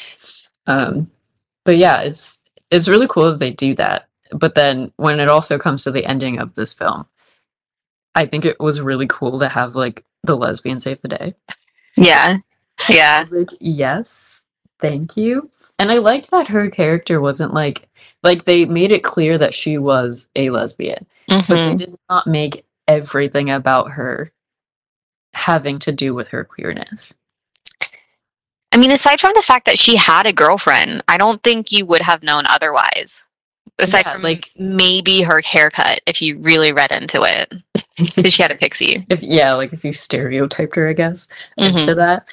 Um 0.68 1.10
but 1.66 1.78
yeah 1.78 2.02
it's 2.02 2.40
it's 2.70 2.88
really 2.88 3.08
cool 3.08 3.32
that 3.32 3.40
they 3.40 3.52
do 3.52 3.74
that. 3.76 4.08
But 4.32 4.56
then 4.56 4.92
when 4.98 5.20
it 5.20 5.30
also 5.30 5.58
comes 5.58 5.84
to 5.84 5.92
the 5.92 6.06
ending 6.06 6.38
of 6.40 6.54
this 6.56 6.74
film 6.74 7.08
i 8.14 8.26
think 8.26 8.46
it 8.46 8.60
was 8.60 8.82
really 8.82 9.08
cool 9.08 9.40
to 9.40 9.48
have 9.48 9.76
like 9.76 10.04
the 10.28 10.38
lesbian 10.38 10.80
save 10.80 11.02
the 11.02 11.08
day 11.08 11.34
Yeah. 11.98 12.38
Yeah. 12.90 13.26
like, 13.32 13.50
yes, 13.60 14.44
thank 14.80 15.18
you. 15.18 15.50
And 15.80 15.92
I 15.92 15.98
liked 15.98 16.30
that 16.32 16.48
her 16.50 16.70
character 16.70 17.20
wasn't 17.20 17.54
like 17.54 17.88
like 18.24 18.46
they 18.46 18.66
made 18.66 18.92
it 18.92 19.04
clear 19.04 19.38
that 19.38 19.54
she 19.54 19.78
was 19.78 20.30
a 20.36 20.50
lesbian, 20.50 21.06
but 21.28 21.46
they 21.48 21.56
Mhm. 21.56 21.78
did 21.78 21.96
not 22.10 22.28
make 22.28 22.66
everything 22.88 23.50
about 23.50 23.92
her 23.92 24.32
having 25.34 25.78
to 25.80 25.92
do 25.92 26.14
with 26.16 26.30
her 26.30 26.44
queerness. 26.44 27.14
I 28.74 28.78
mean, 28.78 28.92
aside 28.92 29.20
from 29.22 29.34
the 29.36 29.42
fact 29.44 29.66
that 29.66 29.78
she 29.80 29.96
had 29.98 30.26
a 30.26 30.34
girlfriend, 30.34 31.04
I 31.08 31.18
don't 31.18 31.42
think 31.44 31.72
you 31.72 31.86
would 31.86 32.02
have 32.02 32.24
known 32.24 32.44
otherwise. 32.48 33.26
Aside 33.80 34.06
Yeah, 34.06 34.14
from 34.14 34.22
like- 34.24 34.52
maybe 34.58 35.22
her 35.22 35.40
haircut, 35.42 36.02
if 36.08 36.22
you 36.22 36.40
really 36.40 36.74
read 36.74 36.92
into 36.92 37.22
it, 37.24 37.54
because 38.16 38.34
she 38.34 38.42
had 38.42 38.52
a 38.52 38.56
pixie. 38.56 39.06
If 39.10 39.22
yeah, 39.22 39.54
like 39.54 39.72
if 39.74 39.84
you 39.86 39.94
stereotyped 39.94 40.76
her, 40.76 40.90
I 40.90 40.94
guess, 40.94 41.28
Mhm. 41.60 41.80
into 41.82 41.96
that. 41.96 42.26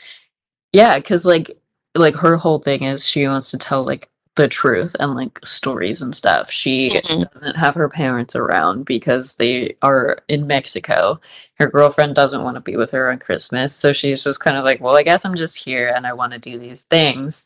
Yeah, 0.73 0.97
because 0.97 1.25
like 1.27 1.51
like 1.95 2.17
her 2.17 2.37
whole 2.37 2.59
thing 2.59 2.83
is 2.83 3.07
she 3.07 3.29
wants 3.29 3.51
to 3.53 3.59
tell 3.59 3.85
like 3.85 4.09
the 4.37 4.49
truth 4.49 4.97
and 4.99 5.15
like 5.15 5.39
stories 5.45 6.03
and 6.03 6.13
stuff. 6.17 6.51
She 6.51 6.91
Mhm. 6.91 7.31
doesn't 7.31 7.55
have 7.57 7.77
her 7.77 7.89
parents 7.89 8.35
around 8.35 8.85
because 8.85 9.35
they 9.35 9.77
are 9.81 10.19
in 10.29 10.49
Mexico. 10.49 11.21
Her 11.61 11.69
girlfriend 11.69 12.17
doesn't 12.17 12.43
want 12.43 12.57
to 12.57 12.61
be 12.61 12.77
with 12.77 12.91
her 12.91 13.13
on 13.13 13.19
Christmas, 13.21 13.73
so 13.77 13.93
she's 13.93 14.25
just 14.25 14.41
kind 14.41 14.57
of 14.57 14.65
like, 14.65 14.81
"Well, 14.81 14.97
I 14.97 15.05
guess 15.05 15.25
I'm 15.25 15.37
just 15.37 15.59
here 15.59 15.89
and 15.89 16.05
I 16.05 16.15
want 16.15 16.33
to 16.33 16.41
do 16.41 16.59
these 16.59 16.83
things." 16.91 17.45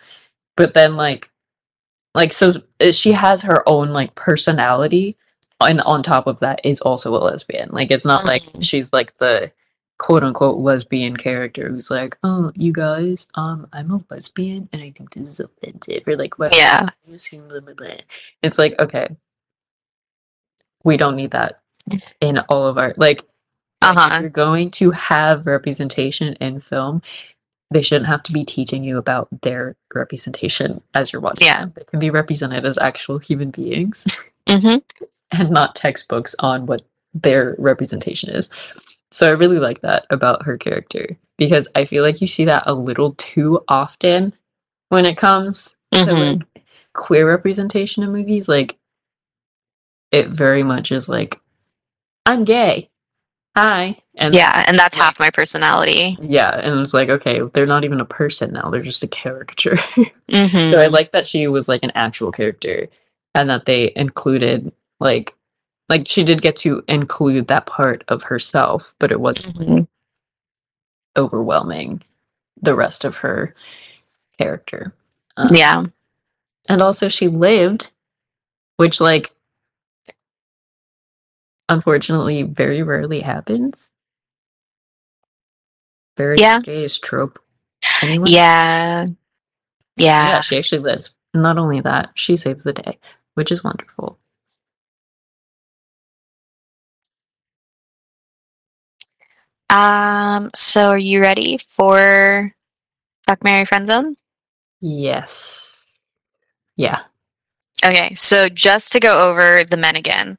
But 0.57 0.73
then 0.73 0.97
like 0.97 1.29
like 2.19 2.32
so 2.32 2.55
uh, 2.81 2.90
she 2.93 3.12
has 3.12 3.43
her 3.43 3.66
own 3.69 3.90
like 3.90 4.15
personality 4.16 5.16
and 5.61 5.81
on 5.82 6.03
top 6.03 6.27
of 6.27 6.40
that 6.40 6.61
is 6.65 6.81
also 6.81 7.15
a 7.16 7.23
lesbian. 7.24 7.69
Like 7.73 7.90
it's 7.90 8.05
not 8.05 8.24
like 8.24 8.43
Mhm. 8.45 8.65
she's 8.65 8.93
like 8.93 9.16
the 9.19 9.53
quote 9.99 10.23
unquote 10.23 10.59
lesbian 10.59 11.16
character 11.16 11.69
who's 11.69 11.90
like, 11.90 12.16
"Oh, 12.23 12.53
you 12.55 12.73
guys, 12.73 13.27
um, 13.35 13.66
I'm 13.73 13.90
a 13.90 14.01
lesbian 14.11 14.69
and 14.73 14.82
I 14.82 14.90
think 14.90 15.12
this 15.15 15.27
is 15.28 15.40
offensive," 15.40 16.03
or 16.07 16.16
like, 16.16 16.39
"What?" 16.39 16.55
Yeah. 16.55 16.86
It's 18.43 18.59
like, 18.59 18.78
okay, 18.78 19.09
we 20.85 20.97
don't 20.97 21.16
need 21.16 21.32
that 21.32 21.61
in 22.20 22.39
all 22.49 22.66
of 22.66 22.78
our 22.78 22.95
like. 22.97 23.23
Uh-huh. 23.81 24.09
If 24.16 24.20
you're 24.23 24.31
going 24.31 24.70
to 24.73 24.90
have 24.90 25.47
representation 25.47 26.35
in 26.40 26.59
film, 26.59 27.01
they 27.70 27.82
shouldn't 27.82 28.07
have 28.09 28.23
to 28.24 28.32
be 28.32 28.45
teaching 28.45 28.82
you 28.85 28.97
about 28.99 29.28
their 29.43 29.77
representation 29.95 30.82
as 30.95 31.12
you're 31.12 31.20
watching. 31.23 31.47
Yeah. 31.47 31.61
them. 31.61 31.73
They 31.77 31.85
can 31.85 31.99
be 32.01 32.11
represented 32.11 32.65
as 32.65 32.78
actual 32.78 33.19
human 33.19 33.51
beings 33.51 34.07
hmm 34.49 34.77
and 35.32 35.51
not 35.51 35.74
textbooks 35.74 36.35
on 36.39 36.66
what 36.66 36.82
their 37.15 37.55
representation 37.59 38.31
is. 38.31 38.49
So 39.11 39.27
I 39.28 39.32
really 39.32 39.59
like 39.59 39.81
that 39.82 40.07
about 40.11 40.45
her 40.45 40.57
character 40.59 41.16
because 41.36 41.69
I 41.74 41.85
feel 41.85 42.03
like 42.03 42.20
you 42.20 42.27
see 42.27 42.45
that 42.47 42.65
a 42.66 42.74
little 42.74 43.15
too 43.15 43.62
often 43.69 44.32
when 44.89 45.05
it 45.07 45.16
comes 45.16 45.77
to 45.93 45.99
Mhm. 46.05 46.43
like 46.55 46.65
queer 46.95 47.28
representation 47.28 48.03
in 48.03 48.12
movies. 48.12 48.49
Like 48.49 48.77
it 50.11 50.28
very 50.28 50.62
much 50.62 50.90
is 50.93 51.09
like, 51.09 51.39
I'm 52.27 52.45
gay. 52.45 52.90
Hi. 53.57 53.97
And 54.16 54.35
Yeah, 54.35 54.65
and 54.69 54.79
that's 54.79 54.97
like- 54.97 55.05
half 55.05 55.20
my 55.20 55.31
personality. 55.31 56.16
yeah, 56.20 56.51
and 56.61 56.81
it's 56.81 56.95
like, 56.95 57.09
okay, 57.09 57.41
they're 57.53 57.66
not 57.66 57.85
even 57.85 58.01
a 58.01 58.05
person 58.05 58.53
now, 58.53 58.70
they're 58.70 58.83
just 58.83 59.03
a 59.03 59.09
caricature. 59.09 59.77
Mhm. 60.29 60.70
So 60.70 60.79
I 60.81 60.87
like 60.87 61.12
that 61.12 61.27
she 61.27 61.47
was 61.49 61.69
like 61.69 61.83
an 61.83 61.93
actual 61.95 62.31
character 62.33 62.89
and 63.35 63.49
that 63.51 63.65
they 63.66 63.93
included 63.97 64.73
like 65.01 65.35
like 65.89 66.07
she 66.07 66.23
did 66.23 66.43
get 66.43 66.55
to 66.57 66.85
include 66.87 67.47
that 67.49 67.65
part 67.66 68.05
of 68.09 68.25
herself, 68.25 68.95
but 68.99 69.11
it 69.11 69.20
wasn't 69.20 69.57
Mhm. 69.57 69.89
overwhelming 71.16 72.03
the 72.61 72.75
rest 72.75 73.05
of 73.05 73.16
her 73.19 73.55
character. 74.41 74.93
Um, 75.37 75.49
Yeah. 75.55 75.85
And 76.69 76.83
also 76.83 77.09
she 77.09 77.29
lived, 77.29 77.91
which 78.77 79.01
like 79.01 79.33
unfortunately 81.69 82.43
very 82.43 82.82
rarely 82.82 83.20
happens. 83.20 83.93
Very 86.16 86.36
Yeah. 86.39 86.61
gayish 86.61 87.01
trope. 87.01 87.39
Anyway. 88.03 88.31
Yeah. 88.31 89.07
yeah, 89.97 90.28
Yeah. 90.31 90.40
she 90.40 90.59
actually 90.59 90.81
lives. 90.81 91.15
Not 91.35 91.59
only 91.59 91.81
that, 91.82 92.11
she 92.15 92.36
saves 92.36 92.65
the 92.65 92.73
day, 92.73 92.99
which 93.35 93.53
is 93.53 93.65
wonderful. 93.65 94.19
Um, 99.70 100.51
so 100.55 100.90
are 100.90 100.99
you 100.99 101.20
ready 101.20 101.59
for 101.59 102.55
Fuck 103.27 103.45
Marry 103.45 103.65
Friend 103.66 103.86
Zone? 103.86 104.16
Yes. 104.81 105.99
Yeah. 106.77 107.01
Okay, 107.85 108.15
so 108.15 108.49
just 108.49 108.91
to 108.93 109.01
go 109.01 109.29
over 109.31 109.63
the 109.65 109.77
men 109.77 109.95
again, 109.97 110.37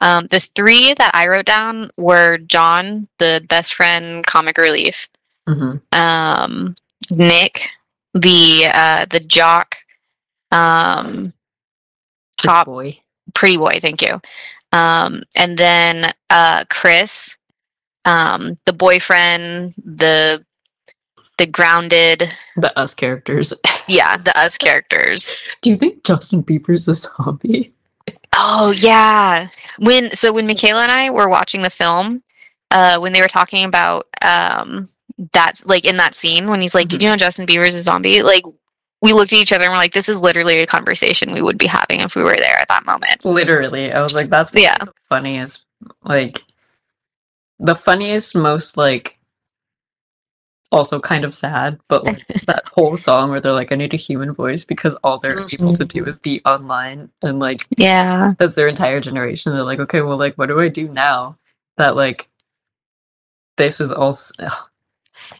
um, 0.00 0.26
the 0.28 0.40
three 0.40 0.94
that 0.94 1.10
I 1.14 1.28
wrote 1.28 1.44
down 1.44 1.90
were 1.98 2.38
John, 2.38 3.08
the 3.18 3.44
best 3.48 3.74
friend 3.74 4.24
comic 4.26 4.56
relief, 4.56 5.08
hmm 5.46 5.76
um, 5.92 6.76
Nick, 7.10 7.68
the 8.14 8.68
uh, 8.72 9.04
the 9.10 9.20
jock, 9.20 9.76
um, 10.50 11.32
top 12.42 12.66
boy. 12.66 12.98
pretty 13.34 13.56
boy, 13.58 13.78
thank 13.80 14.00
you, 14.02 14.20
um, 14.72 15.22
and 15.36 15.58
then 15.58 16.10
uh, 16.30 16.64
Chris, 16.70 17.36
um, 18.06 18.56
the 18.64 18.72
boyfriend, 18.72 19.74
the 19.84 20.44
the 21.38 21.46
grounded, 21.46 22.34
The 22.56 22.76
us 22.78 22.94
characters. 22.94 23.54
yeah, 23.88 24.16
the 24.16 24.36
us 24.38 24.58
characters. 24.58 25.30
Do 25.62 25.70
you 25.70 25.76
think 25.76 26.04
Justin 26.04 26.42
Bieber's 26.42 26.86
a 26.88 26.94
zombie? 26.94 27.72
Oh 28.36 28.70
yeah. 28.72 29.48
When 29.78 30.10
so 30.12 30.32
when 30.32 30.46
Michaela 30.46 30.82
and 30.82 30.92
I 30.92 31.10
were 31.10 31.28
watching 31.28 31.62
the 31.62 31.70
film, 31.70 32.22
uh, 32.70 32.98
when 32.98 33.12
they 33.12 33.20
were 33.22 33.28
talking 33.28 33.64
about 33.64 34.06
um 34.22 34.88
that's 35.32 35.64
like 35.66 35.84
in 35.84 35.96
that 35.96 36.14
scene 36.14 36.48
when 36.48 36.60
he's 36.60 36.74
like, 36.74 36.88
"Did 36.88 37.02
you 37.02 37.08
know 37.08 37.16
Justin 37.16 37.46
Bieber's 37.46 37.74
a 37.74 37.80
zombie?" 37.82 38.22
Like 38.22 38.44
we 39.02 39.12
looked 39.12 39.32
at 39.32 39.38
each 39.38 39.52
other 39.52 39.64
and 39.64 39.72
we're 39.72 39.78
like, 39.78 39.92
"This 39.94 40.08
is 40.08 40.20
literally 40.20 40.58
a 40.60 40.66
conversation 40.66 41.32
we 41.32 41.42
would 41.42 41.58
be 41.58 41.66
having 41.66 42.00
if 42.00 42.14
we 42.14 42.22
were 42.22 42.36
there 42.36 42.58
at 42.58 42.68
that 42.68 42.84
moment." 42.86 43.24
Literally. 43.24 43.92
I 43.92 44.02
was 44.02 44.14
like, 44.14 44.30
that's 44.30 44.52
Yeah. 44.54 44.76
the 44.78 44.92
funniest 45.08 45.64
like 46.04 46.42
the 47.58 47.74
funniest, 47.74 48.34
most 48.36 48.76
like 48.76 49.17
also 50.70 51.00
kind 51.00 51.24
of 51.24 51.34
sad, 51.34 51.78
but 51.88 52.04
like 52.04 52.26
that 52.46 52.68
whole 52.68 52.96
song 52.96 53.30
where 53.30 53.40
they're 53.40 53.52
like, 53.52 53.72
I 53.72 53.76
need 53.76 53.94
a 53.94 53.98
human 53.98 54.32
voice 54.34 54.64
because 54.64 54.94
all 55.04 55.18
they're 55.18 55.40
able 55.52 55.72
to 55.74 55.84
do 55.84 56.04
is 56.04 56.16
be 56.16 56.40
online 56.44 57.10
and 57.22 57.38
like 57.38 57.60
Yeah. 57.76 58.34
that's 58.38 58.54
their 58.54 58.68
entire 58.68 59.00
generation. 59.00 59.52
They're 59.52 59.62
like, 59.62 59.80
okay, 59.80 60.02
well, 60.02 60.18
like, 60.18 60.36
what 60.36 60.46
do 60.46 60.60
I 60.60 60.68
do 60.68 60.88
now 60.88 61.38
that 61.76 61.96
like 61.96 62.28
this 63.56 63.80
is 63.80 63.90
ugh. 63.92 64.70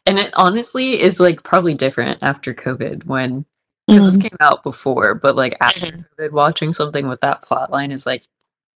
and 0.06 0.18
it 0.18 0.32
honestly 0.36 1.00
is 1.00 1.20
like 1.20 1.42
probably 1.42 1.74
different 1.74 2.22
after 2.22 2.54
COVID 2.54 3.04
when 3.06 3.44
because 3.86 4.02
Mm-hmm. 4.02 4.20
this 4.20 4.30
came 4.30 4.36
out 4.40 4.62
before, 4.62 5.14
but 5.14 5.34
like 5.36 5.56
after 5.62 5.86
COVID, 6.18 6.32
watching 6.32 6.72
something 6.74 7.08
with 7.08 7.20
that 7.22 7.42
plot 7.42 7.70
line 7.70 7.90
is 7.90 8.04
like 8.04 8.24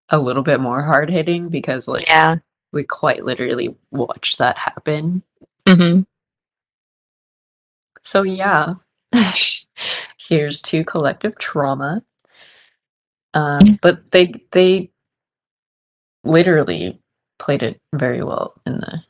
a 0.09 0.19
little 0.19 0.43
bit 0.43 0.61
more 0.61 0.83
hard 0.83 1.11
hitting 1.11 1.49
because 1.51 1.87
like 1.89 2.07
Yeah. 2.09 2.37
we 2.73 2.85
quite 2.85 3.25
literally 3.25 3.75
watched 3.91 4.39
that 4.39 4.57
happen. 4.59 5.23
hmm 5.69 6.01
So 8.03 8.23
yeah, 8.23 8.75
here's 10.29 10.61
to 10.63 10.85
collective 10.85 11.39
trauma. 11.39 12.03
Um, 13.35 13.79
but 13.81 14.11
they 14.13 14.35
they 14.51 14.91
literally 16.25 17.01
played 17.39 17.63
it 17.63 17.81
very 17.95 18.23
well 18.23 18.55
in 18.67 18.75
the 18.75 19.03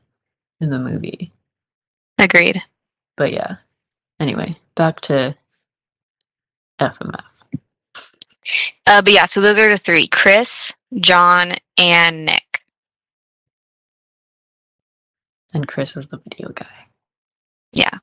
in 0.61 0.71
the 0.71 0.79
movie. 0.79 1.33
Agreed. 2.19 2.63
But 3.17 3.33
yeah. 3.33 3.57
Anyway, 4.21 4.57
back 4.77 5.01
to 5.03 5.37
FMF. 6.81 7.25
Uh, 8.87 9.03
but 9.03 9.13
yeah, 9.13 9.25
so 9.25 9.41
those 9.41 9.59
are 9.59 9.69
the 9.69 9.77
three: 9.77 10.07
Chris, 10.07 10.73
John, 10.97 11.55
and 11.77 12.27
Nick. 12.27 12.63
And 15.55 15.69
Chris 15.69 15.97
is 15.97 16.09
the 16.09 16.19
video 16.19 16.51
guy. 16.51 16.87
Yeah. 17.73 17.99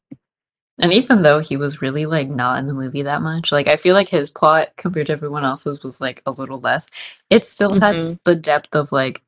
And 0.80 0.94
even 0.94 1.24
though 1.24 1.40
he 1.40 1.58
was 1.58 1.82
really 1.82 2.06
like 2.06 2.30
not 2.30 2.60
in 2.60 2.68
the 2.68 2.74
movie 2.74 3.02
that 3.04 3.22
much, 3.22 3.52
like 3.52 3.68
I 3.68 3.76
feel 3.76 3.96
like 3.96 4.10
his 4.10 4.30
plot 4.32 4.70
compared 4.78 5.08
to 5.08 5.14
everyone 5.14 5.44
else's 5.44 5.84
was 5.84 6.00
like 6.00 6.22
a 6.26 6.32
little 6.32 6.60
less. 6.60 6.90
It 7.30 7.46
still 7.46 7.76
had 7.76 7.96
Mhm. 7.98 8.20
the 8.24 8.36
depth 8.36 8.76
of 8.76 8.92
like, 8.92 9.22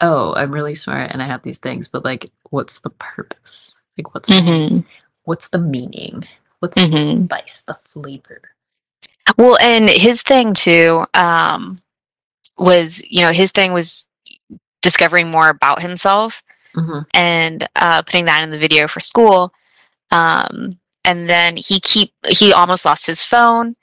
oh, 0.00 0.34
I'm 0.34 0.52
really 0.52 0.74
smart 0.74 1.10
and 1.12 1.22
I 1.22 1.26
have 1.26 1.42
these 1.42 1.58
things, 1.58 1.88
but 1.88 2.04
like, 2.04 2.30
what's 2.50 2.80
the 2.80 2.90
purpose? 2.90 3.74
Like, 3.98 4.14
what's 4.14 4.28
Mhm. 4.28 4.84
what's 5.24 5.48
the 5.48 5.58
meaning? 5.58 6.26
What's 6.60 6.76
the 6.76 6.86
Mhm. 6.86 7.24
spice, 7.26 7.62
the 7.62 7.74
flavor? 7.74 8.42
Well, 9.36 9.58
and 9.60 9.90
his 9.90 10.22
thing 10.22 10.54
too 10.54 11.04
um, 11.14 11.80
was, 12.58 13.04
you 13.10 13.20
know, 13.22 13.32
his 13.32 13.52
thing 13.52 13.72
was 13.72 14.08
discovering 14.82 15.30
more 15.30 15.48
about 15.48 15.82
himself 15.82 16.42
hmm 16.74 17.00
and 17.14 17.68
uh, 17.76 18.02
putting 18.02 18.26
that 18.26 18.42
in 18.42 18.50
the 18.50 18.58
video 18.58 18.86
for 18.88 19.00
school. 19.00 19.52
Um, 20.10 20.78
and 21.04 21.28
then 21.28 21.56
he 21.56 21.80
keep 21.80 22.12
he 22.28 22.52
almost 22.52 22.84
lost 22.84 23.06
his 23.06 23.22
phone, 23.22 23.76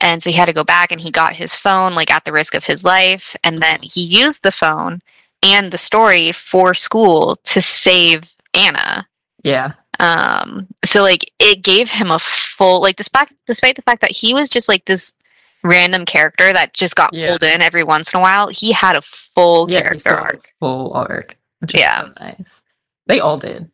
and 0.00 0.22
so 0.22 0.30
he 0.30 0.36
had 0.36 0.46
to 0.46 0.52
go 0.52 0.64
back 0.64 0.92
and 0.92 1.00
he 1.00 1.10
got 1.10 1.34
his 1.36 1.54
phone 1.54 1.94
like 1.94 2.10
at 2.10 2.24
the 2.24 2.32
risk 2.32 2.54
of 2.54 2.64
his 2.64 2.84
life. 2.84 3.36
And 3.44 3.62
then 3.62 3.80
he 3.82 4.02
used 4.02 4.42
the 4.42 4.52
phone 4.52 5.00
and 5.42 5.70
the 5.72 5.78
story 5.78 6.32
for 6.32 6.72
school 6.74 7.36
to 7.44 7.60
save 7.60 8.34
Anna. 8.54 9.06
Yeah. 9.42 9.72
Um, 9.98 10.66
so 10.84 11.02
like 11.02 11.30
it 11.38 11.62
gave 11.62 11.90
him 11.90 12.10
a 12.10 12.18
full 12.18 12.80
like 12.80 12.96
despite 12.96 13.30
despite 13.46 13.76
the 13.76 13.82
fact 13.82 14.00
that 14.00 14.10
he 14.12 14.32
was 14.32 14.48
just 14.48 14.68
like 14.68 14.86
this 14.86 15.14
random 15.62 16.06
character 16.06 16.52
that 16.54 16.72
just 16.72 16.96
got 16.96 17.12
Yeah. 17.12 17.28
pulled 17.28 17.42
in 17.42 17.60
every 17.60 17.84
once 17.84 18.12
in 18.14 18.18
a 18.18 18.22
while, 18.22 18.48
he 18.48 18.72
had 18.72 18.96
a 18.96 19.02
full 19.02 19.70
Yeah, 19.70 19.80
character 19.82 19.98
still 19.98 20.16
had 20.16 20.20
a 20.22 20.24
arc. 20.36 20.48
full 20.58 20.92
arc. 20.94 21.36
Yeah. 21.74 22.00
so 22.04 22.12
nice. 22.20 22.62
They 23.06 23.20
all 23.20 23.36
did. 23.36 23.70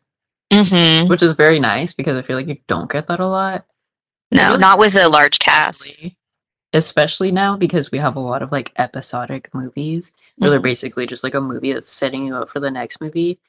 Mm-hmm. 0.51 1.07
Which 1.09 1.21
is 1.23 1.33
very 1.33 1.59
nice 1.59 1.93
because 1.93 2.17
I 2.17 2.21
feel 2.21 2.37
like 2.37 2.47
you 2.47 2.57
don't 2.67 2.89
get 2.91 3.07
that 3.07 3.19
a 3.19 3.27
lot. 3.27 3.65
No, 4.31 4.47
Really 4.49 4.59
not 4.59 4.79
with 4.79 4.95
a 4.95 5.09
large 5.09 5.39
cast. 5.39 5.89
especially 6.73 7.31
now 7.31 7.55
because 7.57 7.91
we 7.91 7.97
have 7.97 8.15
a 8.15 8.19
lot 8.19 8.41
of 8.41 8.51
like 8.51 8.71
episodic 8.77 9.49
movies 9.53 10.11
where 10.37 10.49
they're 10.49 10.59
Mhm. 10.59 10.63
basically 10.63 11.05
just 11.07 11.23
like 11.23 11.33
a 11.33 11.41
movie 11.41 11.71
that's 11.73 11.89
setting 11.91 12.25
you 12.27 12.35
up 12.35 12.49
for 12.49 12.59
the 12.59 12.69
next 12.71 12.99
movie. 13.01 13.39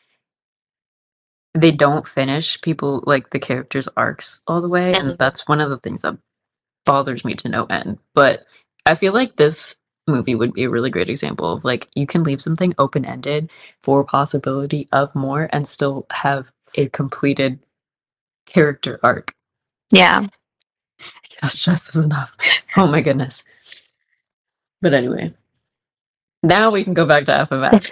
They 1.54 1.70
don't 1.72 2.06
finish 2.06 2.60
people 2.60 3.02
like 3.06 3.30
the 3.30 3.38
characters' 3.40 3.88
arcs 3.96 4.40
all 4.46 4.60
the 4.60 4.68
way, 4.68 4.94
and 4.94 5.12
Mhm. 5.12 5.18
that's 5.18 5.48
one 5.48 5.60
of 5.60 5.70
the 5.70 5.78
things 5.78 6.02
that 6.02 6.16
bothers 6.84 7.24
me 7.24 7.34
to 7.34 7.48
no 7.48 7.64
end. 7.66 7.98
But 8.14 8.46
I 8.86 8.94
feel 8.94 9.12
like 9.12 9.36
this 9.36 9.76
movie 10.06 10.34
would 10.34 10.52
be 10.54 10.64
a 10.64 10.70
really 10.70 10.88
great 10.90 11.10
example 11.10 11.52
of 11.52 11.64
like 11.64 11.88
you 11.94 12.06
can 12.06 12.22
leave 12.22 12.40
something 12.40 12.74
open 12.78 13.04
ended 13.04 13.50
for 13.82 14.04
possibility 14.04 14.88
of 14.92 15.14
more 15.14 15.48
and 15.52 15.66
still 15.68 16.06
have 16.10 16.50
a 16.74 16.88
completed 16.88 17.60
character 18.46 18.98
arc. 19.02 19.34
Yeah. 19.92 20.26
That's 21.42 21.62
just 21.64 21.90
is 21.90 21.96
enough. 21.96 22.34
Oh 22.76 22.86
my 22.86 23.00
goodness. 23.00 23.44
But 24.80 24.94
anyway, 24.94 25.34
now 26.42 26.70
we 26.70 26.84
can 26.84 26.94
go 26.94 27.06
back 27.06 27.24
to 27.26 27.32
FMF. 27.32 27.90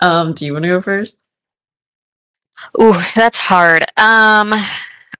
um, 0.00 0.32
do 0.34 0.46
you 0.46 0.52
want 0.52 0.64
to 0.64 0.68
go 0.68 0.80
first? 0.80 1.16
Ooh, 2.80 2.94
that's 3.14 3.36
hard. 3.36 3.82
Um, 3.96 4.54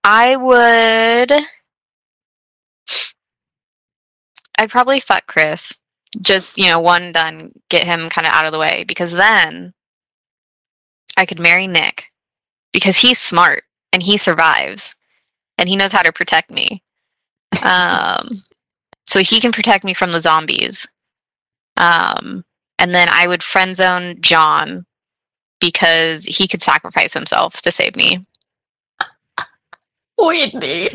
I 0.02 0.36
would. 0.36 1.32
I'd 4.58 4.70
probably 4.70 5.00
fuck 5.00 5.26
Chris. 5.26 5.78
Just 6.20 6.58
you 6.58 6.68
know, 6.68 6.80
one 6.80 7.12
done, 7.12 7.52
get 7.68 7.84
him 7.84 8.08
kind 8.08 8.26
of 8.26 8.32
out 8.32 8.46
of 8.46 8.52
the 8.52 8.58
way 8.58 8.84
because 8.86 9.12
then 9.12 9.74
I 11.16 11.26
could 11.26 11.38
marry 11.40 11.66
Nick 11.66 12.10
because 12.72 12.98
he's 12.98 13.18
smart 13.18 13.64
and 13.92 14.02
he 14.02 14.16
survives 14.16 14.94
and 15.58 15.68
he 15.68 15.76
knows 15.76 15.92
how 15.92 16.02
to 16.02 16.12
protect 16.12 16.50
me. 16.50 16.82
Um, 17.62 18.42
so 19.06 19.20
he 19.20 19.38
can 19.40 19.52
protect 19.52 19.84
me 19.84 19.94
from 19.94 20.10
the 20.10 20.20
zombies. 20.20 20.86
Um, 21.76 22.44
and 22.80 22.92
then 22.92 23.06
I 23.10 23.28
would 23.28 23.42
friend 23.44 23.76
zone 23.76 24.16
John 24.20 24.84
because 25.60 26.24
he 26.24 26.48
could 26.48 26.62
sacrifice 26.62 27.12
himself 27.12 27.62
to 27.62 27.70
save 27.70 27.94
me. 27.96 28.26
Whitney. 30.18 30.88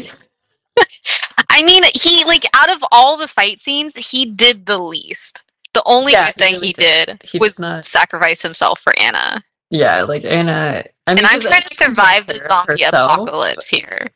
I 1.49 1.63
mean, 1.63 1.83
he 1.93 2.23
like 2.25 2.45
out 2.53 2.69
of 2.71 2.83
all 2.91 3.17
the 3.17 3.27
fight 3.27 3.59
scenes, 3.59 3.95
he 3.95 4.25
did 4.25 4.65
the 4.65 4.77
least. 4.77 5.43
The 5.73 5.83
only 5.85 6.11
Yeah, 6.13 6.25
good 6.27 6.33
he 6.35 6.41
thing 6.43 6.53
really 6.55 6.67
he 6.67 6.73
did. 6.73 7.05
did, 7.07 7.21
He 7.23 7.37
was 7.37 7.57
not- 7.59 7.85
sacrifice 7.85 8.41
himself 8.41 8.79
for 8.79 8.93
Anna. 8.99 9.43
Yeah, 9.69 10.03
like 10.03 10.25
Anna. 10.25 10.83
I 11.05 11.13
mean, 11.13 11.19
and 11.19 11.27
I'm 11.27 11.41
trying 11.41 11.61
to 11.63 11.75
survive 11.75 12.27
the 12.27 12.33
took 12.33 12.41
care 12.41 12.49
of 12.49 12.67
zombie 12.67 12.83
herself. 12.83 13.11
apocalypse 13.13 13.69
here. 13.69 14.09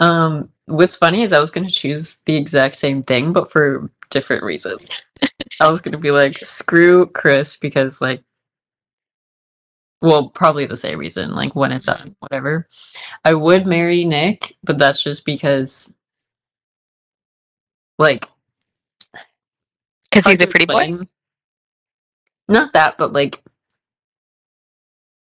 Um, 0.00 0.50
what's 0.66 0.96
funny 0.96 1.22
is 1.22 1.32
I 1.32 1.40
was 1.40 1.50
going 1.50 1.66
to 1.66 1.72
choose 1.72 2.18
the 2.24 2.36
exact 2.36 2.76
same 2.76 3.02
thing, 3.02 3.32
but 3.32 3.50
for 3.50 3.90
different 4.10 4.42
reasons. 4.44 4.88
I 5.60 5.70
was 5.70 5.80
going 5.80 5.92
to 5.92 5.98
be 5.98 6.10
like, 6.10 6.38
screw 6.44 7.06
Chris 7.06 7.56
because, 7.56 8.00
like, 8.00 8.22
well, 10.00 10.28
probably 10.28 10.66
the 10.66 10.76
same 10.76 10.98
reason, 10.98 11.34
like, 11.34 11.54
when 11.56 11.72
it's 11.72 11.86
done, 11.86 12.14
whatever. 12.20 12.68
I 13.24 13.34
would 13.34 13.66
marry 13.66 14.04
Nick, 14.04 14.56
but 14.62 14.78
that's 14.78 15.02
just 15.02 15.24
because, 15.24 15.94
like, 17.98 18.26
Because 20.10 20.26
he's 20.26 20.40
a 20.40 20.46
pretty 20.46 20.66
boy. 20.66 21.06
Not 22.48 22.72
that, 22.74 22.98
but 22.98 23.12
like, 23.12 23.42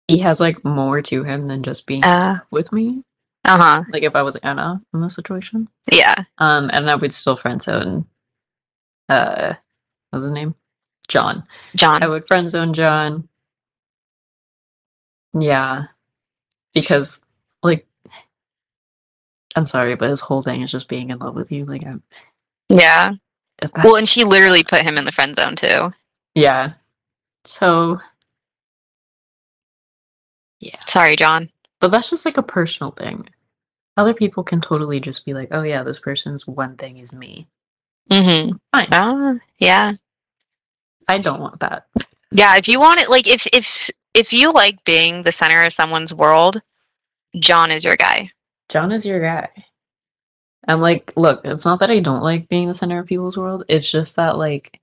he 0.09 0.19
has 0.19 0.41
like 0.41 0.65
more 0.65 1.01
to 1.03 1.25
him 1.25 1.47
than 1.47 1.63
just 1.63 1.87
being 1.87 2.05
Uh 2.05 2.41
with 2.51 2.73
me. 2.73 3.03
uh 3.45 3.57
huh. 3.59 3.85
Like, 3.93 4.03
if 4.03 4.15
I 4.17 4.23
was 4.23 4.37
Anna 4.37 4.83
in 4.93 5.01
this 5.01 5.15
situation. 5.15 5.69
Yeah. 5.91 6.25
Um, 6.39 6.71
and 6.73 6.91
I 6.91 6.95
would 6.95 7.13
still 7.13 7.37
friend 7.37 7.63
zone. 7.63 8.07
Uh, 9.09 9.55
what's 10.11 10.25
his 10.25 10.33
name? 10.33 10.55
John. 11.09 11.45
John. 11.77 12.03
I 12.03 12.09
would 12.09 12.27
friend 12.27 12.51
zone 12.51 12.73
John. 12.73 13.29
Yeah, 15.37 15.87
because 16.75 17.19
like, 17.63 17.87
I'm 19.57 19.67
sorry, 19.67 19.95
but 19.97 20.11
his 20.11 20.21
whole 20.21 20.43
thing 20.43 20.63
is 20.63 20.71
just 20.71 20.89
being 20.89 21.11
in 21.11 21.19
love 21.19 21.35
with 21.35 21.51
you. 21.53 21.65
Like, 21.65 21.85
I'm. 21.87 22.03
yeah. 22.69 23.15
Well, 23.83 23.97
and 23.97 24.09
she 24.09 24.25
literally 24.25 24.63
put 24.65 24.83
him 24.83 24.97
in 24.97 25.05
the 25.05 25.13
friend 25.13 25.35
zone 25.35 25.57
too. 25.57 25.91
yeah. 26.35 26.75
So. 27.45 27.99
Yeah, 30.61 30.77
Sorry, 30.87 31.17
John. 31.17 31.51
but 31.81 31.91
that's 31.91 32.11
just 32.11 32.25
like 32.25 32.39
a 32.39 32.43
personal 32.43 32.93
thing. 32.93 33.29
Other 33.97 34.15
people 34.15 34.43
can 34.43 34.61
totally 34.61 34.99
just 34.99 35.25
be 35.25 35.35
like, 35.35 35.49
"Oh 35.53 35.63
yeah, 35.63 35.83
this 35.83 36.01
person's 36.01 36.47
one 36.47 36.77
thing 36.77 36.97
is 36.99 37.13
me." 37.13 37.49
Mm-hmm. 38.11 38.57
Fine. 38.73 38.87
Oh, 38.93 39.39
yeah. 39.59 39.93
I 41.09 41.19
don't 41.19 41.41
want 41.41 41.61
that. 41.61 41.87
Yeah. 42.31 42.57
If 42.57 42.67
you 42.69 42.81
want 42.81 43.01
it, 43.01 43.11
like, 43.11 43.27
if 43.29 43.47
if 43.53 43.91
if 44.15 44.33
you 44.33 44.53
like 44.53 44.83
being 44.85 45.23
the 45.23 45.33
center 45.33 45.61
of 45.61 45.73
someone's 45.73 46.13
world, 46.15 46.61
John 47.39 47.71
is 47.71 47.85
your 47.85 47.97
guy. 47.97 48.31
John 48.69 48.91
is 48.93 49.05
your 49.07 49.21
guy. 49.21 49.49
I'm 50.67 50.81
like, 50.81 51.13
look, 51.17 51.43
it's 51.45 51.65
not 51.67 51.81
that 51.81 51.91
I 51.91 52.01
don't 52.01 52.23
like 52.23 52.49
being 52.49 52.69
the 52.69 52.75
center 52.75 52.99
of 53.01 53.07
people's 53.07 53.37
world. 53.37 53.65
It's 53.69 53.91
just 53.91 54.17
that 54.17 54.39
like 54.39 54.81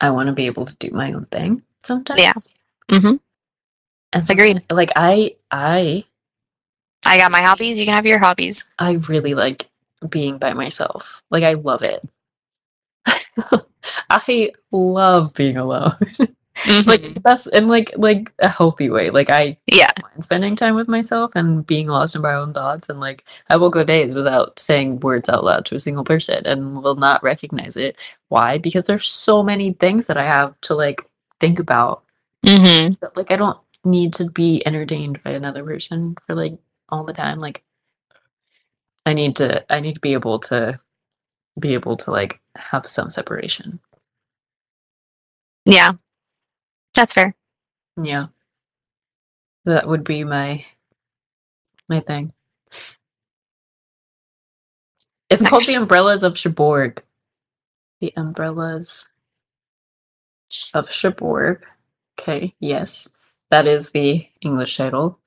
I 0.00 0.10
want 0.10 0.28
to 0.28 0.32
be 0.32 0.46
able 0.46 0.66
to 0.66 0.76
do 0.76 0.90
my 0.90 1.12
own 1.12 1.26
thing 1.26 1.62
sometimes. 1.82 2.20
Yeah. 2.20 2.32
Mm-hmm. 2.90 3.16
And 4.12 4.30
Agreed. 4.30 4.64
Like 4.70 4.92
I 4.96 5.36
I 5.50 6.04
I 7.04 7.18
got 7.18 7.32
my 7.32 7.40
hobbies. 7.40 7.78
You 7.78 7.84
can 7.84 7.94
have 7.94 8.06
your 8.06 8.18
hobbies. 8.18 8.64
I 8.78 8.92
really 8.92 9.34
like 9.34 9.68
being 10.08 10.38
by 10.38 10.52
myself. 10.52 11.22
Like 11.30 11.44
I 11.44 11.54
love 11.54 11.82
it. 11.82 12.06
I 14.10 14.50
love 14.70 15.34
being 15.34 15.56
alone. 15.56 15.96
Mhm. 16.64 16.86
like 16.88 17.22
that's 17.22 17.46
in 17.46 17.68
like 17.68 17.92
like 17.96 18.32
a 18.40 18.48
healthy 18.48 18.90
way. 18.90 19.10
Like 19.10 19.30
I 19.30 19.56
yeah. 19.66 19.90
mind 20.02 20.24
spending 20.24 20.56
time 20.56 20.74
with 20.74 20.88
myself 20.88 21.32
and 21.34 21.66
being 21.66 21.86
lost 21.88 22.16
in 22.16 22.22
my 22.22 22.34
own 22.34 22.52
thoughts 22.52 22.88
and 22.88 23.00
like 23.00 23.24
I 23.48 23.56
will 23.56 23.70
go 23.70 23.84
days 23.84 24.14
without 24.14 24.58
saying 24.58 25.00
words 25.00 25.28
out 25.28 25.44
loud 25.44 25.66
to 25.66 25.76
a 25.76 25.80
single 25.80 26.04
person 26.04 26.46
and 26.46 26.82
will 26.82 26.96
not 26.96 27.22
recognize 27.22 27.76
it. 27.76 27.96
Why? 28.28 28.58
Because 28.58 28.84
there's 28.84 29.06
so 29.06 29.42
many 29.42 29.72
things 29.72 30.06
that 30.06 30.16
I 30.16 30.24
have 30.24 30.60
to 30.62 30.74
like 30.74 31.08
think 31.40 31.58
about. 31.58 32.02
Mm-hmm. 32.44 32.94
That, 33.00 33.16
like 33.16 33.30
I 33.30 33.36
don't 33.36 33.58
need 33.84 34.12
to 34.14 34.28
be 34.30 34.62
entertained 34.66 35.22
by 35.22 35.30
another 35.30 35.64
person 35.64 36.16
for 36.26 36.34
like 36.34 36.58
all 36.88 37.04
the 37.04 37.12
time. 37.12 37.38
Like 37.38 37.62
I 39.06 39.14
need 39.14 39.36
to 39.36 39.64
I 39.72 39.80
need 39.80 39.94
to 39.94 40.00
be 40.00 40.12
able 40.12 40.38
to 40.40 40.80
be 41.58 41.74
able 41.74 41.96
to 41.98 42.10
like 42.10 42.40
have 42.56 42.86
some 42.86 43.10
separation. 43.10 43.80
Yeah. 45.64 45.92
That's 46.98 47.12
fair. 47.12 47.36
Yeah. 47.96 48.26
That 49.66 49.86
would 49.86 50.02
be 50.02 50.24
my 50.24 50.64
my 51.88 52.00
thing. 52.00 52.32
It's 55.30 55.46
called 55.46 55.62
the 55.64 55.74
Umbrellas 55.74 56.24
of 56.24 56.36
Cherbourg. 56.36 57.00
The 58.00 58.12
Umbrellas 58.16 59.08
of 60.74 60.90
Cherbourg. 60.90 61.64
Okay, 62.18 62.56
yes. 62.58 63.08
That 63.50 63.68
is 63.68 63.90
the 63.92 64.26
English 64.40 64.76
title. 64.76 65.20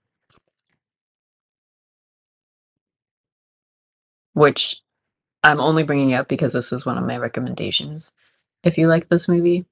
Which 4.33 4.81
I'm 5.41 5.61
only 5.61 5.83
bringing 5.83 6.13
up 6.13 6.27
because 6.27 6.51
this 6.51 6.73
is 6.73 6.85
one 6.85 6.97
of 6.97 7.05
my 7.05 7.15
recommendations. 7.15 8.11
If 8.61 8.77
you 8.77 8.89
like 8.89 9.07
this 9.07 9.29
movie, 9.29 9.67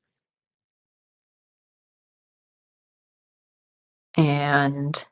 and 4.16 5.06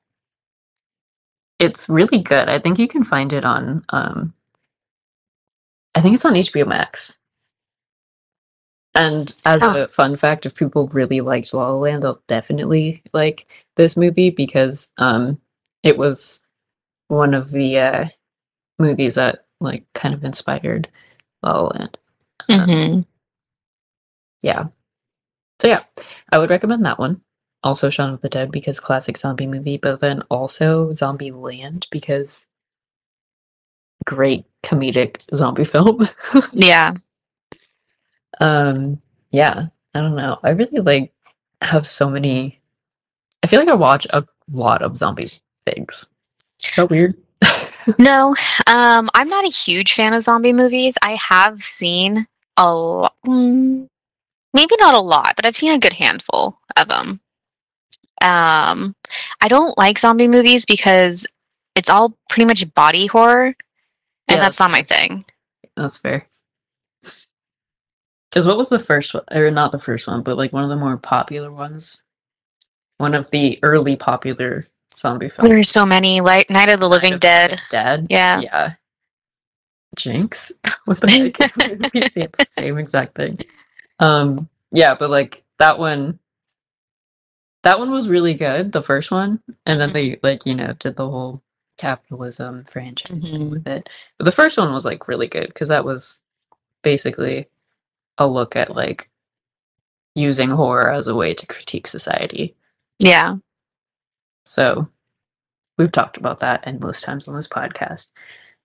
it's 1.59 1.89
really 1.89 2.19
good. 2.19 2.49
I 2.49 2.59
think 2.59 2.79
you 2.79 2.87
can 2.87 3.03
find 3.03 3.33
it 3.33 3.45
on 3.45 3.83
um 3.89 4.33
I 5.95 6.01
think 6.01 6.15
it's 6.15 6.25
on 6.25 6.33
HBO 6.35 6.67
Max. 6.67 7.19
And 8.95 9.33
as 9.45 9.61
Oh. 9.63 9.83
a 9.83 9.87
fun 9.87 10.15
fact, 10.15 10.45
if 10.45 10.55
people 10.55 10.87
really 10.87 11.21
liked 11.21 11.53
La 11.53 11.69
La 11.69 11.75
Land, 11.77 12.03
they'll 12.03 12.21
definitely 12.27 13.03
like 13.13 13.47
this 13.75 13.95
movie 13.97 14.29
because 14.31 14.91
um 14.97 15.39
it 15.83 15.97
was 15.97 16.41
one 17.09 17.33
of 17.33 17.51
the 17.51 17.79
uh 17.79 18.05
movies 18.79 19.15
that 19.15 19.45
like 19.61 19.85
kind 19.93 20.13
of 20.13 20.23
inspired 20.23 20.89
La 21.43 21.53
La 21.61 21.67
Land. 21.69 21.97
Um, 22.49 22.69
Mm-hmm. 22.69 23.01
yeah. 24.41 24.67
So 25.61 25.67
yeah, 25.67 25.83
I 26.31 26.37
would 26.39 26.49
recommend 26.51 26.85
that 26.85 26.99
one. 26.99 27.21
Also 27.63 27.89
Shaun 27.89 28.13
of 28.13 28.21
the 28.21 28.29
Dead 28.29 28.51
because 28.51 28.79
classic 28.79 29.17
zombie 29.17 29.47
movie, 29.47 29.77
but 29.77 29.99
then 29.99 30.21
also 30.29 30.89
Zombieland 30.91 31.85
because 31.91 32.47
great 34.05 34.45
comedic 34.63 35.23
zombie 35.35 35.65
film. 35.73 36.07
Yeah. 36.53 36.93
um 38.39 39.01
yeah, 39.31 39.67
I 39.93 40.01
don't 40.01 40.15
know. 40.15 40.39
I 40.43 40.51
really 40.51 40.79
like 40.79 41.13
have 41.61 41.87
so 41.87 42.09
many 42.09 42.59
I 43.43 43.47
feel 43.47 43.59
like 43.59 43.69
I 43.69 43.73
watch 43.73 44.07
a 44.11 44.25
lot 44.51 44.81
of 44.81 44.97
zombie 44.97 45.29
things. 45.65 46.09
Is 46.63 46.71
that 46.75 46.89
weird? 46.89 47.15
No, 47.97 48.35
um, 48.67 49.09
I'm 49.13 49.29
not 49.29 49.45
a 49.45 49.49
huge 49.49 49.93
fan 49.93 50.13
of 50.13 50.21
zombie 50.21 50.51
movies. 50.51 50.97
I 51.01 51.11
have 51.11 51.61
seen 51.61 52.27
a 52.57 52.75
lot, 52.75 53.13
maybe 53.25 54.75
not 54.77 54.93
a 54.93 54.99
lot, 54.99 55.37
but 55.37 55.45
I've 55.45 55.55
seen 55.55 55.71
a 55.71 55.79
good 55.79 55.93
handful 55.93 56.59
of 56.75 56.89
them. 56.89 57.21
Um, 58.21 58.95
I 59.41 59.47
don't 59.47 59.77
like 59.77 59.99
zombie 59.99 60.27
movies 60.27 60.65
because 60.65 61.27
it's 61.75 61.89
all 61.89 62.17
pretty 62.29 62.45
much 62.45 62.73
body 62.73 63.07
horror, 63.07 63.45
and 63.47 63.55
Yeah, 64.29 64.39
that's 64.39 64.59
not 64.59 64.71
my 64.71 64.81
thing. 64.81 65.23
That's 65.75 65.97
fair. 65.97 66.27
Because 67.01 68.45
what 68.45 68.57
was 68.57 68.69
the 68.69 68.79
first 68.79 69.13
one, 69.13 69.23
or 69.31 69.49
not 69.51 69.71
the 69.71 69.79
first 69.79 70.07
one, 70.07 70.23
but 70.23 70.37
like 70.37 70.53
one 70.53 70.63
of 70.63 70.69
the 70.69 70.75
more 70.75 70.97
popular 70.97 71.51
ones? 71.51 72.01
One 72.97 73.13
of 73.13 73.29
the 73.29 73.59
early 73.61 73.95
popular 73.95 74.65
zombie 74.97 75.29
films. 75.29 75.49
There's 75.49 75.69
so 75.69 75.85
many, 75.85 76.21
like 76.21 76.49
Night 76.49 76.69
of 76.69 76.79
the 76.79 76.89
Living 76.89 77.13
of 77.13 77.19
Dead. 77.19 77.61
Dead. 77.69 78.07
Yeah. 78.09 78.39
Yeah. 78.41 78.73
Jinx. 79.95 80.51
what 80.85 80.99
the 80.99 81.09
heck? 81.37 81.39
we 81.93 81.99
the 81.99 82.45
same 82.49 82.77
exact 82.77 83.15
thing. 83.15 83.39
Um. 83.99 84.49
Yeah, 84.71 84.95
but 84.95 85.09
like 85.09 85.43
that 85.59 85.79
one. 85.79 86.19
That 87.63 87.79
one 87.79 87.91
was 87.91 88.07
really 88.09 88.33
good, 88.33 88.71
the 88.71 88.81
first 88.83 89.11
one, 89.11 89.41
and 89.65 89.79
then 89.79 89.93
they 89.93 90.19
like 90.23 90.45
you 90.45 90.55
know 90.55 90.73
did 90.73 90.95
the 90.95 91.09
whole 91.09 91.43
capitalism 91.77 92.65
franchise 92.65 93.29
thing 93.29 93.47
Mhm. 93.47 93.51
with 93.51 93.67
it. 93.67 93.89
But 94.17 94.25
the 94.25 94.31
first 94.31 94.57
one 94.57 94.73
was 94.73 94.85
like 94.85 95.07
really 95.07 95.27
good 95.27 95.47
because 95.47 95.69
that 95.69 95.85
was 95.85 96.21
basically 96.83 97.49
a 98.17 98.27
look 98.27 98.55
at 98.55 98.75
like 98.75 99.09
using 100.15 100.49
horror 100.49 100.91
as 100.91 101.07
a 101.07 101.15
way 101.15 101.33
to 101.33 101.45
critique 101.47 101.87
society. 101.87 102.55
Yeah. 102.99 103.37
So 104.45 104.89
we've 105.77 105.91
talked 105.91 106.17
about 106.17 106.39
that 106.39 106.65
endless 106.67 107.01
times 107.01 107.27
on 107.27 107.35
this 107.35 107.47
podcast. 107.47 108.09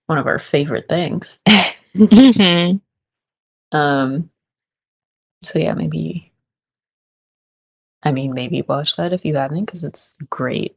One 0.07 0.17
of 0.19 0.27
our 0.27 0.39
favorite 0.39 0.89
things. 0.89 1.41
Mhm. 1.95 2.81
um 3.71 4.31
so 5.43 5.59
yeah, 5.59 5.73
maybe 5.75 6.32
I 8.03 8.11
mean 8.11 8.33
maybe 8.33 8.61
watch 8.63 8.95
that 8.97 9.13
if 9.13 9.25
you 9.25 9.35
haven't 9.35 9.65
because 9.65 9.83
it's 9.83 10.17
great. 10.29 10.75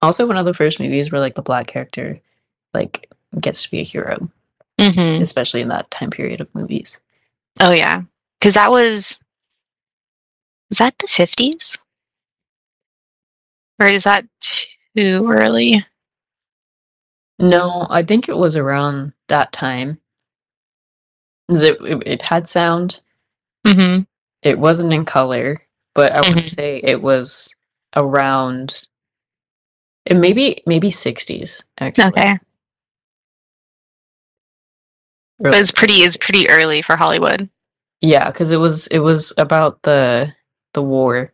Also 0.00 0.26
one 0.26 0.36
of 0.36 0.44
the 0.46 0.54
first 0.54 0.80
movies 0.80 1.10
where 1.12 1.20
like 1.20 1.34
the 1.34 1.42
black 1.42 1.66
character 1.68 2.20
like 2.74 3.08
gets 3.40 3.62
to 3.64 3.70
be 3.70 3.80
a 3.80 3.84
hero, 3.84 4.28
Mhm. 4.78 5.20
especially 5.20 5.60
in 5.60 5.68
that 5.68 5.90
time 5.90 6.10
period 6.10 6.40
of 6.40 6.54
movies. 6.54 6.98
Oh 7.60 7.72
yeah, 7.72 8.02
because 8.40 8.54
that 8.54 8.70
was 8.70 9.22
was 10.70 10.78
that 10.78 10.98
the 10.98 11.06
fifties, 11.06 11.78
or 13.78 13.86
is 13.86 14.04
that 14.04 14.26
too 14.40 15.28
early? 15.30 15.86
No, 17.38 17.86
I 17.90 18.02
think 18.02 18.28
it 18.28 18.36
was 18.36 18.56
around 18.56 19.12
that 19.28 19.52
time. 19.52 20.00
It, 21.48 21.80
it, 21.82 22.02
it 22.06 22.22
had 22.22 22.46
sound. 22.48 23.00
Mm-hmm. 23.66 24.02
It 24.42 24.58
wasn't 24.58 24.92
in 24.92 25.04
color, 25.04 25.61
but 25.94 26.12
I 26.14 26.20
Mhm. 26.22 26.42
to 26.42 26.48
say 26.48 26.80
it 26.82 27.02
was 27.02 27.54
around. 27.96 28.86
It 30.06 30.16
maybe 30.16 30.62
maybe 30.66 30.90
sixties 30.90 31.62
actually. 31.78 32.06
Okay, 32.08 32.38
Or 35.38 35.50
but 35.50 35.54
it's 35.54 35.72
pretty 35.72 36.02
is 36.02 36.16
pretty 36.16 36.48
early 36.48 36.82
for 36.82 36.96
Hollywood. 36.96 37.48
Yeah, 38.00 38.26
because 38.26 38.50
it 38.50 38.56
was 38.56 38.86
it 38.88 38.98
was 39.00 39.32
about 39.38 39.82
the 39.82 40.34
the 40.74 40.82
war 40.82 41.32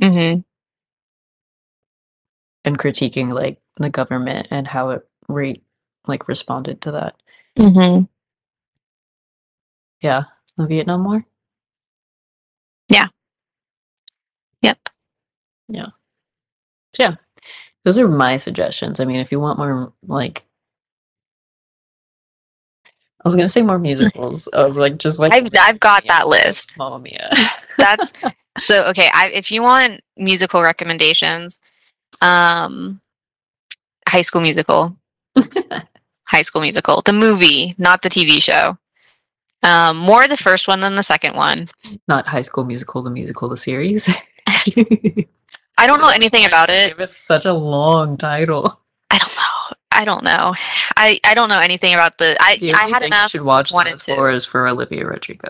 Mm-hmm. 0.00 0.40
and 2.64 2.78
critiquing 2.78 3.32
like 3.32 3.60
the 3.76 3.90
government 3.90 4.48
and 4.50 4.66
how 4.66 4.90
it 4.90 5.08
re 5.28 5.62
like 6.06 6.26
responded 6.28 6.80
to 6.82 6.92
that. 6.92 7.16
Mm-hmm. 7.58 8.04
Yeah, 10.00 10.24
the 10.56 10.66
Vietnam 10.66 11.04
War. 11.04 11.24
Yep. 14.62 14.78
So 16.89 16.89
yeah, 17.00 17.14
those 17.84 17.98
are 17.98 18.08
my 18.08 18.36
suggestions. 18.36 19.00
I 19.00 19.04
mean, 19.04 19.20
if 19.20 19.32
you 19.32 19.40
want 19.40 19.58
more 19.58 19.92
like. 20.06 20.42
I 23.22 23.28
was 23.28 23.34
gonna 23.34 23.48
say 23.48 23.62
more 23.62 23.78
musicals 23.78 24.46
of 24.52 24.76
like 24.76 24.96
just 24.96 25.18
like 25.18 25.32
I've 25.32 25.48
I've 25.58 25.80
got 25.80 26.06
that 26.06 26.28
list. 26.28 26.76
Mamma 26.76 26.98
Mia. 26.98 27.30
That's 27.76 28.12
so 28.58 28.86
okay. 28.88 29.10
I, 29.12 29.28
if 29.28 29.50
you 29.50 29.62
want 29.62 30.00
musical 30.16 30.62
recommendations, 30.62 31.58
um, 32.20 33.00
High 34.08 34.22
School 34.22 34.40
Musical, 34.40 34.96
High 36.24 36.42
School 36.42 36.62
Musical, 36.62 37.02
the 37.02 37.12
movie, 37.12 37.74
not 37.78 38.02
the 38.02 38.10
TV 38.10 38.42
show. 38.42 38.78
Um, 39.62 39.98
more 39.98 40.26
the 40.26 40.38
first 40.38 40.68
one 40.68 40.80
than 40.80 40.94
the 40.94 41.02
second 41.02 41.34
one. 41.36 41.68
not 42.08 42.26
High 42.26 42.40
School 42.40 42.64
Musical, 42.64 43.02
the 43.02 43.10
musical, 43.10 43.48
the 43.50 43.58
series. 43.58 44.08
I 45.80 45.86
don't 45.86 46.00
know 46.00 46.08
anything 46.08 46.44
about 46.44 46.70
it. 46.70 46.88
Give 46.90 47.00
it 47.00 47.10
such 47.10 47.44
a 47.46 47.52
long 47.52 48.16
title. 48.16 48.80
I 49.10 49.18
don't 49.18 49.34
know. 49.34 49.76
I 49.92 50.04
don't 50.04 50.24
know. 50.24 50.54
I, 50.96 51.18
I 51.24 51.34
don't 51.34 51.48
know 51.48 51.58
anything 51.58 51.94
about 51.94 52.16
the. 52.18 52.36
I 52.40 52.56
The 52.58 52.72
I 52.74 52.86
had 52.88 53.02
enough. 53.02 53.32
you 53.34 53.40
should 53.40 53.46
watch 53.46 53.72
and 53.74 53.98
two. 54.00 54.14
for 54.14 54.38
for 54.40 54.68
Olivia 54.68 55.04
Rodrigo. 55.06 55.48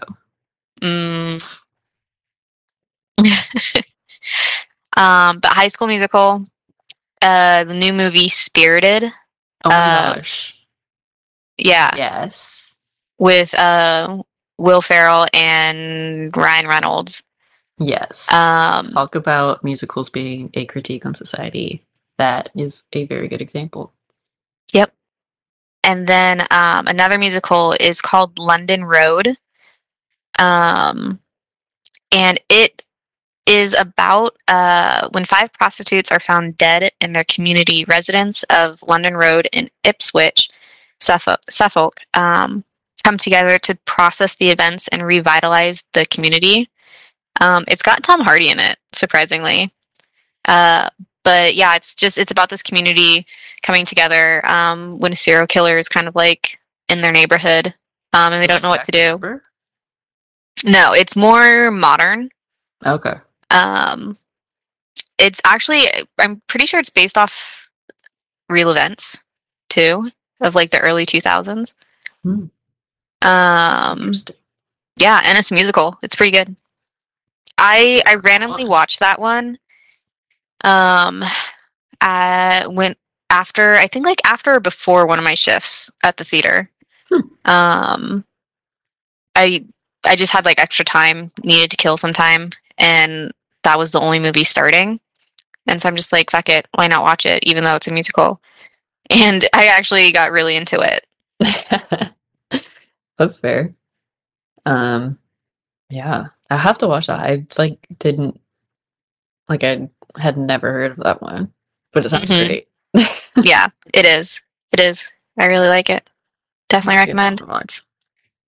Mm. 0.80 1.62
um, 4.96 5.38
but 5.40 5.52
High 5.52 5.68
School 5.68 5.88
Musical, 5.88 6.44
uh, 7.22 7.64
the 7.64 7.74
new 7.74 7.92
movie 7.92 8.28
Spirited. 8.28 9.04
Oh 9.64 9.68
my 9.68 9.74
Uh, 9.76 10.14
gosh. 10.14 10.56
Yeah, 11.58 11.90
Yes. 11.96 12.76
with 13.18 13.52
uh 13.58 14.22
Will 14.56 14.80
Ferrell 14.80 15.26
and 15.34 16.34
Ryan 16.36 16.66
Reynolds. 16.66 17.22
Yes. 17.80 18.30
Um, 18.30 18.92
Talk 18.92 19.14
about 19.14 19.64
musicals 19.64 20.10
being 20.10 20.50
a 20.54 20.66
critique 20.66 21.06
on 21.06 21.14
society. 21.14 21.82
That 22.18 22.50
is 22.54 22.84
a 22.92 23.06
very 23.06 23.26
good 23.26 23.40
example. 23.40 23.92
Yep. 24.74 24.92
And 25.82 26.06
then 26.06 26.42
um, 26.50 26.86
another 26.86 27.18
musical 27.18 27.74
is 27.80 28.02
called 28.02 28.38
London 28.38 28.84
Road. 28.84 29.36
Um, 30.38 31.20
and 32.12 32.38
it 32.50 32.82
is 33.46 33.74
about 33.74 34.36
uh, 34.46 35.08
when 35.12 35.24
five 35.24 35.52
prostitutes 35.52 36.12
are 36.12 36.20
found 36.20 36.58
dead 36.58 36.92
in 37.00 37.12
their 37.14 37.24
community 37.24 37.84
residence 37.86 38.42
of 38.44 38.82
London 38.86 39.14
Road 39.16 39.48
in 39.52 39.70
Ipswich, 39.84 40.48
Suffolk, 41.00 41.40
Suffolk 41.48 41.94
um, 42.12 42.62
come 43.02 43.16
together 43.16 43.58
to 43.58 43.74
process 43.86 44.34
the 44.34 44.50
events 44.50 44.86
and 44.88 45.04
revitalize 45.04 45.82
the 45.94 46.04
community. 46.06 46.68
Um, 47.40 47.64
it's 47.68 47.82
got 47.82 48.02
Tom 48.02 48.20
Hardy 48.20 48.48
in 48.48 48.58
it, 48.58 48.78
surprisingly. 48.92 49.70
Uh, 50.46 50.90
but 51.22 51.54
yeah, 51.54 51.76
it's 51.76 51.94
just 51.94 52.18
it's 52.18 52.30
about 52.30 52.48
this 52.48 52.62
community 52.62 53.26
coming 53.62 53.84
together 53.84 54.46
um, 54.46 54.98
when 54.98 55.12
a 55.12 55.16
serial 55.16 55.46
killer 55.46 55.78
is 55.78 55.88
kind 55.88 56.08
of 56.08 56.14
like 56.14 56.58
in 56.88 57.00
their 57.00 57.12
neighborhood 57.12 57.74
um, 58.12 58.32
and 58.32 58.42
they 58.42 58.46
don't 58.46 58.62
know 58.62 58.68
what 58.68 58.84
to 58.84 58.92
do. 58.92 59.40
No, 60.64 60.92
it's 60.92 61.16
more 61.16 61.70
modern. 61.70 62.30
Okay. 62.84 63.14
Um, 63.50 64.16
it's 65.18 65.40
actually 65.44 65.86
I'm 66.18 66.42
pretty 66.46 66.66
sure 66.66 66.80
it's 66.80 66.90
based 66.90 67.18
off 67.18 67.68
real 68.48 68.70
events 68.70 69.22
too 69.68 70.10
of 70.40 70.54
like 70.54 70.70
the 70.70 70.80
early 70.80 71.06
2000s. 71.06 71.74
Hmm. 72.22 72.46
Um, 73.22 74.12
yeah, 74.96 75.20
and 75.24 75.38
it's 75.38 75.50
a 75.50 75.54
musical. 75.54 75.98
It's 76.02 76.16
pretty 76.16 76.32
good. 76.32 76.56
I 77.60 78.02
I 78.06 78.16
randomly 78.16 78.64
watched 78.64 79.00
that 79.00 79.20
one. 79.20 79.58
Um, 80.64 81.22
I 82.00 82.66
went 82.68 82.98
after 83.28 83.74
I 83.74 83.86
think 83.86 84.06
like 84.06 84.20
after 84.24 84.54
or 84.54 84.60
before 84.60 85.06
one 85.06 85.18
of 85.18 85.24
my 85.24 85.34
shifts 85.34 85.90
at 86.02 86.16
the 86.16 86.24
theater. 86.24 86.70
Hmm. 87.08 87.20
Um, 87.44 88.24
I 89.36 89.64
I 90.04 90.16
just 90.16 90.32
had 90.32 90.44
like 90.46 90.58
extra 90.58 90.84
time, 90.84 91.30
needed 91.44 91.70
to 91.70 91.76
kill 91.76 91.96
some 91.96 92.14
time, 92.14 92.50
and 92.78 93.32
that 93.62 93.78
was 93.78 93.92
the 93.92 94.00
only 94.00 94.18
movie 94.18 94.44
starting. 94.44 94.98
And 95.66 95.80
so 95.80 95.88
I'm 95.88 95.96
just 95.96 96.12
like, 96.12 96.30
fuck 96.30 96.48
it, 96.48 96.66
why 96.74 96.88
not 96.88 97.02
watch 97.02 97.26
it, 97.26 97.44
even 97.44 97.64
though 97.64 97.76
it's 97.76 97.86
a 97.86 97.92
musical? 97.92 98.40
And 99.10 99.44
I 99.52 99.66
actually 99.66 100.10
got 100.10 100.32
really 100.32 100.56
into 100.56 100.80
it. 100.80 102.12
That's 103.18 103.36
fair. 103.38 103.74
Um, 104.64 105.18
yeah, 105.90 106.28
I 106.50 106.56
have 106.56 106.78
to 106.78 106.88
watch 106.88 107.06
that. 107.06 107.20
I 107.20 107.46
like 107.58 107.78
didn't 107.98 108.40
like 109.48 109.64
I 109.64 109.88
had 110.16 110.36
never 110.36 110.72
heard 110.72 110.92
of 110.92 111.04
that 111.04 111.22
one, 111.22 111.52
but 111.92 112.04
it 112.04 112.08
sounds 112.08 112.30
Mhm. 112.30 112.46
great. 112.46 112.68
yeah, 113.42 113.68
it 113.94 114.04
is. 114.04 114.42
It 114.72 114.80
is. 114.80 115.10
I 115.38 115.46
really 115.46 115.68
like 115.68 115.90
it. 115.90 116.08
Definitely 116.68 116.96
Might 116.96 117.04
be 117.06 117.10
a 117.12 117.14
recommend. 117.14 117.40
Watch. 117.48 117.82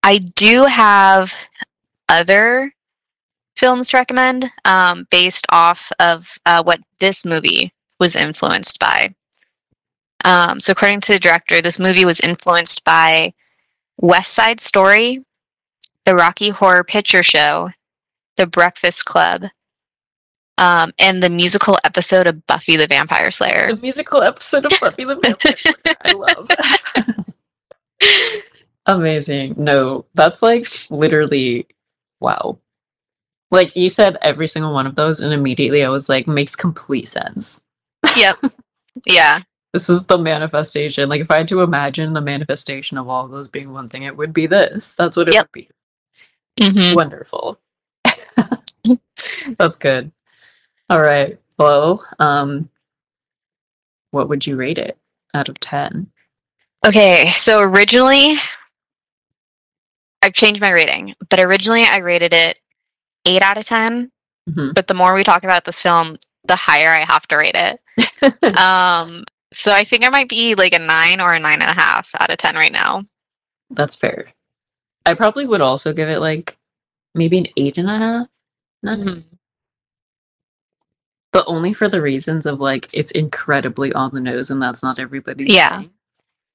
I 0.02 0.18
do 0.18 0.64
have 0.64 1.32
other 2.08 2.74
films 3.56 3.90
to 3.90 3.96
recommend 3.96 4.50
um, 4.64 5.06
based 5.10 5.46
off 5.50 5.92
of 6.00 6.38
uh, 6.46 6.62
what 6.62 6.80
this 6.98 7.24
movie 7.24 7.72
was 8.00 8.16
influenced 8.16 8.78
by. 8.80 9.14
Um, 10.24 10.60
so, 10.60 10.72
according 10.72 11.00
to 11.02 11.12
the 11.14 11.18
director, 11.18 11.60
this 11.60 11.78
movie 11.78 12.04
was 12.04 12.20
influenced 12.20 12.84
by 12.84 13.32
West 13.98 14.32
Side 14.32 14.60
Story, 14.60 15.24
the 16.04 16.14
Rocky 16.14 16.50
Horror 16.50 16.84
Picture 16.84 17.22
Show, 17.22 17.70
The 18.42 18.46
Breakfast 18.48 19.04
Club, 19.04 19.44
um, 20.58 20.92
and 20.98 21.22
the 21.22 21.30
musical 21.30 21.78
episode 21.84 22.26
of 22.26 22.44
Buffy 22.48 22.74
the 22.74 22.88
Vampire 22.88 23.30
Slayer. 23.30 23.68
The 23.76 23.80
musical 23.80 24.20
episode 24.20 24.64
of 24.66 24.72
Buffy 24.80 25.04
the 25.04 25.14
Vampire 25.14 25.56
Slayer. 25.56 25.96
I 26.04 26.12
love. 26.12 26.50
Amazing. 28.86 29.54
No, 29.58 30.06
that's 30.14 30.42
like 30.42 30.66
literally 30.90 31.68
wow. 32.18 32.58
Like 33.52 33.76
you 33.76 33.88
said 33.88 34.18
every 34.22 34.48
single 34.48 34.72
one 34.74 34.88
of 34.88 34.96
those 34.96 35.20
and 35.20 35.32
immediately 35.32 35.84
I 35.84 35.88
was 35.88 36.08
like 36.08 36.26
makes 36.26 36.56
complete 36.56 37.06
sense. 37.06 37.62
yep. 38.16 38.38
Yeah. 39.06 39.38
This 39.72 39.88
is 39.88 40.04
the 40.06 40.18
manifestation. 40.18 41.08
Like 41.08 41.20
if 41.20 41.30
I 41.30 41.36
had 41.36 41.48
to 41.48 41.60
imagine 41.62 42.12
the 42.12 42.20
manifestation 42.20 42.98
of 42.98 43.08
all 43.08 43.24
of 43.24 43.30
those 43.30 43.46
being 43.48 43.72
one 43.72 43.88
thing, 43.88 44.02
it 44.02 44.16
would 44.16 44.32
be 44.34 44.48
this. 44.48 44.96
That's 44.96 45.16
what 45.16 45.28
it 45.28 45.34
Yep. 45.34 45.46
would 45.46 45.52
be. 45.52 45.68
hmm 46.60 46.96
Wonderful. 46.96 47.60
That's 49.58 49.78
good. 49.78 50.12
All 50.90 51.00
right. 51.00 51.38
Well, 51.58 52.06
um 52.18 52.68
what 54.10 54.28
would 54.28 54.46
you 54.46 54.56
rate 54.56 54.78
it 54.78 54.98
out 55.34 55.48
of 55.48 55.58
10? 55.60 56.10
Okay, 56.86 57.30
so 57.30 57.60
originally, 57.60 58.34
I've 60.20 60.34
changed 60.34 60.60
my 60.60 60.70
rating, 60.70 61.14
but 61.30 61.40
originally 61.40 61.84
I 61.84 61.98
rated 61.98 62.32
it 62.34 62.58
8 63.24 63.40
out 63.42 63.56
of 63.56 63.64
10. 63.64 64.10
Mhm. 64.50 64.74
But 64.74 64.88
the 64.88 64.94
more 64.94 65.14
we 65.14 65.24
talk 65.24 65.44
about 65.44 65.64
this 65.64 65.80
film, 65.80 66.18
the 66.44 66.56
higher 66.56 66.90
I 66.90 67.04
have 67.04 67.26
to 67.28 67.36
rate 67.36 67.54
it. 67.54 67.80
um, 68.58 69.24
so 69.52 69.72
I 69.72 69.84
think 69.84 70.04
I 70.04 70.08
might 70.08 70.28
be 70.28 70.54
like 70.54 70.74
a 70.74 70.78
9 70.78 71.20
or 71.20 71.34
a 71.34 71.40
9.5 71.40 72.14
out 72.20 72.30
of 72.30 72.36
10 72.36 72.54
right 72.56 72.72
now. 72.72 73.04
That's 73.70 73.96
fair. 73.96 74.32
I 75.06 75.14
probably 75.14 75.46
would 75.46 75.60
also 75.60 75.92
give 75.92 76.08
it 76.08 76.20
like 76.20 76.56
maybe 77.14 77.38
an 77.38 77.46
eight 77.56 77.78
and 77.78 77.88
a 77.88 77.98
half. 77.98 78.26
Nine. 78.82 79.24
But 81.32 81.44
only 81.46 81.72
for 81.72 81.88
the 81.88 82.02
reasons 82.02 82.44
of 82.46 82.60
like 82.60 82.88
it's 82.92 83.10
incredibly 83.10 83.92
on 83.92 84.10
the 84.12 84.20
nose 84.20 84.50
and 84.50 84.60
that's 84.60 84.82
not 84.82 84.98
everybody's 84.98 85.48
Yeah. 85.54 85.78
thing. 85.80 85.90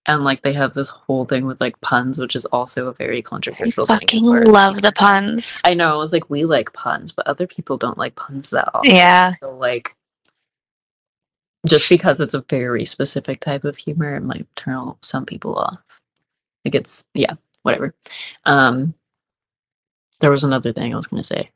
And 0.05 0.23
like 0.23 0.41
they 0.41 0.53
have 0.53 0.73
this 0.73 0.89
whole 0.89 1.25
thing 1.25 1.45
with 1.45 1.59
like 1.59 1.81
puns, 1.81 2.17
which 2.19 2.35
is 2.35 2.45
also 2.45 2.87
a 2.87 2.93
very 2.93 3.17
I 3.17 3.21
controversial 3.21 3.85
thing. 3.85 3.95
as 3.95 4.01
fucking 4.01 4.23
far 4.23 4.45
love 4.45 4.81
the 4.81 4.91
puns. 4.91 5.61
I 5.65 5.73
know, 5.73 5.93
I 5.93 5.97
was 5.97 6.13
like, 6.13 6.29
we 6.29 6.45
like 6.45 6.71
puns, 6.73 7.11
but 7.11 7.27
other 7.27 7.47
people 7.47 7.77
don't 7.77 7.97
like 7.97 8.15
puns 8.15 8.51
that 8.51 8.69
often. 8.73 8.93
Yeah. 8.95 9.33
So 9.41 9.55
like 9.55 9.95
just 11.67 11.89
because 11.89 12.21
it's 12.21 12.33
a 12.35 12.45
very 12.47 12.85
specific 12.85 13.41
type 13.41 13.65
of 13.65 13.75
humor, 13.75 14.15
it 14.15 14.21
might 14.23 14.47
turn 14.55 14.93
some 15.01 15.25
people 15.25 15.55
off. 15.55 15.79
Like 16.63 16.75
it's 16.75 17.05
yeah, 17.13 17.33
whatever. 17.63 17.93
Um 18.45 18.93
there 20.19 20.31
was 20.31 20.43
another 20.43 20.71
thing 20.71 20.93
I 20.93 20.97
was 20.97 21.07
gonna 21.07 21.23
say. 21.23 21.49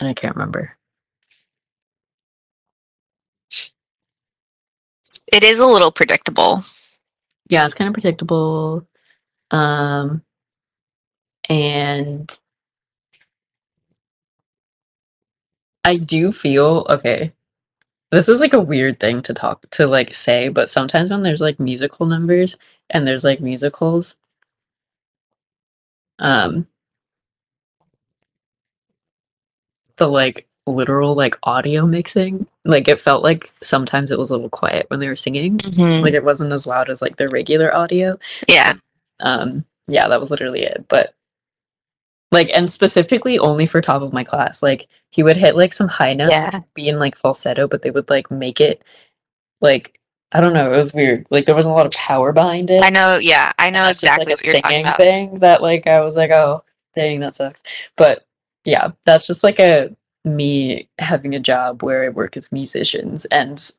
And 0.00 0.08
I 0.08 0.14
can't 0.14 0.36
remember. 0.36 0.76
It 5.32 5.44
is 5.44 5.58
a 5.58 5.66
little 5.66 5.92
predictable. 5.92 6.62
Yeah, 7.48 7.64
it's 7.66 7.74
kind 7.74 7.88
of 7.88 7.94
predictable. 7.94 8.86
Um 9.50 10.22
and 11.48 12.38
I 15.84 15.96
do 15.96 16.32
feel 16.32 16.86
okay. 16.90 17.32
This 18.12 18.28
is 18.28 18.40
like 18.40 18.54
a 18.54 18.60
weird 18.60 19.00
thing 19.00 19.22
to 19.22 19.34
talk 19.34 19.68
to 19.72 19.86
like 19.86 20.14
say, 20.14 20.48
but 20.48 20.70
sometimes 20.70 21.10
when 21.10 21.22
there's 21.22 21.40
like 21.42 21.60
musical 21.60 22.06
numbers 22.06 22.56
and 22.90 23.06
there's 23.06 23.24
like 23.24 23.40
musicals, 23.40 24.16
um, 26.18 26.66
the 30.00 30.08
like 30.08 30.48
literal 30.66 31.14
like 31.14 31.38
audio 31.44 31.86
mixing, 31.86 32.46
like 32.64 32.88
it 32.88 32.98
felt 32.98 33.22
like 33.22 33.50
sometimes 33.62 34.10
it 34.10 34.18
was 34.18 34.30
a 34.30 34.34
little 34.34 34.50
quiet 34.50 34.86
when 34.88 34.98
they 35.00 35.08
were 35.08 35.16
singing. 35.16 35.58
Mhm. 35.58 36.02
Like 36.02 36.14
it 36.14 36.24
wasn't 36.24 36.52
as 36.52 36.66
loud 36.66 36.90
as 36.90 37.00
like 37.00 37.16
their 37.16 37.28
regular 37.28 37.74
audio. 37.74 38.18
Yeah. 38.48 38.74
Um, 39.20 39.64
yeah, 39.88 40.08
that 40.08 40.20
was 40.20 40.30
literally 40.30 40.62
it. 40.62 40.84
But 40.88 41.14
like, 42.32 42.50
and 42.54 42.70
specifically 42.70 43.38
only 43.38 43.66
for 43.66 43.80
top 43.80 44.02
of 44.02 44.12
my 44.12 44.22
class, 44.24 44.62
like 44.62 44.86
he 45.10 45.22
would 45.22 45.36
hit 45.36 45.56
like 45.56 45.72
some 45.72 45.88
high 45.88 46.12
notes, 46.14 46.32
Yeah. 46.32 46.60
be 46.74 46.88
in 46.88 46.98
like 46.98 47.16
falsetto, 47.16 47.66
but 47.68 47.82
they 47.82 47.90
would 47.90 48.08
like 48.10 48.30
make 48.30 48.60
it 48.60 48.82
like 49.60 49.96
I 50.32 50.40
don't 50.40 50.52
know, 50.52 50.72
it 50.72 50.76
was 50.76 50.94
weird. 50.94 51.26
Like 51.30 51.46
there 51.46 51.56
wasn't 51.56 51.72
a 51.72 51.76
lot 51.76 51.86
of 51.86 51.92
power 51.92 52.32
behind 52.32 52.70
it. 52.70 52.84
I 52.84 52.90
know. 52.90 53.18
Yeah. 53.20 53.50
I 53.58 53.70
know 53.70 53.84
That's 53.86 54.00
just, 54.00 54.16
like, 54.18 54.28
what 54.28 54.44
you're 54.44 54.60
talking 54.60 54.82
about. 54.82 54.96
thing 54.98 55.40
that 55.40 55.60
like 55.62 55.88
I 55.88 56.00
was 56.00 56.14
like, 56.16 56.30
oh, 56.30 56.62
dang, 56.94 57.18
that 57.20 57.34
sucks. 57.34 57.62
But 57.96 58.24
yeah, 58.64 58.90
that's 59.06 59.26
just 59.26 59.44
like 59.44 59.58
a 59.58 59.94
me 60.24 60.88
having 60.98 61.34
a 61.34 61.40
job 61.40 61.82
where 61.82 62.04
I 62.04 62.08
work 62.08 62.34
with 62.34 62.52
musicians 62.52 63.24
and 63.26 63.70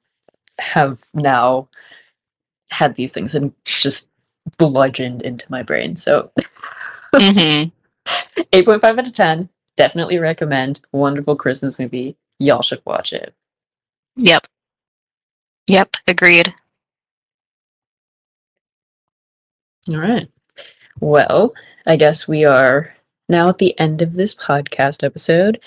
have 0.60 1.04
now 1.14 1.70
had 2.72 2.96
these 2.96 3.12
things 3.12 3.36
and 3.36 3.54
just 3.66 4.10
bludgeoned 4.58 5.22
into 5.22 5.46
my 5.52 5.64
brain. 5.64 5.96
So 5.96 6.32
hmm 7.16 7.66
8.5 8.06 8.84
out 8.84 9.08
of 9.08 9.14
10. 9.14 9.50
Definitely 9.76 10.18
recommend. 10.18 10.82
Wonderful 10.92 11.36
Christmas 11.36 11.80
movie. 11.80 12.18
Y'all 12.40 12.62
should 12.62 12.82
watch 12.86 13.14
it. 13.14 13.34
Yep. 14.18 14.48
Yep. 15.68 15.98
Agreed. 16.08 16.54
All 19.90 19.98
right. 19.98 20.28
Well, 21.00 21.54
I 21.86 21.96
guess 21.96 22.28
we 22.28 22.46
are 22.46 22.94
now 23.32 23.50
at 23.50 23.58
the 23.58 23.78
end 23.80 24.02
of 24.02 24.14
this 24.14 24.36
podcast 24.36 25.04
episode. 25.04 25.60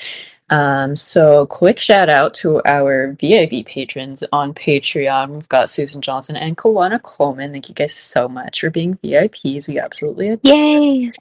Um, 0.50 0.94
so 0.94 1.46
quick 1.46 1.78
shout 1.78 2.10
out 2.10 2.34
to 2.34 2.60
our 2.66 3.12
VIP 3.12 3.66
patrons 3.66 4.22
on 4.30 4.54
Patreon. 4.54 5.30
We've 5.30 5.48
got 5.48 5.70
Susan 5.70 6.02
Johnson 6.02 6.36
and 6.36 6.56
Kawana 6.56 7.02
Coleman. 7.02 7.52
Thank 7.52 7.68
you 7.68 7.74
guys 7.74 7.94
so 7.94 8.28
much 8.28 8.60
for 8.60 8.70
being 8.70 8.96
VIPs. 9.02 9.66
We 9.68 9.80
absolutely 9.80 10.28
adore 10.28 10.54
Yay. 10.54 11.12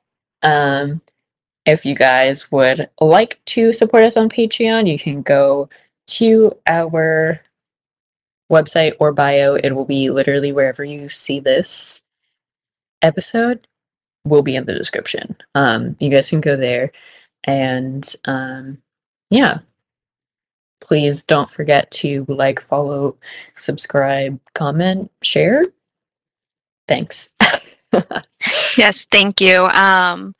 Um, 0.44 1.02
if 1.66 1.86
you 1.86 1.96
guys 1.96 2.52
would 2.52 2.90
like 3.00 3.40
to 3.46 3.72
support 3.72 4.04
us 4.04 4.18
on 4.18 4.30
Patreon, 4.30 4.92
you 4.92 5.00
can 5.00 5.22
go 5.22 5.70
to 6.08 6.58
our 6.68 7.40
website 8.52 8.94
or 9.00 9.14
bio. 9.14 9.56
It 9.56 9.72
will 9.72 9.86
be 9.86 10.10
literally 10.10 10.52
wherever 10.52 10.84
you 10.84 11.08
see 11.08 11.40
this 11.40 12.04
episode 13.02 13.66
will 14.26 14.42
be 14.42 14.56
in 14.56 14.66
the 14.66 14.74
description. 14.74 15.36
Um, 15.56 15.96
you 16.00 16.10
guys 16.10 16.30
can 16.30 16.42
go 16.42 16.56
there 16.56 16.92
and 17.44 18.16
um, 18.26 18.80
yeah. 19.30 19.60
Please 20.82 21.24
don't 21.24 21.50
forget 21.50 21.90
to 21.92 22.26
like, 22.28 22.60
follow, 22.60 23.16
subscribe, 23.56 24.40
comment, 24.54 25.12
share. 25.22 25.66
Thanks. 26.88 27.34
Yes, 28.78 29.06
thank 29.06 29.40
you. 29.40 29.68
Um, 29.74 30.36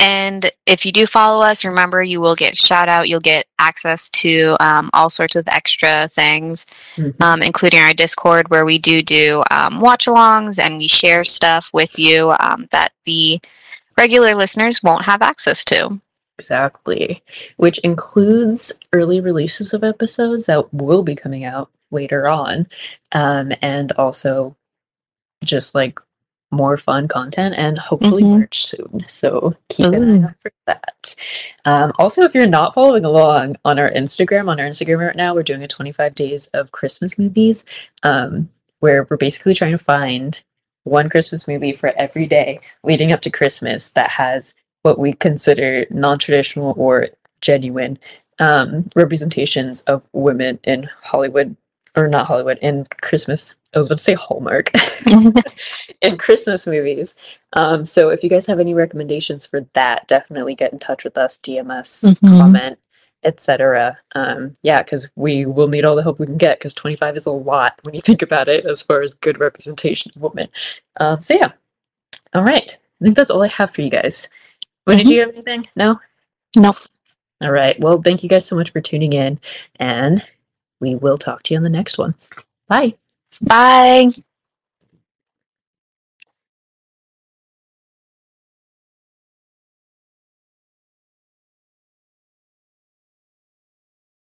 and 0.00 0.50
if 0.66 0.86
you 0.86 0.92
do 0.92 1.06
follow 1.06 1.42
us, 1.44 1.64
remember 1.64 2.02
you 2.02 2.20
will 2.20 2.36
get 2.36 2.56
shout 2.56 2.88
out. 2.88 3.08
You'll 3.08 3.20
get 3.20 3.46
access 3.58 4.08
to 4.10 4.56
um, 4.60 4.90
all 4.92 5.10
sorts 5.10 5.34
of 5.36 5.46
extra 5.48 6.08
things, 6.08 6.66
Mhm. 6.96 7.20
um, 7.20 7.42
including 7.42 7.80
our 7.80 7.94
Discord, 7.94 8.48
where 8.50 8.64
we 8.64 8.78
do 8.78 9.02
do 9.02 9.42
um, 9.50 9.80
watch-alongs 9.80 10.58
and 10.58 10.78
we 10.78 10.88
share 10.88 11.24
stuff 11.24 11.70
with 11.72 11.98
you 11.98 12.34
um, 12.40 12.68
that 12.70 12.92
the 13.06 13.40
regular 13.96 14.34
listeners 14.34 14.82
won't 14.82 15.04
have 15.04 15.22
access 15.22 15.64
to. 15.64 16.00
Exactly. 16.38 17.22
Which 17.56 17.78
includes 17.78 18.72
early 18.92 19.20
releases 19.20 19.72
of 19.74 19.82
episodes 19.82 20.46
that 20.46 20.72
will 20.72 21.02
be 21.02 21.16
coming 21.16 21.44
out 21.44 21.70
later 21.90 22.28
on. 22.28 22.68
Um, 23.10 23.52
and 23.60 23.90
also 23.92 24.54
just 25.44 25.74
like 25.74 25.98
more 26.50 26.76
fun 26.76 27.08
content 27.08 27.54
and 27.58 27.78
hopefully 27.78 28.22
Mhm. 28.22 28.38
merch 28.40 28.64
soon. 28.66 29.04
So 29.06 29.54
keep 29.68 29.86
an 29.86 30.24
eye 30.24 30.28
out 30.28 30.34
for 30.40 30.50
that. 30.66 31.14
Um, 31.64 31.92
also, 31.98 32.22
if 32.22 32.34
you're 32.34 32.46
not 32.46 32.72
following 32.74 33.04
along 33.04 33.56
on 33.64 33.78
our 33.78 33.90
Instagram, 33.90 34.48
on 34.48 34.58
our 34.58 34.66
Instagram 34.66 35.06
right 35.06 35.16
now, 35.16 35.34
we're 35.34 35.42
doing 35.42 35.62
a 35.62 35.68
25 35.68 36.14
days 36.14 36.46
of 36.54 36.72
Christmas 36.72 37.18
movies 37.18 37.64
um, 38.02 38.48
where 38.80 39.06
we're 39.10 39.16
basically 39.18 39.54
trying 39.54 39.72
to 39.72 39.78
find 39.78 40.42
one 40.84 41.10
Christmas 41.10 41.46
movie 41.46 41.72
for 41.72 41.92
every 41.98 42.26
day 42.26 42.60
leading 42.82 43.12
up 43.12 43.20
to 43.22 43.30
Christmas 43.30 43.90
that 43.90 44.10
has 44.10 44.54
what 44.82 44.98
we 44.98 45.12
consider 45.12 45.84
non-traditional 45.90 46.72
or 46.78 47.08
genuine 47.42 47.98
um, 48.38 48.86
representations 48.96 49.82
of 49.82 50.06
women 50.12 50.58
in 50.64 50.88
Hollywood, 51.02 51.56
or 51.96 52.08
not 52.08 52.26
Hollywood, 52.26 52.58
in 52.62 52.86
Christmas. 53.00 53.56
I 53.74 53.78
was 53.78 53.88
about 53.88 53.98
to 53.98 54.04
say 54.04 54.14
Hallmark 54.14 54.70
in 56.02 56.16
Christmas 56.16 56.66
movies. 56.66 57.14
Um, 57.54 57.84
so 57.84 58.10
if 58.10 58.22
you 58.22 58.30
guys 58.30 58.46
have 58.46 58.60
any 58.60 58.74
recommendations 58.74 59.46
for 59.46 59.66
that, 59.74 60.06
definitely 60.08 60.54
get 60.54 60.72
in 60.72 60.78
touch 60.78 61.04
with 61.04 61.18
us, 61.18 61.38
DM 61.38 61.70
us, 61.70 62.04
Mhm. 62.04 62.38
comment, 62.38 62.78
etc. 63.24 63.98
Um, 64.14 64.54
yeah, 64.62 64.82
because 64.82 65.08
we 65.16 65.44
will 65.46 65.68
need 65.68 65.84
all 65.84 65.96
the 65.96 66.02
help 66.02 66.18
we 66.18 66.26
can 66.26 66.36
get 66.36 66.58
because 66.58 66.74
25 66.74 67.16
is 67.16 67.26
a 67.26 67.30
lot 67.32 67.78
when 67.82 67.94
you 67.94 68.00
think 68.00 68.22
about 68.22 68.48
it 68.48 68.64
as 68.64 68.82
far 68.82 69.02
as 69.02 69.14
good 69.14 69.40
representation 69.40 70.12
of 70.14 70.22
women. 70.22 70.48
Um, 71.00 71.20
so 71.22 71.34
yeah, 71.34 71.52
all 72.34 72.44
right. 72.44 72.78
I 73.00 73.04
think 73.04 73.16
that's 73.16 73.30
all 73.30 73.42
I 73.42 73.48
have 73.48 73.70
for 73.70 73.82
you 73.82 73.90
guys. 73.90 74.28
When 74.84 74.98
did 74.98 75.06
Mhm. 75.06 75.10
you 75.10 75.20
have 75.20 75.28
anything? 75.30 75.68
No. 75.76 76.00
Nope. 76.56 76.76
All 77.40 77.50
right. 77.50 77.78
Well, 77.78 78.00
thank 78.02 78.22
you 78.22 78.28
guys 78.28 78.46
so 78.46 78.56
much 78.56 78.70
for 78.72 78.80
tuning 78.80 79.12
in, 79.12 79.38
and 79.78 80.24
we 80.80 80.94
will 80.94 81.16
talk 81.16 81.42
to 81.44 81.54
you 81.54 81.58
on 81.58 81.64
the 81.64 81.70
next 81.70 81.98
one. 81.98 82.14
Bye. 82.68 82.94
Bye. 83.40 84.10